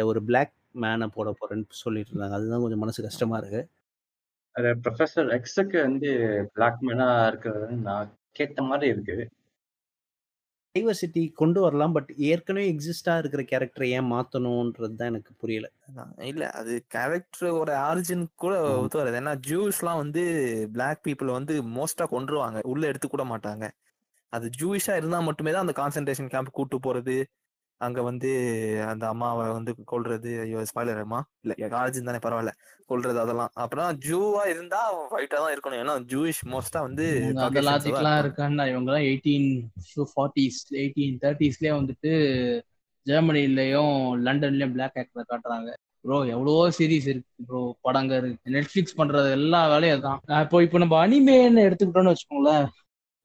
ஒரு 0.09 0.21
பிளாக் 0.29 0.53
மேனை 0.83 1.07
போட 1.17 1.29
போகிறேன்னு 1.33 1.79
சொல்லிட்டு 1.85 2.13
இருந்தாங்க. 2.13 2.37
அதுதான் 2.39 2.63
கொஞ்சம் 2.65 2.83
மனசு 2.85 3.01
கஷ்டமாக 3.07 3.41
இருக்கு. 3.43 3.63
ப்ரொஃபஸர் 4.85 5.31
எக்ஸுக்கு 5.37 5.79
வந்து 5.87 6.11
பிளாக் 6.55 6.81
மேனாக 6.89 7.29
இருக்கிறது 7.31 7.69
நான் 7.87 8.09
கேட்ட 8.39 8.63
மாதிரி 8.71 8.87
இருக்கு. 8.95 9.17
டைவர்சிட்டி 10.75 11.23
கொண்டு 11.33 11.59
வரலாம். 11.61 11.93
பட் 11.97 12.09
ஏற்கனவே 12.29 12.65
எக்ஸிஸ்டா 12.73 13.13
இருக்கிற 13.21 13.43
கேரக்டரை 13.51 13.89
ஏன் 13.97 14.09
மாத்தணும்ன்றது 14.13 14.97
தான் 15.01 15.11
எனக்கு 15.13 15.33
புரியல. 15.43 15.67
இல்ல 16.31 16.45
அது 16.61 16.73
கேரக்டரோட 16.95 17.71
ஆரிஜின் 17.89 18.25
கூட. 18.45 18.55
ஒத்து 18.81 19.01
வருது. 19.01 19.21
ஏன்னா 19.23 19.35
ஜூஸ்லாம் 19.49 20.01
வந்து 20.03 20.23
பிளாக் 20.77 21.03
பீப்புள் 21.07 21.37
வந்து 21.39 21.57
மோஸ்டா 21.77 22.07
கொன்றுவாங்க. 22.15 22.61
உள்ள 22.73 22.83
எடுத்து 22.91 23.09
கூட 23.09 23.25
மாட்டாங்க. 23.33 23.67
அது 24.33 24.47
ஜூயிஷா 24.61 24.95
இருந்தா 25.01 25.19
மட்டுமே 25.29 25.51
தான் 25.55 25.67
அந்த 25.67 25.75
கான்சென்ட்ரேஷன் 25.81 26.33
கேம்ப் 26.35 26.57
கூட்டு 26.59 26.79
போறது. 26.87 27.17
அங்க 27.81 28.03
வந்து 28.03 28.31
அந்த 28.91 29.05
அம்மாவை 29.09 29.45
வந்து 29.57 29.73
கொல்றது 29.93 30.31
ஐயோ 30.43 30.61
ஸ்பாய்லர் 30.71 31.01
அம்மா. 31.05 31.21
இல்ல 31.45 31.71
ஆரிஜின் 31.81 32.09
தானே 32.11 32.21
பரவாயில்ல 32.27 32.53
கொல்றது 32.91 33.19
அதெல்லாம். 33.23 33.53
அப்புறம் 33.55 33.99
ஜூவா 34.07 34.43
இருந்தா 34.53 34.81
ஃபைட்டா 35.13 35.37
தான் 35.43 35.55
இருக்கணும். 35.55 35.81
ஏன்னா 35.83 35.95
ஜூயிஷ் 36.13 36.43
மோஸ்டா 36.53 36.81
வந்து 36.89 37.07
இருப்பாங்க. 37.17 38.13
இருக்கான்னா 38.25 38.67
இவங்க 38.73 38.91
எல்லாம் 38.91 39.09
எயிட்டீன் 39.11 39.49
ஃபார்ட்டிஸ் 40.15 40.61
எயிட்டீன் 40.83 41.17
தேர்ட்டிஸ்லயே 41.25 41.75
வந்துட்டு 41.79 42.13
ஜெர்மனிலயும் 43.07 43.97
லண்டன்லயும் 44.27 44.75
பிளாக் 44.77 44.99
ஆக்டர் 45.03 45.31
காட்டுறாங்க. 45.33 45.71
ப்ரோ 46.05 46.17
எவ்வளவோ 46.35 46.63
சீரிஸ் 46.79 47.09
இருக்கு 47.11 47.45
ப்ரோ 47.49 47.61
படங்க 47.87 48.13
இருக்கு. 48.21 48.53
நெட்ஃபிளிக்ஸ் 48.57 48.99
பண்றது 49.01 49.29
எல்லா 49.39 49.61
வேலையும் 49.73 49.97
அதான் 49.99 50.43
இப்போ 50.47 50.59
இப்போ 50.63 50.79
நம்ம 50.79 50.97
அனிமேன்னு 51.07 51.65
எடுத்துக்கிட்டோம்னு 51.69 52.13
வச்சுக்கோங்களேன். 52.13 52.67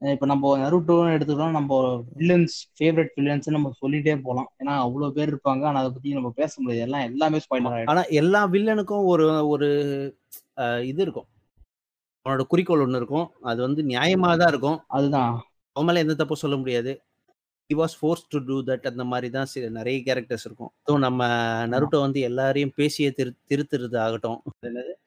இப்போ 0.01 0.25
நம்ம 0.25 0.51
நருட்டோன்னு 0.57 1.15
எடுத்துக்கிட்டோம் 1.15 1.57
நம்ம 1.57 1.77
வில்லன்ஸ் 2.19 2.53
ஃபேவரட் 2.77 3.11
வில்லன்ஸ் 3.17 3.49
நம்ம 3.55 3.71
சொல்லிட்டே 3.81 4.13
போலாம். 4.27 4.49
ஏன்னா 4.61 4.73
அவ்வளவு 4.83 5.15
பேர் 5.17 5.31
இருப்பாங்க. 5.31 5.63
ஆனா 5.69 5.79
அதை 5.81 5.89
பத்தி 5.95 6.13
நம்ம 6.19 6.31
பேச 6.37 6.53
முடியாது. 6.61 6.83
எல்லாம் 6.85 7.05
எல்லாமே 7.09 7.41
ஸ்பாயிலர் 7.45 7.75
ஆயிடும். 7.75 7.91
ஆனா 7.93 8.03
எல்லா 8.21 8.41
வில்லனுக்கும் 8.53 9.07
ஒரு 9.13 9.25
ஒரு 9.53 9.67
இது 10.91 11.01
இருக்கும். 11.05 11.27
அவனோட 12.25 12.43
குறிக்கோள் 12.47 12.83
ஒன்று 12.85 13.01
இருக்கும். 13.01 13.27
அது 13.43 13.59
வந்து 13.67 13.83
நியாயமா 13.83 14.29
தான் 14.41 14.51
இருக்கும். 14.53 14.79
அதுதான். 14.97 15.33
அவன் 15.75 15.87
மேல 15.89 16.03
எந்த 16.05 16.15
தப்பும் 16.21 16.43
சொல்ல 16.43 16.57
முடியாது. 16.61 16.93
He 17.69 17.75
was 17.79 17.95
force 17.99 18.23
to 18.33 18.37
do 18.45 18.55
that 18.69 18.87
அந்த 18.91 19.03
மாதிரி 19.03 19.27
தான் 19.35 19.49
சில 19.51 19.65
நிறைய 19.69 19.97
கேரக்டர்ஸ் 20.05 20.45
இருக்கும். 20.47 20.71
ஸோ 20.87 20.93
நம்ம 20.97 21.27
நருட்டோ 21.73 21.99
வந்து 22.05 22.19
எல்லாரையும் 22.29 22.73
பேசியே 22.79 23.09
திரு 23.19 23.33
திருத்துறது 23.51 23.97
ஆகட்டும். 24.05 24.39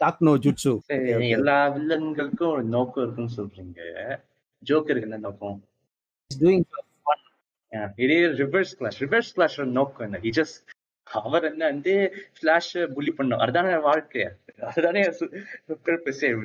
டாக்னோ 0.04 0.34
ஜுட்சு 0.44 0.74
சரி 0.90 1.30
எல்லா 1.38 1.56
வில்லன்களுக்கும் 1.76 2.52
ஒரு 2.56 2.64
நோக்கம் 2.76 3.04
இருக்குன்னு 3.04 3.36
சொல்றீங்க. 3.38 3.80
ஜோக்கருக்கு 4.62 5.08
என்ன 5.08 5.18
நோக்கம்? 5.26 5.58
டூயிங் 6.30 6.66
இதே 7.96 8.18
ரிவர்ஸ் 8.40 8.72
கிளாஷ் 8.78 9.00
ரிவர்ஸ் 9.04 9.32
கிளாஷ் 9.36 9.58
நோக்கம் 9.78 10.06
என்ன? 10.06 10.18
Just 10.38 10.56
அவர் 11.06 11.44
என்ன 11.44 11.62
வந்து 11.64 11.94
ஃபிளாஷ் 12.36 12.72
புள்ளி 12.94 13.12
பண்ணும் 13.12 13.38
அதுதானே 13.38 13.76
வாழ்க்கை. 13.88 14.24
அதுதானே 14.70 15.02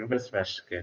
ரிவர்ஸ் 0.02 0.30
கிளாஷ்க்கு 0.34 0.80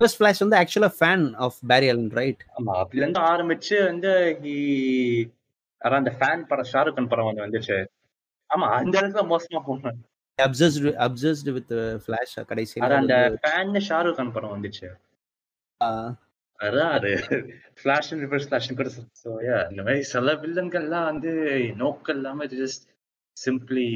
ஃபர்ஸ்ட் 0.00 0.18
ஃபிளாஷ் 0.18 0.42
வந்து 0.44 0.56
ஆக்சுவலா 0.56 0.90
ஃபேன் 0.98 1.24
ஆஃப் 1.44 1.56
பேரியல் 1.68 2.02
ரைட் 2.18 2.42
ஆமா 2.56 2.74
அப்படி 2.82 3.00
இருந்து 3.00 3.20
ஆரம்பிச்சு 3.32 3.76
வந்து 3.84 4.10
அதான் 5.80 6.00
அந்த 6.02 6.12
ஃபேன் 6.18 6.44
படம் 6.50 6.70
ஷாருக் 6.72 6.96
கான் 6.96 7.08
படம் 7.08 7.28
வந்து 7.30 7.44
வந்துச்சு. 7.44 7.78
ஆமா 8.50 8.66
அந்த 8.78 8.94
இடத்துல 9.00 9.24
மோசமா 9.32 9.60
போனேன். 9.66 9.98
அப்சஸ்டு 10.38 10.90
அப்சஸ்டு 11.06 11.52
வித் 11.56 11.72
ஃபிளாஷ் 12.02 12.34
கடைசியில் 12.50 12.98
அந்த 12.98 13.16
ஃபேன் 13.44 13.78
ஷாருக் 13.88 14.18
கான் 14.18 14.34
படம் 14.36 14.54
வந்துச்சு. 14.56 14.88
அதான் 16.58 16.92
அது 16.96 17.10
ஃபிளாஷ் 17.80 18.12
ரிவர்ஸ் 18.22 18.46
ஃபிளாஷ் 18.48 18.70
கூட 18.78 18.90
ஸோ 19.22 19.28
இந்த 19.70 19.80
மாதிரி 19.82 20.00
சில 20.12 20.32
வில்லன்கள்லாம் 20.44 21.08
வந்து 21.10 21.32
நோக்கம் 21.76 22.16
இல்லாம 22.16 22.46
ஜஸ்ட் 22.54 22.84
சிம்பிளி 23.36 23.88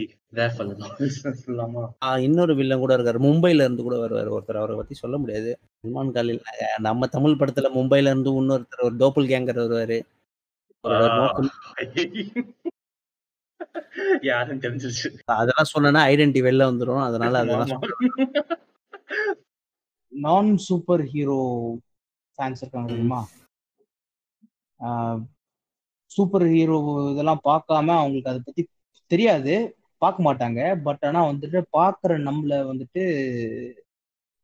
இன்னொரு 2.26 2.52
வில்லன் 2.58 2.82
கூட 2.82 2.92
இருக்காரு. 2.96 3.18
மும்பைல 3.26 3.64
இருந்து 3.66 3.86
கூட 3.86 3.96
வருவார் 3.98 4.30
ஒருத்தர். 4.34 4.60
அவரை 4.60 4.74
பத்தி 4.76 4.94
சொல்ல 4.94 5.16
முடியாது. 5.18 5.50
சல்மான் 5.78 6.12
காலில் 6.16 6.40
நம்ம 6.80 7.08
தமிழ் 7.16 7.38
படத்துல 7.40 7.70
மும்பைல 7.78 8.12
இருந்து 8.12 8.32
இன்னொருத்தர் 8.42 8.86
ஒரு 8.88 8.96
டோப்பல் 9.02 9.30
கேங்கர் 9.32 9.62
வருவாரு. 9.64 9.98
யாரும் 14.30 14.60
தெரிஞ்சிருச்சு. 14.60 15.08
அதெல்லாம் 15.38 15.70
சொன்னா 15.72 16.02
ஐடென்டி 16.04 16.40
வெளில 16.48 16.68
வந்துரும். 16.70 17.02
அதனால 17.02 17.38
அதெல்லாம். 17.38 17.84
நான் 20.12 20.56
சூப்பர் 20.56 21.02
ஹீரோ 21.04 21.38
ஃபேன்ஸ் 22.38 22.62
இருக்காங்க 22.62 22.88
தெரியுமா? 22.88 23.20
சூப்பர் 26.10 26.46
ஹீரோ 26.46 26.76
இதெல்லாம் 27.12 27.44
பார்க்காம 27.44 27.94
அவங்களுக்கு 27.98 28.30
அதை 28.30 28.40
பத்தி 28.44 28.62
தெரியாது. 29.10 29.54
பார்க்க 30.02 30.26
மாட்டாங்க. 30.26 30.60
பட் 30.82 31.04
ஆனா 31.08 31.20
வந்துட்டு 31.30 31.58
பார்க்குற 31.78 32.12
நம்மள 32.28 32.54
வந்துட்டு 32.70 33.02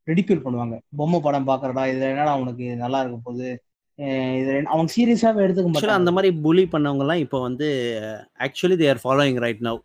ரெடிக்யூல் 0.06 0.44
பண்ணுவாங்க. 0.44 0.76
பொம்மை 0.96 1.18
படம் 1.20 1.48
பார்க்கறடா 1.48 1.82
இதுல 1.90 2.06
என்னடா 2.12 2.32
அவனுக்கு 2.32 2.66
நல்லா 2.76 3.00
இருக்க 3.00 3.18
போகுது? 3.24 3.48
அவங்க 4.68 4.90
சீரியஸாவே 4.96 5.44
எடுத்துக்க 5.44 5.68
மாட்டாங்க. 5.68 6.00
அந்த 6.00 6.12
மாதிரி 6.16 6.30
புலி 6.44 6.64
பண்ணவங்க 6.74 7.04
எல்லாம் 7.06 7.24
இப்போ 7.24 7.40
வந்து 7.40 7.68
actually 8.46 8.78
they 8.82 8.90
are 8.92 9.04
following 9.04 9.42
right 9.46 9.66
now 9.68 9.82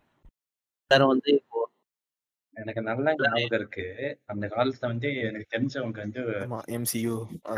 எல்லாரும் 0.92 1.14
வந்து 1.14 1.32
இப்போ 1.34 1.60
எனக்கு 2.58 2.82
நல்லா 2.88 3.12
ஞாபகம் 3.20 3.58
இருக்கு. 3.60 3.84
அந்த 4.32 4.46
காலத்துல 4.48 4.90
வந்து 4.92 5.10
எனக்கு 5.28 5.48
தெரிஞ்சவங்க 5.54 6.00
வந்து 6.04 6.22
எம்சியூ 6.78 7.14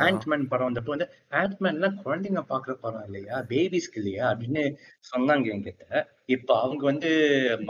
ஆண்ட்மேன் 0.05 0.45
படம் 0.51 0.67
வந்தப்போ 0.67 0.93
வந்து 0.95 1.07
ஆண்ட்மேன்லாம் 1.39 1.97
குழந்தைங்க 2.03 2.43
பாக்குற 2.51 2.73
படம் 2.83 3.05
இல்லையா? 3.07 3.37
பேபிஸ்க்கு 3.51 3.99
இல்லையா? 4.01 4.23
அப்படின்னு 4.31 4.63
சொன்னாங்க 5.11 5.51
என்கிட்ட. 5.55 5.85
இப்ப 6.35 6.49
அவங்க 6.61 6.83
வந்து 6.85 7.11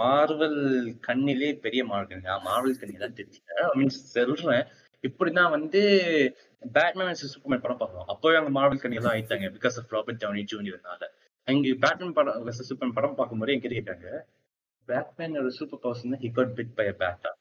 மார்வல் 0.01 0.59
கண்ணிலே 1.07 1.51
பெரிய 1.65 1.83
மார்வல் 1.85 2.45
மார்வல் 2.47 2.79
கண்ணி 2.81 2.97
தான் 2.97 3.17
தெரியல 3.19 3.67
மீன்ஸ் 3.75 3.99
சொல்றேன். 4.13 4.65
இப்படிதான் 5.07 5.53
வந்து 5.56 5.82
பேட்மேன் 6.64 7.22
சூப்பர்மேன் 7.22 7.64
படம் 7.65 7.82
பார்க்கலாம் 7.82 8.10
அப்போவே 8.14 8.38
அவங்க 8.40 8.53
மார்வல் 8.60 8.84
கண்ணி 8.84 8.99
எல்லாம் 9.02 9.15
ஆயிட்டாங்க 9.15 9.49
பிகாஸ் 9.57 9.77
ஆஃப் 9.82 9.94
ராபர்ட் 9.95 10.22
டவுனி 10.23 10.44
ஜூனியர்னால 10.53 11.10
அங்க 11.48 11.73
பேட்மேன் 11.86 12.18
படம் 12.19 12.52
சூப்பர் 12.69 12.98
படம் 12.99 13.18
பார்க்கும்போது 13.22 13.56
எங்க 13.57 13.69
கேட்டாங்க 13.69 14.07
பேட்மேன் 14.88 15.41
ஒரு 15.41 15.52
super 15.60 15.84
person 15.86 16.22
he 16.23 16.32
got 16.32 16.56
bit 16.60 16.76
by 16.76 16.88
batta 17.02 17.32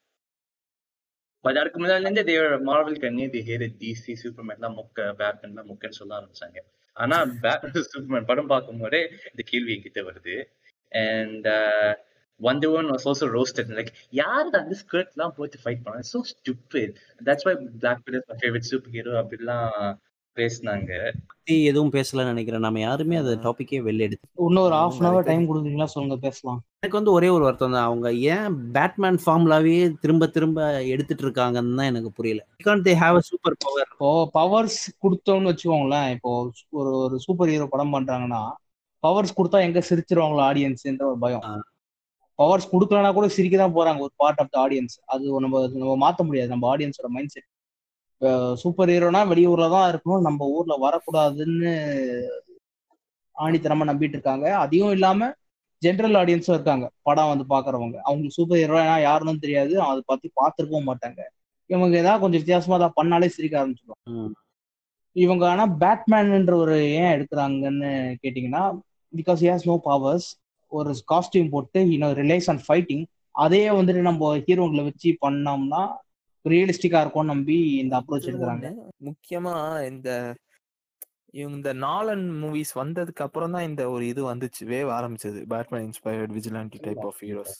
but 1.44 1.58
அதுக்கு 1.60 1.78
முன்னாடி 1.80 2.04
இருந்தே 2.04 2.22
தேவர் 2.28 2.62
மார்வல் 2.68 3.02
கண்ணி 3.02 3.24
தி 3.28 3.40
ஹேர் 3.48 3.64
டிசி 3.80 4.12
சூப்பர்மேன் 4.22 4.58
எல்லாம் 4.58 4.76
முக்க 4.78 5.08
பேட்மேன் 5.18 5.52
எல்லாம் 5.52 5.68
முக்கன்னு 5.70 5.98
சொல்ல 5.98 6.12
ஆரம்பிச்சாங்க. 6.18 6.58
ஆனா 6.96 7.16
பேட்மேன் 7.42 7.88
சூப்பர்மேன் 7.92 8.28
படம் 8.30 8.50
பார்க்கும்போதே 8.52 9.00
இந்த 9.30 9.42
கேள்வி 9.50 9.72
என்கிட்ட 9.74 10.02
வருது. 10.08 10.36
And 10.92 11.48
Wonder 12.40 12.68
Woman 12.70 12.88
was 12.92 13.04
also 13.06 13.26
roasted. 13.28 13.68
Like, 13.78 13.90
யார் 14.20 14.48
அந்த 14.60 14.76
ஸ்கர்ட் 14.80 15.12
எல்லாம் 15.14 15.34
போட்டு 15.36 15.58
ஃபைட் 15.64 15.84
பண்ணா 15.84 16.00
so 16.14 16.20
stupid. 16.32 16.88
That's 17.28 17.44
why 17.46 17.54
Black 17.82 18.00
Widow 18.06 18.20
is 18.20 18.26
my 18.32 18.38
favorite 18.42 18.66
superhero 18.72 19.12
அப்படிலாம் 19.20 19.70
பேசினாங்க. 20.36 20.90
பத்தி 21.32 21.56
எதுவும் 21.70 21.92
பேசலன்னு 21.96 22.30
நினைக்கிறேன். 22.32 22.64
நம்ம 22.66 22.80
யாருமே 22.80 23.16
அந்த 23.20 23.32
டாபிக்கே 23.44 23.78
வெளில 23.88 24.06
எடுத்து 24.06 24.26
இன்னொரு 24.46 24.74
ஆமா, 24.74 24.80
ஹாஃப் 24.80 24.98
அன் 25.00 25.08
அவர் 25.10 25.28
டைம் 25.28 25.44
கொடுக்குறீங்களா? 25.50 25.86
சொல்லுங்க 25.92 26.16
பேசலாம். 26.24 26.58
எனக்கு 26.82 26.98
வந்து 26.98 27.12
ஒரே 27.16 27.28
ஒரு 27.34 27.44
வருத்தம் 27.46 27.74
தான். 27.76 27.86
அவங்க 27.90 28.08
ஏன் 28.34 28.56
பேட்மேன் 28.76 29.18
ஃபார்ம்லாவே 29.24 29.76
திரும்ப 30.04 30.26
திரும்ப 30.36 30.58
எடுத்துட்டு 30.94 31.24
இருக்காங்கன்னு 31.26 31.78
தான் 31.80 31.90
எனக்கு 31.92 32.10
புரியல. 32.18 32.42
Can 32.66 32.84
they 32.88 32.94
have 33.02 33.18
a 33.20 33.24
super 33.30 33.56
power 33.66 33.88
இப்போ 33.92 34.10
பவர்ஸ் 34.38 34.80
கொடுத்தோம்னு 35.04 35.50
வச்சுக்கோங்களேன். 35.52 36.08
இப்போ 36.16 36.32
ஒரு 36.80 36.92
ஒரு 37.04 37.18
சூப்பர் 37.26 37.52
ஹீரோ 37.54 37.68
படம் 37.76 37.94
பண்றாங்கன்னா 37.96 38.42
பவர்ஸ் 39.04 39.36
கொடுத்தா 39.38 39.60
எங்க 39.68 39.82
சிரிச்சிருவாங்களோ 39.90 40.44
ஆடியன்ஸ்ன்ற 40.50 41.06
ஒரு 41.12 41.20
பயம். 41.26 41.46
பவர்ஸ் 42.38 42.70
கொடுக்கலனா 42.72 43.10
கூட 43.16 43.26
சிரிக்க 43.36 43.56
தான் 43.62 43.76
போறாங்க 43.76 44.00
ஒரு 44.06 44.14
பார்ட் 44.22 44.40
ஆஃப் 44.42 44.52
த 44.54 44.56
ஆடியன்ஸ் 44.64 44.96
அது 45.12 45.24
நம்ம 45.44 45.60
நம்ம 45.80 45.94
மாத்த 46.04 46.22
முடியாது. 46.28 46.50
நம்ம 46.54 46.66
ஆடியன்ஸோட 46.74 47.10
மைண்ட் 47.16 47.34
செட் 47.34 47.48
சூப்பர் 48.62 48.90
ஹீரோனா 48.94 49.20
வெளியூர்ல 49.32 49.66
தான் 49.76 49.88
இருக்கணும். 49.92 50.24
நம்ம 50.28 50.46
ஊர்ல 50.56 50.74
வரக்கூடாதுன்னு 50.84 51.72
ஆணித்தனமா 53.36 53.84
நம்பிட்டு 53.90 54.16
இருக்காங்க. 54.18 54.46
அதையும் 54.64 54.94
இல்லாம 54.96 55.30
ஜென்ரல் 55.82 56.16
ஆடியன்ஸும் 56.20 56.56
இருக்காங்க. 56.56 56.86
படம் 57.08 57.30
வந்து 57.32 57.46
பாக்குறவங்க. 57.54 57.96
அவங்களுக்கு 58.06 58.36
சூப்பர் 58.38 58.60
ஹீரோ 58.62 58.78
யாருன்னு 59.06 59.44
தெரியாது. 59.46 59.74
அதை 59.88 60.00
பத்தி 60.12 60.28
பார்த்துருக்கவும் 60.40 60.88
மாட்டாங்க. 60.90 61.20
இவங்க 61.70 61.94
ஏதாவது 62.02 62.22
கொஞ்சம் 62.22 62.42
வித்தியாசமா 62.42 62.76
தான் 62.84 62.96
பண்ணாலே 62.98 63.28
சிரிக்க 63.36 63.54
ஆரம்பிச்சிடுவாங்க 63.60 64.30
இவங்க 65.16 65.44
ஆனா 65.50 65.64
பேட்மேன்ன்ற 65.82 66.54
ஒரு 66.62 66.76
ஏன் 67.00 67.12
எடுக்கிறாங்கன்னு 67.16 67.90
கேட்டிங்கன்னா 68.22 68.62
பிகாஸ் 69.12 69.42
ஹேஸ் 69.48 69.66
நோ 69.70 69.76
பவர்ஸ் 69.90 70.28
ஒரு 70.74 70.90
காஸ்டியூம் 71.12 71.50
போட்டு 71.50 71.80
இன்னும் 71.94 72.16
ரிலேஸ் 72.20 72.48
ஆன் 72.52 72.62
ஃபைட்டிங் 72.66 73.04
அதே 73.34 73.62
வந்துட்டு 73.70 74.02
நம்ம 74.02 74.30
ஹீரோங்களை 74.46 74.82
வச்சு 74.84 75.10
பண்ணோம்னா 75.24 75.82
ரியலிஸ்டிக்கா 76.44 77.00
இருக்கும்னு 77.02 77.32
நம்பி 77.32 77.58
இந்த 77.82 77.94
அப்ரோச் 78.00 78.28
எடுக்கிறாங்க. 78.30 78.66
முக்கியமா 79.08 79.54
இந்த 79.90 80.08
இவங்க 81.34 81.56
இந்த 81.56 81.70
நாலன் 81.84 82.26
மூவிஸ் 82.40 82.72
வந்ததுக்கு 82.80 83.22
அப்புறம் 83.26 83.54
தான் 83.54 83.66
இந்த 83.68 83.82
ஒரு 83.90 84.04
இது 84.06 84.20
வந்துச்சு 84.24 84.62
வேவ் 84.72 84.90
ஆரம்பிச்சது. 84.98 85.40
Batman 85.52 85.86
inspired 85.86 86.34
vigilante 86.36 86.80
type 86.84 87.06
of 87.08 87.22
heroes 87.24 87.54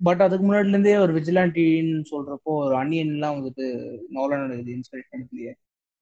but 0.00 0.22
அதுக்கு 0.22 0.44
முன்னாடில 0.44 0.72
இருந்தே 0.72 0.94
ஒரு 1.02 1.12
விஜிலாண்டின்னு 1.18 2.06
சொல்றப்போ 2.10 2.52
ஒரு 2.62 2.74
அன்னியன்லாம் 2.80 3.36
வந்துட்டு 3.38 3.66
நோலனோட 4.16 4.54
இது 4.60 4.72
இன்ஸ்பிரேஷன் 4.78 5.24
இல்லையே 5.26 5.52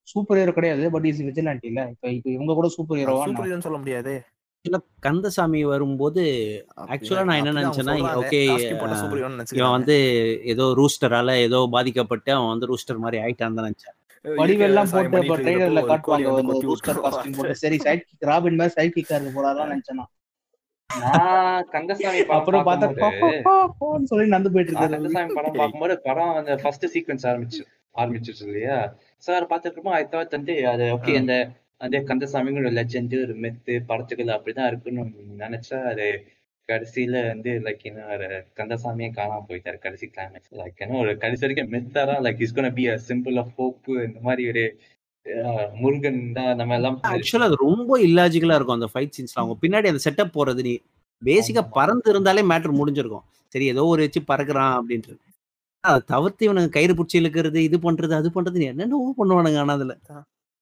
சூப்பர் 0.08 0.38
ஹீரோ 0.38 0.52
கிடையாது 0.52 0.84
பட் 0.94 1.06
இஸ் 1.10 1.20
விஜிலாண்டி 1.22 1.66
இல்ல? 1.70 1.82
இப்ப 1.92 2.06
இப்ப 2.10 2.28
இவங்க 2.30 2.54
கூட 2.54 2.68
சூப்பர் 2.76 2.98
ஹீரோவா 3.00 3.26
சூப்பர் 3.26 3.46
ஹீரோன்னு 3.46 3.66
சொல்ல 3.68 3.78
முடியாதே. 3.78 4.16
கந்தசாமி 5.06 5.60
வரும்போது 5.64 6.22
ஆக்சுவலா 6.86 7.22
நான் 7.28 7.40
என்ன 7.40 7.54
நினைச்சேன்னா 7.56 7.94
ஓகே 8.20 8.40
இவன் 9.52 9.72
வந்து 9.72 9.96
ஏதோ 10.52 10.64
ரூஸ்டரால 10.78 11.34
ஏதோ 11.46 11.58
பாதிக்கப்பட்டு 11.72 12.30
அவன் 12.34 12.52
வந்து 12.52 12.68
ரூஸ்டர் 12.70 13.02
மாதிரி 13.04 13.18
ஆயிட்டான் 13.22 13.56
தான் 13.58 13.66
நினைச்சேன். 13.68 13.96
வடிவெல்லாம் 14.24 14.90
போட்டு 14.92 15.20
இப்ப 15.20 15.36
ட்ரெய்லர்ல 15.40 15.80
காட்டுவாங்க 15.88 16.28
வந்து 16.36 16.66
ரூஸ்டர் 16.66 17.00
காஸ்டியூம் 17.04 17.36
போட்டு. 17.38 17.56
சரி 17.62 17.78
சைட் 17.84 18.04
கிக் 18.04 18.26
ராபின் 18.30 18.58
மாதிரி 18.60 18.74
சைட் 18.76 18.96
கிக்கா 18.96 19.16
இருக்கு 19.16 19.36
போறாதான் 19.38 19.72
நினைச்சேன் 19.72 19.98
நான். 20.00 20.10
கந்தசாமி 21.72 22.20
அப்புறம் 22.36 22.66
பார்த்தா 22.68 22.88
சொல்லி 24.10 24.26
நடந்து 24.28 24.52
போயிட்டு 24.54 24.72
நான் 24.72 24.82
இருக்காரு 24.82 24.96
கந்தசாமி 24.98 25.36
படம் 25.38 25.58
பார்க்கும்போது 25.60 25.96
படம் 26.06 26.36
அந்த 26.40 26.54
ஃபர்ஸ்ட் 26.62 26.86
சீக்வன்ஸ் 26.94 27.26
ஆரம்பிச்சு 27.30 27.62
ஆரம்பிச்சிருச்சு 27.94 28.46
இல்லையா? 28.48 28.76
சார் 29.24 29.50
பார்த்துட்டு 29.50 29.96
ஐ 29.96 30.04
தாட் 30.12 30.36
வந்து 30.36 30.54
அது 30.70 30.84
ஓகே 30.94 31.14
அந்த 31.18 31.34
அந்த 31.82 31.96
கந்தசாமிங்கிற 32.08 32.70
லெஜெண்ட் 32.78 33.14
ஒரு 33.22 33.34
மெத்து 33.44 33.74
படத்துக்கள் 33.88 34.34
அப்படிதான் 34.36 34.70
இருக்குன்னு 34.70 35.04
நினைச்சா 35.42 35.78
அது 35.92 36.06
கடைசியில 36.68 37.14
வந்து 37.28 37.52
லைக் 37.64 37.84
என்ன 37.90 38.02
ஒரு 38.16 38.26
கந்தசாமியே 38.58 39.08
காணாம 39.16 39.44
போயிட்டாரு 39.48 39.78
கடைசி 39.84 40.06
கிளைமேக்ஸ் 40.10 40.52
லைக் 40.60 40.82
என்ன 40.84 41.00
ஒரு 41.04 41.12
கடைசி 41.24 41.44
வரைக்கும் 41.44 41.72
மெத்தாரா 41.74 42.16
like 42.26 42.42
is 42.46 42.56
gonna 42.58 42.74
be 42.78 42.84
a 42.92 42.96
symbol 43.08 43.38
of 43.42 43.54
hope 43.58 43.88
இந்த 44.06 44.20
மாதிரி 44.28 44.44
ஒரு 44.52 44.64
முருகன் 45.82 46.22
தான் 46.38 46.52
நம்ம 46.60 46.76
எல்லாம் 46.78 46.96
ஆக்சுவலா 47.10 47.48
அது 47.48 47.58
ரொம்ப 47.66 47.98
இல்லாஜிக்கலா 48.06 48.56
இருக்கும் 48.58 48.78
அந்த 48.78 48.88
ஃபைட் 48.92 49.14
சீன்ஸ்ல 49.16 49.42
அவங்க 49.42 49.56
பின்னாடி 49.62 49.90
அந்த 49.92 50.02
செட்டப் 50.06 50.34
போறது 50.36 50.62
நீ 50.68 50.74
பேசிக்கா 51.22 51.62
பறந்து 51.76 52.08
இருந்தாலே 52.12 52.42
மேட்டர் 52.50 52.78
முடிஞ்சிருக்கும். 52.78 53.24
சரி 53.54 53.66
ஏதோ 53.72 53.82
ஒரு 53.92 54.02
வச்சு 54.04 54.20
பறக்குறான் 54.30 54.74
அப்படின்ட்டு. 54.78 55.14
அதை 55.84 56.00
தவிர்த்து 56.12 56.46
இவனுங்க 56.46 56.70
கயிறு 56.76 56.94
பிடிச்சி 56.98 57.16
இழுக்கிறது 57.20 57.60
இது 57.68 57.78
பண்றது 57.86 58.14
அது 58.18 58.28
பண்றது 58.36 58.60
நீ 58.62 58.66
என்னென்னவோ 58.72 59.08
பண்ணுவானுங்க 59.20 59.60
ஆனா 59.64 59.74
அதுல. 59.78 59.94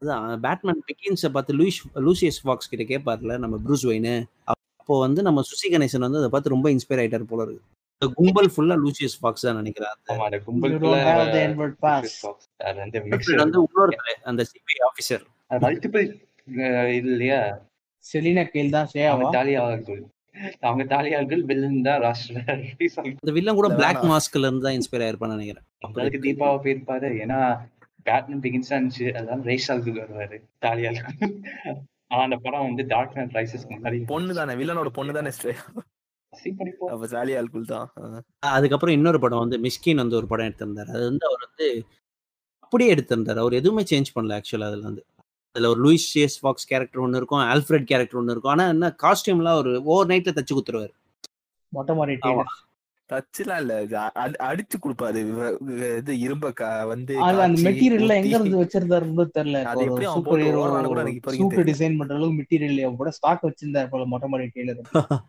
அதான் 0.03 0.43
பேட்மேன் 0.45 0.79
பிகின்ஸை 0.89 1.29
பார்த்து 1.35 1.57
லூயிஸ் 1.59 1.79
லூசியஸ் 2.07 2.39
ஃபாக்ஸ் 2.45 2.71
கிட்ட 2.73 2.85
கேட்பார்ல 2.91 3.35
நம்ம 3.43 3.57
ப்ரூஸ் 3.65 3.85
வைனு. 3.91 4.15
அப்போ 4.53 4.95
வந்து 5.07 5.21
நம்ம 5.27 5.43
சுசி 5.49 5.67
கணேசன் 5.73 6.07
வந்து 6.07 6.21
அதை 6.21 6.29
பார்த்து 6.35 6.53
ரொம்ப 6.55 6.69
இன்ஸ்பயர் 6.75 7.01
ஆயிட்டாரு 7.03 7.27
போல 7.33 7.45
இருக்கு. 7.47 7.63
இந்த 8.03 8.07
கும்பல் 8.19 8.49
ஃபுல்லா 8.53 8.77
லூசியஸ் 8.85 9.17
ஃபாக்ஸ் 9.21 9.45
தான் 9.47 9.59
நினைக்கிறேன் 9.61 9.93
ஆமா 10.13 10.27
அந்த 13.45 13.59
இன்னொருத்தர் 13.65 14.23
அந்த 14.31 14.45
சிபிஐ 14.53 14.81
ஆபீசர் 14.89 15.25
மல்டிபிள் 15.67 16.07
இது 16.99 17.09
இல்லையா? 17.15 17.41
செலினா 18.05 18.45
கேல் 18.55 18.75
தான் 18.77 18.87
அவங்க 18.87 19.27
ஷேவா 19.27 19.35
தாலியாளர்கள். 19.37 20.01
அவங்க 20.67 20.85
தாலியாளர்கள் 20.93 21.43
வில்லன் 21.51 21.85
தான் 21.89 22.01
ராஷ்டிர 22.05 22.39
அந்த 23.21 23.33
வில்லன் 23.39 23.59
கூட 23.61 23.69
பிளாக். 23.79 24.03
மாஸ்க்ல 24.13 24.47
இருந்து 24.49 24.67
தான் 24.67 24.77
இன்ஸ்பயர் 24.79 25.05
ஆயிருப்பான்னு 25.07 25.37
நினைக்கிறேன். 25.39 25.67
அதுக்கு 26.01 26.21
தீபாவை 26.27 26.59
போயிருப்பாரு. 26.65 27.11
ஏன்னா 27.25 27.41
பேட்மேன் 28.03 28.41
பிகின்ஸ் 28.41 28.71
இருந்துச்சு 28.71 29.07
அதான் 29.21 29.45
ரேஷாலுக்கு 29.49 29.93
வருவாரு. 30.03 30.39
தாலியாளர்கள் 30.59 31.33
ஆனா 32.07 32.23
அந்த 32.23 32.37
படம் 32.37 32.67
வந்து 32.67 32.87
டார்க் 32.87 33.17
நைட் 33.17 33.37
ரைசஸ்க்கு 33.37 33.73
முன்னாடி. 33.73 34.07
பொண்ணு 34.07 34.35
தானே 34.35 34.55
வில்லனோட 34.55 34.87
பொண்ணு 34.87 35.13
தானே. 35.13 35.31
அதுக்கப்புறம் 38.39 38.95
இன்னொரு 38.95 39.21
படம் 39.21 39.39
வந்து 39.39 39.59
மிஸ்கின் 39.59 39.95
வந்து 39.95 40.17
ஒரு 40.17 40.27
படம் 40.27 40.47
எடுத்திருந்தாரு. 40.47 40.89
அது 40.89 41.05
வந்து 41.05 41.27
அவர் 41.27 41.47
வந்து 41.47 41.87
அப்படியே 42.59 42.95
எடுத்திருந்தாரு. 42.95 43.39
அவர் 43.39 43.53
எதுவுமே 43.53 43.83
சேஞ்ச் 43.83 44.13
பண்ணல 44.15 44.41
ஆக்சுவலா 44.41 44.69
அதுல 44.71 44.83
வந்து. 44.83 45.05
அதுல 45.53 45.71
ஒரு 45.71 45.81
லூயிஸ் 45.85 46.09
சேஸ் 46.15 46.37
ஃபாக்ஸ் 46.41 46.67
கேரக்டர் 46.67 47.03
ஒன்று 47.03 47.17
இருக்கும் 47.17 47.39
ஆல்ஃபிரட் 47.39 47.89
கேரக்டர் 47.91 48.21
ஒன்று 48.21 48.31
இருக்கும். 48.31 48.53
ஆனா 48.53 48.69
என்ன 48.69 48.97
காஸ்டியூம்லாம் 49.03 49.59
ஒரு 49.59 49.83
ஓவர் 49.83 50.07
நைட்ல 50.07 50.31
தச்சு 50.31 50.55
குத்துருவாரு. 50.55 50.93
மொட்டை 51.69 51.95
மாடி 51.97 52.19
ஆமா. 53.11 53.19
டச்லாம் 53.19 53.61
இல்ல 53.63 53.75
அடிச்சு 54.47 54.77
கொடுப்பாரு 54.79 55.21
இது 55.99 56.13
இரும்ப 56.25 56.47
வந்து 56.91 57.13
அந்த 57.19 57.39
காய்ச்சி, 57.39 57.65
மெட்டீரியல்ல 57.67 58.17
எங்க. 58.21 58.33
இருந்து 58.37 58.63
வச்சிருந்தாரு 58.63 59.07
தெரியல 59.37 59.61
சூப்பர் 60.09 60.43
ஹீரோ 60.43 60.63
சூப்பர். 61.35 61.69
டிசைன் 61.71 61.99
பண்ற 62.01 62.15
அளவுக்கு 62.17 62.39
மெட்டீரியல் 62.41 62.99
கூட 63.01 63.13
ஸ்டாக் 63.19 63.47
வச்சிருந்தாரு 63.49 63.91
போல 63.93 64.07
மொட்டை 64.13 64.31
மாடி 64.33 64.49
டெய்லர் 64.57 64.83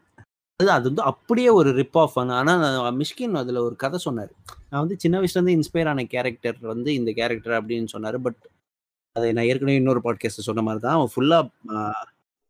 அது 0.60 0.72
அது 0.74 0.86
வந்து 0.88 1.04
அப்படியே 1.10 1.52
ஒரு 1.60 1.70
ரிப் 1.78 1.98
ஆஃப் 2.02 2.18
ஆனா 2.34 2.54
மிஷ்கின் 2.98 3.40
அதுல 3.40 3.62
ஒரு 3.68 3.76
கதை 3.84 4.00
சொன்னாரு 4.04 4.32
நான் 4.68 4.82
வந்து 4.82 4.96
சின்ன 5.04 5.20
வயசுல 5.20 5.40
இருந்து 5.40 5.56
இன்ஸ்பயர் 5.56 5.90
ஆன 5.92 6.04
கேரக்டர் 6.12 6.60
வந்து 6.72 6.90
இந்த 6.98 7.12
கேரக்டர் 7.20 7.56
அப்படின்னு 7.60 7.88
சொன்னாரு 7.94 8.18
பட் 8.26 8.42
அதை 9.16 9.30
நான் 9.38 9.48
ஏற்கனவே 9.48 9.80
இன்னொரு 9.80 10.02
பாட்காஸ்ட் 10.06 10.48
சொன்ன 10.50 10.64
மாதிரி 10.68 10.82
தான் 10.84 10.98
அவன் 10.98 11.12
ஃபுல்லா 11.14 11.40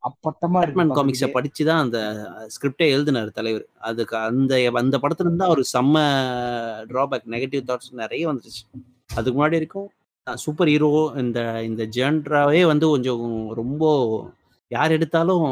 அப்பட்டமா 0.03 0.59
பேட்மேன் 0.61 0.93
காமிக்ஸை 0.97 1.27
படிச்சு 1.35 1.63
தான் 1.69 1.81
அந்த 1.85 1.99
ஸ்கிரிப்டே 2.53 2.85
எழுதினார் 2.95 3.37
தலைவர். 3.39 3.65
அதுக்கு 3.89 4.15
அந்த 4.29 4.53
அந்த 4.81 4.97
படத்துல 5.03 5.27
இருந்து 5.27 5.47
அவர் 5.49 5.61
செம்ம 5.73 5.95
டிராபேக் 6.91 7.27
நெகட்டிவ் 7.35 7.67
தாட்ஸ் 7.69 7.91
நிறைய 8.03 8.29
வந்துருச்சு. 8.31 8.63
அதுக்கு 9.17 9.35
முன்னாடி 9.37 9.59
இருக்கும் 9.61 9.89
சூப்பர் 10.27 10.71
ஹீரோ 10.73 10.89
இந்த 11.21 11.39
இந்த 11.69 11.83
ஜென்ராவே 11.97 12.61
வந்து 12.71 12.85
கொஞ்சம் 12.93 13.25
ரொம்ப 13.59 13.83
யார் 14.71 14.95
எடுத்தாலும் 14.97 15.47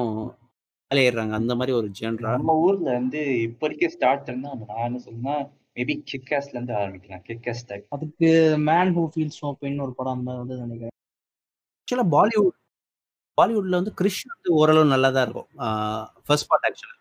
வேலையிடுறாங்க 0.92 1.34
அந்த 1.40 1.54
மாதிரி 1.60 1.72
ஒரு 1.80 1.88
ஜென்ரா 2.00 2.30
நம்ம 2.36 2.54
ஊர்ல 2.66 2.90
வந்து 3.00 3.22
இப்ப 3.48 3.64
வரைக்கும் 3.66 3.94
ஸ்டார்ட் 3.96 4.30
இருந்தா 4.30 4.52
நான் 4.62 4.86
என்ன 4.88 5.02
சொன்னா 5.08 5.36
மேபி 5.78 5.96
கிக்காஸ்ல 6.12 6.56
இருந்து 6.56 6.76
ஆரம்பிக்கலாம். 6.82 7.24
கிக்காஸ் 7.28 7.68
டைப் 7.70 7.94
அதுக்கு 7.98 8.30
man 8.70 8.94
who 8.98 9.04
feels 9.14 9.42
no 9.44 9.52
pain 9.62 9.84
ஒரு 9.86 9.94
படம் 10.00 10.24
வந்து 10.32 10.58
நினைக்கிறேன். 10.64 10.96
ஆக்சுவலா 11.82 12.08
பாலிவுட் 12.16 12.58
பாலிவுட்ல 13.40 13.80
வந்து 13.82 13.94
கிறிஷ் 14.00 14.24
வந்து 14.32 14.50
ஓரளவு 14.60 14.94
நல்லா 14.94 15.10
தான் 15.18 15.26
இருக்கும் 15.28 15.50
ஃபர்ஸ்ட் 16.28 16.50
பார்ட் 16.52 16.68
ஆக்சுவலா 16.70 16.96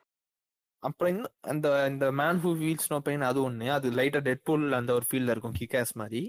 அப்புறம் 0.82 1.10
இன்னும் 1.12 1.32
அந்த 1.52 1.68
இந்த 1.90 2.06
man 2.18 2.40
who 2.42 2.50
feels 2.60 2.90
no 2.90 2.98
pain 3.06 3.24
அது 3.28 3.38
ஒண்ணு. 3.48 3.68
அது 3.76 3.86
லைட்டா 3.90 4.20
டெட்பூல் 4.26 4.66
அந்த 4.78 4.90
ஒரு 4.98 5.06
ஃபீல்ட்ல 5.08 5.34
இருக்கும் 5.34 5.56
கிக்காஸ் 5.60 5.92
மாதிரி. 5.94 6.20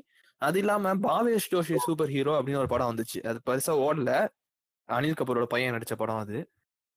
அது 0.41 0.57
இல்லாம 0.59 0.93
பாவேஷ் 1.03 1.49
ஜோஷி 1.51 1.75
சூப்பர் 1.85 2.13
ஹீரோ 2.15 2.33
அப்படின்னு 2.37 2.61
ஒரு 2.63 2.71
படம் 2.73 2.89
வந்துச்சு. 2.91 3.19
அது 3.29 3.39
பெருசா 3.49 3.73
ஓடல. 3.87 4.13
அனில் 4.89 5.17
கபூரோட 5.19 5.47
பையன் 5.53 5.75
நடிச்ச 5.75 5.95
படம் 5.95 6.21
அது. 6.23 6.39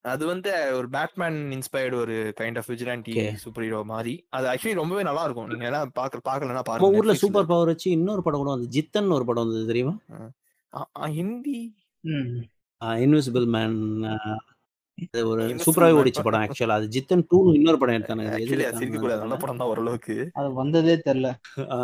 அது 0.04 0.22
வந்து 0.26 0.50
ஒரு 0.78 0.86
பேட்மேன் 0.88 1.38
இன்ஸ்பயர்டு 1.56 1.96
ஒரு 2.04 2.14
kind 2.40 2.58
of 2.58 2.70
vigilante. 2.70 3.12
Super 3.42 3.64
hero 3.64 3.80
மாதிரி. 3.92 4.14
அது 4.30 4.46
ஆக்சுவலி 4.52 4.74
ரொம்பவே 4.74 5.02
நல்லா 5.02 5.24
இருக்கும். 5.24 5.48
நீங்க 5.48 5.66
எல்லாம் 5.70 5.92
பாக்க 5.94 6.22
பாக்கலன்னா 6.30 6.62
பாருங்க 6.68 6.98
ஊர்ல 7.00 7.14
சூப்பர் 7.14 7.50
பவர் 7.52 7.72
வச்சு 7.72 7.88
இன்னொரு 7.90 8.22
படம் 8.22 8.42
கூட 8.44 8.50
வந்து 8.50 8.72
ஜித்தன் 8.76 9.16
ஒரு 9.18 9.26
படம் 9.30 9.44
வந்தது 9.44 9.70
தெரியுமா? 9.72 9.94
ஆ, 10.12 10.20
ஆ. 12.82 12.88
இன்விசிபிள் 13.02 13.46
மேன் 13.54 13.76
அது 15.04 15.20
ஒரு 15.28 15.42
Invisible 15.42 15.64
சூப்பராகவே 15.66 15.92
Man. 15.92 16.00
ஓடிச்ச 16.00 16.20
படம் 16.24 16.42
ஆக்சுவலா. 16.42 16.74
அது 16.78 16.88
ஜித்தன் 16.94 17.22
டூ 17.28 17.38
இன்னொரு 17.54 17.78
படம் 17.78 17.96
எடுத்தானுங்க 17.96 18.30
அது 18.30 18.38
ஆக்சுவலி 18.38 18.64
எதுக்கு 18.64 18.80
சிரிக்க 18.80 18.98
கூடாது 18.98 19.22
நல்ல 19.22 19.36
படம் 19.42 19.60
தான் 19.60 19.70
ஓரளவுக்கு. 19.72 20.16
அது 20.38 20.48
வந்ததே 20.58 20.94
தெரியல 21.06 21.28
ஆ, 21.70 21.78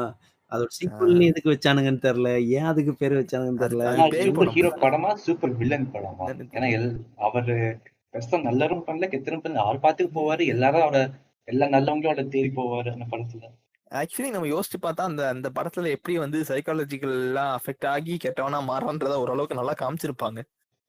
அதோட 0.53 0.69
சீக்வல் 0.77 1.15
எதுக்கு 1.29 1.53
வச்சானுங்கன்னு 1.53 2.03
தெரியல 2.05 2.29
ஏன் 2.55 2.69
அதுக்கு 2.71 2.93
பேர் 3.01 3.15
வச்சானுங்கன்னு 3.21 3.63
தெரியல 3.65 3.87
அது 3.89 4.05
பேய் 4.15 4.27
சூப்பர் 4.27 4.41
படம். 4.41 4.57
ஹீரோ 4.57 4.71
படமா 4.85 5.11
சூப்பர் 5.25 5.55
வில்லன் 5.61 5.89
படமா? 5.95 6.27
ஏன்னா 6.53 6.69
எல் 6.77 6.91
அவரு 7.27 7.57
பெருசா 8.15 8.39
நல்லரும் 8.45 8.85
பண்ணல 8.87 9.09
கெத்தரும் 9.09 9.43
பண்ணல. 9.43 9.65
அவர் 9.65 9.83
பாத்துக்கு 9.83 10.13
போவாரு. 10.15 10.45
எல்லாரும் 10.49 10.85
அவரை 10.85 11.03
எல்லா 11.49 11.67
நல்லவங்களும் 11.75 12.13
அவரை 12.13 12.27
தேடி 12.31 12.53
போவாரு 12.55 12.89
அந்த 12.95 13.07
படத்துல. 13.11 13.45
ஆக்சுவலி 13.93 14.31
நம்ம 14.33 14.49
யோசிச்சு 14.51 14.79
பார்த்தா 14.81 15.09
அந்த 15.11 15.23
அந்த 15.33 15.49
படத்துல 15.55 15.91
எப்படி 15.95 16.15
வந்து 16.23 16.39
சைக்காலஜிக்கல்லாம் 16.49 17.53
அஃபெக்ட் 17.55 17.87
ஆகி 17.93 18.15
கெட்டவனா 18.25 18.61
மாறன்றத 18.69 19.15
ஓரளவுக்கு 19.23 19.61
நல்லா 19.61 19.75
காமிச்சிருப்பாங்க. 19.81 20.41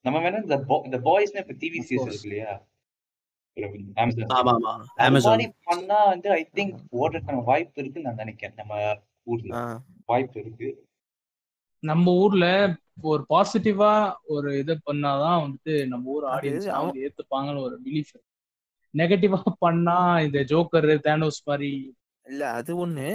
நம்ம 0.05 0.19
வேணா 0.19 0.41
இந்த 0.41 0.57
இந்த 0.83 0.97
பாய்ஸ்னு 0.99 1.41
இப்ப 1.43 1.53
டிவி 1.53 1.79
சீரிஸ். 1.79 2.07
இருக்கு 2.07 2.27
இல்லையா 2.29 2.51
பண்ணா 5.63 6.03
வந்து 6.03 6.29
ஐ 6.31 6.49
திங்க் 6.53 6.75
ஓடுறதுக்கான 6.91 7.43
வாய்ப்பு 7.43 7.81
இருக்குன்னு 7.81 8.07
நான் 8.07 8.15
நினைக்கிறேன். 8.15 8.55
நம்ம 8.55 8.73
ஊர்ல. 9.23 9.53
வாய்ப்பு 10.05 10.39
இருக்கு. 10.39 10.69
நம்ம 11.83 12.13
ஊர்ல 12.13 12.45
ஒரு 13.01 13.25
பாசிட்டிவா 13.29 13.91
ஒரு 14.27 14.59
இது 14.59 14.79
பண்ணாதான் 14.85 15.37
வந்துட்டு 15.43 15.87
நம்ம 15.87 16.09
ஊர் 16.09 16.23
ஆடியன்ஸ் 16.23 16.67
வந்து 16.77 17.01
ஏத்துப்பாங்கன்னு 17.01 17.61
ஒரு 17.61 17.79
பிலீஃப் 17.85 18.15
நெகட்டிவா 18.93 19.41
பண்ணா 19.59 19.97
இந்த 20.21 20.39
ஜோக்கர் 20.43 20.89
தேனோஸ் 21.07 21.41
மாதிரி 21.45 21.71
இல்ல 22.29 22.43
அது 22.57 22.71
ஒண்ணு. 22.83 23.05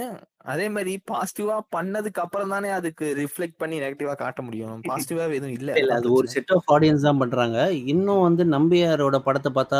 அதே 0.45 0.65
மாதிரி 0.73 0.93
பாசிட்டிவா 1.09 1.55
பண்ணதுக்கு 1.75 2.19
அப்புறம் 2.23 2.53
தானே 2.55 2.69
அதுக்கு 2.77 3.05
ரிஃப்ளெக்ட் 3.19 3.61
பண்ணி 3.61 3.77
நெகட்டிவா 3.83 4.13
காட்ட 4.17 4.41
முடியும். 4.47 4.75
பாசிட்டிவா 4.89 5.25
எதுவும் 5.31 5.55
இல்ல 5.57 5.71
இல்ல 5.75 5.93
அது 5.95 6.07
ஒரு. 6.15 6.29
செட் 6.33 6.51
ஆஃப் 6.55 6.69
ஆடியன்ஸ் 6.73 7.05
தான் 7.05 7.21
பண்றாங்க. 7.21 7.57
இன்னும் 7.93 8.25
வந்து 8.25 8.43
நம்பியாரோட 8.53 9.17
படத்தை 9.25 9.51
பார்த்தா 9.53 9.79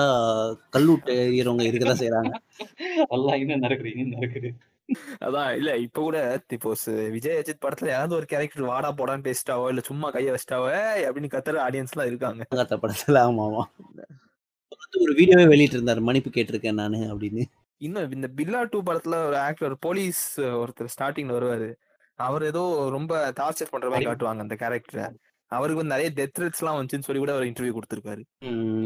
கல்லூட்டு 0.76 1.14
எறியறவங்க 1.22 1.66
இருக்கதான் 1.70 2.02
செய்றாங்க. 2.02 2.32
எல்லாம் 3.16 3.40
இன்னும் 3.42 3.64
நடக்குது 3.66 3.92
இன்னும் 3.94 4.16
நடக்குது. 4.18 4.50
அதான் 5.26 5.52
இல்ல 5.58 5.72
இப்ப 5.86 6.00
கூட 6.02 6.18
இப்போ 6.56 6.72
விஜய் 7.16 7.40
அஜித் 7.40 7.64
படத்துல 7.64 7.92
யாராவது 7.92 8.18
ஒரு 8.20 8.28
கேரக்டர் 8.32 8.70
வாடா 8.70 8.90
போடான்னு 9.00 9.28
பேசிட்டாவோ 9.28 9.68
இல்ல 9.72 9.84
சும்மா 9.90 10.10
கைய 10.16 10.34
வச்சிட்டாவோ 10.36 10.68
"ஏய்" 10.82 11.06
அப்படின்னு 11.08 11.34
கத்துற 11.36 11.62
ஆடியன்ஸ் 11.66 11.94
எல்லாம் 11.96 12.12
இருக்காங்க. 12.12 12.44
படத்துல 12.80 13.18
ஆமா 13.28 13.46
ஆமா. 13.50 13.64
வந்து 14.84 15.04
ஒரு 15.04 15.14
வீடியோவே 15.20 15.46
வெளியிட்டு 15.52 15.78
இருந்தாரு 15.78 16.02
மன்னிப்பு 16.08 16.32
கேட்டிருக்கேன் 16.32 16.82
நானு 16.82 17.00
அப்படின்னு. 17.12 17.44
இன்னும் 17.78 18.12
இந்த 18.12 18.28
பில்லா 18.36 18.68
டூ 18.70 18.84
படத்துல 18.84 19.26
ஒரு 19.26 19.38
ஆக்டர் 19.38 19.78
போலீஸ் 19.80 20.40
ஒருத்தர் 20.40 20.88
ஸ்டார்டிங்ல 21.00 21.36
வருவாரு. 21.36 21.74
அவர் 22.16 22.44
ஏதோ 22.44 22.88
ரொம்ப 22.90 23.32
டார்ச்சர் 23.32 23.70
பண்ற 23.70 23.90
மாதிரி 23.90 24.06
காட்டுவாங்க 24.06 24.38
அந்த 24.38 24.56
கேரக்டரை 24.60 25.16
அவருக்கு 25.48 25.86
வந்து 25.86 25.96
நிறைய 25.96 26.12
டெத் 26.16 26.42
த்ரெட்ஸ் 26.42 26.60
எல்லாம் 26.60 26.86
வந்துச்சுன்னு 26.86 27.02
சொல்லி 27.02 27.22
கூட 27.22 27.34
அவர் 27.34 27.48
இன்டர்வியூ 27.48 27.78
கொடுத்திருக்காரு 27.80 28.24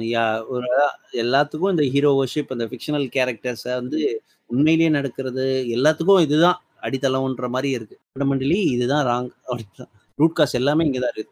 யா 0.10 0.48
ஒரு 0.48 0.68
எல்லாத்துக்கும் 1.12 1.70
இந்த 1.70 1.84
ஹீரோ 1.84 2.24
வர்ஷிப் 2.24 2.46
அந்த 2.48 2.66
ஃபிக்ஷனல் 2.66 3.10
கேரக்டர்ஸை 3.16 3.74
வந்து 3.74 4.24
உண்மையிலேயே 4.46 4.90
நடக்கிறது 4.90 5.64
எல்லாத்துக்கும் 5.68 6.22
இதுதான் 6.22 6.62
அடித்தளம்ன்ற 6.82 7.48
மாதிரி 7.50 7.74
இருக்கு. 7.74 8.00
ஃபண்டமெண்டலி 8.12 8.66
இதுதான் 8.72 9.06
ராங் 9.06 9.30
அப்படிதான் 9.48 9.90
ரூட் 10.16 10.34
காஸ் 10.34 10.54
எல்லாமே 10.54 10.86
இங்கதான் 10.86 11.14
இருக்கு. 11.16 11.32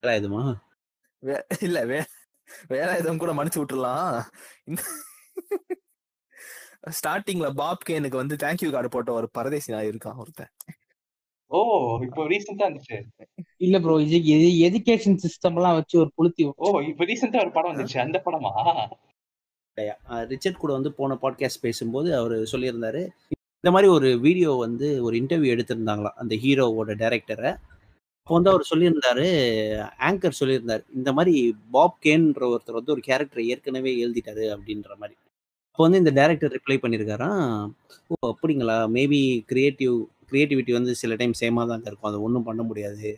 வேற 0.00 0.20
எதுமா? 0.20 0.54
வே- 1.24 1.42
இல்ல 1.60 1.84
வே 1.84 2.04
வேற 2.68 2.96
எதுவும் 2.96 3.18
கூட 3.18 3.32
மன்னிச்சு 3.32 3.56
விட்டுறலாம். 3.56 4.22
ஸ்டார்டிங்ல 6.84 7.48
பாப் 7.54 7.84
கேனுக்கு 7.88 8.16
வந்து 8.16 8.36
தேங்க்யூ 8.36 8.70
கார்டு 8.70 8.88
போட்ட 8.88 9.12
ஒரு 9.12 9.28
பரதேசி 9.32 9.72
நாய் 9.72 9.90
இருக்கான் 9.92 10.16
ஒருத்தன். 10.16 10.50
ஓ 11.50 11.58
இப்போ 12.04 12.22
ரீசெண்டா 12.28 12.66
இருந்துச்சு. 12.68 12.98
இல்ல 13.56 13.78
ப்ரோ 13.80 13.94
இது 14.00 14.36
எஜுகேஷன் 14.68 15.18
சிஸ்டம் 15.24 15.56
எல்லாம் 15.56 15.74
வச்சு 15.74 15.96
ஒரு 15.98 16.10
புளுத்தி 16.18 16.44
ஓ 16.56 16.80
இப்போ 16.80 17.04
ரீசெண்டா 17.04 17.40
ஒரு 17.40 17.52
படம் 17.52 17.72
வந்துச்சு. 17.72 17.98
அந்த 17.98 18.18
படமா? 18.26 18.52
ரிச்சர்ட் 20.28 20.58
கூட 20.58 20.72
வந்து 20.72 20.90
போன 20.92 21.14
பாட்காஸ்ட் 21.22 21.60
பேசும்போது 21.60 22.08
அவர் 22.16 22.34
சொல்லியிருந்தாரு 22.52 23.02
இந்த 23.64 23.70
மாதிரி 23.70 23.88
ஒரு 23.92 24.08
வீடியோ 24.20 24.50
வந்து 24.52 25.02
ஒரு 25.02 25.16
இன்டர்வியூ 25.16 25.52
எடுத்திருந்தாங்களாம் 25.54 26.16
அந்த 26.16 26.34
ஹீரோவோட 26.34 26.94
டைரக்டரை 27.02 27.52
அப்போ 28.26 28.34
வந்து 28.34 28.50
அவர் 28.50 28.70
சொல்லியிருந்தாரு 28.70 29.26
ஆங்கர் 30.08 30.40
சொல்லியிருந்தாரு 30.40 30.82
இந்த 30.94 31.12
மாதிரி 31.12 31.34
பாப் 31.70 31.96
கேன்ற 32.04 32.42
ஒருத்தர் 32.50 32.72
வந்து 32.72 32.92
ஒரு 32.92 33.00
கேரக்டர் 33.00 33.42
ஏற்கனவே 33.44 33.92
எழுதிட்டாரு 34.04 34.44
அப்படின்ற 34.54 34.94
மாதிரி. 34.96 35.16
அப்போ 35.72 35.82
வந்து 35.84 36.00
இந்த 36.00 36.12
டைரக்டர் 36.16 36.52
ரிப்ளை 36.54 36.76
பண்ணியிருக்காராம் 36.80 37.44
ஓ 38.10 38.14
அப்படிங்களா? 38.32 38.74
மேபி 38.96 39.20
கிரியேட்டிவ் 39.50 39.94
கிரியேட்டிவிட்டி 40.30 40.72
வந்து 40.76 40.92
சில 41.00 41.14
டைம் 41.20 41.32
சேமாக 41.40 41.66
தான் 41.70 41.86
இருக்கும். 41.88 42.08
அதை 42.10 42.18
ஒன்றும் 42.26 42.44
பண்ண 42.48 42.62
முடியாது. 42.70 43.08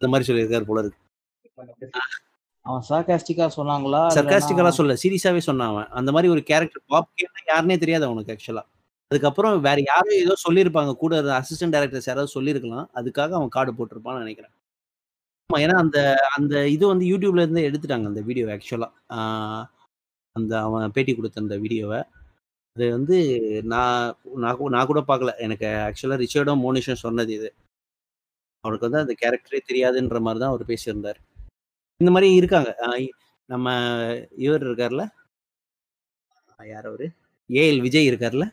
அந்த 0.00 0.08
மாதிரி 0.10 0.26
சொல்லியிருக்காரு 0.28 0.66
போல 0.70 0.82
இருக்கு. 0.82 0.98
அவன் 2.66 2.84
சார்காஸ்டிக்கா 2.88 3.46
சொன்னாங்களா? 3.58 4.00
சர்காஸ்டிக்கலா 4.16 4.72
சொல்ல 4.78 4.96
சீரியஸாவே 5.02 5.42
சொன்னான் 5.48 5.70
அவன். 5.72 5.88
அந்த 6.00 6.10
மாதிரி 6.14 6.30
ஒரு 6.34 6.42
கேரக்டர் 6.50 6.84
பாப் 6.94 7.10
கேன்னா 7.20 7.42
யாருனே 7.52 7.76
தெரியாது 7.84 8.06
அவனுக்கு 8.08 8.34
ஆக்சுவலா 8.34 8.64
அதுக்கப்புறம் 9.10 9.54
வேற 9.68 9.78
யாரும் 9.90 10.18
ஏதோ 10.24 10.34
சொல்லியிருப்பாங்க. 10.46 10.92
கூட 11.02 11.14
அசிஸ்டன்ட் 11.40 11.74
டைரக்டர்ஸ் 11.76 12.08
யாராவது 12.10 12.34
சொல்லியிருக்கலாம். 12.36 12.88
அதுக்காக 13.00 13.36
அவன் 13.38 13.54
கார்டு 13.56 13.74
போட்டிருப்பான்னு 13.78 14.24
நினைக்கிறேன். 14.24 14.54
ஆமா 15.50 15.60
ஏன்னா 15.64 15.76
அந்த 15.84 15.98
அந்த 16.36 16.54
இது 16.76 16.84
வந்து 16.92 17.06
யூடியூப்ல 17.12 17.44
இருந்து 17.44 17.66
எடுத்துட்டாங்க 17.68 18.12
அந்த 18.12 18.22
வீடியோ 18.28 18.46
ஆக்சுவலா 18.56 18.90
அந்த 20.32 20.60
அவன் 20.60 20.90
பேட்டி 20.90 21.14
கொடுத்த 21.14 21.40
அந்த 21.40 21.56
வீடியோவை. 21.56 22.02
அது 22.76 22.90
வந்து 22.90 23.38
நான் 23.64 24.16
நான் 24.34 24.56
கூட 24.56 24.76
நான் 24.76 24.86
கூட 24.86 25.00
பார்க்கல 25.00 25.36
எனக்கு 25.36 25.66
ஆக்சுவலா 25.66 26.26
ரிச்சர்டும் 26.26 26.60
மோனிஷும் 26.60 26.92
சொன்னது 26.92 27.32
இது. 27.32 27.54
அவனுக்கு 28.60 28.90
வந்து 28.90 29.12
அந்த 29.12 29.14
கேரக்டரே 29.20 29.60
தெரியாதுன்ற 29.72 30.20
மாதிரி 30.20 30.44
தான் 30.44 30.48
அவர் 30.48 30.64
பேசியிருந்தார். 30.64 31.14
இந்த 31.96 32.12
மாதிரி 32.12 32.34
இருக்காங்க. 32.34 32.76
இ- 32.78 33.08
நம்ம 33.46 33.70
இவர் 34.36 34.62
இருக்கார்ல? 34.62 35.08
யார் 36.64 36.86
அவரு? 36.86 37.10
ஏஎல் 37.48 37.80
விஜய் 37.80 38.08
இருக்கார்ல? 38.10 38.52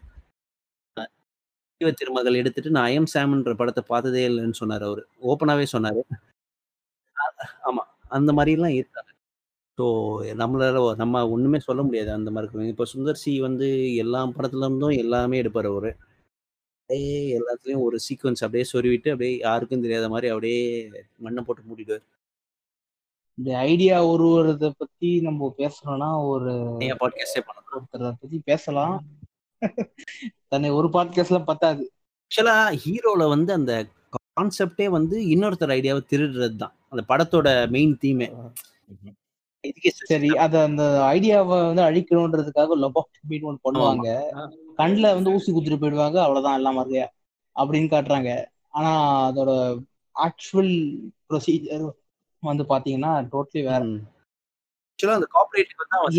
ஆஹ் 0.99 1.07
தெய்வ 1.77 1.95
திருமகள் 1.95 2.33
எடுத்துட்டு 2.33 2.69
நான் 2.69 2.89
ஐஎம் 2.89 3.05
சாம்ன்ற 3.13 3.55
படத்தை 3.55 3.83
பார்த்ததே 3.87 4.27
இல்லைன்னு 4.27 4.53
சொன்னார் 4.53 4.83
அவரு. 4.83 5.07
ஓப்பனாவே 5.21 5.65
சொன்னாரு. 5.71 6.01
ஆமாம் 7.61 7.87
ஆமா. 7.87 8.07
அந்த 8.09 8.33
மாதிரிலாம் 8.33 8.73
இருக்காங்க. 8.73 9.08
ஸோ 9.79 9.85
நம்மளால 10.41 10.79
நம்ம 10.95 11.21
ஒண்ணுமே 11.29 11.59
சொல்ல 11.59 11.81
முடியாது 11.83 12.09
அந்த 12.11 12.29
மாதிரி 12.31 12.47
இருக்கு 12.47 12.71
இப்போ 12.73 12.85
சுந்தர் 12.93 13.19
சி 13.23 13.31
வந்து 13.39 13.67
எல்லா 13.95 14.21
படத்துல 14.37 14.67
இருந்தும் 14.67 14.95
எல்லாமே 15.03 15.37
எடுப்பார் 15.37 15.65
அவரு. 15.65 15.91
அப்படியே 16.79 17.19
எல்லாத்துலயும் 17.37 17.83
ஒரு 17.87 17.97
சீக்வன்ஸ் 18.05 18.43
அப்படியே 18.45 18.65
சொருவிட்டு 18.71 19.11
அப்படியே 19.13 19.33
யாருக்கும் 19.37 19.81
தெரியாத 19.81 20.07
மாதிரி 20.09 20.29
அப்படியே 20.29 20.61
மண்ணை 21.17 21.43
போட்டு 21.43 21.63
மூடிடுவார். 21.69 22.03
இந்த 23.37 23.51
ஐடியா 23.57 23.97
உருவறத 24.05 24.69
பத்தி 24.77 25.09
நம்ம 25.21 25.53
பேசணும்னா 25.57 26.09
ஒரு 26.27 26.53
பாட்காஸ்டே 27.03 27.43
பண்ணலாம். 27.47 27.75
ஒருத்தரை 27.77 28.11
பத்தி 28.21 28.39
பேசலாம். 28.45 28.97
தன்னை 30.47 30.69
ஒரு 30.69 30.87
பாட்காஸ்ட்ல 30.87 31.41
பத்தாது. 31.43 31.85
ஆக்சுவலா 32.23 32.57
ஹீரோல 32.83 33.29
வந்து 33.29 33.53
அந்த 33.53 33.73
கான்செப்டே 34.17 34.87
வந்து 34.89 35.15
இன்னொருத்தர் 35.33 35.75
ஐடியாவை 35.77 36.03
திருடுறது 36.11 36.55
தான் 36.55 36.75
அந்த 36.89 37.03
படத்தோட 37.07 37.47
மெயின் 37.69 37.95
தீமே 38.03 38.27
சரி 40.09 40.29
அத 40.43 40.55
அந்த 40.63 40.83
ஐடியாவை 41.09 41.57
வந்து 41.63 41.83
அழிக்கணும்ன்றதுக்காக 41.87 42.75
லொபாக்டமின்னு 42.83 43.49
ஒன்று 43.49 43.65
பண்ணுவாங்க. 43.65 44.07
கண்ணுல 44.79 45.13
வந்து 45.13 45.33
ஊசி 45.35 45.49
குத்துட்டு 45.49 45.81
போயிடுவாங்க 45.81 46.17
அவ்வளவுதான் 46.23 46.59
எல்லாம் 46.59 46.77
மாதிரியா 46.77 47.05
அப்படின்னு 47.55 47.89
காட்டுறாங்க. 47.89 48.31
ஆனா 48.73 48.91
அதோட 49.29 49.51
ஆக்சுவல் 50.15 50.73
ப்ரொசீஜர் 51.27 51.85
வந்து 52.43 52.63
பாத்தீங்கன்னா 52.69 53.11
டோட்டலி 53.31 53.63
வேற. 53.65 53.83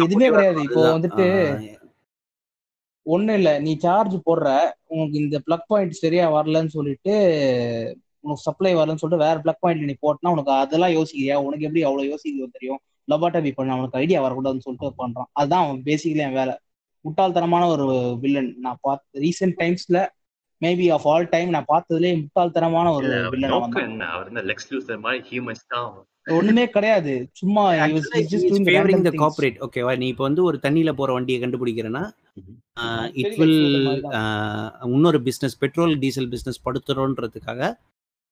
எதுவுமே 0.01 0.27
கிடையாது. 0.31 0.61
இப்போ. 0.69 0.83
வந்துட்டு 0.91 1.27
ஒண்ணும் 3.07 3.37
இல்ல 3.37 3.51
நீ 3.59 3.73
சார்ஜ் 3.79 4.17
போடுற 4.27 4.49
உனக்கு 4.87 5.17
இந்த 5.21 5.37
பிளக் 5.47 5.69
பாயிண்ட் 5.69 6.01
சரியா 6.01 6.25
வரலன்னு 6.35 6.75
சொல்லிட்டு 6.75 7.15
உனக்கு 8.25 8.43
சப்ளை 8.43 8.73
வரலன்னு 8.75 9.03
சொல்லிட்டு 9.03 9.27
வேற 9.27 9.37
பிளக் 9.45 9.63
பாயிண்ட்ல 9.63 9.91
நீ 9.91 9.97
போட்டனா 10.01 10.33
உனக்கு 10.33 10.53
அதெல்லாம் 10.57 10.95
யோசிக்கிறியா? 10.97 11.37
உனக்கு 11.47 11.67
எப்படி 11.69 11.85
அவ்வளவு 11.85 12.11
யோசிக்க 12.11 12.49
தெரியும்? 12.57 12.81
லொபாட்டபி 13.09 13.53
பண்ண 13.55 13.73
அவனுக்கு 13.73 13.99
ஐடியா 13.99 14.19
வரக்கூடாதுன்னு 14.25 14.67
சொல்லிட்டு 14.67 14.93
பண்றான். 14.99 15.31
அதுதான் 15.33 15.65
அவன் 15.67 15.83
பேசிக்கலி 15.85 16.25
என் 16.27 16.39
வேலை. 16.41 16.55
முட்டாள்தனமான 17.05 17.67
ஒரு 17.67 18.19
வில்லன் 18.21 18.55
நான் 18.61 18.79
பார்த்த 18.81 19.21
ரீசெண்ட் 19.21 19.59
டைம்ஸ்ல 19.61 19.99
மேபி 20.65 20.87
ஆஃப் 20.93 21.09
ஆல் 21.09 21.29
டைம் 21.29 21.49
நான் 21.49 21.71
பார்த்ததுலேயே 21.73 22.13
முட்டாள்தனமான 22.23 22.89
ஒரு 22.93 23.09
வில்லன். 23.31 23.53
ஒண்ணுமே 26.39 26.65
கிடையாது. 26.69 27.13
சும்மா. 27.33 27.63
ஓகேவா 29.67 29.93
நீ 29.97 30.07
இப்போ 30.07 30.25
வந்து 30.25 30.43
ஒரு 30.45 30.59
தண்ணியில 30.63 30.93
போற 30.93 31.13
வண்டியை 31.13 31.39
கண்டுபிடிக்கிறேன்னா 31.43 32.03
இட் 33.13 33.37
வில். 33.37 34.05
இன்னொரு 34.85 35.23
பிசினஸ் 35.23 35.59
பெட்ரோல் 35.59 35.95
டீசல் 35.99 36.29
பிசினஸ் 36.29 36.61
படுத்துறோன்றதுக்காக 36.67 37.73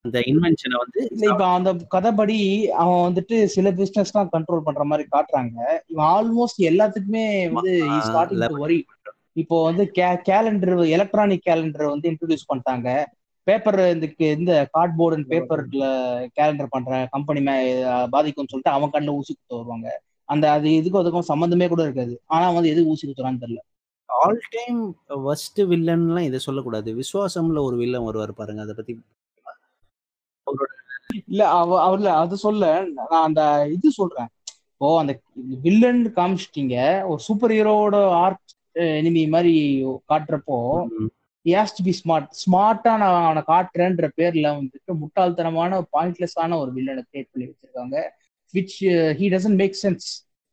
அந்த 0.00 0.18
இன்வென்ஷனை 0.18 0.76
வந்து 0.78 1.08
இப்ப 1.10 1.46
அந்த 1.46 1.74
கதைப்படி 1.74 2.64
அவன் 2.66 3.12
வந்துட்டு 3.12 3.44
சில 3.44 3.72
பிசினஸ் 3.72 4.10
தான் 4.10 4.28
கண்ட்ரோல் 4.32 4.60
பண்ற 4.60 4.84
மாதிரி 4.84 5.08
காட்டுறாங்க. 5.12 5.60
இவன் 5.86 6.06
ஆல்மோஸ்ட் 6.06 6.62
எல்லாத்துக்குமே 6.62 7.50
வந்து 7.50 7.84
ஸ்டார்டிங் 7.88 8.52
வரி 8.52 8.84
இப்போ 9.32 9.62
வந்து 9.62 9.90
கேலண்டர் 9.94 10.88
எலக்ட்ரானிக் 10.88 11.42
கேலண்டர் 11.50 11.88
வந்து 11.88 12.10
இன்ட்ரோடியூஸ் 12.10 12.50
பண்ணிட்டாங்க. 12.54 13.04
பேப்பர் 13.42 13.94
இந்த 13.94 14.06
கே- 14.18 14.38
இந்த 14.38 14.68
கார்ட்போர்டு 14.78 15.14
அண்ட் 15.14 15.32
பேப்பர்ல 15.32 15.82
கேலண்டர் 16.40 16.66
பண்ற 16.70 17.08
கம்பெனி 17.10 17.40
பாதிக்கும்னு 17.40 18.46
சொல்லிட்டு 18.46 18.70
அவன் 18.70 18.90
கண்ணில் 18.90 19.10
ஊசி 19.10 19.34
குத்து 19.34 19.56
வருவாங்க. 19.56 20.02
அந்த 20.24 20.50
அது 20.50 20.68
இதுக்கும் 20.68 20.96
அதுக்கும் 20.96 21.22
சம்மந்தமே 21.28 21.68
கூட 21.68 21.82
இருக்காது. 21.82 22.20
ஆனா 22.26 22.50
வந்து 22.50 22.68
எது 22.68 22.86
ஊசி 22.86 23.08
குத்துறான்னு 23.08 23.36
தெரியல. 23.40 23.56
ஆல் 24.06 24.40
டைம் 24.50 24.96
ஃபர்ஸ்ட் 25.06 25.60
வில்லன்லாம் 25.60 26.20
இதை 26.20 26.38
சொல்லக்கூடாது. 26.38 26.96
விசுவாசம்ல 26.96 27.58
ஒரு 27.58 27.76
வில்லன் 27.76 28.04
வருவார் 28.04 28.34
பாருங்க. 28.34 28.62
அதை 28.62 28.74
பத்தி 28.74 29.00
இல்ல 31.26 31.42
அவ 31.58 31.70
அவர்ல 31.84 32.08
அது 32.22 32.36
சொல்ல 32.38 32.64
நான் 32.96 33.24
அந்த 33.24 33.42
இது 33.74 33.88
சொல்றேன். 33.92 34.28
ஓ 34.80 34.88
அந்த 35.00 35.12
வில்லன் 35.64 36.02
காமிச்சிட்டீங்க 36.16 36.74
ஒரு 37.08 37.20
சூப்பர் 37.26 37.54
ஹீரோவோட 37.54 37.96
ஆர்ட் 38.18 38.44
எனிமி 38.96 39.22
மாதிரி 39.28 39.54
காட்டுறப்போ 40.10 40.58
ம், 40.94 41.08
ஹேஸ் 41.46 41.74
டு 41.76 41.84
பி 41.84 41.94
ஸ்மார்ட் 42.00 42.30
ஸ்மார்ட்டா 42.40 42.92
நான் 43.02 43.16
அவனை 43.20 43.42
காட்டுறேன்ற 43.48 44.08
பேர்ல 44.18 44.46
வந்துட்டு 44.56 44.92
முட்டாள்தனமான 45.00 45.80
பாயிண்ட்லெஸ்ஸான 45.94 46.58
ஒரு 46.62 46.70
வில்லனை 46.76 47.02
கிரியேட் 47.04 47.30
பண்ணி 47.32 47.46
வச்சிருக்காங்க. 47.48 47.96
Which 48.54 48.76
he 49.18 49.28
doesn't 49.34 49.60
make 49.62 49.78
sense 49.82 50.08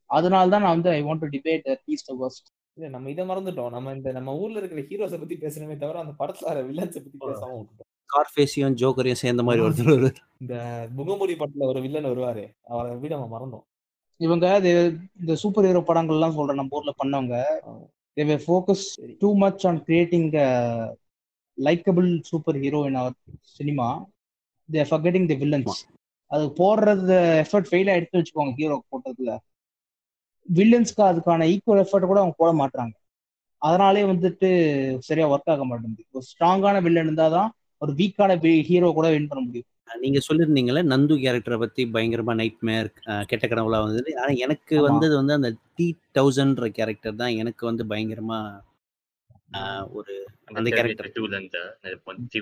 அதனால 0.10 0.50
தான் 0.50 0.64
நான் 0.64 0.76
வந்து 0.76 0.92
I 0.92 1.02
want 1.06 1.24
to 1.24 1.30
debate 1.36 1.66
is 1.94 2.12
worst 2.20 2.48
இல்ல 2.78 2.88
நம்ம 2.90 3.10
இதை 3.10 3.24
மறந்துட்டோம். 3.26 3.72
நம்ம 3.76 3.94
இந்த 3.94 4.10
நம்ம 4.14 4.32
ஊர்ல 4.40 4.60
இருக்கிற 4.62 4.82
ஹீரோஸை 4.90 5.20
பத்தி 5.20 5.36
பேசுறமே 5.44 5.76
தவிர 5.78 6.00
அந்த 6.02 6.16
படத்துல 6.20 6.64
வில்லன்ஸை 6.68 7.00
பத்தி 7.00 7.18
பேசாம 7.24 7.52
விட்டுட்டோம். 7.54 7.90
கார்ஃபேஸையும் 8.14 8.78
ஜோக்கரையும் 8.82 9.22
சேர்ந்த 9.24 9.44
மாதிரி. 9.44 9.64
ஒருத்தர் 9.66 9.92
வருவாரு. 9.94 10.20
இந்த 10.42 10.56
முகமூடி 10.98 11.34
படத்துல 11.34 11.68
ஒரு 11.72 11.80
வில்லன் 11.86 12.10
வருவாரு. 12.12 12.44
அவரை 12.74 12.96
விட 12.96 13.12
நம்ம 13.16 13.30
மறந்தோம். 13.36 13.66
இவங்க 14.20 14.46
இந்த 15.20 15.36
சூப்பர் 15.44 15.66
ஹீரோ 15.66 15.84
படங்கள்லாம் 15.88 16.38
சொல்றேன் 16.38 16.60
நம்ம 16.62 16.78
ஊர்ல 16.78 16.92
பண்ணவங்க. 17.04 17.38
they 18.18 18.38
ஃபோக்கஸ் 18.44 18.84
சரி. 18.98 19.14
Too 19.20 19.30
much 19.44 19.64
on 19.70 19.80
creating 19.88 20.30
likable 21.58 22.10
super 22.30 22.58
hero 22.64 22.80
in 22.90 23.00
our 23.02 23.16
cinema 23.58 23.88
they 24.70 24.84
forgetting 24.92 25.28
the 25.32 25.36
villains 25.42 25.82
அது 26.32 26.46
போடுறது 26.60 27.18
எஃபர்ட் 27.42 27.70
ஃபெயில் 27.72 27.92
ஆயிடுச்சு 27.94 28.20
வச்சுக்கோங்க 28.20 28.54
ஹீரோ 28.60 28.78
போட்டதுல. 28.92 29.34
வில்லன்ஸ்க்கு 30.48 31.04
அதுக்கான 31.10 31.46
ஈக்குவல் 31.54 31.82
எஃபர்ட் 31.84 32.10
கூட 32.12 32.20
அவங்க 32.22 32.36
போட 32.38 32.52
மாட்டாங்க 32.62 32.96
அதனாலே 33.62 34.02
வந்துட்டு 34.04 34.50
சரியா 35.08 35.28
ஒர்க் 35.34 35.52
ஆக 35.54 35.66
மாட்டேங்குது. 35.66 36.06
ஒரு 36.16 36.26
ஸ்ட்ராங்கான 36.32 36.82
வில்லன் 36.86 37.08
இருந்தாதான் 37.08 37.50
ஒரு 37.82 37.92
வீக்கான 38.00 38.36
ஹீரோ 38.68 38.90
கூட 38.94 39.08
வின் 39.14 39.30
பண்ண 39.30 39.42
முடியும். 39.46 39.70
நீங்க 39.98 40.20
சொல்லியிருந்தீங்கல்ல 40.26 40.82
நந்து 40.92 41.16
கேரக்டரை 41.24 41.58
பத்தி 41.60 41.82
பயங்கரமா 41.94 42.34
நைட் 42.40 42.62
மேர் 42.68 42.88
கெட்ட 43.30 43.46
கனவுலாம் 43.46 43.86
வந்தது. 43.86 44.12
ஆனா 44.22 44.32
எனக்கு. 44.46 44.76
வந்தது 44.86 45.14
வந்து 45.20 45.36
அந்த 45.38 45.50
டி 45.78 45.88
தௌசண்ட்ற 46.16 46.68
கேரக்டர் 46.78 47.20
தான் 47.22 47.36
எனக்கு 47.42 47.64
வந்து 47.70 47.86
பயங்கரமா 47.92 48.40
ஆஹ், 49.58 49.86
ஒரு 49.94 50.14
அந்த 50.52 50.70
டி 50.70 52.42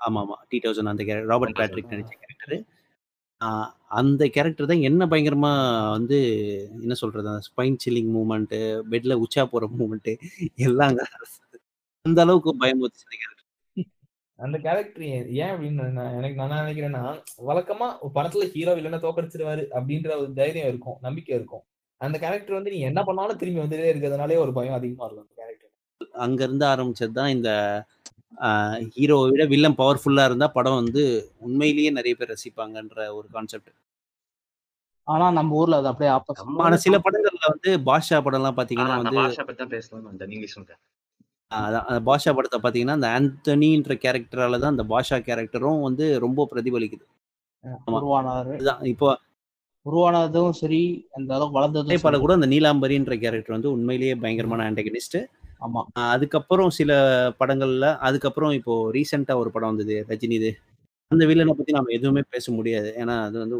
ஆமா 0.00 0.20
ஆமா 0.20 0.36
டி 0.48 0.58
தௌசண்ட் 0.64 0.92
அந்த 0.92 1.02
கேரக்டர் 1.04 1.30
ராபர்ட் 1.30 1.52
1000. 1.52 1.60
பேட்ரிக் 1.60 1.92
நடிச்ச 1.92 2.14
கேரக்டர் 2.22 2.56
அந்த 3.98 4.22
கேரக்டர் 4.34 4.68
தான் 4.68 4.84
என்ன 4.88 5.02
பயங்கரமா 5.10 5.52
வந்து 5.94 6.18
என்ன 6.78 6.94
சொல்றது 7.00 7.30
அந்த 7.32 7.44
ஸ்பைன் 7.48 7.78
சில்லிங் 7.84 8.10
மூமெண்ட் 8.14 8.54
பெட்ல 8.92 9.16
உச்சா 9.24 9.44
போற 9.46 9.66
மூமெண்ட் 9.74 10.10
எல்லாம் 10.66 10.94
அந்த 12.04 12.20
அளவுக்கு 12.24 12.52
பயமுறுத்துச்சு 12.62 13.08
அந்த 14.38 14.56
கேரக்டர் 14.64 15.04
ஏன் 15.36 15.52
அப்படின்னு 15.52 15.84
நான் 15.96 16.14
எனக்கு 16.18 16.38
நான் 16.40 16.54
நினைக்கிறேன்னா 16.58 17.02
வழக்கமா 17.48 17.88
ஒரு 18.00 18.12
படத்துல 18.16 18.48
ஹீரோ 18.52 18.72
இல்லைன்னா 18.78 19.00
தோக்கடிச்சிருவாரு 19.04 19.64
அப்படின்ற 19.76 20.10
ஒரு 20.20 20.30
தைரியம் 20.38 20.70
இருக்கும் 20.70 20.98
நம்பிக்கை 21.02 21.34
இருக்கும். 21.36 21.64
அந்த 22.00 22.16
கேரக்டர் 22.22 22.56
வந்து 22.56 22.72
நீ 22.74 22.80
என்ன 22.88 23.00
பண்ணாலும் 23.08 23.40
திரும்பி 23.40 23.62
வந்துட்டே 23.62 23.92
இருக்கிறதுனாலே 23.92 24.38
ஒரு 24.42 24.52
பயம் 24.56 24.78
அதிகமா 24.78 25.06
இருக்கும் 25.06 25.26
அந்த 25.26 25.36
கேரக்டர் 25.40 25.70
அங்க 26.24 26.40
இருந்து 26.46 26.66
ஆரம்பிச்சது 26.72 27.14
தான் 27.18 27.34
இந்த 27.34 27.50
ஹீரோவை 28.94 29.26
விட 29.32 29.42
வில்லன் 29.50 29.78
பவர்ஃபுல்லா 29.80 30.24
இருந்தா 30.28 30.46
படம் 30.54 30.80
வந்து 30.80 31.02
உண்மையிலேயே 31.46 31.90
நிறைய 31.98 32.14
பேர் 32.14 32.32
ரசிப்பாங்கன்ற 32.32 33.06
ஒரு 33.18 33.26
கான்செப்ட் 33.34 33.72
ஆனா 35.06 35.26
நம்ம 35.36 35.56
ஊர்ல 35.60 35.78
அது 35.80 35.88
அப்படியே 35.90 36.10
ஆனா 36.62 36.76
சில 36.84 36.98
படங்கள்ல 37.06 37.46
வந்து 37.48 37.70
பாஷா 37.88 38.18
படம்லாம் 38.26 38.58
பாத்தீங்கன்னா 38.58 38.96
அந்த 38.96 39.10
வந்து 39.10 39.22
பாஷா 39.22 39.44
பத்தி 39.44 39.62
தான் 39.62 39.74
பேசலாம் 39.74 40.10
அந்த 40.12 40.26
நீங்க 40.30 40.46
சொல்லுங்க. 40.52 40.74
அதான் 41.58 41.86
அந்த 41.88 42.00
பாஷா 42.08 42.32
படத்தை 42.36 42.58
பாத்தீங்கன்னா 42.60 42.96
அந்த 42.98 43.08
ஆந்தனின்ற 43.16 43.94
கேரக்டரால 44.04 44.58
தான் 44.62 44.74
அந்த 44.74 44.84
பாஷா 44.92 45.18
கேரக்டரும் 45.26 45.84
வந்து 45.86 46.06
ரொம்ப 46.24 46.46
பிரதிபலிக்குது. 46.52 47.04
இப்போ 48.92 49.08
உருவானதும் 49.86 50.52
சரி 50.58 50.82
அந்த 51.16 51.30
அளவுக்கு 51.36 51.58
வளர்ந்ததும் 51.58 51.90
நேபாள 51.92 52.10
சரி. 52.10 52.22
கூட 52.22 52.34
அந்த 52.38 52.48
நீலாம்பரின்ற 52.52 53.14
கேரக்டர் 53.24 53.56
வந்து 53.56 53.72
உண்மையிலேயே 53.74 54.14
பயங்கரமான 54.22 54.66
ஆன்டகனிஸ்ட் 54.68 55.18
ஆமா. 55.62 55.80
அதுக்கப்புறம் 56.12 56.70
சில 56.78 56.92
படங்கள்ல 57.40 57.88
அதுக்கப்புறம் 58.06 58.54
இப்போ 58.58 58.74
ரீசெண்டா 58.96 59.34
ஒரு 59.42 59.50
படம் 59.54 59.72
வந்தது 59.72 59.96
ரஜினிது 60.10 60.50
அந்த 61.10 61.24
வில்லனை 61.30 61.52
பத்தி 61.54 61.72
நாம 61.76 61.92
எதுவுமே 61.96 62.22
பேச 62.34 62.46
முடியாது. 62.52 62.88
ஏன்னா 63.00 63.14
அது 63.26 63.36
வந்து 63.42 63.56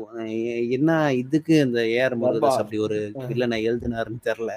என்ன 0.76 0.90
இதுக்கு 1.22 1.54
இந்த 1.66 1.80
ஏஆர் 1.94 2.16
முருகதாஸ். 2.22 2.60
அப்படி 2.62 2.78
ஒரு. 2.86 2.98
வில்லனை 3.30 3.58
எழுதினாருன்னு 3.68 4.22
தெரியல 4.28 4.54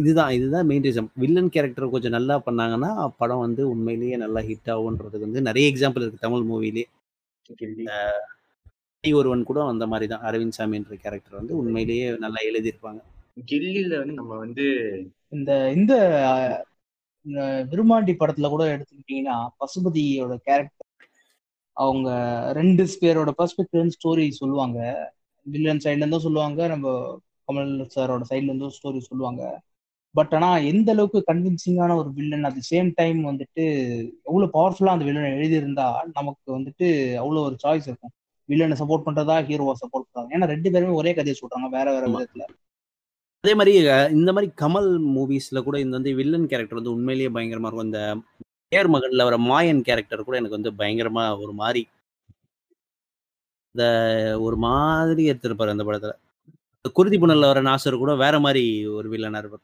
இதுதான் 0.00 0.32
இதுதான் 0.36 0.66
மெயின் 0.70 0.84
ரீசன் 0.86 1.06
வில்லன் 1.22 1.48
கேரக்டர் 1.48 1.92
கொஞ்சம் 1.94 2.14
நல்லா 2.16 2.34
பண்ணாங்கன்னா 2.46 2.90
படம் 3.20 3.42
வந்து 3.44 3.62
உண்மையிலேயே 3.70 4.16
நல்லா 4.22 4.40
ஹிட் 4.48 4.70
ஆகுன்றதுக்கு 4.74 5.26
வந்து 5.26 5.42
நிறைய 5.48 5.70
எக்ஸாம்பிள் 5.72 6.04
இருக்கு 6.04 6.24
தமிழ் 6.26 6.44
மூவிலே 6.50 6.84
கில்லி 7.60 7.86
ஒருவன் 9.04 9.46
கூட 9.50 9.60
அந்த 9.70 9.84
மாதிரி 9.86 10.06
தான். 10.12 10.24
அரவிந்த் 10.28 10.56
சாமின்ற 10.58 10.96
கேரக்டர் 11.04 11.38
வந்து 11.40 11.54
உண்மையிலேயே 11.60 12.04
நல்லா 12.24 12.40
எழுதியிருப்பாங்க. 12.50 13.00
கில்லில 13.50 13.94
வந்து 14.00 14.18
நம்ம 14.20 14.32
வந்து 14.44 14.66
இந்த 15.36 15.50
இந்த 15.78 15.94
விருமாண்டி 17.72 18.12
படத்துல 18.20 18.48
கூட 18.54 18.64
எடுத்துக்கிட்டீங்கன்னா 18.74 19.38
பசுபதியோட 19.60 20.36
கேரக்டர் 20.48 20.88
அவங்க 21.76 22.08
ரெண்டு 22.60 22.84
பேரோட 23.02 23.30
பர்ஸ்பெக்டிவ் 23.40 23.94
ஸ்டோரி 23.98 24.26
சொல்லுவாங்க. 24.40 24.78
வில்லன் 25.46 25.82
சைட்ல 25.84 26.02
இருந்தும் 26.04 26.26
சொல்லுவாங்க. 26.28 26.60
நம்ம 26.68 26.88
கமல் 27.52 27.74
சாரோட 27.94 28.22
சைட்ல 28.30 28.50
இருந்தும் 28.50 28.74
ஸ்டோரி 28.78 29.02
சொல்லுவாங்க. 29.10 29.42
பட் 30.14 30.32
ஆனா 30.34 30.48
எந்த 30.70 30.88
அளவுக்கு 30.92 31.20
கன்வின்சிங்கான 31.28 31.92
ஒரு 31.98 32.10
வில்லன் 32.16 32.46
அட் 32.48 32.58
சேம் 32.70 32.88
டைம் 32.94 33.20
வந்துட்டு 33.28 33.64
எவ்வளவு 34.28 34.50
பவர்ஃபுல்லா 34.56 34.94
அந்த 34.94 35.04
வில்லனை 35.08 35.30
எழுதியிருந்தா 35.36 35.86
நமக்கு 36.18 36.48
வந்துட்டு 36.58 36.88
அவ்வளவு 37.22 37.44
ஒரு 37.46 37.56
சாய்ஸ் 37.64 37.86
இருக்கும். 37.90 38.12
வில்லனை 38.48 38.76
சப்போர்ட் 38.80 39.06
பண்றதா 39.06 39.36
ஹீரோவை 39.48 39.74
சப்போர்ட் 39.82 40.06
பண்றாங்க 40.08 40.36
ஏன்னா 40.36 40.48
ரெண்டு 40.52 40.70
பேருமே 40.74 40.98
ஒரே 41.00 41.12
கதையை 41.14 41.36
சொல்றாங்க 41.40 41.68
வேற 41.76 41.86
வேற. 41.94 42.04
விதத்துல. 42.14 42.46
அதே 43.44 43.54
மாதிரி 43.58 43.74
இந்த 44.18 44.30
மாதிரி 44.32 44.48
கமல் 44.62 44.90
மூவிஸ்ல 45.14 45.60
கூட 45.68 45.76
இந்த 45.84 45.94
வந்து 45.98 46.12
வில்லன் 46.20 46.50
கேரக்டர் 46.52 46.80
வந்து 46.80 46.94
உண்மையிலேயே 46.96 47.30
பயங்கரமா 47.36 47.68
இருக்கும். 47.68 47.88
இந்த 47.90 48.02
ஏர் 48.78 48.90
மகன்ல 48.90 49.24
வர 49.28 49.38
மாயன் 49.50 49.82
கேரக்டர் 49.88 50.28
கூட 50.28 50.36
எனக்கு 50.40 50.58
வந்து 50.58 50.72
பயங்கரமா 50.82 51.24
ஒரு 51.44 51.54
மாதிரி 51.62 51.82
இந்த 53.74 53.84
ஒரு 54.46 54.56
மாதிரி 54.66 55.22
எடுத்திருப்பாரு 55.30 55.74
அந்த 55.74 55.84
படத்துல. 55.84 56.12
குருதி 56.84 57.16
புனல்ல 57.22 57.48
வர 57.48 57.60
நாசர் 57.66 58.02
கூட 58.02 58.12
வேற 58.22 58.36
மாதிரி 58.44 58.62
ஒரு 58.98 59.08
வில்லனா 59.10 59.40
இருப்பார். 59.42 59.62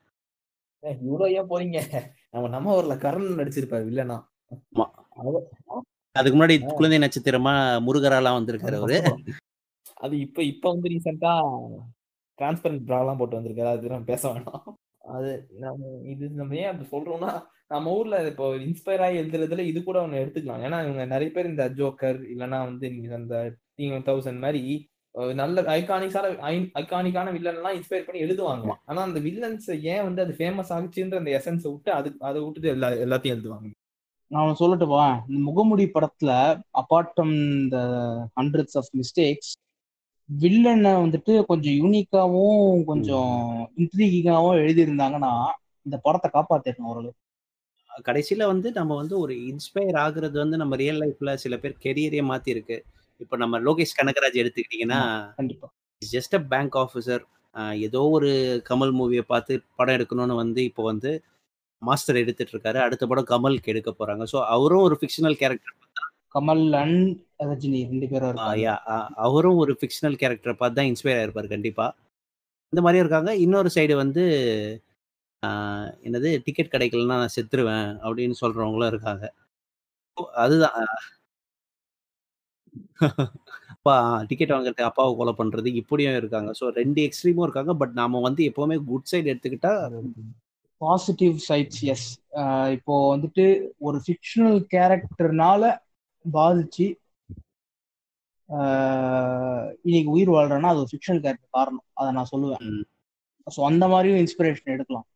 ஏன் 0.82 0.98
இவ்வளவு 1.06 1.32
ஏன் 1.38 1.48
போறீங்க? 1.52 1.78
நம்ம 2.32 2.48
நம்ம 2.48 2.74
ஊர்ல 2.78 2.94
கரண் 3.04 3.38
நடிச்சிருப்பாரு 3.40 3.86
வில்லனா 3.88 4.18
அதுக்கு 6.16 6.36
முன்னாடி 6.36 6.56
குழந்தை 6.78 6.98
நட்சத்திரமா 7.02 7.54
முருகராலாம் 7.86 8.36
வந்திருக்காரு 8.38 8.76
அவரு. 8.80 8.98
அது 10.04 10.14
இப்ப 10.26 10.42
இப்ப 10.52 10.64
வந்து 10.72 10.90
ரீசெண்டா 10.92 11.32
டிரான்ஸ்பரண்ட் 12.38 12.84
ப்ராலாம் 12.88 13.18
போட்டு 13.20 13.38
வந்திருக்காரு. 13.38 13.70
அது 13.74 13.92
நம்ம 13.94 14.08
பேச 14.12 14.22
வேணாம். 14.32 14.66
அது 15.16 15.30
நம்ம 15.64 15.90
இது 16.12 16.24
நம்ம 16.40 16.56
ஏன் 16.62 16.70
அப்படி 16.70 16.88
சொல்றோம்னா 16.94 17.32
நம்ம 17.72 17.94
ஊர்ல 17.98 18.16
இப்போ 18.30 18.46
இன்ஸ்பயர் 18.66 19.04
ஆகி 19.06 19.20
எழுதுறதுல 19.22 19.64
இது 19.70 19.80
கூட 19.88 19.98
ஒண்ணு 20.06 20.22
எடுத்துக்கலாம். 20.22 20.62
ஏன்னா 20.66 20.78
இவங்க 20.86 21.06
நிறைய 21.14 21.30
பேர் 21.36 21.50
இந்த 21.52 21.66
ஜோக்கர் 21.80 22.20
இல்லைன்னா 22.34 22.60
வந்து 22.70 22.88
நீங்க 22.94 23.16
அந்த 23.20 23.36
தௌசண்ட் 24.10 24.44
மாதிரி 24.46 24.62
நல்ல 25.34 25.60
ஐகானிக்கான 25.74 26.26
ஐகானிக்கான 26.80 27.32
வில்லன் 27.32 27.56
எல்லாம் 27.56 27.76
இன்ஸ்பயர் 27.76 28.06
பண்ணி 28.06 28.24
எழுதுவாங்க 28.24 28.74
ஆனா 28.84 29.00
அந்த 29.02 29.20
வில்லன்ஸ் 29.20 29.68
ஏன் 29.86 30.02
வந்து 30.02 30.22
அது 30.22 30.32
ஃபேமஸ் 30.38 30.72
ஆகுச்சுன்ற 30.74 31.16
அந்த 31.16 31.30
எசன்ஸை 31.38 31.70
விட்டு 31.72 31.90
அது 31.92 32.08
அதை 32.20 32.38
விட்டுட்டு 32.40 32.68
எல்லா 32.68 32.88
எல்லாத்தையும் 33.04 33.36
எழுதுவாங்க. 33.36 33.68
நான் 34.30 34.58
சொல்லட்டுமா 34.60 35.04
இந்த 35.28 35.38
முகமுடி 35.46 35.84
படத்துல 35.94 36.30
apart 36.78 37.12
from 37.12 37.34
the 37.68 37.78
hundreds 38.36 38.76
of 38.76 38.90
mistakes 38.98 39.52
வில்லனை 40.28 40.92
வந்துட்டு 40.96 41.44
கொஞ்சம் 41.46 41.76
யூனிக்காவும் 41.80 42.60
கொஞ்சம் 42.84 43.32
இன்ட்ரீகிங்காவும் 43.78 44.60
எழுதியிருந்தாங்கன்னா 44.62 45.32
இந்த 45.86 45.96
படத்தை 45.98 46.28
காப்பாத்திருக்கணும் 46.30 46.90
ஓரளவு. 46.92 47.12
கடைசியில 48.06 48.46
வந்து 48.46 48.68
நம்ம 48.72 48.96
வந்து 48.96 49.18
ஒரு 49.18 49.34
இன்ஸ்பயர் 49.48 49.98
ஆகுறது 50.02 50.36
வந்து 50.38 50.56
நம்ம 50.56 50.76
ரியல் 50.76 51.00
லைஃப்ல 51.00 51.34
சில 51.36 51.56
பேர் 51.56 51.80
கெரியரே 51.84 52.22
மாத்தி 52.28 52.48
இருக்கு 52.48 52.76
இப்போ 53.20 53.36
நம்ம 53.36 53.58
லோகேஷ் 53.60 53.96
கனகராஜ் 53.98 54.40
எடுத்துக்கிட்டீங்கன்னா 54.42 55.00
கண்டிப்பா. 55.40 55.68
ஜஸ்ட் 56.02 56.36
அ 56.38 56.42
பேங்க் 56.52 56.76
ஆஃபீஸர் 56.84 57.22
ஏதோ 57.86 58.00
ஒரு 58.16 58.30
கமல் 58.68 58.92
மூவியை 58.98 59.24
பார்த்து 59.32 59.52
படம் 59.78 59.96
எடுக்கணும்னு 59.96 60.34
வந்து 60.42 60.60
இப்போ 60.64 60.82
வந்து 60.82 61.10
மாஸ்டர் 61.82 62.20
எடுத்துட்டு 62.22 62.52
இருக்காரு 62.54 62.78
அடுத்த 62.84 63.04
படம் 63.06 63.30
கமலுக்கு 63.32 63.72
எடுக்க 63.72 63.90
போறாங்க. 63.92 64.24
ஸோ 64.32 64.38
அவரும் 64.54 64.84
ஒரு 64.88 64.96
fictional 65.00 65.38
character 65.42 65.74
Kamal 66.34 66.64
and 66.80 67.10
Rajini 67.50 67.80
ரெண்டு 67.90 68.06
பேரும் 68.10 68.40
அவரும் 69.26 69.60
ஒரு 69.62 69.72
ஃபிக்ஷனல் 69.80 70.18
கேரக்டரை 70.22 70.54
பார்த்து 70.56 70.78
தான் 70.78 70.90
இன்ஸ்பயர் 70.90 71.20
ஆயிருப்பாரு 71.20 71.48
கண்டிப்பா. 71.54 71.86
இந்த 72.72 72.80
மாதிரியும் 72.84 73.04
இருக்காங்க. 73.04 73.30
இன்னொரு 73.44 73.70
சைடு 73.76 73.94
வந்து 74.02 74.24
என்னது 76.06 76.30
டிக்கெட் 76.46 76.72
கிடைக்கலன்னா 76.74 77.18
நான் 77.22 77.34
செத்துருவேன் 77.36 77.88
அப்படின்னு 78.04 78.36
சொல்றவங்களும் 78.42 78.90
இருக்காங்க. 78.92 79.24
அதுதான். 80.44 80.78
அப்பா 83.74 83.94
டிக்கெட் 84.30 84.52
வாங்குறதுக்கு 84.54 84.88
அப்பாவை 84.90 85.12
கொலை 85.18 85.34
பண்றது 85.40 85.68
இப்படியும் 85.80 86.18
இருக்காங்க. 86.20 86.50
ஸோ 86.60 86.64
ரெண்டு 86.80 87.00
எக்ஸ்ட்ரீமும் 87.06 87.46
இருக்காங்க. 87.46 87.74
பட் 87.82 87.94
நாம 88.00 88.20
வந்து 88.28 88.42
எப்பவுமே 88.50 88.78
குட் 88.90 89.10
சைடு 89.12 89.30
எடுத்துக்கிட்டா 89.32 89.72
பாசிட்டிவ் 90.80 91.36
சைட்ஸ் 91.48 91.82
எஸ் 91.92 92.08
இப்போ 92.76 92.94
வந்துட்டு 93.14 93.44
ஒரு 93.86 93.98
ஃபிக்ஷனல் 94.06 94.58
கேரக்டர்னால 94.74 95.70
பாதிச்சு 96.24 96.86
இன்னைக்கு 99.86 100.10
உயிர் 100.16 100.30
வாழ்றேன்னா 100.34 100.70
அது 100.72 100.82
ஒரு 100.82 100.90
ஃபிக்ஷனல் 100.92 101.22
கேரக்டர் 101.24 101.56
காரணம். 101.58 101.84
அதை 102.00 102.10
நான் 102.18 102.30
சொல்லுவேன். 102.32 102.62
ஸோ 103.46 103.60
அந்த 103.70 103.84
மாதிரியும் 103.92 104.20
இன்ஸ்பிரேஷன் 104.22 104.74
எடுக்கலாம். 104.76 105.06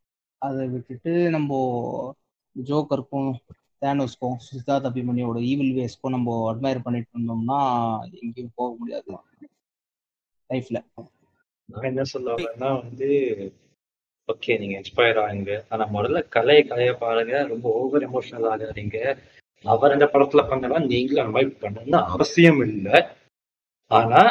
அதை 0.41 0.63
விட்டுட்டு 0.73 1.11
நம்ம 1.35 1.51
ஜோக்கருக்கும் 2.55 3.31
தேனோஸ்க்கும் 3.83 4.37
சித்தார்த் 4.47 4.87
அபிமன்யோட 4.89 5.39
ஈவில் 5.51 5.73
வேஸ்க்கும் 5.79 6.15
நம்ம 6.15 6.35
அட்மையர் 6.51 6.85
பண்ணிட்டு 6.85 7.11
இருந்தோம்னா 7.15 7.59
எங்கேயும் 8.21 8.55
போக 8.59 8.69
முடியாது. 8.79 9.17
லைஃப்ல 10.49 10.79
நான் 11.69 11.89
என்ன 11.91 12.05
சொல்ல 12.13 12.33
வரேன்னா 12.35 12.69
வந்து 12.81 13.09
ஓகே 14.29 14.57
நீங்க 14.59 14.75
இன்ஸ்பயர் 14.79 15.19
ஆகுங்க 15.23 15.53
ஆனா 15.71 15.83
முதல்ல 15.95 16.19
கலையை 16.35 16.63
கலையை 16.71 16.93
பாருங்க. 17.03 17.33
ரொம்ப 17.53 17.65
ஓவர் 17.81 18.05
எமோஷனல் 18.09 18.49
ஆகாதீங்க 18.51 18.99
அவர் 19.65 19.95
இந்த 19.95 20.07
படத்துல 20.13 20.41
பண்ணலாம் 20.49 20.89
நீங்களும் 20.91 21.23
அந்த 21.23 21.35
மாதிரி 21.35 21.51
பண்ணணும்னு 21.63 21.99
அவசியம் 22.13 22.61
இல்லை. 22.67 22.97
ஆனா 23.91 24.21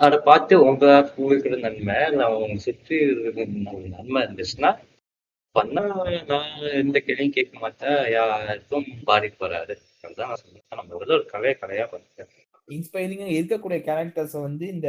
அதை 0.00 0.16
பார்த்து 0.28 0.54
உங்க 0.68 0.84
உங்களுக்கு 1.16 1.50
நன்மை 1.64 1.96
இல்லை 2.10 2.24
அவங்க 2.26 2.58
சுற்றி 2.66 2.96
நன்மை 3.96 4.20
இருந்துச்சுன்னா 4.24 4.70
பண்ணா 5.58 5.82
நான் 6.30 6.50
எந்த 6.80 6.98
கேள்வியும் 7.06 7.36
கேட்க 7.36 7.54
மாட்டேன். 7.64 7.98
யாருக்கும் 8.16 8.86
பாதிப்பு 9.10 9.42
வராது. 9.46 9.74
அதுதான் 10.04 10.30
நான் 10.30 10.42
சொல்லுவேன் 10.42 10.78
நம்ம 10.80 10.96
ஒரு 11.02 11.24
கலையை 11.32 11.54
கலையா 11.62 11.86
பண்ணுறேன் 11.92 12.30
இன்ஸ்பைரிங்கா 12.68 13.26
இருக்கக்கூடிய 13.36 13.78
கேரக்டர்ஸ் 13.88 14.36
வந்து 14.46 14.64
இந்த 14.74 14.88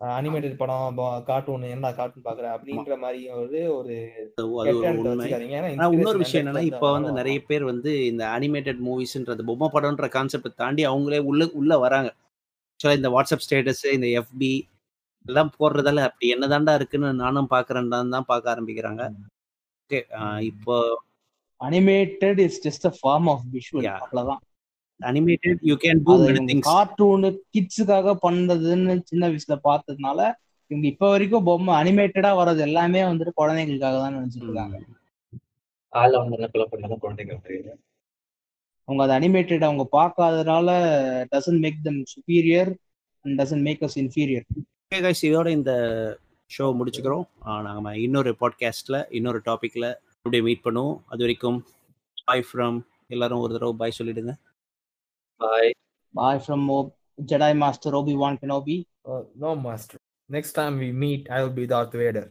அனிமேட்டட் 0.00 0.58
படம் 0.60 0.96
கார்ட்டூன் 1.28 1.62
என்ன 1.74 1.90
கார்ட்டூன் 1.98 2.26
பாக்குற 2.26 2.46
அப்படின்ற 2.54 2.96
மாதிரி 3.04 3.20
ஒரு 3.38 3.60
ஒரு 3.78 3.94
இன்னொரு 5.96 6.20
விஷயம் 6.22 6.42
என்னன்னா 6.42 6.64
இப்ப 6.70 6.90
வந்து. 6.96 7.12
நிறைய 7.18 7.38
பேர் 7.50 7.64
வந்து 7.70 7.92
இந்த 8.10 8.24
அனிமேட்டட் 8.36 8.80
மூவிஸ்ன்றது 8.88 9.46
பொம்மை 9.50 9.68
படம்ன்ற 9.74 10.08
கான்செப்டை 10.16 10.52
தாண்டி 10.62 10.84
அவங்களே 10.92 11.20
உள்ள 11.30 11.48
உள்ள 11.60 11.78
வராங்க. 11.84 12.10
ஆக்சுவலா 12.72 12.98
இந்த 13.00 13.10
வாட்ஸ்அப் 13.14 13.44
ஸ்டேட்டஸ் 13.46 13.84
இந்த 13.96 14.08
எஃபி 14.20 14.52
எல்லாம் 15.26 15.54
போடுறதால 15.58 16.02
அப்படி 16.08 16.26
என்னதாண்டா 16.34 16.74
இருக்குன்னு 16.80 17.08
நானும் 17.22 17.52
பாக்குறேன்டான்னு 17.54 18.14
தான் 18.16 18.30
பார்க்க 18.32 18.54
ஆரம்பிக்கிறாங்க. 18.54 19.02
இப்போ 19.90 20.76
animated 21.60 22.40
is 22.40 22.58
just 22.64 22.86
a 22.86 22.94
form 22.96 23.28
of 23.30 23.44
visual. 23.52 23.86
அவ்வளவுதான். 23.96 24.42
Animated 25.00 25.60
you 25.62 25.74
can 25.76 26.02
do 26.06 26.14
many 26.20 26.42
things 26.50 26.66
cartoon 26.68 27.28
கிட்ஸுக்காக 27.54 28.14
பண்றதுன்னு 28.22 28.94
சின்ன 29.04 29.24
வயசுல 29.28 29.56
பார்த்ததுனால 29.64 30.20
இவங்க 30.70 30.86
இப்ப 30.86 31.08
வரைக்கும் 31.08 31.44
பொம்மை 31.44 31.72
அனிமேட்டடா 31.76 32.30
வர்றது 32.38 32.60
எல்லாமே 32.60 33.02
வந்துட்டு 33.04 33.32
குழந்தைங்களுக்காக 33.36 33.98
தான் 33.98 34.16
நினைச்சிட்டு 34.16 34.48
இருக்காங்க 34.48 34.78
ஆள 35.92 36.10
வந்து 36.22 36.48
கொலை 36.52 36.64
பண்ணாதான் 36.66 37.02
குழந்தைங்க 37.04 37.36
தெரியுது. 37.46 37.72
அவங்க 38.88 39.02
அது 39.02 39.12
அனிமேட்டட் 39.18 39.64
அவங்க 39.64 39.84
பார்க்காதனால 39.92 40.68
doesn't 41.32 41.60
make 41.60 41.78
them 41.84 42.02
superior 42.12 42.70
and 43.24 43.36
doesn't 43.40 43.66
make 43.68 43.82
us 43.82 43.98
inferior 44.02 44.46
இதோட 45.22 45.48
இந்த 45.58 45.72
ஷோ 46.54 46.66
முடிச்சுக்கிறோம். 46.78 47.26
நாம 47.62 47.96
இன்னொரு 47.98 48.32
பாட்காஸ்ட்ல 48.40 48.98
இன்னொரு 49.10 49.40
டாபிக்ல 49.44 49.86
அப்படியே 50.16 50.42
மீட் 50.42 50.64
பண்ணுவோம். 50.64 50.96
அது 51.06 51.22
வரைக்கும் 51.24 51.58
பாய் 52.24 52.46
ஃப்ரம் 52.48 52.78
எல்லாரும் 53.06 53.42
ஒரு 53.44 53.52
தடவை 53.52 53.74
பாய் 53.78 53.96
சொல்லிடுங்க. 53.98 54.34
Bye 55.36 55.70
bye 56.12 56.42
from 56.46 56.88
Jedi 57.26 57.56
master 57.56 57.94
Obi 57.94 58.14
Wan 58.24 58.38
Kenobi 58.40 58.76
no 59.40 59.50
master. 59.64 59.98
Next 60.34 60.52
time 60.52 60.74
we 60.82 60.86
meet, 61.02 61.28
I 61.34 61.42
will 61.42 61.54
be 61.58 61.64
Darth 61.72 61.94
Vader. 62.00 62.26